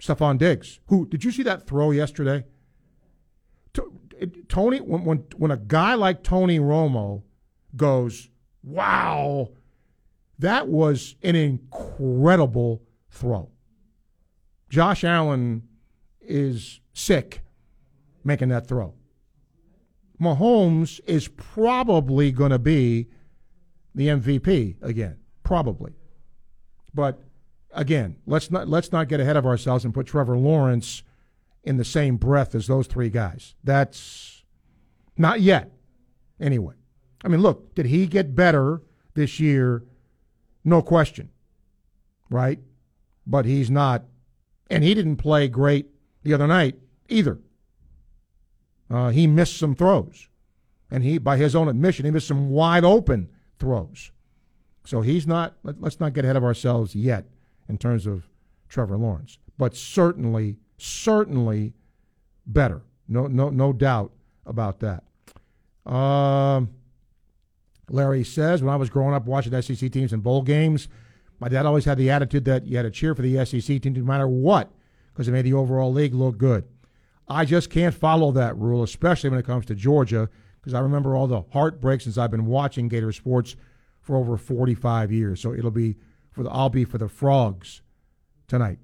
Stefon 0.00 0.38
Diggs. 0.38 0.80
Who 0.86 1.06
did 1.06 1.24
you 1.24 1.30
see 1.30 1.42
that 1.42 1.66
throw 1.66 1.90
yesterday? 1.90 2.44
Tony, 4.48 4.80
when 4.80 5.04
when 5.04 5.24
when 5.36 5.50
a 5.50 5.56
guy 5.56 5.94
like 5.94 6.22
Tony 6.22 6.60
Romo 6.60 7.22
goes, 7.74 8.28
wow, 8.62 9.48
that 10.42 10.68
was 10.68 11.16
an 11.22 11.34
incredible 11.34 12.82
throw. 13.10 13.50
Josh 14.68 15.04
Allen 15.04 15.62
is 16.20 16.80
sick 16.92 17.42
making 18.24 18.48
that 18.50 18.66
throw. 18.66 18.94
Mahomes 20.20 21.00
is 21.06 21.28
probably 21.28 22.30
going 22.30 22.52
to 22.52 22.58
be 22.58 23.08
the 23.94 24.08
MVP 24.08 24.76
again, 24.82 25.16
probably. 25.42 25.92
But 26.94 27.20
again, 27.72 28.16
let's 28.26 28.50
not 28.50 28.68
let's 28.68 28.92
not 28.92 29.08
get 29.08 29.20
ahead 29.20 29.36
of 29.36 29.46
ourselves 29.46 29.84
and 29.84 29.92
put 29.92 30.06
Trevor 30.06 30.36
Lawrence 30.36 31.02
in 31.64 31.76
the 31.76 31.84
same 31.84 32.16
breath 32.16 32.54
as 32.54 32.66
those 32.66 32.86
three 32.86 33.10
guys. 33.10 33.54
That's 33.64 34.44
not 35.16 35.40
yet. 35.40 35.72
Anyway, 36.40 36.74
I 37.24 37.28
mean, 37.28 37.40
look, 37.40 37.74
did 37.74 37.86
he 37.86 38.06
get 38.06 38.34
better 38.34 38.82
this 39.14 39.38
year? 39.38 39.84
No 40.64 40.82
question. 40.82 41.30
Right? 42.30 42.58
But 43.26 43.44
he's 43.44 43.70
not 43.70 44.04
and 44.72 44.82
he 44.82 44.94
didn't 44.94 45.16
play 45.16 45.48
great 45.48 45.90
the 46.22 46.32
other 46.32 46.46
night 46.46 46.76
either. 47.08 47.38
Uh, 48.90 49.10
he 49.10 49.26
missed 49.26 49.58
some 49.58 49.74
throws. 49.74 50.28
And 50.90 51.04
he, 51.04 51.18
by 51.18 51.36
his 51.36 51.54
own 51.54 51.68
admission, 51.68 52.06
he 52.06 52.10
missed 52.10 52.28
some 52.28 52.50
wide 52.50 52.84
open 52.84 53.28
throws. 53.58 54.12
So 54.84 55.02
he's 55.02 55.26
not, 55.26 55.56
let, 55.62 55.80
let's 55.80 56.00
not 56.00 56.14
get 56.14 56.24
ahead 56.24 56.36
of 56.36 56.44
ourselves 56.44 56.94
yet 56.94 57.26
in 57.68 57.76
terms 57.76 58.06
of 58.06 58.28
Trevor 58.68 58.96
Lawrence. 58.96 59.38
But 59.58 59.76
certainly, 59.76 60.56
certainly 60.78 61.74
better. 62.46 62.82
No, 63.08 63.26
no, 63.26 63.50
no 63.50 63.74
doubt 63.74 64.12
about 64.46 64.80
that. 64.80 65.04
Um, 65.90 66.70
Larry 67.92 68.24
says, 68.24 68.62
when 68.62 68.72
I 68.72 68.76
was 68.76 68.90
growing 68.90 69.14
up 69.14 69.26
watching 69.26 69.60
SEC 69.60 69.92
teams 69.92 70.12
in 70.12 70.20
bowl 70.20 70.42
games, 70.42 70.88
my 71.38 71.48
dad 71.48 71.66
always 71.66 71.84
had 71.84 71.98
the 71.98 72.10
attitude 72.10 72.46
that 72.46 72.66
you 72.66 72.76
had 72.76 72.84
to 72.84 72.90
cheer 72.90 73.14
for 73.14 73.22
the 73.22 73.44
SEC 73.44 73.82
team 73.82 73.92
no 73.92 74.02
matter 74.02 74.26
what 74.26 74.70
because 75.12 75.28
it 75.28 75.32
made 75.32 75.44
the 75.44 75.52
overall 75.52 75.92
league 75.92 76.14
look 76.14 76.38
good. 76.38 76.64
I 77.28 77.44
just 77.44 77.68
can't 77.68 77.94
follow 77.94 78.32
that 78.32 78.56
rule, 78.56 78.82
especially 78.82 79.30
when 79.30 79.38
it 79.38 79.46
comes 79.46 79.66
to 79.66 79.74
Georgia, 79.74 80.28
because 80.60 80.72
I 80.72 80.80
remember 80.80 81.14
all 81.14 81.26
the 81.26 81.42
heartbreaks 81.52 82.04
since 82.04 82.16
I've 82.16 82.30
been 82.30 82.46
watching 82.46 82.88
Gator 82.88 83.12
sports 83.12 83.56
for 84.00 84.16
over 84.16 84.36
45 84.36 85.12
years. 85.12 85.40
So 85.40 85.52
it'll 85.52 85.70
be 85.70 85.96
for 86.30 86.42
the 86.42 86.50
I'll 86.50 86.70
be 86.70 86.84
for 86.84 86.98
the 86.98 87.08
frogs 87.08 87.82
tonight. 88.48 88.78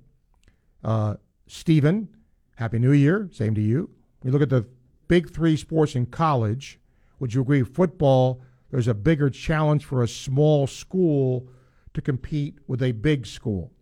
Uh, 0.84 1.14
Stephen, 1.46 2.08
Happy 2.56 2.78
New 2.78 2.92
Year. 2.92 3.28
Same 3.32 3.54
to 3.54 3.60
you. 3.60 3.90
We 4.22 4.30
look 4.30 4.42
at 4.42 4.50
the 4.50 4.66
big 5.08 5.30
three 5.30 5.56
sports 5.56 5.94
in 5.94 6.06
college. 6.06 6.78
Would 7.20 7.34
you 7.34 7.40
agree 7.40 7.62
football? 7.62 8.42
There's 8.70 8.88
a 8.88 8.94
bigger 8.94 9.30
challenge 9.30 9.84
for 9.84 10.02
a 10.02 10.08
small 10.08 10.66
school 10.66 11.48
to 11.94 12.02
compete 12.02 12.58
with 12.66 12.82
a 12.82 12.92
big 12.92 13.26
school. 13.26 13.72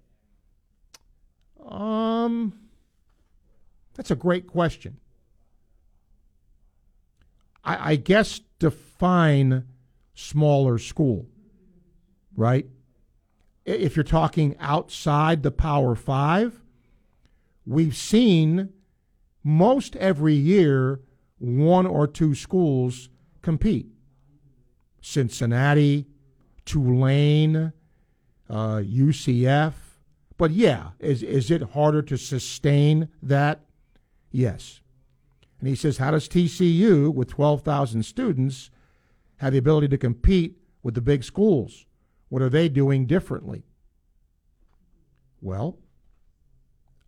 Um, 1.66 2.52
that's 3.94 4.10
a 4.10 4.16
great 4.16 4.46
question. 4.46 4.98
I, 7.64 7.92
I 7.92 7.96
guess 7.96 8.40
define 8.58 9.64
smaller 10.14 10.78
school, 10.78 11.26
right? 12.36 12.66
If 13.64 13.96
you're 13.96 14.04
talking 14.04 14.56
outside 14.60 15.42
the 15.42 15.50
Power 15.50 15.96
Five, 15.96 16.62
we've 17.66 17.96
seen 17.96 18.72
most 19.42 19.96
every 19.96 20.34
year 20.34 21.00
one 21.38 21.86
or 21.86 22.06
two 22.06 22.34
schools 22.34 23.08
compete. 23.42 23.95
Cincinnati, 25.06 26.04
Tulane, 26.64 27.72
uh, 28.50 28.78
UCF. 28.78 29.74
But 30.36 30.50
yeah, 30.50 30.90
is 30.98 31.22
is 31.22 31.48
it 31.48 31.62
harder 31.62 32.02
to 32.02 32.18
sustain 32.18 33.08
that? 33.22 33.60
Yes. 34.32 34.80
And 35.60 35.68
he 35.68 35.76
says, 35.76 35.98
how 35.98 36.10
does 36.10 36.28
TCU, 36.28 37.14
with 37.14 37.28
12,000 37.28 38.02
students, 38.02 38.70
have 39.36 39.52
the 39.52 39.58
ability 39.58 39.88
to 39.88 39.96
compete 39.96 40.58
with 40.82 40.94
the 40.94 41.00
big 41.00 41.22
schools? 41.22 41.86
What 42.28 42.42
are 42.42 42.50
they 42.50 42.68
doing 42.68 43.06
differently? 43.06 43.62
Well, 45.40 45.78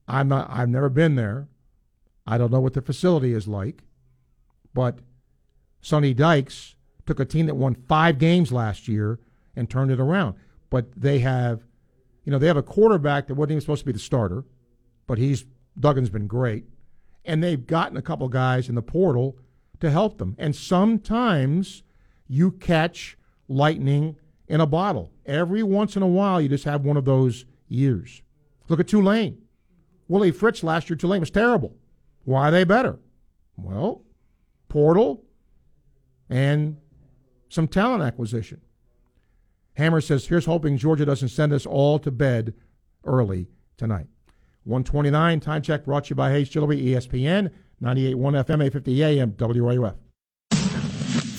I'm 0.06 0.28
not, 0.28 0.48
I've 0.50 0.70
never 0.70 0.88
been 0.88 1.16
there. 1.16 1.48
I 2.26 2.38
don't 2.38 2.52
know 2.52 2.60
what 2.60 2.74
the 2.74 2.80
facility 2.80 3.34
is 3.34 3.46
like. 3.48 3.82
But 4.72 5.00
Sonny 5.82 6.14
Dykes 6.14 6.76
took 7.08 7.18
a 7.18 7.24
team 7.24 7.46
that 7.46 7.56
won 7.56 7.74
five 7.74 8.18
games 8.18 8.52
last 8.52 8.86
year 8.86 9.18
and 9.56 9.68
turned 9.68 9.90
it 9.90 9.98
around. 9.98 10.36
But 10.68 10.92
they 10.94 11.20
have, 11.20 11.62
you 12.24 12.30
know, 12.30 12.38
they 12.38 12.46
have 12.46 12.58
a 12.58 12.62
quarterback 12.62 13.26
that 13.26 13.34
wasn't 13.34 13.52
even 13.52 13.60
supposed 13.62 13.80
to 13.80 13.86
be 13.86 13.92
the 13.92 13.98
starter, 13.98 14.44
but 15.06 15.16
he's 15.16 15.46
Duggan's 15.80 16.10
been 16.10 16.26
great, 16.26 16.66
and 17.24 17.42
they've 17.42 17.66
gotten 17.66 17.96
a 17.96 18.02
couple 18.02 18.28
guys 18.28 18.68
in 18.68 18.74
the 18.74 18.82
portal 18.82 19.38
to 19.80 19.90
help 19.90 20.18
them. 20.18 20.36
And 20.38 20.54
sometimes 20.54 21.82
you 22.26 22.50
catch 22.50 23.16
lightning 23.48 24.16
in 24.46 24.60
a 24.60 24.66
bottle. 24.66 25.10
Every 25.24 25.62
once 25.62 25.96
in 25.96 26.02
a 26.02 26.06
while, 26.06 26.40
you 26.40 26.48
just 26.48 26.64
have 26.64 26.84
one 26.84 26.98
of 26.98 27.06
those 27.06 27.46
years. 27.68 28.22
Look 28.68 28.80
at 28.80 28.88
Tulane. 28.88 29.38
Willie 30.08 30.30
Fritz 30.30 30.62
last 30.62 30.90
year, 30.90 30.96
Tulane 30.96 31.20
was 31.20 31.30
terrible. 31.30 31.74
Why 32.24 32.48
are 32.48 32.50
they 32.50 32.64
better? 32.64 32.98
Well, 33.56 34.02
portal 34.68 35.24
and 36.28 36.76
some 37.48 37.68
talent 37.68 38.02
acquisition. 38.02 38.60
Hammer 39.74 40.00
says, 40.00 40.26
here's 40.26 40.46
hoping 40.46 40.76
Georgia 40.76 41.04
doesn't 41.04 41.28
send 41.28 41.52
us 41.52 41.64
all 41.64 41.98
to 42.00 42.10
bed 42.10 42.54
early 43.04 43.48
tonight. 43.76 44.08
129 44.64 45.40
time 45.40 45.62
check 45.62 45.84
brought 45.84 46.04
to 46.04 46.10
you 46.10 46.16
by 46.16 46.30
Hayes 46.30 46.48
Jewelry, 46.48 46.78
ESPN, 46.78 47.50
98.1 47.82 48.44
FM, 48.44 48.60
850 48.64 49.04
AM, 49.04 49.32
WRUF. 49.32 49.94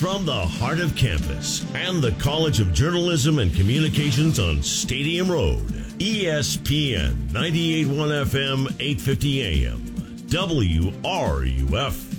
From 0.00 0.24
the 0.24 0.32
heart 0.32 0.80
of 0.80 0.96
campus 0.96 1.62
and 1.74 2.00
the 2.02 2.12
College 2.12 2.58
of 2.58 2.72
Journalism 2.72 3.38
and 3.38 3.54
Communications 3.54 4.38
on 4.38 4.62
Stadium 4.62 5.30
Road, 5.30 5.66
ESPN 5.98 7.12
98.1 7.28 8.24
FM, 8.24 8.66
850 8.80 9.66
AM, 9.66 9.80
WRUF. 10.30 12.16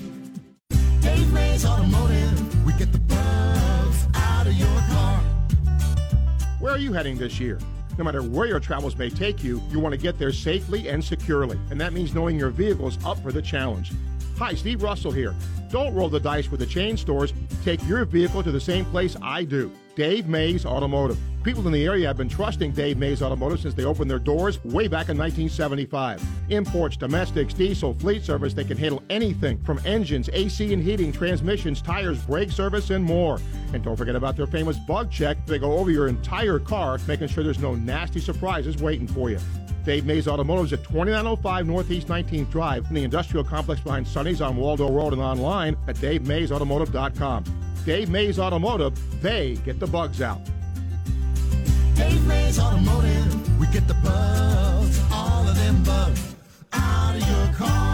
Dave 1.02 1.34
Mays 1.34 1.66
Automotive, 1.66 2.61
Where 6.62 6.72
are 6.72 6.78
you 6.78 6.94
heading 6.94 7.18
this 7.18 7.40
year? 7.40 7.58
No 7.98 8.04
matter 8.04 8.22
where 8.22 8.46
your 8.46 8.60
travels 8.60 8.96
may 8.96 9.10
take 9.10 9.44
you, 9.44 9.60
you 9.72 9.80
want 9.80 9.94
to 9.94 9.98
get 10.00 10.20
there 10.20 10.32
safely 10.32 10.90
and 10.90 11.04
securely. 11.04 11.60
And 11.72 11.82
that 11.82 11.92
means 11.92 12.14
knowing 12.14 12.38
your 12.38 12.52
vehicle 12.52 12.88
is 12.88 13.00
up 13.04 13.18
for 13.24 13.32
the 13.32 13.42
challenge. 13.42 13.92
Hi, 14.38 14.54
Steve 14.54 14.84
Russell 14.84 15.12
here. 15.12 15.34
Don't 15.72 15.94
roll 15.94 16.10
the 16.10 16.20
dice 16.20 16.52
with 16.52 16.60
the 16.60 16.66
chain 16.66 16.98
stores. 16.98 17.34
Take 17.64 17.86
your 17.88 18.04
vehicle 18.04 18.44
to 18.44 18.52
the 18.52 18.60
same 18.60 18.84
place 18.86 19.16
I 19.22 19.46
do 19.46 19.72
Dave 19.96 20.28
Mays 20.28 20.66
Automotive. 20.66 21.18
People 21.44 21.66
in 21.66 21.74
the 21.74 21.86
area 21.86 22.08
have 22.08 22.18
been 22.18 22.30
trusting 22.30 22.72
Dave 22.72 22.98
Mays 22.98 23.22
Automotive 23.22 23.60
since 23.62 23.74
they 23.74 23.84
opened 23.84 24.10
their 24.10 24.20
doors 24.20 24.64
way 24.64 24.88
back 24.88 25.10
in 25.10 25.18
1975. 25.18 26.24
Imports, 26.50 26.96
domestics, 26.98 27.54
diesel, 27.54 27.94
fleet 27.96 28.24
service, 28.24 28.54
they 28.54 28.64
can 28.64 28.78
handle 28.78 29.02
anything 29.10 29.58
from 29.64 29.80
engines, 29.84 30.30
AC 30.34 30.74
and 30.74 30.84
heating, 30.84 31.12
transmissions, 31.12 31.82
tires, 31.82 32.22
brake 32.26 32.52
service, 32.52 32.90
and 32.90 33.04
more. 33.04 33.40
And 33.74 33.84
don't 33.84 33.98
forget 33.98 34.16
about 34.16 34.38
their 34.38 34.48
famous 34.48 34.78
bug 34.78 35.10
check. 35.10 35.46
They 35.46 35.58
go 35.58 35.78
over 35.78 35.90
your 35.90 36.08
entire 36.08 36.60
car, 36.60 37.00
making 37.08 37.30
sure 37.30 37.44
there's 37.44 37.60
no 37.60 37.76
nasty 37.76 38.20
surprises 38.20 38.78
waiting 38.78 39.08
for 39.08 39.30
you. 39.30 39.40
Dave 39.84 40.06
Mays 40.06 40.28
Automotive 40.28 40.66
is 40.66 40.74
at 40.74 40.84
2905 40.84 41.66
Northeast 41.66 42.08
19th 42.08 42.52
Drive 42.52 42.86
in 42.90 42.94
the 42.94 43.04
industrial 43.04 43.44
complex 43.44 43.82
behind 43.82 44.08
Sunny's 44.08 44.40
on 44.40 44.56
Waldo 44.56 44.92
Road 44.92 45.12
and 45.12 45.22
online 45.22 45.61
at 45.70 45.96
davemaysautomotive.com. 45.98 47.44
Dave 47.86 48.10
Mays 48.10 48.38
Automotive, 48.40 49.22
they 49.22 49.56
get 49.66 49.80
the 49.80 49.88
bugs 49.88 50.22
out. 50.22 50.40
Dave 51.96 52.26
Mays 52.28 52.60
Automotive, 52.60 53.60
we 53.60 53.68
get 53.68 53.88
the 53.88 53.96
bugs, 53.96 55.02
all 55.12 55.48
of 55.48 55.56
them 55.56 55.84
bugs, 55.84 56.36
out 56.74 57.16
of 57.16 57.28
your 57.28 57.54
car. 57.56 57.92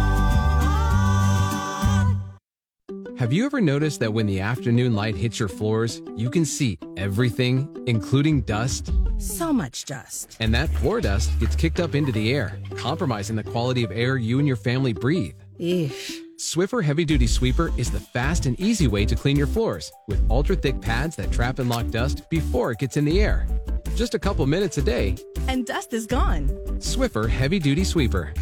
Have 3.18 3.34
you 3.34 3.46
ever 3.46 3.62
noticed 3.62 4.00
that 4.02 4.14
when 4.14 4.28
the 4.28 4.42
afternoon 4.42 4.94
light 4.94 5.16
hits 5.16 5.40
your 5.40 5.50
floors, 5.50 6.02
you 6.16 6.30
can 6.30 6.46
see 6.46 6.78
everything, 6.98 7.68
including 7.88 8.42
dust? 8.42 8.92
So 9.18 9.52
much 9.52 9.86
dust. 9.86 10.38
And 10.40 10.54
that 10.54 10.70
floor 10.70 11.02
dust 11.02 11.32
gets 11.40 11.56
kicked 11.56 11.80
up 11.80 11.96
into 11.96 12.12
the 12.12 12.34
air, 12.34 12.60
compromising 12.76 13.36
the 13.36 13.44
quality 13.44 13.84
of 13.84 13.92
air 13.92 14.18
you 14.18 14.38
and 14.38 14.48
your 14.48 14.58
family 14.58 14.94
breathe. 14.94 15.36
Eesh. 15.60 16.27
Swiffer 16.38 16.84
Heavy 16.84 17.04
Duty 17.04 17.26
Sweeper 17.26 17.72
is 17.78 17.90
the 17.90 18.00
fast 18.00 18.46
and 18.46 18.60
easy 18.60 18.88
way 18.88 19.08
to 19.08 19.16
clean 19.16 19.36
your 19.36 19.48
floors 19.48 19.92
with 20.08 20.24
ultra 20.30 20.56
thick 20.56 20.80
pads 20.80 21.16
that 21.16 21.32
trap 21.32 21.58
and 21.58 21.68
lock 21.68 21.88
dust 21.90 22.30
before 22.30 22.72
it 22.72 22.78
gets 22.78 22.96
in 22.96 23.06
the 23.06 23.20
air. 23.20 23.48
Just 23.96 24.14
a 24.14 24.20
couple 24.20 24.46
minutes 24.46 24.78
a 24.78 24.84
day. 24.84 25.16
And 25.48 25.66
dust 25.66 25.94
is 25.94 26.06
gone. 26.06 26.50
Swiffer 26.78 27.28
Heavy 27.28 27.58
Duty 27.58 27.84
Sweeper. 27.84 28.36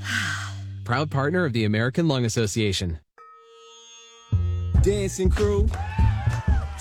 Proud 0.84 1.10
partner 1.10 1.44
of 1.44 1.52
the 1.52 1.64
American 1.64 2.08
Lung 2.08 2.24
Association. 2.24 2.98
Dancing 4.80 5.28
crew, 5.28 5.68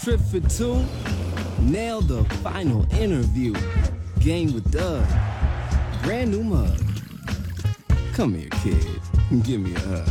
trip 0.02 0.22
for 0.22 0.40
two, 0.48 0.82
nail 1.60 2.00
the 2.00 2.24
final 2.36 2.90
interview. 2.96 3.54
Game 4.22 4.54
with 4.54 4.72
Doug, 4.72 5.06
brand 6.04 6.32
new 6.32 6.44
mug. 6.44 6.80
Come 8.14 8.36
here, 8.36 8.50
kid, 8.62 9.02
give 9.42 9.62
me 9.62 9.76
a 9.76 9.80
hug. 9.80 10.10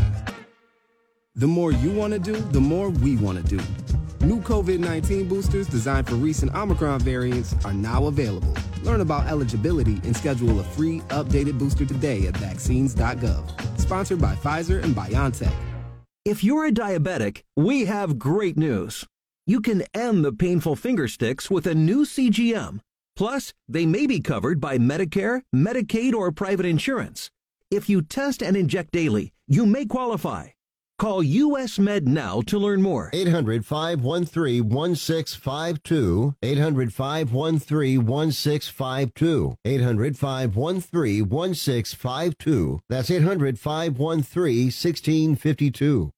The 1.35 1.47
more 1.47 1.73
you 1.73 1.90
want 1.90 2.12
to 2.12 2.19
do, 2.19 2.35
the 2.35 2.61
more 2.61 2.90
we 2.90 3.16
want 3.16 3.39
to 3.39 3.57
do. 3.57 3.62
New 4.27 4.40
COVID 4.40 4.78
19 4.78 5.28
boosters 5.28 5.66
designed 5.66 6.07
for 6.07 6.15
recent 6.15 6.55
Omicron 6.55 7.01
variants 7.01 7.55
are 7.65 7.73
now 7.73 8.07
available. 8.07 8.55
Learn 8.82 9.01
about 9.01 9.27
eligibility 9.27 10.01
and 10.05 10.16
schedule 10.16 10.61
a 10.61 10.62
free 10.62 11.01
updated 11.09 11.59
booster 11.59 11.86
today 11.86 12.27
at 12.27 12.36
vaccines.gov. 12.36 13.81
Sponsored 13.81 14.20
by 14.20 14.35
Pfizer 14.36 14.82
and 14.82 14.94
BioNTech. 14.94 15.55
If 16.24 16.44
you're 16.44 16.66
a 16.66 16.70
diabetic, 16.70 17.43
we 17.57 17.86
have 17.86 18.19
great 18.19 18.57
news. 18.57 19.05
You 19.44 19.61
can 19.61 19.82
end 19.93 20.24
the 20.24 20.32
painful 20.32 20.77
finger 20.77 21.09
sticks 21.09 21.51
with 21.51 21.66
a 21.66 21.74
new 21.74 22.05
CGM. 22.05 22.78
Plus, 23.16 23.53
they 23.69 23.86
may 23.86 24.07
be 24.07 24.20
covered 24.20 24.61
by 24.61 24.78
Medicare, 24.78 25.43
Medicaid, 25.55 26.15
or 26.15 26.31
private 26.31 26.65
insurance. 26.65 27.28
If 27.73 27.89
you 27.89 28.03
test 28.03 28.43
and 28.43 28.55
inject 28.55 28.93
daily, 28.93 29.32
you 29.49 29.65
may 29.65 29.86
qualify. 29.86 30.49
Call 30.99 31.23
US 31.23 31.78
Med 31.78 32.07
now 32.07 32.43
to 32.43 32.59
learn 32.59 32.82
more. 32.82 33.09
800 33.15 33.65
513 33.65 34.69
1652. 34.69 36.35
800 36.43 36.93
513 36.93 38.05
1652. 38.07 39.57
800 39.65 40.19
513 40.19 41.28
1652. 41.31 42.81
That's 42.90 43.11
800 43.11 43.59
513 43.59 44.66
1652. 44.66 46.12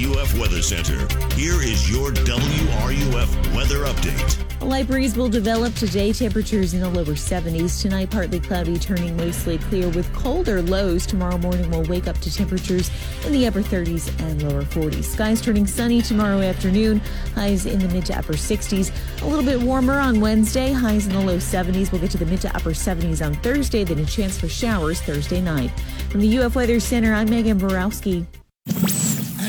From 0.00 0.12
the 0.12 0.20
UF 0.20 0.38
Weather 0.38 0.62
Center, 0.62 0.98
here 1.34 1.62
is 1.62 1.90
your 1.90 2.10
WRUF 2.10 3.54
weather 3.54 3.84
update. 3.84 4.62
A 4.62 4.64
light 4.64 4.86
breeze 4.86 5.16
will 5.16 5.28
develop 5.28 5.74
today. 5.74 6.12
Temperatures 6.12 6.74
in 6.74 6.80
the 6.80 6.88
lower 6.88 7.14
70s. 7.14 7.82
Tonight, 7.82 8.10
partly 8.10 8.40
cloudy, 8.40 8.78
turning 8.78 9.16
mostly 9.16 9.58
clear 9.58 9.88
with 9.90 10.10
colder 10.14 10.62
lows. 10.62 11.06
Tomorrow 11.06 11.38
morning, 11.38 11.70
we'll 11.70 11.84
wake 11.84 12.06
up 12.06 12.18
to 12.18 12.34
temperatures 12.34 12.90
in 13.26 13.32
the 13.32 13.46
upper 13.46 13.62
30s 13.62 14.08
and 14.20 14.42
lower 14.42 14.62
40s. 14.62 15.04
Skies 15.04 15.40
turning 15.40 15.66
sunny 15.66 16.00
tomorrow 16.02 16.40
afternoon. 16.40 17.00
Highs 17.34 17.66
in 17.66 17.78
the 17.78 17.88
mid 17.88 18.06
to 18.06 18.18
upper 18.18 18.34
60s. 18.34 18.92
A 19.22 19.26
little 19.26 19.44
bit 19.44 19.60
warmer 19.60 19.98
on 19.98 20.20
Wednesday. 20.20 20.72
Highs 20.72 21.06
in 21.06 21.12
the 21.12 21.20
low 21.20 21.36
70s. 21.36 21.92
We'll 21.92 22.00
get 22.00 22.10
to 22.12 22.18
the 22.18 22.26
mid 22.26 22.40
to 22.42 22.56
upper 22.56 22.70
70s 22.70 23.24
on 23.24 23.34
Thursday. 23.34 23.84
Then 23.84 23.98
a 23.98 24.06
chance 24.06 24.38
for 24.38 24.48
showers 24.48 25.00
Thursday 25.00 25.40
night. 25.40 25.70
From 26.08 26.20
the 26.20 26.38
UF 26.38 26.54
Weather 26.54 26.80
Center, 26.80 27.12
I'm 27.12 27.28
Megan 27.28 27.58
Borowski. 27.58 28.26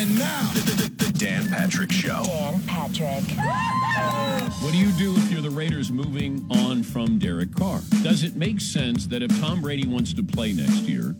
And 0.01 0.17
now, 0.17 0.49
the 0.53 1.13
Dan 1.15 1.47
Patrick 1.47 1.91
Show. 1.91 2.23
Dan 2.25 2.59
Patrick. 2.61 3.23
What 4.63 4.71
do 4.71 4.77
you 4.79 4.91
do 4.93 5.15
if 5.15 5.31
you're 5.31 5.43
the 5.43 5.51
Raiders 5.51 5.91
moving 5.91 6.43
on 6.49 6.81
from 6.81 7.19
Derek 7.19 7.53
Carr? 7.53 7.81
Does 8.01 8.23
it 8.23 8.35
make 8.35 8.61
sense 8.61 9.05
that 9.05 9.21
if 9.21 9.39
Tom 9.39 9.61
Brady 9.61 9.87
wants 9.87 10.11
to 10.13 10.23
play 10.23 10.53
next 10.53 10.89
year, 10.89 11.15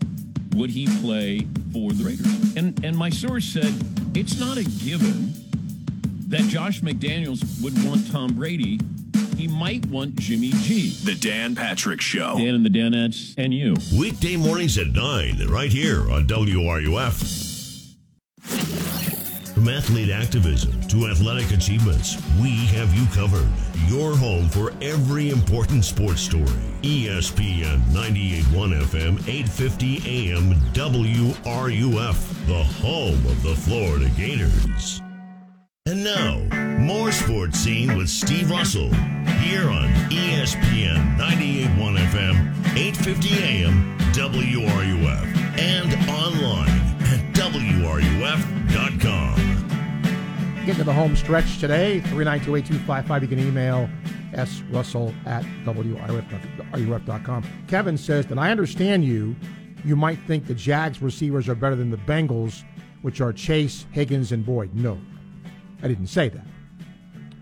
would 0.56 0.68
he 0.68 0.88
play 1.00 1.46
for 1.72 1.92
the 1.92 2.02
Raiders? 2.02 2.56
And 2.56 2.84
and 2.84 2.96
my 2.96 3.08
source 3.08 3.44
said 3.44 3.72
it's 4.16 4.40
not 4.40 4.56
a 4.56 4.64
given 4.64 5.32
that 6.26 6.42
Josh 6.48 6.80
McDaniels 6.80 7.62
would 7.62 7.84
want 7.84 8.10
Tom 8.10 8.34
Brady. 8.34 8.80
He 9.36 9.46
might 9.46 9.86
want 9.86 10.16
Jimmy 10.16 10.50
G. 10.50 10.90
The 11.04 11.14
Dan 11.14 11.54
Patrick 11.54 12.00
Show. 12.00 12.36
Dan 12.36 12.56
and 12.56 12.66
the 12.66 12.70
Danettes 12.70 13.32
and 13.38 13.54
you. 13.54 13.76
Weekday 13.96 14.34
mornings 14.34 14.76
at 14.76 14.88
9, 14.88 15.46
right 15.46 15.70
here 15.70 16.10
on 16.10 16.26
WRUF. 16.26 17.51
From 18.42 19.68
athlete 19.68 20.10
activism 20.10 20.80
to 20.88 21.06
athletic 21.06 21.52
achievements, 21.52 22.16
we 22.40 22.66
have 22.66 22.92
you 22.94 23.06
covered. 23.14 23.48
Your 23.86 24.16
home 24.16 24.48
for 24.48 24.72
every 24.80 25.30
important 25.30 25.84
sports 25.84 26.20
story. 26.20 26.46
ESPN 26.82 27.78
98.1 27.92 28.80
FM, 28.82 29.28
850 29.28 30.32
AM, 30.32 30.54
WRUF, 30.72 32.46
the 32.46 32.64
home 32.64 33.26
of 33.26 33.42
the 33.42 33.54
Florida 33.54 34.08
Gators. 34.16 35.00
And 35.86 36.02
now, 36.02 36.38
more 36.78 37.12
sports 37.12 37.58
scene 37.58 37.96
with 37.96 38.08
Steve 38.08 38.50
Russell 38.50 38.92
here 39.42 39.68
on 39.68 39.88
ESPN 40.10 41.16
98.1 41.18 41.96
FM, 41.96 42.76
850 42.76 43.42
AM, 43.42 43.98
WRUF, 44.12 45.58
and 45.58 46.10
online 46.10 46.71
WRUF.com. 47.52 49.34
Getting 50.60 50.74
to 50.76 50.84
the 50.84 50.92
home 50.92 51.14
stretch 51.16 51.58
today, 51.58 52.00
3928255. 52.06 53.22
You 53.22 53.28
can 53.28 53.38
email 53.38 53.90
srussell 54.32 55.14
at 55.26 55.44
wruf.com. 55.64 57.44
Kevin 57.68 57.98
says 57.98 58.26
that 58.26 58.38
I 58.38 58.50
understand 58.50 59.04
you. 59.04 59.36
You 59.84 59.96
might 59.96 60.18
think 60.20 60.46
the 60.46 60.54
Jags 60.54 61.02
receivers 61.02 61.48
are 61.48 61.54
better 61.54 61.76
than 61.76 61.90
the 61.90 61.98
Bengals, 61.98 62.64
which 63.02 63.20
are 63.20 63.32
Chase, 63.32 63.84
Higgins, 63.90 64.32
and 64.32 64.46
Boyd. 64.46 64.74
No, 64.74 64.98
I 65.82 65.88
didn't 65.88 66.06
say 66.06 66.28
that. 66.30 66.46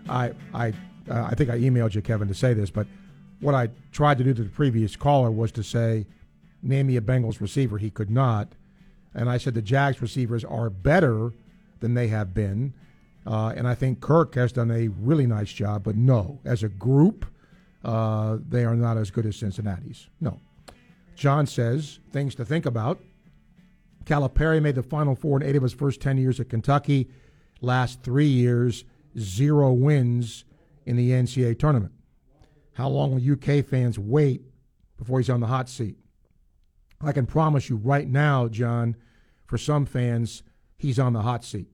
I 0.09 0.33
I 0.53 0.73
uh, 1.09 1.27
I 1.29 1.35
think 1.35 1.49
I 1.49 1.57
emailed 1.59 1.93
you, 1.93 2.01
Kevin, 2.01 2.27
to 2.27 2.33
say 2.33 2.53
this, 2.53 2.69
but 2.69 2.87
what 3.39 3.55
I 3.55 3.69
tried 3.91 4.17
to 4.17 4.23
do 4.23 4.33
to 4.33 4.43
the 4.43 4.49
previous 4.49 4.95
caller 4.95 5.31
was 5.31 5.51
to 5.53 5.63
say, 5.63 6.05
name 6.61 6.87
me 6.87 6.97
a 6.97 7.01
Bengals 7.01 7.41
receiver. 7.41 7.77
He 7.77 7.89
could 7.89 8.09
not, 8.09 8.53
and 9.13 9.29
I 9.29 9.37
said 9.37 9.53
the 9.53 9.61
Jags 9.61 10.01
receivers 10.01 10.43
are 10.43 10.69
better 10.69 11.31
than 11.79 11.93
they 11.93 12.07
have 12.07 12.33
been, 12.33 12.73
Uh, 13.23 13.53
and 13.55 13.67
I 13.67 13.75
think 13.75 14.01
Kirk 14.01 14.33
has 14.33 14.51
done 14.51 14.71
a 14.71 14.87
really 14.87 15.27
nice 15.27 15.53
job, 15.53 15.83
but 15.83 15.95
no, 15.95 16.39
as 16.43 16.63
a 16.63 16.69
group, 16.69 17.25
uh, 17.83 18.39
they 18.49 18.65
are 18.65 18.75
not 18.75 18.97
as 18.97 19.11
good 19.11 19.27
as 19.27 19.35
Cincinnati's. 19.35 20.09
No. 20.19 20.39
John 21.15 21.45
says 21.45 21.99
things 22.11 22.33
to 22.35 22.45
think 22.45 22.65
about. 22.65 22.99
Calipari 24.05 24.59
made 24.59 24.73
the 24.73 24.81
Final 24.81 25.13
Four 25.15 25.39
in 25.39 25.47
eight 25.47 25.55
of 25.55 25.61
his 25.61 25.73
first 25.73 26.01
10 26.01 26.17
years 26.17 26.39
at 26.39 26.49
Kentucky. 26.49 27.09
Last 27.61 28.01
three 28.01 28.25
years, 28.27 28.85
zero 29.19 29.71
wins 29.71 30.45
in 30.87 30.95
the 30.95 31.11
NCAA 31.11 31.59
tournament. 31.59 31.93
How 32.73 32.89
long 32.89 33.11
will 33.11 33.33
UK 33.33 33.63
fans 33.63 33.99
wait 33.99 34.41
before 34.97 35.19
he's 35.19 35.29
on 35.29 35.41
the 35.41 35.47
hot 35.47 35.69
seat? 35.69 35.97
I 37.03 37.11
can 37.11 37.25
promise 37.25 37.69
you 37.69 37.77
right 37.77 38.07
now, 38.07 38.47
John, 38.47 38.95
for 39.45 39.57
some 39.57 39.85
fans, 39.85 40.43
he's 40.77 40.99
on 40.99 41.13
the 41.13 41.21
hot 41.21 41.43
seat. 41.43 41.67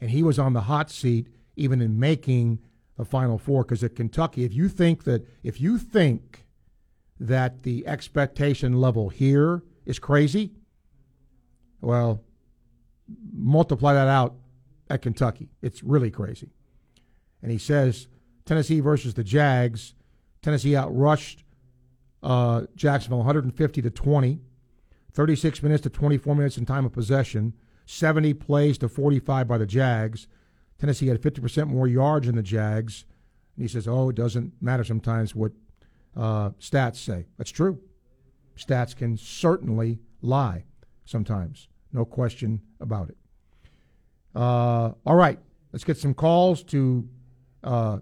And 0.00 0.10
he 0.10 0.22
was 0.22 0.38
on 0.38 0.52
the 0.52 0.62
hot 0.62 0.90
seat 0.90 1.28
even 1.56 1.80
in 1.80 1.98
making 1.98 2.60
the 2.96 3.04
Final 3.04 3.38
Four. 3.38 3.64
Because 3.64 3.82
at 3.82 3.96
Kentucky, 3.96 4.44
if 4.44 4.52
you 4.52 4.68
think 4.68 5.04
that 5.04 5.26
if 5.42 5.60
you 5.60 5.78
think 5.78 6.44
that 7.18 7.62
the 7.62 7.86
expectation 7.86 8.74
level 8.74 9.08
here 9.08 9.62
is 9.84 9.98
crazy, 9.98 10.52
well, 11.80 12.20
multiply 13.32 13.94
that 13.94 14.08
out 14.08 14.34
at 14.90 15.02
Kentucky. 15.02 15.48
It's 15.62 15.82
really 15.82 16.10
crazy. 16.10 16.50
And 17.42 17.50
he 17.50 17.58
says 17.58 18.08
Tennessee 18.44 18.80
versus 18.80 19.14
the 19.14 19.24
Jags. 19.24 19.94
Tennessee 20.42 20.72
outrushed 20.72 21.42
uh, 22.22 22.62
Jacksonville 22.74 23.18
150 23.18 23.82
to 23.82 23.90
20, 23.90 24.40
36 25.18 25.64
minutes 25.64 25.82
to 25.82 25.90
24 25.90 26.36
minutes 26.36 26.58
in 26.58 26.64
time 26.64 26.86
of 26.86 26.92
possession, 26.92 27.52
70 27.86 28.34
plays 28.34 28.78
to 28.78 28.88
45 28.88 29.48
by 29.48 29.58
the 29.58 29.66
Jags. 29.66 30.28
Tennessee 30.78 31.08
had 31.08 31.20
50% 31.20 31.66
more 31.66 31.88
yards 31.88 32.28
than 32.28 32.36
the 32.36 32.42
Jags. 32.42 33.04
And 33.56 33.64
he 33.64 33.68
says, 33.68 33.88
oh, 33.88 34.10
it 34.10 34.14
doesn't 34.14 34.52
matter 34.60 34.84
sometimes 34.84 35.34
what 35.34 35.50
uh, 36.16 36.50
stats 36.60 36.98
say. 36.98 37.26
That's 37.36 37.50
true. 37.50 37.80
Stats 38.56 38.94
can 38.94 39.16
certainly 39.16 39.98
lie 40.22 40.62
sometimes. 41.04 41.66
No 41.92 42.04
question 42.04 42.60
about 42.78 43.08
it. 43.08 43.16
Uh, 44.36 44.92
all 45.04 45.16
right, 45.16 45.40
let's 45.72 45.82
get 45.82 45.96
some 45.96 46.14
calls 46.14 46.62
to 46.62 47.08
uh, 47.64 47.98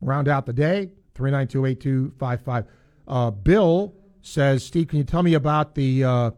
round 0.00 0.28
out 0.28 0.46
the 0.46 0.54
day. 0.54 0.92
3928255. 1.14 2.66
Uh, 3.06 3.30
Bill 3.32 3.94
says, 4.26 4.64
Steve, 4.64 4.88
can 4.88 4.98
you 4.98 5.04
tell 5.04 5.22
me 5.22 5.34
about 5.34 5.74
the 5.74 6.04
uh, 6.04 6.30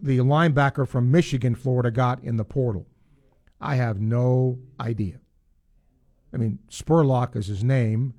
the 0.00 0.18
linebacker 0.18 0.86
from 0.86 1.10
Michigan 1.10 1.54
Florida 1.54 1.90
got 1.90 2.22
in 2.22 2.36
the 2.36 2.44
portal? 2.44 2.86
I 3.60 3.76
have 3.76 4.00
no 4.00 4.58
idea. 4.80 5.20
I 6.32 6.36
mean, 6.36 6.60
Spurlock 6.70 7.36
is 7.36 7.46
his 7.46 7.62
name, 7.62 8.14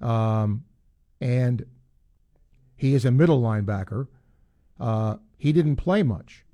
um, 0.00 0.64
and 1.20 1.64
he 2.76 2.94
is 2.94 3.04
a 3.04 3.10
middle 3.10 3.40
linebacker. 3.40 4.06
Uh, 4.78 5.16
he 5.36 5.52
didn't 5.52 5.76
play 5.76 6.02
much. 6.02 6.44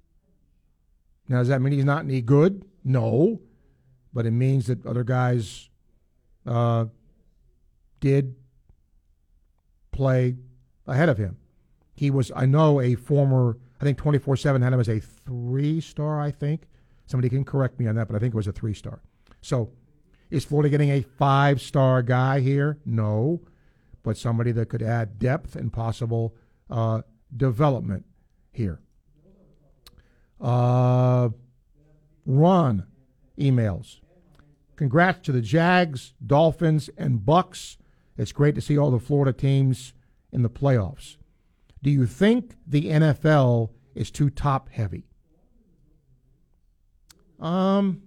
Now, 1.28 1.38
does 1.38 1.48
that 1.48 1.60
mean 1.60 1.72
he's 1.72 1.84
not 1.84 2.04
any 2.04 2.22
good? 2.22 2.64
No, 2.84 3.40
but 4.12 4.26
it 4.26 4.30
means 4.30 4.66
that 4.66 4.84
other 4.86 5.04
guys 5.04 5.68
uh, 6.46 6.86
did 8.00 8.36
play 9.90 10.36
ahead 10.86 11.08
of 11.08 11.18
him. 11.18 11.38
He 11.94 12.10
was, 12.10 12.32
I 12.34 12.46
know, 12.46 12.80
a 12.80 12.94
former, 12.94 13.56
I 13.80 13.84
think 13.84 13.98
24 13.98 14.36
7 14.36 14.62
had 14.62 14.72
him 14.72 14.80
as 14.80 14.88
a 14.88 15.00
three 15.00 15.80
star, 15.80 16.20
I 16.20 16.30
think. 16.30 16.66
Somebody 17.06 17.28
can 17.28 17.44
correct 17.44 17.78
me 17.78 17.86
on 17.86 17.94
that, 17.96 18.08
but 18.08 18.16
I 18.16 18.18
think 18.18 18.34
it 18.34 18.36
was 18.36 18.46
a 18.46 18.52
three 18.52 18.74
star. 18.74 19.00
So 19.40 19.70
is 20.30 20.44
Florida 20.44 20.68
getting 20.70 20.90
a 20.90 21.02
five 21.02 21.60
star 21.60 22.02
guy 22.02 22.40
here? 22.40 22.78
No, 22.84 23.40
but 24.02 24.16
somebody 24.16 24.52
that 24.52 24.68
could 24.68 24.82
add 24.82 25.18
depth 25.18 25.54
and 25.54 25.72
possible 25.72 26.34
uh, 26.70 27.02
development 27.36 28.04
here. 28.52 28.80
Uh, 30.40 31.28
emails. 32.26 34.00
Congrats 34.76 35.20
to 35.24 35.32
the 35.32 35.40
Jags, 35.40 36.14
Dolphins, 36.24 36.90
and 36.96 37.20
Bucs. 37.20 37.76
It's 38.16 38.32
great 38.32 38.54
to 38.54 38.60
see 38.60 38.76
all 38.76 38.90
the 38.90 38.98
Florida 38.98 39.32
teams 39.32 39.92
in 40.32 40.42
the 40.42 40.50
playoffs. 40.50 41.16
Do 41.84 41.90
you 41.90 42.06
think 42.06 42.56
the 42.66 42.86
NFL 42.86 43.68
is 43.94 44.10
too 44.10 44.30
top 44.30 44.70
heavy? 44.70 45.04
Um. 47.38 48.04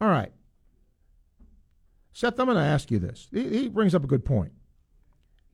All 0.00 0.08
right. 0.08 0.32
Seth, 2.12 2.40
I'm 2.40 2.46
going 2.46 2.58
to 2.58 2.64
ask 2.64 2.90
you 2.90 2.98
this. 2.98 3.28
He, 3.32 3.48
he 3.48 3.68
brings 3.68 3.94
up 3.94 4.02
a 4.02 4.08
good 4.08 4.24
point. 4.24 4.50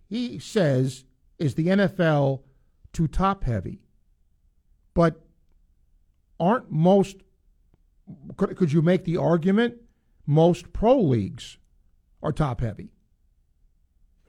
He 0.09 0.39
says, 0.39 1.05
is 1.39 1.55
the 1.55 1.67
NFL 1.67 2.45
too 2.95 3.09
top 3.09 3.45
heavy? 3.45 3.83
But 4.95 5.21
aren't 6.41 6.71
most, 6.71 7.19
could, 8.39 8.57
could 8.57 8.73
you 8.73 8.81
make 8.81 9.05
the 9.05 9.19
argument, 9.19 9.75
most 10.25 10.73
pro 10.73 10.99
leagues 10.99 11.59
are 12.23 12.33
top 12.33 12.63
heavy? 12.63 12.96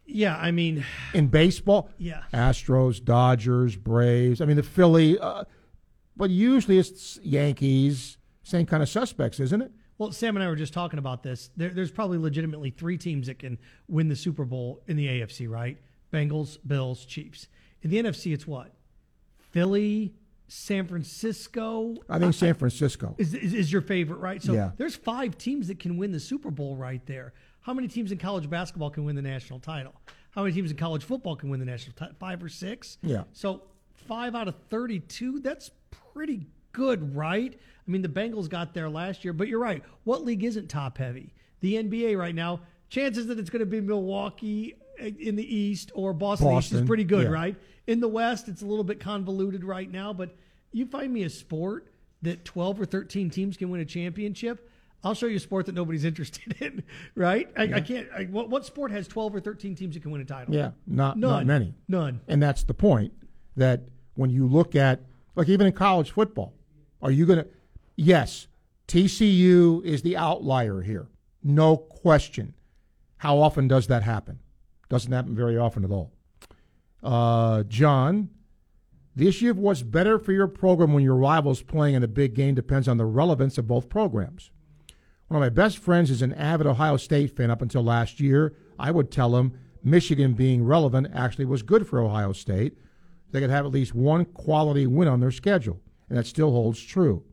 Yeah, 0.08 0.38
I 0.38 0.52
mean, 0.52 0.86
in 1.14 1.28
baseball, 1.28 1.90
Yeah. 1.98 2.24
Astros, 2.34 3.04
Dodgers, 3.04 3.76
Braves. 3.76 4.40
I 4.42 4.46
mean, 4.46 4.56
the 4.56 4.64
Philly, 4.64 5.20
uh, 5.20 5.44
but 6.16 6.30
usually 6.30 6.78
it's 6.80 7.20
Yankees, 7.24 8.18
same 8.44 8.66
kind 8.66 8.82
of 8.82 8.90
suspects, 8.90 9.40
isn't 9.40 9.62
it? 9.62 9.72
Well, 9.98 10.12
Sam 10.12 10.38
and 10.38 10.44
I 10.44 10.48
were 10.48 10.56
just 10.56 10.74
talking 10.74 11.00
about 11.00 11.24
this. 11.24 11.50
There, 11.58 11.70
there's 11.70 11.92
probably 11.92 12.18
legitimately 12.20 12.70
three 12.70 12.98
teams 12.98 13.28
that 13.28 13.40
can 13.40 13.58
win 13.88 14.08
the 14.08 14.16
Super 14.16 14.46
Bowl 14.46 14.82
in 14.88 14.96
the 14.96 15.08
AFC, 15.08 15.50
right? 15.50 15.78
Bengals, 16.14 16.58
Bills, 16.66 17.06
Chiefs. 17.06 17.48
In 17.82 17.90
the 17.90 17.98
NFC, 18.02 18.34
it's 18.34 18.48
what? 18.48 18.72
Philly, 19.52 20.14
San 20.48 20.88
Francisco. 20.88 21.96
I 22.10 22.20
think 22.20 22.34
San 22.34 22.54
Francisco. 22.54 23.16
is, 23.18 23.34
is, 23.34 23.54
is 23.54 23.72
your 23.72 23.82
favorite, 23.82 24.18
right? 24.20 24.42
So 24.42 24.54
Yeah. 24.54 24.72
there's 24.78 24.96
five 24.96 25.38
teams 25.38 25.68
that 25.68 25.80
can 25.80 25.98
win 25.98 26.12
the 26.12 26.20
Super 26.20 26.52
Bowl 26.52 26.76
right 26.76 27.06
there. 27.06 27.34
How 27.68 27.74
many 27.74 27.90
teams 27.90 28.14
in 28.14 28.18
college 28.18 28.50
basketball 28.50 28.90
can 28.90 29.04
win 29.04 29.18
the 29.18 29.22
national 29.22 29.60
title? 29.60 29.94
How 30.32 30.44
many 30.44 30.56
teams 30.56 30.72
in 30.72 30.78
college 30.78 31.04
football 31.04 31.36
can 31.36 31.50
win 31.50 31.60
the 31.60 31.66
national 31.66 31.98
title? 31.98 32.16
Five 32.18 32.42
or 32.42 32.48
six? 32.48 32.98
Yeah. 33.04 33.24
So 33.34 33.64
five 34.08 34.36
out 34.36 34.48
of 34.48 34.56
32, 34.70 35.42
that's 35.42 35.72
pretty 36.14 36.48
good, 36.72 37.14
right? 37.14 37.54
I 37.54 37.92
mean, 37.92 38.02
the 38.02 38.08
Bengals 38.08 38.48
got 38.48 38.74
there 38.74 38.90
last 38.90 39.26
year, 39.26 39.34
but 39.34 39.50
you're 39.50 39.60
right. 39.60 39.84
What 40.06 40.24
league 40.24 40.46
isn't 40.46 40.70
top 40.70 40.98
heavy? 40.98 41.34
The 41.60 41.74
NBA 41.74 42.18
right 42.18 42.34
now, 42.34 42.62
chances 42.90 43.28
that 43.28 43.38
it's 43.38 43.50
going 43.50 43.60
to 43.60 43.66
be 43.66 43.82
Milwaukee 43.82 44.78
eh, 44.98 45.12
in 45.20 45.36
the 45.36 45.56
East 45.56 45.92
or 45.94 46.14
Boston, 46.14 46.54
East 46.54 46.72
is 46.72 46.84
pretty 46.84 47.04
good, 47.04 47.26
yeah. 47.26 47.32
right? 47.32 47.56
In 47.86 48.00
the 48.00 48.08
West, 48.08 48.48
it's 48.48 48.62
a 48.62 48.66
little 48.66 48.86
bit 48.86 49.02
convoluted 49.02 49.66
right 49.66 49.92
now, 49.92 50.14
but 50.14 50.34
you 50.72 50.86
find 50.86 51.12
me 51.12 51.24
a 51.24 51.30
sport 51.30 51.92
that 52.22 52.46
12 52.46 52.80
or 52.80 52.86
13 52.86 53.30
teams 53.30 53.58
can 53.58 53.70
win 53.70 53.82
a 53.82 53.86
championship. 53.86 54.70
I'll 55.04 55.14
show 55.14 55.28
you 55.28 55.38
a 55.38 55.40
sport 55.40 55.68
that 55.68 55.76
nobody's 55.76 56.06
interested 56.12 56.56
in, 56.60 56.84
right? 57.16 57.50
I, 57.58 57.64
I 57.76 57.82
can't. 57.82 58.08
I, 58.16 58.24
what, 58.26 58.50
what 58.50 58.66
sport 58.66 58.92
has 58.92 59.08
12 59.08 59.36
or 59.36 59.40
13 59.40 59.76
teams 59.76 59.96
that 59.96 60.02
can 60.02 60.12
win 60.12 60.22
a 60.22 60.26
title? 60.26 60.54
Yeah, 60.54 60.72
not 60.86 61.18
not 61.18 61.46
many. 61.46 61.76
None. 61.88 62.22
And 62.28 62.42
that's 62.42 62.64
the 62.64 62.74
point 62.74 63.14
that 63.56 63.84
when 64.16 64.30
you 64.30 64.48
look 64.48 64.76
at 64.76 65.02
like 65.36 65.50
even 65.50 65.68
in 65.68 65.74
college 65.74 66.12
football, 66.12 66.54
are 67.02 67.12
you 67.12 67.26
going 67.26 67.40
to 67.40 67.48
Yes, 67.98 68.48
TCU 68.88 69.84
is 69.84 70.04
the 70.04 70.16
outlier 70.16 70.82
here. 70.82 71.08
No 71.44 71.76
question. 71.76 72.54
How 73.18 73.40
often 73.40 73.68
does 73.68 73.88
that 73.88 74.04
happen? 74.04 74.40
Doesn't 74.88 75.12
happen 75.12 75.36
very 75.36 75.58
often 75.58 75.84
at 75.84 75.90
all. 75.90 76.14
Uh, 77.04 77.64
John, 77.64 78.30
the 79.16 79.28
issue 79.28 79.50
of 79.50 79.58
what's 79.58 79.82
better 79.82 80.20
for 80.20 80.32
your 80.32 80.48
program 80.48 80.94
when 80.94 81.04
your 81.04 81.16
rival's 81.16 81.64
playing 81.64 81.96
in 81.96 82.04
a 82.04 82.08
big 82.08 82.36
game 82.36 82.54
depends 82.54 82.88
on 82.88 82.98
the 82.98 83.06
relevance 83.06 83.58
of 83.58 83.68
both 83.68 83.90
programs. 83.90 84.52
One 85.28 85.44
of 85.44 85.46
my 85.46 85.50
best 85.50 85.80
friends 85.80 86.10
is 86.10 86.22
an 86.22 86.34
avid 86.34 86.68
Ohio 86.68 86.96
State 86.96 87.36
fan 87.36 87.52
up 87.52 87.62
until 87.62 87.84
last 87.84 88.22
year. 88.22 88.56
I 88.80 88.92
would 88.92 89.12
tell 89.12 89.36
him 89.36 89.52
Michigan 89.84 90.34
being 90.34 90.64
relevant 90.64 91.08
actually 91.14 91.46
was 91.46 91.64
good 91.64 91.86
for 91.86 92.00
Ohio 92.00 92.32
State. 92.32 92.78
They 93.32 93.42
could 93.42 93.50
have 93.50 93.66
at 93.66 93.74
least 93.74 93.94
one 93.94 94.24
quality 94.24 94.88
win 94.88 95.10
on 95.10 95.20
their 95.20 95.32
schedule, 95.32 95.82
and 96.08 96.18
that 96.18 96.28
still 96.28 96.52
holds 96.52 96.82
true. 96.82 97.26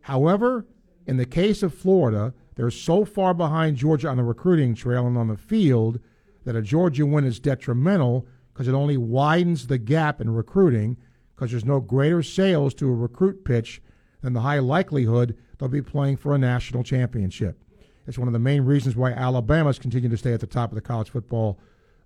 However, 0.00 0.66
in 1.06 1.18
the 1.18 1.26
case 1.26 1.62
of 1.62 1.74
Florida, 1.74 2.32
they're 2.54 2.70
so 2.70 3.04
far 3.04 3.34
behind 3.34 3.76
Georgia 3.76 4.08
on 4.08 4.16
the 4.16 4.24
recruiting 4.24 4.74
trail 4.74 5.06
and 5.06 5.18
on 5.18 5.28
the 5.28 5.36
field 5.36 6.00
that 6.44 6.56
a 6.56 6.62
Georgia 6.62 7.04
win 7.04 7.24
is 7.24 7.38
detrimental 7.38 8.26
because 8.54 8.68
it 8.68 8.74
only 8.74 8.96
widens 8.96 9.66
the 9.66 9.76
gap 9.76 10.22
in 10.22 10.30
recruiting 10.30 10.96
because 11.34 11.50
there's 11.50 11.64
no 11.64 11.78
greater 11.78 12.22
sales 12.22 12.72
to 12.72 12.88
a 12.88 12.94
recruit 12.94 13.44
pitch 13.44 13.82
than 14.22 14.32
the 14.32 14.40
high 14.40 14.58
likelihood 14.58 15.36
they'll 15.58 15.68
be 15.68 15.82
playing 15.82 16.16
for 16.16 16.34
a 16.34 16.38
national 16.38 16.82
championship. 16.84 17.58
It's 18.06 18.18
one 18.18 18.28
of 18.28 18.32
the 18.32 18.38
main 18.38 18.62
reasons 18.62 18.96
why 18.96 19.12
Alabama's 19.12 19.78
continued 19.78 20.10
to 20.12 20.16
stay 20.16 20.32
at 20.32 20.40
the 20.40 20.46
top 20.46 20.70
of 20.70 20.76
the 20.76 20.80
college 20.80 21.10
football 21.10 21.58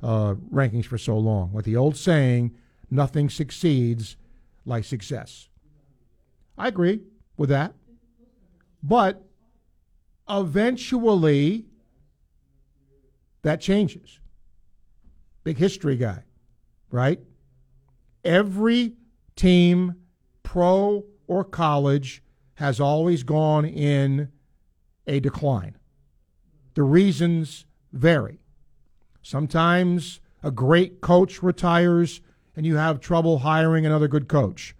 uh, 0.03 0.35
rankings 0.53 0.87
for 0.87 0.99
so 0.99 1.17
long. 1.17 1.53
With 1.53 1.65
the 1.65 1.77
old 1.77 1.97
saying, 1.97 2.57
nothing 2.91 3.31
succeeds 3.31 4.17
like 4.67 4.85
success. 4.85 5.49
I 6.59 6.69
agree 6.69 7.01
with 7.37 7.51
that. 7.51 7.75
But 8.83 9.23
eventually, 10.29 11.67
that 13.43 13.61
changes. 13.61 14.19
Big 15.45 15.59
history 15.59 15.97
guy, 15.97 16.25
right? 16.91 17.21
Every 18.25 18.95
team, 19.37 19.97
pro 20.43 21.05
or 21.27 21.45
college, 21.45 22.22
has 22.55 22.81
always 22.81 23.23
gone 23.23 23.65
in 23.65 24.31
a 25.07 25.21
decline. 25.21 25.77
The 26.75 26.83
reasons 26.83 27.67
vary. 27.93 28.41
Sometimes 29.23 30.21
a 30.43 30.51
great 30.51 31.01
coach 31.01 31.43
retires 31.43 32.21
and 32.57 32.67
you 32.67 32.77
have 32.77 33.01
trouble 33.01 33.39
hiring 33.39 33.87
another 33.87 34.09
good 34.09 34.29
coach. 34.29 34.75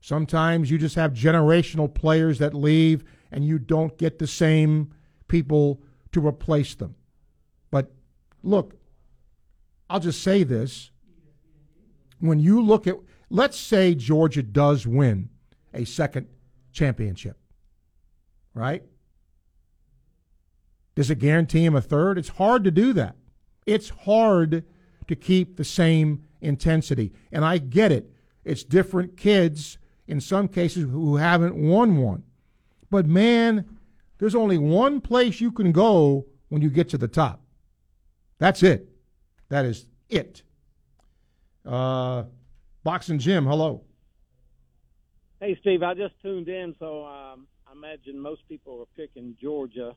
Sometimes 0.00 0.70
you 0.70 0.78
just 0.78 0.96
have 0.96 1.12
generational 1.12 1.92
players 1.92 2.38
that 2.38 2.54
leave 2.54 3.04
and 3.30 3.44
you 3.44 3.58
don't 3.58 3.96
get 3.98 4.18
the 4.18 4.26
same 4.26 4.92
people 5.28 5.80
to 6.12 6.24
replace 6.24 6.74
them. 6.74 6.94
But 7.70 7.90
look, 8.42 8.76
I'll 9.88 10.00
just 10.00 10.22
say 10.22 10.44
this. 10.44 10.90
When 12.20 12.38
you 12.38 12.62
look 12.62 12.86
at, 12.86 12.96
let's 13.28 13.58
say 13.58 13.94
Georgia 13.94 14.42
does 14.42 14.86
win 14.86 15.30
a 15.72 15.84
second 15.84 16.28
championship, 16.74 17.38
right? 18.52 18.82
Does 20.94 21.10
it 21.10 21.18
guarantee 21.18 21.64
him 21.64 21.74
a 21.74 21.80
third? 21.80 22.18
It's 22.18 22.28
hard 22.28 22.64
to 22.64 22.70
do 22.70 22.92
that. 22.92 23.16
It's 23.66 23.88
hard 23.88 24.64
to 25.08 25.16
keep 25.16 25.56
the 25.56 25.64
same 25.64 26.24
intensity. 26.40 27.12
And 27.32 27.44
I 27.44 27.58
get 27.58 27.90
it. 27.90 28.10
It's 28.44 28.62
different 28.62 29.16
kids 29.16 29.78
in 30.06 30.20
some 30.20 30.48
cases 30.48 30.84
who 30.84 31.16
haven't 31.16 31.56
won 31.56 31.96
one. 31.96 32.24
But 32.90 33.06
man, 33.06 33.78
there's 34.18 34.34
only 34.34 34.58
one 34.58 35.00
place 35.00 35.40
you 35.40 35.50
can 35.50 35.72
go 35.72 36.26
when 36.48 36.62
you 36.62 36.70
get 36.70 36.88
to 36.90 36.98
the 36.98 37.08
top. 37.08 37.40
That's 38.38 38.62
it. 38.62 38.88
That 39.48 39.64
is 39.64 39.86
it. 40.08 40.42
Uh, 41.64 42.24
Boxing 42.84 43.18
Jim, 43.18 43.46
hello. 43.46 43.82
Hey, 45.44 45.58
Steve, 45.60 45.82
I 45.82 45.92
just 45.92 46.14
tuned 46.22 46.48
in, 46.48 46.74
so 46.78 47.04
um, 47.04 47.46
I 47.68 47.72
imagine 47.72 48.18
most 48.18 48.40
people 48.48 48.80
are 48.80 48.96
picking 48.96 49.36
Georgia 49.42 49.94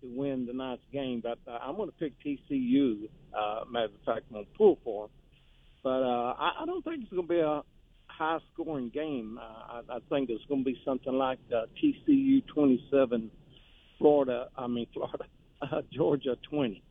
to 0.00 0.06
win 0.08 0.46
tonight's 0.46 0.80
game, 0.90 1.20
but 1.22 1.38
uh, 1.46 1.58
I'm 1.60 1.76
going 1.76 1.90
to 1.90 1.94
pick 1.96 2.14
TCU. 2.24 3.06
Uh, 3.38 3.64
matter 3.70 3.92
of 3.92 4.00
fact, 4.06 4.24
I'm 4.30 4.36
going 4.36 4.46
to 4.46 4.50
pull 4.56 4.78
for 4.82 5.02
them. 5.02 5.10
But 5.84 6.02
uh, 6.02 6.34
I, 6.38 6.62
I 6.62 6.64
don't 6.64 6.82
think 6.82 7.02
it's 7.02 7.12
going 7.12 7.28
to 7.28 7.28
be 7.28 7.40
a 7.40 7.60
high 8.06 8.38
scoring 8.54 8.88
game. 8.88 9.38
Uh, 9.38 9.82
I, 9.92 9.96
I 9.96 9.98
think 10.08 10.30
it's 10.30 10.46
going 10.46 10.62
to 10.62 10.64
be 10.64 10.80
something 10.82 11.12
like 11.12 11.40
uh, 11.54 11.66
TCU 11.76 12.46
27, 12.46 13.30
Florida, 13.98 14.48
I 14.56 14.66
mean, 14.66 14.86
Florida, 14.94 15.24
uh, 15.60 15.82
Georgia 15.92 16.38
20. 16.48 16.82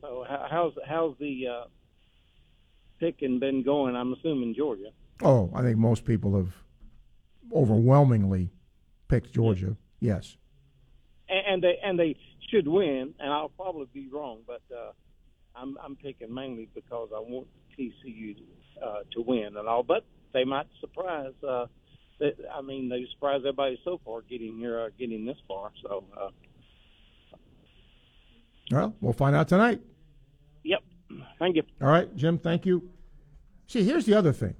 So 0.00 0.26
how's 0.28 0.72
how's 0.88 1.16
the 1.20 1.46
uh, 1.46 1.64
picking 2.98 3.38
been 3.38 3.62
going? 3.62 3.94
I'm 3.94 4.12
assuming 4.12 4.56
Georgia. 4.56 4.90
Oh, 5.22 5.52
I 5.54 5.62
think 5.62 5.78
most 5.78 6.04
people 6.04 6.34
have 6.34 6.52
overwhelmingly 7.54 8.50
picked 9.08 9.32
Georgia. 9.32 9.76
Yes. 10.00 10.36
And, 11.28 11.46
and 11.46 11.62
they 11.62 11.78
and 11.82 11.98
they 11.98 12.16
should 12.50 12.68
win, 12.68 13.14
and 13.18 13.32
I'll 13.32 13.48
probably 13.48 13.88
be 13.92 14.08
wrong, 14.08 14.40
but 14.46 14.62
uh, 14.74 14.92
I'm 15.56 15.76
I'm 15.82 15.96
picking 15.96 16.32
mainly 16.32 16.68
because 16.74 17.08
I 17.14 17.20
want 17.20 17.46
TCU 17.78 18.36
uh, 18.82 19.00
to 19.12 19.22
win 19.22 19.56
and 19.56 19.68
all. 19.68 19.82
But 19.82 20.04
they 20.32 20.44
might 20.44 20.66
surprise. 20.80 21.32
Uh, 21.46 21.66
they, 22.20 22.32
I 22.52 22.60
mean, 22.60 22.88
they 22.88 23.06
surprised 23.12 23.40
everybody 23.40 23.78
so 23.84 24.00
far 24.04 24.22
getting 24.22 24.58
here, 24.58 24.80
uh, 24.80 24.88
getting 24.98 25.24
this 25.24 25.38
far. 25.48 25.72
So. 25.82 26.04
Uh, 26.16 26.28
well, 28.70 28.94
we'll 29.00 29.12
find 29.12 29.36
out 29.36 29.48
tonight. 29.48 29.80
Yep. 30.64 30.80
Thank 31.38 31.56
you. 31.56 31.62
All 31.80 31.88
right, 31.88 32.14
Jim. 32.16 32.38
Thank 32.38 32.64
you. 32.64 32.88
See, 33.66 33.84
here's 33.84 34.06
the 34.06 34.14
other 34.14 34.32
thing. 34.32 34.54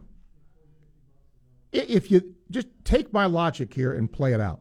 If 1.72 2.10
you 2.10 2.34
just 2.52 2.68
take 2.84 3.12
my 3.12 3.26
logic 3.26 3.74
here 3.74 3.92
and 3.92 4.10
play 4.10 4.32
it 4.32 4.40
out, 4.40 4.60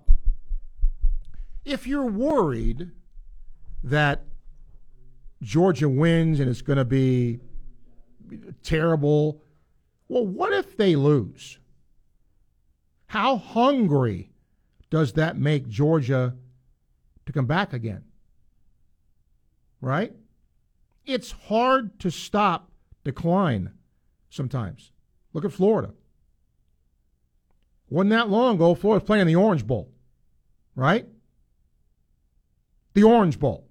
if 1.65 1.85
you're 1.85 2.05
worried 2.05 2.91
that 3.83 4.23
Georgia 5.41 5.89
wins 5.89 6.39
and 6.39 6.49
it's 6.49 6.61
going 6.61 6.77
to 6.77 6.85
be 6.85 7.39
terrible, 8.63 9.41
well, 10.07 10.25
what 10.25 10.53
if 10.53 10.77
they 10.77 10.95
lose? 10.95 11.59
How 13.07 13.37
hungry 13.37 14.31
does 14.89 15.13
that 15.13 15.37
make 15.37 15.67
Georgia 15.67 16.35
to 17.25 17.33
come 17.33 17.45
back 17.45 17.73
again? 17.73 18.03
Right? 19.81 20.13
It's 21.05 21.31
hard 21.31 21.99
to 21.99 22.11
stop 22.11 22.71
decline 23.03 23.71
sometimes. 24.29 24.91
Look 25.33 25.43
at 25.43 25.51
Florida. 25.51 25.93
Wasn't 27.91 28.11
that 28.11 28.29
long 28.29 28.55
ago, 28.55 28.73
Florida 28.73 29.03
was 29.03 29.05
playing 29.05 29.27
the 29.27 29.35
Orange 29.35 29.67
Bowl, 29.67 29.91
right? 30.75 31.05
The 32.93 33.03
Orange 33.03 33.37
Bowl. 33.37 33.67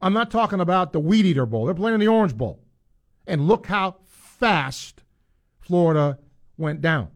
I'm 0.00 0.14
not 0.14 0.30
talking 0.30 0.58
about 0.58 0.94
the 0.94 1.00
Weed 1.00 1.26
Eater 1.26 1.44
Bowl. 1.44 1.66
They're 1.66 1.74
playing 1.74 2.00
the 2.00 2.08
Orange 2.08 2.34
Bowl. 2.34 2.64
And 3.26 3.46
look 3.46 3.66
how 3.66 3.96
fast 4.06 5.02
Florida 5.60 6.18
went 6.56 6.80
down. 6.80 7.08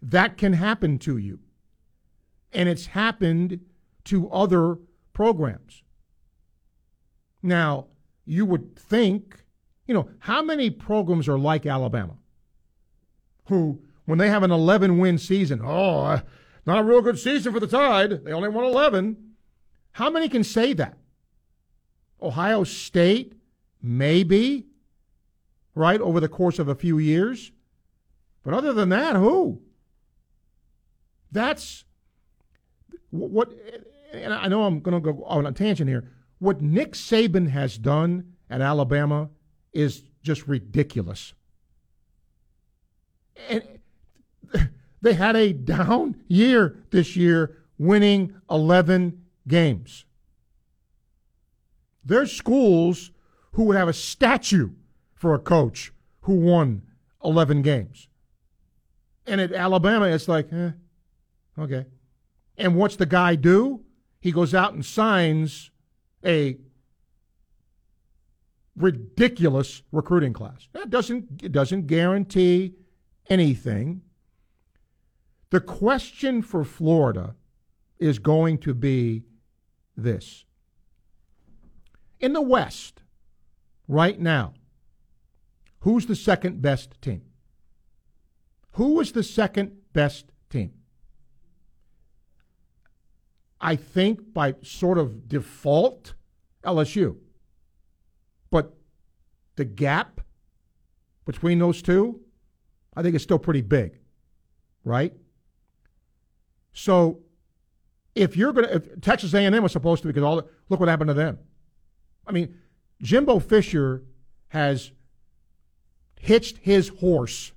That 0.00 0.38
can 0.38 0.54
happen 0.54 0.98
to 1.00 1.18
you. 1.18 1.40
And 2.50 2.66
it's 2.66 2.86
happened 2.86 3.60
to 4.04 4.30
other 4.30 4.78
programs. 5.12 5.82
Now, 7.42 7.88
you 8.24 8.46
would 8.46 8.74
think, 8.74 9.44
you 9.86 9.92
know, 9.92 10.08
how 10.20 10.42
many 10.42 10.70
programs 10.70 11.28
are 11.28 11.38
like 11.38 11.66
Alabama 11.66 12.16
who, 13.48 13.80
when 14.06 14.18
they 14.18 14.30
have 14.30 14.42
an 14.42 14.50
11 14.50 14.98
win 14.98 15.18
season, 15.18 15.60
oh, 15.62 16.00
uh, 16.00 16.20
not 16.64 16.78
a 16.78 16.84
real 16.84 17.02
good 17.02 17.18
season 17.18 17.52
for 17.52 17.60
the 17.60 17.66
Tide. 17.66 18.24
They 18.24 18.32
only 18.32 18.48
won 18.48 18.64
11. 18.64 19.16
How 19.92 20.10
many 20.10 20.28
can 20.28 20.42
say 20.42 20.72
that? 20.72 20.96
Ohio 22.20 22.64
State, 22.64 23.34
maybe, 23.82 24.66
right, 25.74 26.00
over 26.00 26.20
the 26.20 26.28
course 26.28 26.58
of 26.58 26.68
a 26.68 26.74
few 26.74 26.98
years. 26.98 27.52
But 28.42 28.54
other 28.54 28.72
than 28.72 28.88
that, 28.90 29.16
who? 29.16 29.60
That's 31.30 31.84
what, 33.10 33.52
and 34.12 34.32
I 34.32 34.48
know 34.48 34.64
I'm 34.64 34.80
going 34.80 35.00
to 35.02 35.12
go 35.12 35.24
on 35.24 35.46
a 35.46 35.52
tangent 35.52 35.88
here. 35.88 36.10
What 36.38 36.60
Nick 36.60 36.92
Saban 36.92 37.50
has 37.50 37.78
done 37.78 38.34
at 38.48 38.60
Alabama 38.60 39.30
is 39.72 40.02
just 40.22 40.46
ridiculous. 40.46 41.34
And 43.48 43.62
they 45.02 45.14
had 45.14 45.36
a 45.36 45.52
down 45.52 46.16
year 46.28 46.84
this 46.90 47.16
year, 47.16 47.56
winning 47.78 48.34
11 48.50 49.22
games. 49.46 50.04
There's 52.04 52.32
schools 52.32 53.10
who 53.52 53.64
would 53.64 53.76
have 53.76 53.88
a 53.88 53.92
statue 53.92 54.70
for 55.14 55.34
a 55.34 55.38
coach 55.38 55.92
who 56.22 56.34
won 56.34 56.82
11 57.24 57.62
games. 57.62 58.08
And 59.26 59.40
at 59.40 59.52
Alabama, 59.52 60.06
it's 60.06 60.28
like, 60.28 60.52
eh, 60.52 60.70
okay. 61.58 61.86
And 62.56 62.76
what's 62.76 62.96
the 62.96 63.06
guy 63.06 63.34
do? 63.34 63.80
He 64.20 64.32
goes 64.32 64.54
out 64.54 64.72
and 64.72 64.84
signs 64.84 65.70
a 66.24 66.58
ridiculous 68.76 69.82
recruiting 69.90 70.32
class. 70.32 70.68
That 70.72 70.90
doesn't 70.90 71.42
it 71.42 71.52
doesn't 71.52 71.86
guarantee 71.86 72.74
anything. 73.28 74.02
The 75.50 75.60
question 75.60 76.42
for 76.42 76.64
Florida 76.64 77.36
is 77.98 78.18
going 78.18 78.58
to 78.58 78.74
be 78.74 79.22
this. 79.96 80.44
In 82.20 82.32
the 82.32 82.40
West, 82.40 83.02
right 83.86 84.18
now, 84.18 84.54
who's 85.80 86.06
the 86.06 86.16
second 86.16 86.60
best 86.60 87.00
team? 87.00 87.22
Who 88.72 89.00
is 89.00 89.12
the 89.12 89.22
second 89.22 89.72
best 89.92 90.32
team? 90.50 90.72
I 93.60 93.76
think 93.76 94.34
by 94.34 94.56
sort 94.62 94.98
of 94.98 95.28
default, 95.28 96.14
LSU. 96.64 97.16
But 98.50 98.74
the 99.56 99.64
gap 99.64 100.20
between 101.24 101.58
those 101.58 101.80
two, 101.82 102.20
I 102.94 103.02
think 103.02 103.14
is 103.14 103.22
still 103.22 103.38
pretty 103.38 103.62
big, 103.62 103.98
right? 104.84 105.14
So 106.76 107.20
if 108.14 108.36
you're 108.36 108.52
going 108.52 108.68
to, 108.68 108.80
Texas 109.00 109.32
A&M 109.32 109.62
was 109.62 109.72
supposed 109.72 110.02
to 110.02 110.08
because 110.08 110.22
all 110.22 110.36
the, 110.36 110.44
look 110.68 110.78
what 110.78 110.90
happened 110.90 111.08
to 111.08 111.14
them. 111.14 111.38
I 112.26 112.32
mean, 112.32 112.54
Jimbo 113.00 113.38
Fisher 113.38 114.02
has 114.48 114.92
hitched 116.20 116.58
his 116.58 116.88
horse 116.88 117.52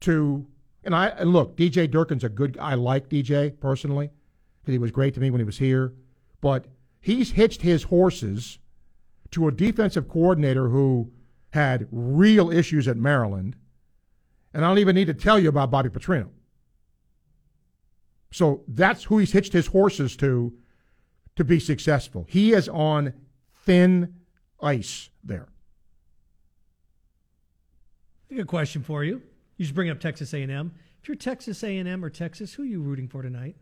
to, 0.00 0.46
and 0.84 0.94
I 0.94 1.08
and 1.08 1.32
look, 1.32 1.56
DJ 1.56 1.90
Durkin's 1.90 2.24
a 2.24 2.28
good. 2.28 2.58
Guy. 2.58 2.72
I 2.72 2.74
like 2.74 3.08
DJ 3.08 3.58
personally. 3.58 4.10
because 4.60 4.72
he 4.72 4.78
was 4.78 4.90
great 4.90 5.14
to 5.14 5.20
me 5.20 5.30
when 5.30 5.40
he 5.40 5.44
was 5.44 5.58
here. 5.58 5.94
But 6.42 6.66
he's 7.00 7.30
hitched 7.30 7.62
his 7.62 7.84
horses 7.84 8.58
to 9.30 9.48
a 9.48 9.52
defensive 9.52 10.08
coordinator 10.08 10.68
who 10.68 11.10
had 11.50 11.88
real 11.90 12.50
issues 12.50 12.86
at 12.86 12.98
Maryland. 12.98 13.56
And 14.52 14.62
I 14.62 14.68
don't 14.68 14.78
even 14.78 14.94
need 14.94 15.06
to 15.06 15.14
tell 15.14 15.38
you 15.38 15.48
about 15.48 15.70
Bobby 15.70 15.88
Petrino. 15.88 16.28
So 18.36 18.64
that's 18.68 19.04
who 19.04 19.16
he's 19.16 19.32
hitched 19.32 19.54
his 19.54 19.68
horses 19.68 20.14
to 20.18 20.52
to 21.36 21.42
be 21.44 21.58
successful. 21.58 22.26
He 22.28 22.52
is 22.52 22.68
on 22.68 23.14
thin 23.64 24.12
ice 24.60 25.08
there. 25.24 25.48
Good 28.28 28.46
question 28.46 28.82
for 28.82 29.02
you. 29.04 29.22
You 29.56 29.64
just 29.64 29.74
bring 29.74 29.88
up 29.88 30.00
Texas 30.00 30.34
A&M. 30.34 30.72
If 31.00 31.08
you're 31.08 31.16
Texas 31.16 31.62
A&M 31.64 32.04
or 32.04 32.10
Texas, 32.10 32.52
who 32.52 32.64
are 32.64 32.66
you 32.66 32.82
rooting 32.82 33.08
for 33.08 33.22
tonight? 33.22 33.56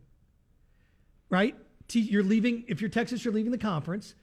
Right? 1.31 1.55
You're 1.93 2.25
leaving. 2.25 2.65
If 2.67 2.81
you're 2.81 2.91
Texas, 2.91 3.25
you're 3.25 3.35
leaving 3.35 3.53
the 3.53 3.59
conference, 3.59 4.17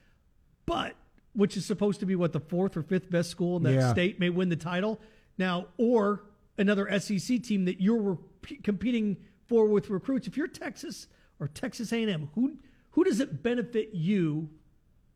but 0.66 0.96
which 1.32 1.56
is 1.56 1.64
supposed 1.64 2.00
to 2.00 2.06
be 2.06 2.14
what 2.14 2.32
the 2.34 2.40
fourth 2.40 2.76
or 2.76 2.82
fifth 2.82 3.10
best 3.10 3.30
school 3.30 3.56
in 3.56 3.62
that 3.62 3.72
Yeah. 3.72 3.90
state 3.90 4.20
may 4.20 4.28
win 4.28 4.50
the 4.50 4.56
title 4.56 5.00
now, 5.38 5.68
or 5.78 6.24
another 6.58 6.88
SEC 6.90 7.38
team 7.38 7.64
that 7.64 7.80
you're 7.80 8.02
re- 8.42 8.56
competing 8.62 9.16
for 9.46 9.66
with 9.66 9.90
recruits. 9.90 10.26
If 10.26 10.36
you're 10.36 10.48
Texas 10.48 11.08
or 11.40 11.48
Texas 11.48 11.92
A&M, 11.92 12.30
who 12.34 12.58
who 12.90 13.04
does 13.04 13.20
it 13.20 13.42
benefit 13.42 13.90
you 13.92 14.50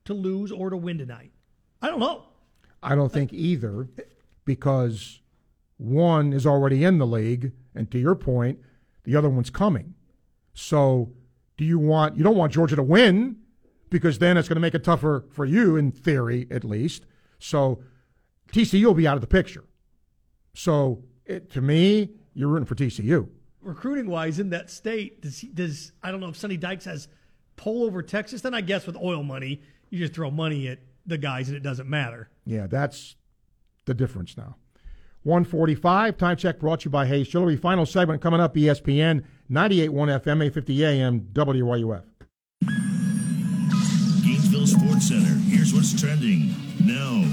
to 0.04 0.14
lose 0.14 0.50
or 0.50 0.70
to 0.70 0.76
win 0.76 0.98
tonight? 0.98 1.32
I 1.82 1.88
don't 1.88 2.00
know. 2.00 2.24
I 2.82 2.94
don't 2.94 3.12
think 3.12 3.32
either 3.32 3.88
because 4.44 5.20
one 5.76 6.32
is 6.32 6.46
already 6.46 6.84
in 6.84 6.98
the 6.98 7.06
league, 7.06 7.52
and 7.74 7.90
to 7.90 7.98
your 7.98 8.14
point, 8.14 8.60
the 9.04 9.14
other 9.14 9.28
one's 9.28 9.50
coming. 9.50 9.94
So, 10.54 11.12
do 11.56 11.64
you 11.64 11.78
want 11.78 12.16
you 12.16 12.24
don't 12.24 12.36
want 12.36 12.52
Georgia 12.52 12.76
to 12.76 12.82
win 12.82 13.36
because 13.90 14.18
then 14.18 14.36
it's 14.36 14.48
going 14.48 14.56
to 14.56 14.60
make 14.60 14.74
it 14.74 14.84
tougher 14.84 15.24
for 15.30 15.44
you 15.44 15.76
in 15.76 15.92
theory 15.92 16.46
at 16.50 16.64
least. 16.64 17.06
So, 17.38 17.82
TCU 18.52 18.84
will 18.84 18.94
be 18.94 19.06
out 19.06 19.16
of 19.16 19.20
the 19.20 19.26
picture. 19.26 19.64
So, 20.54 21.04
it, 21.24 21.50
to 21.52 21.60
me, 21.60 22.10
you're 22.34 22.48
rooting 22.48 22.66
for 22.66 22.74
TCU. 22.74 23.28
Recruiting 23.66 24.08
wise 24.08 24.38
in 24.38 24.50
that 24.50 24.70
state, 24.70 25.20
does 25.22 25.40
he, 25.40 25.48
does 25.48 25.90
I 26.00 26.12
don't 26.12 26.20
know 26.20 26.28
if 26.28 26.36
Sonny 26.36 26.56
Dykes 26.56 26.84
has 26.84 27.08
pull 27.56 27.82
over 27.82 28.00
Texas? 28.00 28.40
Then 28.40 28.54
I 28.54 28.60
guess 28.60 28.86
with 28.86 28.96
oil 28.96 29.24
money, 29.24 29.60
you 29.90 29.98
just 29.98 30.14
throw 30.14 30.30
money 30.30 30.68
at 30.68 30.78
the 31.04 31.18
guys 31.18 31.48
and 31.48 31.56
it 31.56 31.64
doesn't 31.64 31.88
matter. 31.88 32.28
Yeah, 32.44 32.68
that's 32.68 33.16
the 33.84 33.92
difference 33.92 34.36
now. 34.36 34.54
145, 35.24 36.16
time 36.16 36.36
check 36.36 36.60
brought 36.60 36.80
to 36.80 36.84
you 36.84 36.90
by 36.90 37.06
Hayes 37.06 37.26
Jewelry. 37.26 37.56
Final 37.56 37.84
segment 37.84 38.22
coming 38.22 38.38
up, 38.38 38.56
E 38.56 38.66
ESPN 38.66 39.24
98.1 39.50 39.90
FM, 39.90 40.44
850 40.44 40.84
AM, 40.84 41.20
WRUF. 41.32 42.04
Gainesville 44.22 44.66
Sports 44.68 45.08
Center. 45.08 45.34
Here's 45.48 45.74
what's 45.74 46.00
trending 46.00 46.54
now 46.78 47.24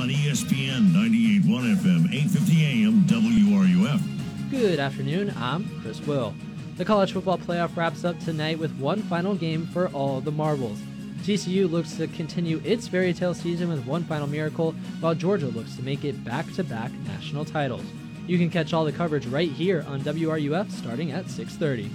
on 0.00 0.10
E 0.10 0.14
ESPN 0.14 0.92
98.1 0.92 1.76
FM, 1.76 2.06
850 2.10 2.64
AM, 2.64 3.04
WRUF. 3.04 4.13
Good 4.60 4.78
afternoon. 4.78 5.34
I'm 5.36 5.68
Chris 5.82 6.00
Will. 6.06 6.32
The 6.76 6.84
college 6.84 7.12
football 7.12 7.38
playoff 7.38 7.76
wraps 7.76 8.04
up 8.04 8.18
tonight 8.20 8.56
with 8.56 8.72
one 8.78 9.02
final 9.02 9.34
game 9.34 9.66
for 9.66 9.88
all 9.88 10.20
the 10.20 10.30
marbles. 10.30 10.78
TCU 11.24 11.68
looks 11.68 11.96
to 11.96 12.06
continue 12.06 12.62
its 12.64 12.86
fairy 12.86 13.12
tale 13.12 13.34
season 13.34 13.68
with 13.68 13.84
one 13.84 14.04
final 14.04 14.28
miracle, 14.28 14.70
while 15.00 15.12
Georgia 15.12 15.48
looks 15.48 15.74
to 15.74 15.82
make 15.82 16.04
it 16.04 16.24
back 16.24 16.50
to 16.52 16.62
back 16.62 16.92
national 17.04 17.44
titles. 17.44 17.84
You 18.28 18.38
can 18.38 18.48
catch 18.48 18.72
all 18.72 18.84
the 18.84 18.92
coverage 18.92 19.26
right 19.26 19.50
here 19.50 19.84
on 19.88 20.02
WRUF 20.02 20.70
starting 20.70 21.10
at 21.10 21.28
6:30. 21.28 21.90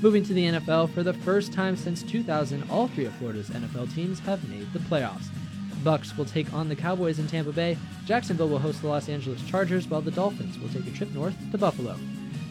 Moving 0.00 0.24
to 0.24 0.32
the 0.32 0.46
NFL, 0.46 0.86
for 0.94 1.02
the 1.02 1.12
first 1.12 1.52
time 1.52 1.76
since 1.76 2.02
2000, 2.02 2.64
all 2.70 2.88
three 2.88 3.04
of 3.04 3.12
Florida's 3.16 3.50
NFL 3.50 3.94
teams 3.94 4.18
have 4.20 4.48
made 4.48 4.72
the 4.72 4.78
playoffs. 4.78 5.26
Bucs 5.78 6.16
will 6.16 6.24
take 6.24 6.52
on 6.52 6.68
the 6.68 6.76
Cowboys 6.76 7.18
in 7.18 7.26
Tampa 7.26 7.52
Bay. 7.52 7.76
Jacksonville 8.06 8.48
will 8.48 8.58
host 8.58 8.82
the 8.82 8.88
Los 8.88 9.08
Angeles 9.08 9.42
Chargers, 9.44 9.88
while 9.88 10.00
the 10.00 10.10
Dolphins 10.10 10.58
will 10.58 10.68
take 10.68 10.86
a 10.86 10.96
trip 10.96 11.12
north 11.14 11.36
to 11.52 11.58
Buffalo. 11.58 11.96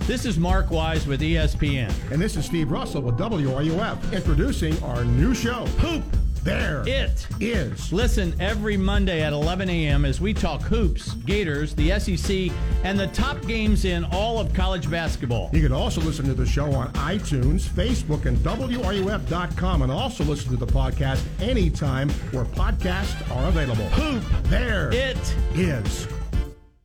This 0.00 0.26
is 0.26 0.38
Mark 0.38 0.70
Wise 0.70 1.06
with 1.06 1.22
ESPN. 1.22 1.94
And 2.12 2.20
this 2.20 2.36
is 2.36 2.44
Steve 2.44 2.70
Russell 2.70 3.00
with 3.00 3.16
WRUF, 3.16 4.12
introducing 4.12 4.82
our 4.82 5.02
new 5.02 5.32
show, 5.32 5.64
Hoop 5.78 6.04
There 6.42 6.82
It 6.86 7.26
is. 7.38 7.92
Listen 7.92 8.34
every 8.40 8.76
Monday 8.76 9.22
at 9.22 9.32
11 9.32 9.68
a.m. 9.68 10.04
as 10.04 10.20
we 10.20 10.32
talk 10.32 10.62
hoops, 10.62 11.12
Gators, 11.14 11.74
the 11.74 11.98
SEC, 11.98 12.50
and 12.84 12.98
the 12.98 13.08
top 13.08 13.46
games 13.46 13.84
in 13.84 14.04
all 14.06 14.38
of 14.38 14.52
college 14.54 14.90
basketball. 14.90 15.50
You 15.52 15.62
can 15.62 15.72
also 15.72 16.00
listen 16.00 16.24
to 16.26 16.34
the 16.34 16.46
show 16.46 16.72
on 16.72 16.92
iTunes, 16.94 17.68
Facebook, 17.68 18.26
and 18.26 18.38
WRUF.com, 18.38 19.82
and 19.82 19.92
also 19.92 20.24
listen 20.24 20.50
to 20.50 20.56
the 20.56 20.66
podcast 20.66 21.22
anytime 21.40 22.08
where 22.30 22.44
podcasts 22.44 23.30
are 23.36 23.48
available. 23.48 23.84
Hoop 23.90 24.22
There 24.44 24.90
It 24.92 25.34
is. 25.54 26.08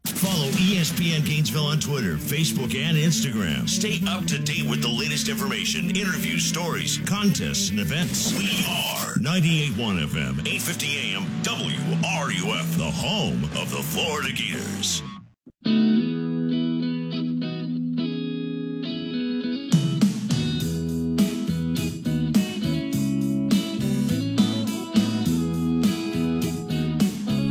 Follow 0.05 0.49
ESPN 0.51 1.25
Gainesville 1.25 1.65
on 1.65 1.79
Twitter, 1.79 2.15
Facebook, 2.15 2.75
and 2.75 2.97
Instagram. 2.97 3.67
Stay 3.67 3.99
up 4.07 4.25
to 4.25 4.39
date 4.39 4.67
with 4.69 4.81
the 4.81 4.87
latest 4.87 5.27
information, 5.29 5.95
interviews, 5.95 6.43
stories, 6.45 6.99
contests, 7.05 7.69
and 7.69 7.79
events. 7.79 8.33
We 8.33 8.65
are 8.69 9.15
98.1 9.15 10.05
FM, 10.07 10.47
850 10.47 10.97
AM, 10.97 11.23
WRUF, 11.43 12.77
the 12.77 12.91
home 12.91 13.43
of 13.55 13.69
the 13.71 13.83
Florida 13.83 14.31
Gators. 14.31 15.01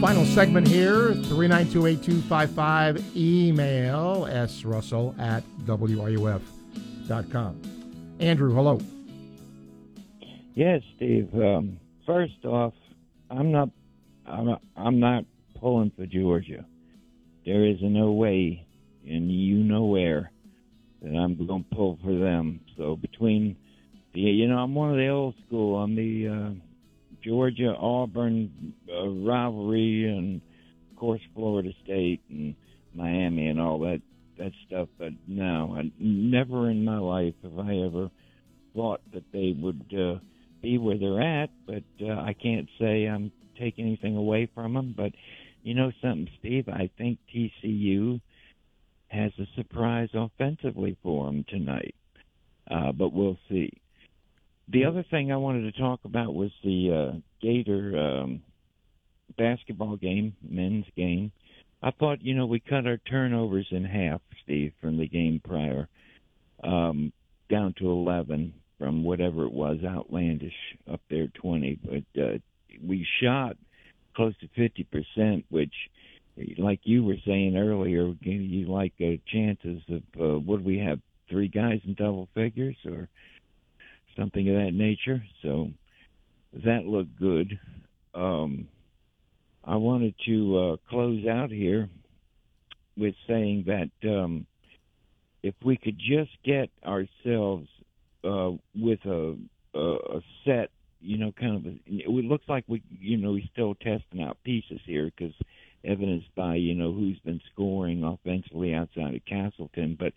Final 0.04 0.26
segment 0.26 0.68
here 0.68 1.14
392 1.14 1.86
8255. 1.86 3.16
Email 3.16 4.28
S. 4.30 4.62
Russell 4.62 5.14
at 5.18 5.42
WRUF.com. 5.60 7.62
Andrew, 8.20 8.52
hello. 8.52 8.82
Yes, 10.52 10.82
Steve. 10.96 11.34
Um, 11.34 11.80
first 12.04 12.44
off, 12.44 12.74
I'm 13.30 13.50
not, 13.50 13.70
I'm, 14.26 14.58
I'm 14.76 15.00
not 15.00 15.24
pulling 15.58 15.90
for 15.96 16.04
Georgia. 16.04 16.66
There 17.46 17.64
is 17.64 17.78
no 17.80 18.12
way, 18.12 18.66
and 19.08 19.32
you 19.32 19.56
know 19.56 19.84
where, 19.84 20.30
that 21.00 21.16
I'm 21.16 21.46
going 21.46 21.64
to 21.64 21.74
pull 21.74 21.98
for 22.04 22.14
them. 22.14 22.60
So 22.76 22.96
between 22.96 23.56
the, 24.12 24.20
you 24.20 24.48
know, 24.48 24.58
I'm 24.58 24.74
one 24.74 24.90
of 24.90 24.98
the 24.98 25.08
old 25.08 25.34
school. 25.46 25.82
I'm 25.82 25.96
the 25.96 26.28
uh, 26.28 26.50
Georgia 27.24 27.74
Auburn 27.78 28.74
uh, 28.88 29.08
rivalry, 29.08 30.04
and 30.08 30.40
of 30.90 30.96
course 30.98 31.20
Florida 31.34 31.70
State 31.84 32.22
and 32.28 32.54
Miami 32.94 33.48
and 33.48 33.60
all 33.60 33.78
that 33.80 34.02
that 34.38 34.52
stuff. 34.66 34.88
But 34.98 35.12
no, 35.26 35.76
I, 35.78 35.90
never 35.98 36.70
in 36.70 36.84
my 36.84 36.98
life 36.98 37.34
have 37.42 37.58
I 37.58 37.76
ever 37.86 38.10
thought 38.74 39.00
that 39.12 39.24
they 39.32 39.54
would. 39.56 39.94
Uh, 39.96 40.18
be 40.64 40.78
where 40.78 40.98
they're 40.98 41.20
at, 41.20 41.50
but 41.66 41.84
uh, 42.00 42.14
I 42.14 42.32
can't 42.32 42.68
say 42.80 43.04
I'm 43.04 43.30
taking 43.60 43.86
anything 43.86 44.16
away 44.16 44.48
from 44.54 44.72
them. 44.72 44.94
But 44.96 45.12
you 45.62 45.74
know 45.74 45.92
something, 46.02 46.28
Steve? 46.40 46.68
I 46.68 46.90
think 46.96 47.18
TCU 47.32 48.20
has 49.08 49.30
a 49.38 49.44
surprise 49.56 50.08
offensively 50.14 50.96
for 51.02 51.26
them 51.26 51.44
tonight, 51.48 51.94
uh, 52.70 52.92
but 52.92 53.12
we'll 53.12 53.38
see. 53.48 53.70
The 54.68 54.84
other 54.86 55.04
thing 55.10 55.30
I 55.30 55.36
wanted 55.36 55.72
to 55.72 55.80
talk 55.80 56.00
about 56.04 56.34
was 56.34 56.50
the 56.62 57.12
uh, 57.12 57.18
Gator 57.42 57.98
um, 57.98 58.42
basketball 59.36 59.96
game, 59.96 60.34
men's 60.42 60.86
game. 60.96 61.32
I 61.82 61.90
thought, 61.90 62.22
you 62.22 62.34
know, 62.34 62.46
we 62.46 62.60
cut 62.60 62.86
our 62.86 62.96
turnovers 62.96 63.66
in 63.70 63.84
half, 63.84 64.22
Steve, 64.42 64.72
from 64.80 64.96
the 64.96 65.06
game 65.06 65.40
prior, 65.44 65.86
um, 66.62 67.12
down 67.50 67.74
to 67.78 67.90
11 67.90 68.54
from 68.78 69.04
whatever 69.04 69.44
it 69.44 69.52
was, 69.52 69.78
outlandish 69.84 70.54
up 70.90 71.00
there 71.10 71.28
20. 71.28 71.78
But 71.84 72.22
uh, 72.22 72.38
we 72.82 73.06
shot 73.22 73.56
close 74.16 74.34
to 74.40 74.48
50%, 74.48 75.44
which, 75.50 75.74
like 76.56 76.80
you 76.84 77.04
were 77.04 77.16
saying 77.26 77.56
earlier, 77.56 78.14
you 78.22 78.66
like 78.66 78.94
uh, 79.00 79.20
chances 79.30 79.82
of 79.90 80.02
uh, 80.18 80.38
do 80.38 80.62
we 80.64 80.78
have, 80.78 81.00
three 81.30 81.48
guys 81.48 81.80
in 81.86 81.94
double 81.94 82.28
figures 82.34 82.76
or 82.84 83.08
something 84.16 84.48
of 84.48 84.56
that 84.56 84.72
nature. 84.72 85.22
So 85.42 85.68
that 86.64 86.84
looked 86.84 87.18
good. 87.18 87.58
Um, 88.14 88.68
I 89.64 89.76
wanted 89.76 90.14
to 90.26 90.58
uh, 90.58 90.76
close 90.88 91.26
out 91.26 91.50
here 91.50 91.88
with 92.96 93.14
saying 93.26 93.64
that 93.66 94.08
um, 94.08 94.46
if 95.42 95.54
we 95.64 95.76
could 95.76 95.98
just 95.98 96.30
get 96.44 96.70
ourselves 96.86 97.68
uh, 98.24 98.52
with 98.74 99.00
a, 99.04 99.36
a 99.74 99.78
a 99.78 100.20
set, 100.44 100.70
you 101.00 101.18
know, 101.18 101.32
kind 101.32 101.56
of. 101.56 101.66
A, 101.66 101.78
it 101.86 102.08
looks 102.08 102.44
like 102.48 102.64
we, 102.66 102.82
you 102.88 103.16
know, 103.16 103.34
he's 103.34 103.48
still 103.52 103.74
testing 103.74 104.22
out 104.22 104.38
pieces 104.44 104.80
here 104.86 105.10
because 105.10 105.34
evidenced 105.84 106.34
by 106.34 106.54
you 106.54 106.74
know 106.74 106.92
who's 106.92 107.18
been 107.20 107.40
scoring 107.52 108.02
offensively 108.04 108.74
outside 108.74 109.14
of 109.14 109.24
Castleton. 109.26 109.98
But 109.98 110.12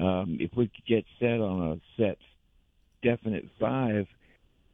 um, 0.00 0.38
if 0.40 0.50
we 0.56 0.66
could 0.66 0.86
get 0.86 1.04
set 1.18 1.40
on 1.40 1.72
a 1.72 2.02
set 2.02 2.18
definite 3.02 3.48
five 3.58 4.06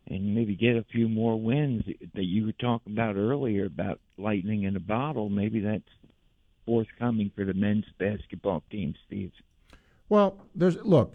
and 0.08 0.34
maybe 0.34 0.54
get 0.54 0.76
a 0.76 0.84
few 0.84 1.08
more 1.08 1.40
wins 1.40 1.84
that 2.14 2.24
you 2.24 2.46
were 2.46 2.52
talking 2.52 2.92
about 2.92 3.16
earlier 3.16 3.66
about 3.66 4.00
lightning 4.18 4.62
in 4.62 4.76
a 4.76 4.80
bottle, 4.80 5.28
maybe 5.28 5.60
that's 5.60 5.82
forthcoming 6.64 7.30
for 7.34 7.44
the 7.44 7.54
men's 7.54 7.86
basketball 7.98 8.62
team, 8.70 8.94
Steve. 9.06 9.32
Well, 10.08 10.38
there's 10.54 10.76
look, 10.76 11.14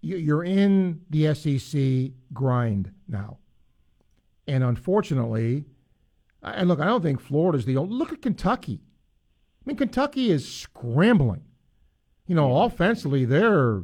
you're 0.00 0.44
in 0.44 1.02
the 1.10 1.34
SEC 1.34 2.12
grind 2.32 2.92
now. 3.08 3.38
And 4.48 4.62
unfortunately, 4.62 5.64
and 6.42 6.68
look, 6.68 6.80
I 6.80 6.84
don't 6.84 7.02
think 7.02 7.20
Florida's 7.20 7.64
the 7.64 7.76
only. 7.76 7.94
Look 7.94 8.12
at 8.12 8.22
Kentucky. 8.22 8.80
I 8.82 9.62
mean, 9.64 9.76
Kentucky 9.76 10.30
is 10.30 10.48
scrambling. 10.48 11.42
You 12.26 12.34
know, 12.34 12.62
offensively, 12.62 13.24
they're, 13.24 13.82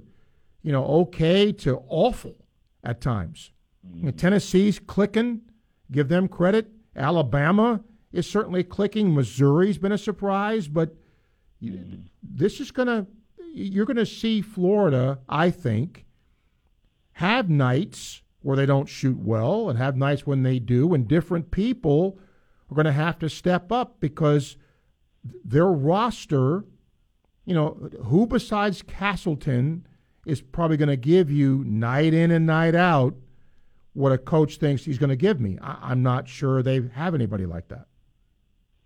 you 0.63 0.73
know, 0.73 0.85
okay 0.85 1.53
to 1.53 1.83
awful 1.89 2.42
at 2.85 3.01
times. 3.01 3.53
Mm-hmm. 3.87 4.07
Mean, 4.07 4.15
Tennessee's 4.15 4.79
clicking. 4.79 5.43
Give 5.91 6.09
them 6.09 6.29
credit. 6.29 6.71
Alabama 6.97 7.83
is 8.13 8.29
certainly 8.29 8.65
clicking. 8.65 9.15
Missouri's 9.15 9.79
been 9.79 9.93
a 9.93 9.99
surprise, 9.99 10.69
but 10.69 10.95
mm-hmm. 11.63 12.03
this 12.23 12.61
is 12.61 12.71
going 12.71 12.89
to, 12.89 13.07
you're 13.55 13.87
going 13.87 13.97
to 13.97 14.07
see 14.07 14.41
Florida, 14.41 15.19
I 15.29 15.51
think, 15.51 16.07
have 17.13 17.49
nights 17.49 18.23
where 18.41 18.57
they 18.57 18.67
don't 18.67 18.89
shoot 18.89 19.19
well 19.19 19.69
and 19.69 19.79
have 19.79 19.97
nights 19.97 20.27
when 20.27 20.43
they 20.43 20.59
do, 20.59 20.95
and 20.95 21.07
different 21.07 21.51
people 21.51 22.19
are 22.71 22.75
going 22.75 22.87
to 22.87 22.93
have 22.93 23.19
to 23.21 23.29
step 23.29 23.71
up 23.71 24.01
because 24.01 24.57
their 25.45 25.69
roster, 25.69 26.65
you 27.45 27.55
know, 27.55 27.91
who 28.05 28.27
besides 28.27 28.83
Castleton 28.83 29.87
is 30.27 30.41
probably 30.41 30.77
going 30.77 30.89
to 30.89 30.97
give 30.97 31.31
you 31.31 31.65
night 31.65 32.15
in 32.15 32.31
and 32.31 32.47
night 32.47 32.75
out 32.75 33.15
what 33.95 34.13
a 34.13 34.19
coach 34.19 34.57
thinks 34.57 34.85
he's 34.85 34.99
going 34.99 35.11
to 35.11 35.17
give 35.17 35.41
me. 35.41 35.59
I, 35.61 35.93
am 35.93 36.03
not 36.03 36.29
sure 36.29 36.63
they 36.63 36.81
have 36.95 37.15
anybody 37.15 37.47
like 37.47 37.69
that. 37.69 37.87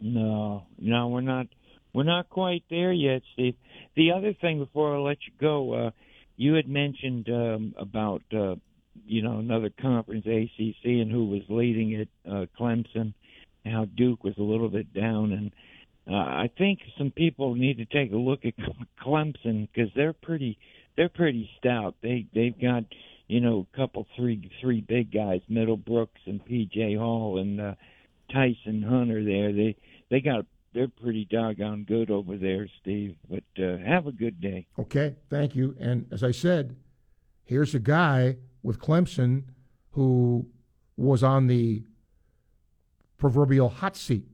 No, 0.00 0.66
no, 0.78 1.08
we're 1.08 1.20
not. 1.20 1.46
We're 1.92 2.02
not 2.02 2.28
quite 2.28 2.64
there 2.68 2.92
yet, 2.92 3.22
Steve. 3.32 3.54
The 3.94 4.12
other 4.12 4.34
thing 4.34 4.58
before 4.58 4.94
I 4.94 4.98
let 4.98 5.16
you 5.26 5.32
go, 5.40 5.72
uh, 5.72 5.90
you 6.36 6.52
had 6.52 6.68
mentioned 6.68 7.28
um, 7.30 7.74
about 7.78 8.22
uh, 8.32 8.56
you 9.06 9.22
know 9.22 9.38
another 9.38 9.70
conference, 9.80 10.26
ACC, 10.26 10.84
and 10.84 11.10
who 11.10 11.26
was 11.26 11.42
leading 11.48 11.92
it, 11.92 12.08
uh, 12.30 12.46
Clemson. 12.58 13.14
How 13.64 13.86
Duke 13.86 14.22
was 14.22 14.34
a 14.38 14.42
little 14.42 14.68
bit 14.68 14.92
down, 14.92 15.32
and 15.32 15.52
uh, 16.08 16.14
I 16.16 16.50
think 16.58 16.80
some 16.98 17.10
people 17.10 17.54
need 17.54 17.78
to 17.78 17.86
take 17.86 18.12
a 18.12 18.16
look 18.16 18.44
at 18.44 18.54
Clemson 19.00 19.68
because 19.72 19.90
they're 19.96 20.12
pretty 20.12 20.58
they're 20.96 21.08
pretty 21.08 21.48
stout. 21.58 21.94
They 22.02 22.26
they've 22.34 22.58
got 22.58 22.84
you 23.28 23.40
know 23.40 23.66
a 23.72 23.76
couple 23.76 24.06
three 24.16 24.50
three 24.60 24.80
big 24.80 25.12
guys, 25.12 25.40
Middlebrooks 25.50 26.26
and 26.26 26.44
P.J. 26.44 26.94
Hall 26.94 27.38
and 27.38 27.60
uh, 27.60 27.74
Tyson 28.32 28.82
Hunter. 28.82 29.24
There 29.24 29.52
they 29.52 29.76
they 30.10 30.20
got 30.20 30.46
they're 30.74 30.88
pretty 30.88 31.26
doggone 31.30 31.84
good 31.84 32.10
over 32.10 32.36
there, 32.36 32.68
Steve. 32.80 33.16
But 33.28 33.62
uh, 33.62 33.78
have 33.78 34.06
a 34.06 34.12
good 34.12 34.40
day. 34.40 34.66
Okay, 34.78 35.16
thank 35.30 35.54
you. 35.54 35.74
And 35.80 36.06
as 36.12 36.22
I 36.22 36.32
said, 36.32 36.76
here's 37.44 37.74
a 37.74 37.78
guy 37.78 38.36
with 38.62 38.78
Clemson 38.78 39.44
who 39.92 40.46
was 40.96 41.22
on 41.22 41.46
the 41.46 41.82
proverbial 43.18 43.68
hot 43.68 43.96
seat. 43.96 44.26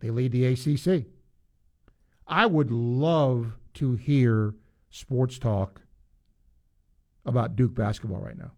They 0.00 0.10
lead 0.10 0.32
the 0.32 0.44
ACC. 0.44 1.06
I 2.26 2.46
would 2.46 2.70
love 2.70 3.54
to 3.74 3.94
hear 3.94 4.54
sports 4.94 5.40
talk 5.40 5.80
about 7.26 7.56
Duke 7.56 7.74
basketball 7.74 8.20
right 8.20 8.38
now. 8.38 8.52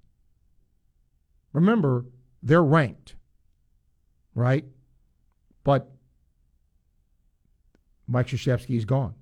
Remember, 1.55 2.05
they're 2.43 2.63
ranked, 2.63 3.15
right? 4.35 4.67
But 5.65 5.91
Mike 8.07 8.27
Krzyzewski 8.27 8.77
is 8.77 8.85
gone. 8.85 9.15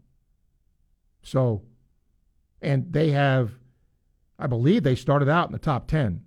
So, 1.22 1.62
and 2.60 2.92
they 2.92 3.10
have, 3.12 3.52
I 4.36 4.48
believe 4.48 4.82
they 4.82 4.96
started 4.96 5.28
out 5.28 5.46
in 5.46 5.52
the 5.52 5.58
top 5.60 5.86
10 5.86 6.20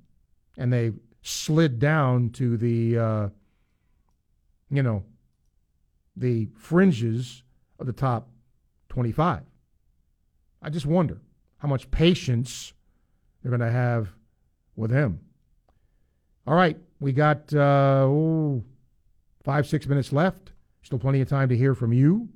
and 0.57 0.71
they 0.71 0.93
slid 1.21 1.79
down 1.79 2.29
to 2.29 2.55
the, 2.55 2.97
uh, 2.97 3.29
you 4.69 4.83
know, 4.83 5.03
the 6.15 6.47
fringes 6.55 7.43
of 7.77 7.87
the 7.87 7.93
top 7.93 8.29
25. 8.87 9.43
I 10.61 10.69
just 10.69 10.85
wonder 10.85 11.21
how 11.57 11.67
much 11.67 11.89
patience 11.91 12.73
they're 13.41 13.49
going 13.49 13.61
to 13.61 13.71
have 13.71 14.09
with 14.75 14.91
him. 14.91 15.19
All 16.45 16.55
right, 16.55 16.77
we 16.99 17.11
got 17.11 17.53
uh, 17.53 18.05
ooh, 18.07 18.63
five, 19.43 19.67
six 19.67 19.87
minutes 19.87 20.13
left. 20.13 20.51
Still 20.81 20.99
plenty 20.99 21.21
of 21.21 21.27
time 21.27 21.49
to 21.49 21.57
hear 21.57 21.75
from 21.75 21.91
you. 21.91 22.29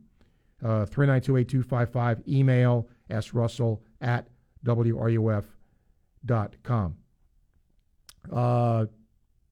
Uh, 0.63 0.85
3928255. 0.85 2.27
Email 2.27 2.87
srussell 3.09 3.79
at 4.01 4.27
wruf.com. 4.65 5.45
Uh, 8.31 8.85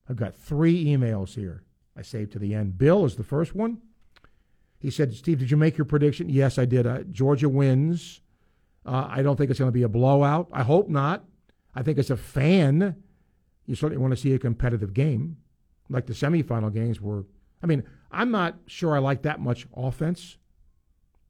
I've 0.07 0.15
got 0.15 0.35
three 0.35 0.85
emails 0.85 1.33
here 1.35 1.63
I 1.95 2.01
saved 2.01 2.31
to 2.33 2.39
the 2.39 2.53
end. 2.53 2.77
Bill 2.77 3.05
is 3.05 3.15
the 3.15 3.23
first 3.23 3.55
one. 3.55 3.81
He 4.79 4.89
said, 4.89 5.13
Steve, 5.13 5.39
did 5.39 5.51
you 5.51 5.57
make 5.57 5.77
your 5.77 5.85
prediction? 5.85 6.29
Yes, 6.29 6.57
I 6.57 6.65
did. 6.65 6.87
Uh, 6.87 7.03
Georgia 7.11 7.49
wins. 7.49 8.21
Uh, 8.85 9.07
I 9.09 9.21
don't 9.21 9.35
think 9.35 9.49
it's 9.49 9.59
going 9.59 9.69
to 9.69 9.73
be 9.73 9.83
a 9.83 9.89
blowout. 9.89 10.47
I 10.51 10.63
hope 10.63 10.89
not. 10.89 11.25
I 11.75 11.83
think 11.83 11.97
as 11.99 12.09
a 12.09 12.17
fan, 12.17 12.95
you 13.65 13.75
certainly 13.75 14.01
want 14.01 14.11
to 14.11 14.17
see 14.17 14.33
a 14.33 14.39
competitive 14.39 14.93
game. 14.93 15.37
Like 15.89 16.05
the 16.05 16.13
semifinal 16.13 16.73
games 16.73 17.01
were 17.01 17.25
I 17.61 17.67
mean, 17.67 17.83
I'm 18.11 18.31
not 18.31 18.57
sure 18.65 18.95
I 18.95 18.99
like 18.99 19.23
that 19.23 19.39
much 19.39 19.67
offense, 19.75 20.37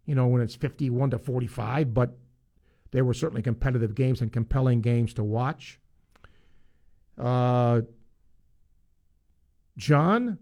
you 0.05 0.15
know, 0.15 0.27
when 0.27 0.41
it's 0.41 0.55
51 0.55 1.11
to 1.11 1.17
45, 1.17 1.93
but 1.93 2.17
they 2.91 3.01
were 3.01 3.13
certainly 3.13 3.41
competitive 3.41 3.95
games 3.95 4.21
and 4.21 4.31
compelling 4.31 4.81
games 4.81 5.13
to 5.15 5.23
watch. 5.23 5.79
Uh, 7.17 7.81
John, 9.77 10.39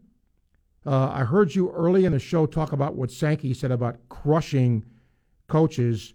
uh, 0.86 1.10
I 1.10 1.24
heard 1.24 1.56
you 1.56 1.72
early 1.72 2.06
in 2.06 2.12
the 2.12 2.20
show 2.20 2.46
talk 2.46 2.72
about 2.72 2.96
what 2.96 3.12
Sankey 3.12 3.54
said 3.54 3.72
about 3.72 3.98
crushing 4.10 4.86
coaches. 5.48 6.14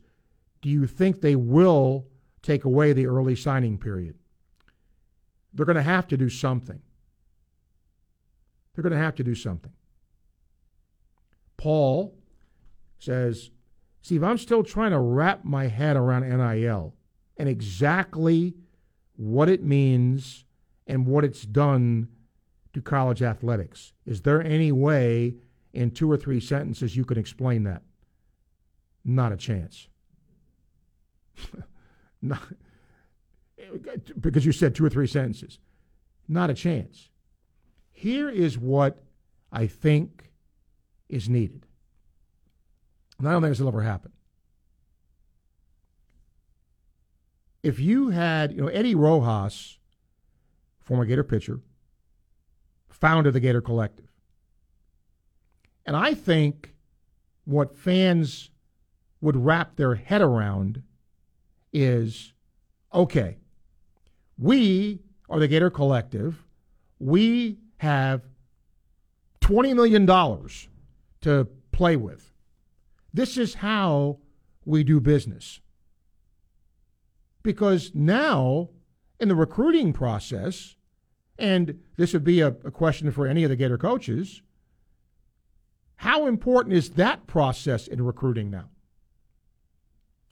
Do 0.62 0.70
you 0.70 0.86
think 0.86 1.20
they 1.20 1.36
will 1.36 2.06
take 2.40 2.64
away 2.64 2.92
the 2.92 3.06
early 3.06 3.36
signing 3.36 3.78
period? 3.78 4.14
They're 5.52 5.66
going 5.66 5.76
to 5.76 5.82
have 5.82 6.08
to 6.08 6.16
do 6.16 6.30
something. 6.30 6.80
They're 8.74 8.82
going 8.82 8.92
to 8.92 8.98
have 8.98 9.16
to 9.16 9.24
do 9.24 9.34
something. 9.34 9.72
Paul 11.58 12.16
says, 12.98 13.50
Steve, 14.00 14.24
I'm 14.24 14.38
still 14.38 14.62
trying 14.62 14.92
to 14.92 14.98
wrap 14.98 15.44
my 15.44 15.66
head 15.66 15.96
around 15.96 16.22
NIL 16.22 16.94
and 17.36 17.48
exactly 17.48 18.54
what 19.16 19.48
it 19.48 19.62
means 19.62 20.44
and 20.86 21.06
what 21.06 21.24
it's 21.24 21.42
done 21.42 22.08
to 22.72 22.80
college 22.80 23.22
athletics. 23.22 23.92
Is 24.06 24.22
there 24.22 24.42
any 24.42 24.72
way 24.72 25.36
in 25.72 25.90
two 25.90 26.10
or 26.10 26.16
three 26.16 26.40
sentences 26.40 26.96
you 26.96 27.04
can 27.04 27.18
explain 27.18 27.64
that? 27.64 27.82
Not 29.04 29.32
a 29.32 29.36
chance. 29.36 29.88
Not, 32.22 32.42
because 34.20 34.46
you 34.46 34.52
said 34.52 34.74
two 34.74 34.84
or 34.84 34.90
three 34.90 35.06
sentences. 35.06 35.58
Not 36.28 36.50
a 36.50 36.54
chance. 36.54 37.08
Here 37.90 38.28
is 38.28 38.58
what 38.58 39.02
I 39.50 39.66
think 39.66 40.30
is 41.08 41.28
needed. 41.28 41.66
And 43.18 43.28
I 43.28 43.32
don't 43.32 43.42
think 43.42 43.52
this 43.52 43.60
will 43.60 43.68
ever 43.68 43.82
happen. 43.82 44.12
If 47.62 47.78
you 47.78 48.08
had, 48.08 48.52
you 48.52 48.62
know, 48.62 48.68
Eddie 48.68 48.94
Rojas, 48.94 49.78
former 50.80 51.04
Gator 51.04 51.22
pitcher, 51.22 51.60
founded 52.88 53.34
the 53.34 53.40
Gator 53.40 53.60
Collective. 53.60 54.10
And 55.86 55.96
I 55.96 56.14
think 56.14 56.74
what 57.44 57.76
fans 57.76 58.50
would 59.20 59.36
wrap 59.36 59.76
their 59.76 59.94
head 59.94 60.22
around 60.22 60.82
is 61.72 62.32
okay, 62.92 63.38
we 64.38 65.00
are 65.28 65.38
the 65.38 65.48
Gator 65.48 65.70
Collective. 65.70 66.44
We 66.98 67.58
have 67.78 68.22
$20 69.40 69.74
million 69.74 70.06
to 71.22 71.48
play 71.72 71.96
with. 71.96 72.32
This 73.12 73.36
is 73.36 73.54
how 73.54 74.18
we 74.64 74.84
do 74.84 75.00
business. 75.00 75.60
Because 77.42 77.90
now, 77.94 78.70
in 79.18 79.28
the 79.28 79.34
recruiting 79.34 79.92
process, 79.92 80.76
and 81.38 81.80
this 81.96 82.12
would 82.12 82.24
be 82.24 82.40
a, 82.40 82.48
a 82.48 82.70
question 82.70 83.10
for 83.10 83.26
any 83.26 83.42
of 83.42 83.50
the 83.50 83.56
Gator 83.56 83.78
coaches, 83.78 84.42
how 85.96 86.26
important 86.26 86.74
is 86.74 86.90
that 86.90 87.26
process 87.26 87.86
in 87.86 88.02
recruiting 88.02 88.50
now? 88.50 88.68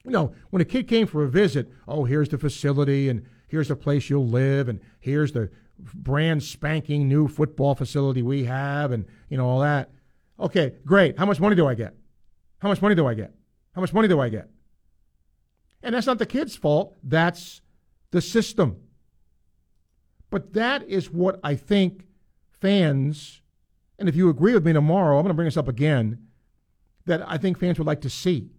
You 0.03 0.11
know, 0.11 0.33
when 0.49 0.61
a 0.61 0.65
kid 0.65 0.87
came 0.87 1.07
for 1.07 1.23
a 1.23 1.29
visit, 1.29 1.71
oh, 1.87 2.05
here's 2.05 2.29
the 2.29 2.37
facility, 2.37 3.09
and 3.09 3.25
here's 3.47 3.67
the 3.67 3.75
place 3.75 4.09
you'll 4.09 4.27
live, 4.27 4.67
and 4.67 4.79
here's 4.99 5.31
the 5.31 5.49
brand 5.77 6.43
spanking 6.43 7.07
new 7.07 7.27
football 7.27 7.75
facility 7.75 8.21
we 8.21 8.45
have, 8.45 8.91
and 8.91 9.05
you 9.29 9.37
know 9.37 9.47
all 9.47 9.59
that. 9.59 9.91
Okay, 10.39 10.73
great. 10.85 11.17
How 11.17 11.25
much 11.25 11.39
money 11.39 11.55
do 11.55 11.67
I 11.67 11.75
get? 11.75 11.93
How 12.59 12.69
much 12.69 12.81
money 12.81 12.95
do 12.95 13.07
I 13.07 13.13
get? 13.13 13.33
How 13.73 13.81
much 13.81 13.93
money 13.93 14.07
do 14.07 14.19
I 14.19 14.29
get? 14.29 14.49
And 15.83 15.95
that's 15.95 16.07
not 16.07 16.19
the 16.19 16.25
kid's 16.25 16.55
fault. 16.55 16.95
That's 17.03 17.61
the 18.11 18.21
system. 18.21 18.77
But 20.29 20.53
that 20.53 20.87
is 20.87 21.11
what 21.11 21.39
I 21.43 21.55
think 21.55 22.05
fans, 22.49 23.41
and 23.99 24.07
if 24.07 24.15
you 24.15 24.29
agree 24.29 24.53
with 24.53 24.65
me 24.65 24.73
tomorrow, 24.73 25.17
I'm 25.17 25.23
going 25.23 25.29
to 25.29 25.35
bring 25.35 25.47
this 25.47 25.57
up 25.57 25.67
again, 25.67 26.27
that 27.05 27.27
I 27.27 27.37
think 27.37 27.59
fans 27.59 27.77
would 27.77 27.87
like 27.87 28.01
to 28.01 28.09
see. 28.09 28.51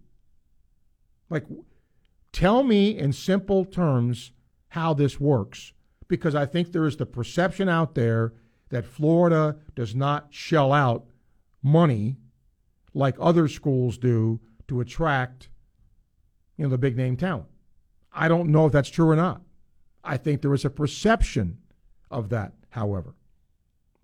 Like, 1.33 1.47
tell 2.31 2.61
me 2.61 2.95
in 2.95 3.11
simple 3.11 3.65
terms 3.65 4.33
how 4.69 4.93
this 4.93 5.19
works, 5.19 5.73
because 6.07 6.35
I 6.35 6.45
think 6.45 6.71
there 6.71 6.85
is 6.85 6.97
the 6.97 7.07
perception 7.07 7.67
out 7.67 7.95
there 7.95 8.33
that 8.69 8.85
Florida 8.85 9.57
does 9.73 9.95
not 9.95 10.27
shell 10.29 10.71
out 10.71 11.07
money 11.63 12.17
like 12.93 13.15
other 13.19 13.47
schools 13.47 13.97
do 13.97 14.39
to 14.67 14.79
attract 14.79 15.49
you 16.57 16.65
know 16.65 16.69
the 16.69 16.77
big 16.77 16.95
name 16.95 17.17
talent. 17.17 17.47
I 18.11 18.27
don't 18.27 18.49
know 18.49 18.67
if 18.67 18.71
that's 18.71 18.89
true 18.89 19.09
or 19.09 19.15
not. 19.15 19.41
I 20.03 20.17
think 20.17 20.41
there 20.43 20.53
is 20.53 20.65
a 20.65 20.69
perception 20.69 21.57
of 22.11 22.29
that, 22.29 22.53
however. 22.69 23.15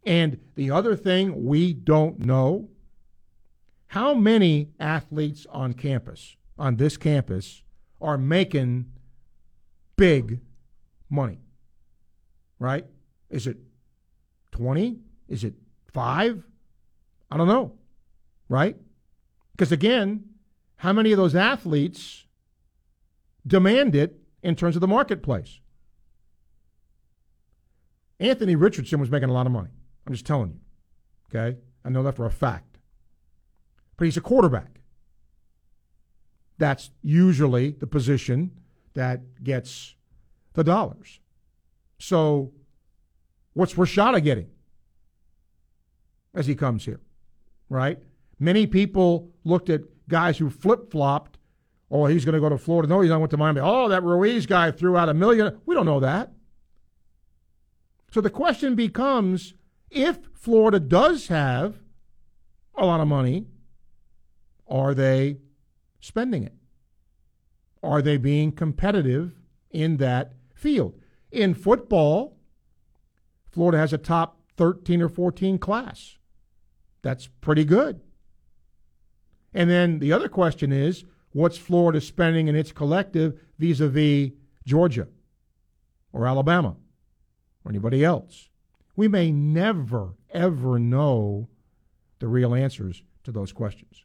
And 0.04 0.40
the 0.56 0.72
other 0.72 0.96
thing 0.96 1.46
we 1.46 1.74
don't 1.74 2.26
know 2.26 2.70
how 3.88 4.16
many 4.16 4.72
athletes 4.80 5.46
on 5.52 5.74
campus, 5.74 6.38
on 6.60 6.76
this 6.76 6.98
campus, 6.98 7.64
are 8.02 8.18
making 8.18 8.92
big 9.96 10.42
money? 11.10 11.40
Right? 12.60 12.86
Is 13.30 13.48
it 13.48 13.58
20? 14.52 15.00
Is 15.28 15.44
it 15.44 15.56
5? 15.94 16.44
I 17.32 17.38
don't 17.38 17.48
know. 17.48 17.74
Right? 18.50 18.76
Because 19.52 19.72
again, 19.72 20.26
how 20.78 20.94
many 20.94 21.12
of 21.12 21.18
those 21.18 21.36
athletes 21.36 22.26
demand 23.48 23.96
it 23.96 24.20
in 24.44 24.56
terms 24.56 24.76
of 24.76 24.82
the 24.82 24.88
marketplace? 24.88 25.60
Anthony 28.20 28.56
Richardson 28.56 29.00
was 29.00 29.10
making 29.10 29.30
a 29.30 29.34
lot 29.34 29.46
of 29.46 29.54
money. 29.54 29.70
I'm 30.06 30.14
just 30.14 30.26
telling 30.26 30.52
you. 30.52 30.60
Okay? 31.40 31.58
I 31.86 31.90
know 31.90 32.04
that 32.04 32.16
for 32.16 32.26
a 32.26 32.32
fact. 32.32 32.78
But 33.96 34.06
he's 34.06 34.18
a 34.18 34.22
quarterback. 34.22 34.79
That's 36.60 36.92
usually 37.02 37.72
the 37.72 37.88
position 37.88 38.52
that 38.94 39.44
gets 39.44 39.96
the 40.54 40.64
dollars. 40.64 41.20
So, 41.98 42.52
what's 43.54 43.74
Rashada 43.74 44.22
getting 44.22 44.50
as 46.36 46.48
he 46.48 46.56
comes 46.56 46.86
here? 46.86 47.00
Right? 47.70 47.98
Many 48.40 48.68
people 48.68 49.32
looked 49.44 49.70
at 49.70 49.82
guys 50.10 50.38
who 50.38 50.50
flip 50.50 50.92
flopped. 50.92 51.38
Oh, 51.90 52.06
he's 52.06 52.26
going 52.26 52.34
to 52.34 52.42
go 52.42 52.50
to 52.50 52.58
Florida. 52.58 52.90
No, 52.90 53.02
he's 53.02 53.10
not 53.10 53.20
went 53.20 53.32
to 53.32 53.38
Miami. 53.38 53.62
Oh, 53.62 53.88
that 53.88 54.04
Ruiz 54.04 54.46
guy 54.46 54.70
threw 54.72 54.98
out 54.98 55.10
a 55.10 55.14
million. 55.14 55.60
We 55.66 55.76
don't 55.76 55.86
know 55.86 56.02
that. 56.02 56.32
So 58.12 58.22
the 58.22 58.30
question 58.30 58.76
becomes 58.76 59.54
if 59.90 60.20
Florida 60.34 60.80
does 60.80 61.28
have 61.28 61.80
a 62.76 62.86
lot 62.86 63.00
of 63.00 63.08
money, 63.08 63.48
are 64.68 64.94
they 64.94 65.38
spending 66.00 66.44
it? 66.44 66.54
Are 67.82 68.02
they 68.02 68.18
being 68.18 68.52
competitive 68.52 69.40
in 69.72 69.98
that 69.98 70.34
field? 70.54 71.00
In 71.32 71.54
football, 71.54 72.38
Florida 73.52 73.78
has 73.78 73.94
a 73.94 73.98
top 73.98 74.42
13 74.58 75.02
or 75.02 75.10
14 75.10 75.58
class. 75.58 76.18
That's 77.02 77.28
pretty 77.42 77.66
good. 77.66 78.02
And 79.54 79.70
then 79.70 80.00
the 80.00 80.14
other 80.14 80.30
question 80.30 80.72
is 80.72 81.06
what's 81.32 81.58
Florida 81.58 82.02
spending 82.02 82.48
in 82.48 82.56
its 82.56 82.72
collective 82.72 83.40
vis 83.58 83.80
a 83.80 83.88
vis 83.88 84.32
Georgia 84.66 85.08
or 86.12 86.28
Alabama 86.28 86.76
or 87.64 87.72
anybody 87.72 88.04
else? 88.04 88.50
We 88.96 89.08
may 89.08 89.32
never, 89.32 90.16
ever 90.32 90.78
know 90.78 91.48
the 92.20 92.28
real 92.28 92.54
answers 92.54 93.02
to 93.24 93.32
those 93.32 93.54
questions. 93.54 94.04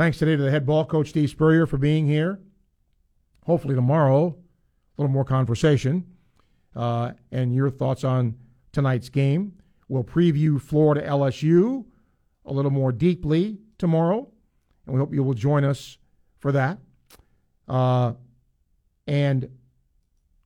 Thanks 0.00 0.16
today 0.16 0.34
to 0.34 0.42
the 0.42 0.50
head 0.50 0.64
ball 0.64 0.86
coach, 0.86 1.10
Steve 1.10 1.28
Spurrier, 1.28 1.66
for 1.66 1.76
being 1.76 2.06
here. 2.06 2.40
Hopefully, 3.44 3.74
tomorrow, 3.74 4.28
a 4.28 5.02
little 5.02 5.12
more 5.12 5.26
conversation 5.26 6.06
uh, 6.74 7.10
and 7.30 7.54
your 7.54 7.68
thoughts 7.68 8.02
on 8.02 8.36
tonight's 8.72 9.10
game. 9.10 9.58
We'll 9.88 10.02
preview 10.02 10.58
Florida 10.58 11.06
LSU 11.06 11.84
a 12.46 12.52
little 12.54 12.70
more 12.70 12.92
deeply 12.92 13.58
tomorrow, 13.76 14.26
and 14.86 14.94
we 14.94 14.98
hope 14.98 15.12
you 15.12 15.22
will 15.22 15.34
join 15.34 15.64
us 15.64 15.98
for 16.38 16.50
that. 16.52 16.78
Uh, 17.68 18.14
and 19.06 19.50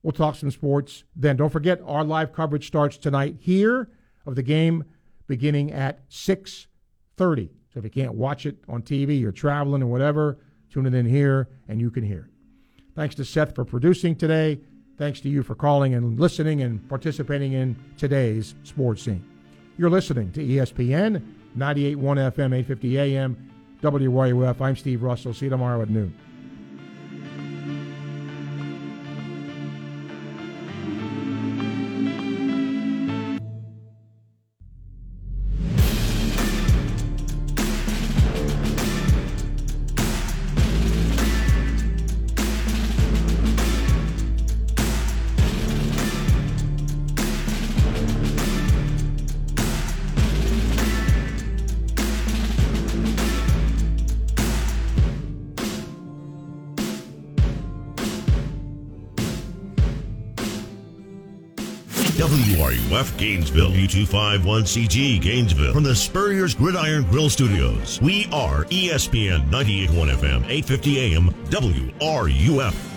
we'll 0.02 0.10
talk 0.10 0.34
some 0.34 0.50
sports 0.50 1.04
then. 1.14 1.36
Don't 1.36 1.50
forget, 1.50 1.80
our 1.86 2.02
live 2.02 2.32
coverage 2.32 2.66
starts 2.66 2.98
tonight 2.98 3.36
here 3.38 3.88
of 4.26 4.34
the 4.34 4.42
game 4.42 4.82
beginning 5.28 5.70
at 5.70 6.10
6.30. 6.10 7.50
So 7.74 7.78
if 7.78 7.84
you 7.84 7.90
can't 7.90 8.14
watch 8.14 8.46
it 8.46 8.56
on 8.68 8.82
TV, 8.82 9.20
you're 9.20 9.32
traveling 9.32 9.82
or 9.82 9.86
whatever, 9.86 10.38
tune 10.70 10.86
it 10.86 10.94
in 10.94 11.06
here 11.06 11.48
and 11.68 11.80
you 11.80 11.90
can 11.90 12.04
hear 12.04 12.28
it. 12.28 12.84
Thanks 12.94 13.16
to 13.16 13.24
Seth 13.24 13.52
for 13.54 13.64
producing 13.64 14.14
today. 14.14 14.60
Thanks 14.96 15.20
to 15.22 15.28
you 15.28 15.42
for 15.42 15.56
calling 15.56 15.94
and 15.94 16.20
listening 16.20 16.62
and 16.62 16.88
participating 16.88 17.52
in 17.52 17.74
today's 17.98 18.54
sports 18.62 19.02
scene. 19.02 19.24
You're 19.76 19.90
listening 19.90 20.30
to 20.32 20.40
ESPN 20.40 21.20
98.1 21.58 21.96
FM, 21.96 22.54
850 22.54 22.98
AM, 22.98 23.50
WRUF. 23.82 24.60
I'm 24.60 24.76
Steve 24.76 25.02
Russell. 25.02 25.34
See 25.34 25.46
you 25.46 25.50
tomorrow 25.50 25.82
at 25.82 25.90
noon. 25.90 26.14
Gainesville, 63.44 63.72
U251CG 63.72 65.20
Gainesville, 65.20 65.74
from 65.74 65.82
the 65.82 65.94
Spurrier's 65.94 66.54
Gridiron 66.54 67.02
Grill 67.04 67.28
Studios. 67.28 68.00
We 68.00 68.26
are 68.32 68.64
ESPN 68.64 69.50
98.1 69.50 70.14
FM, 70.16 70.48
850 70.48 71.14
AM, 71.14 71.28
WRUF. 71.50 72.93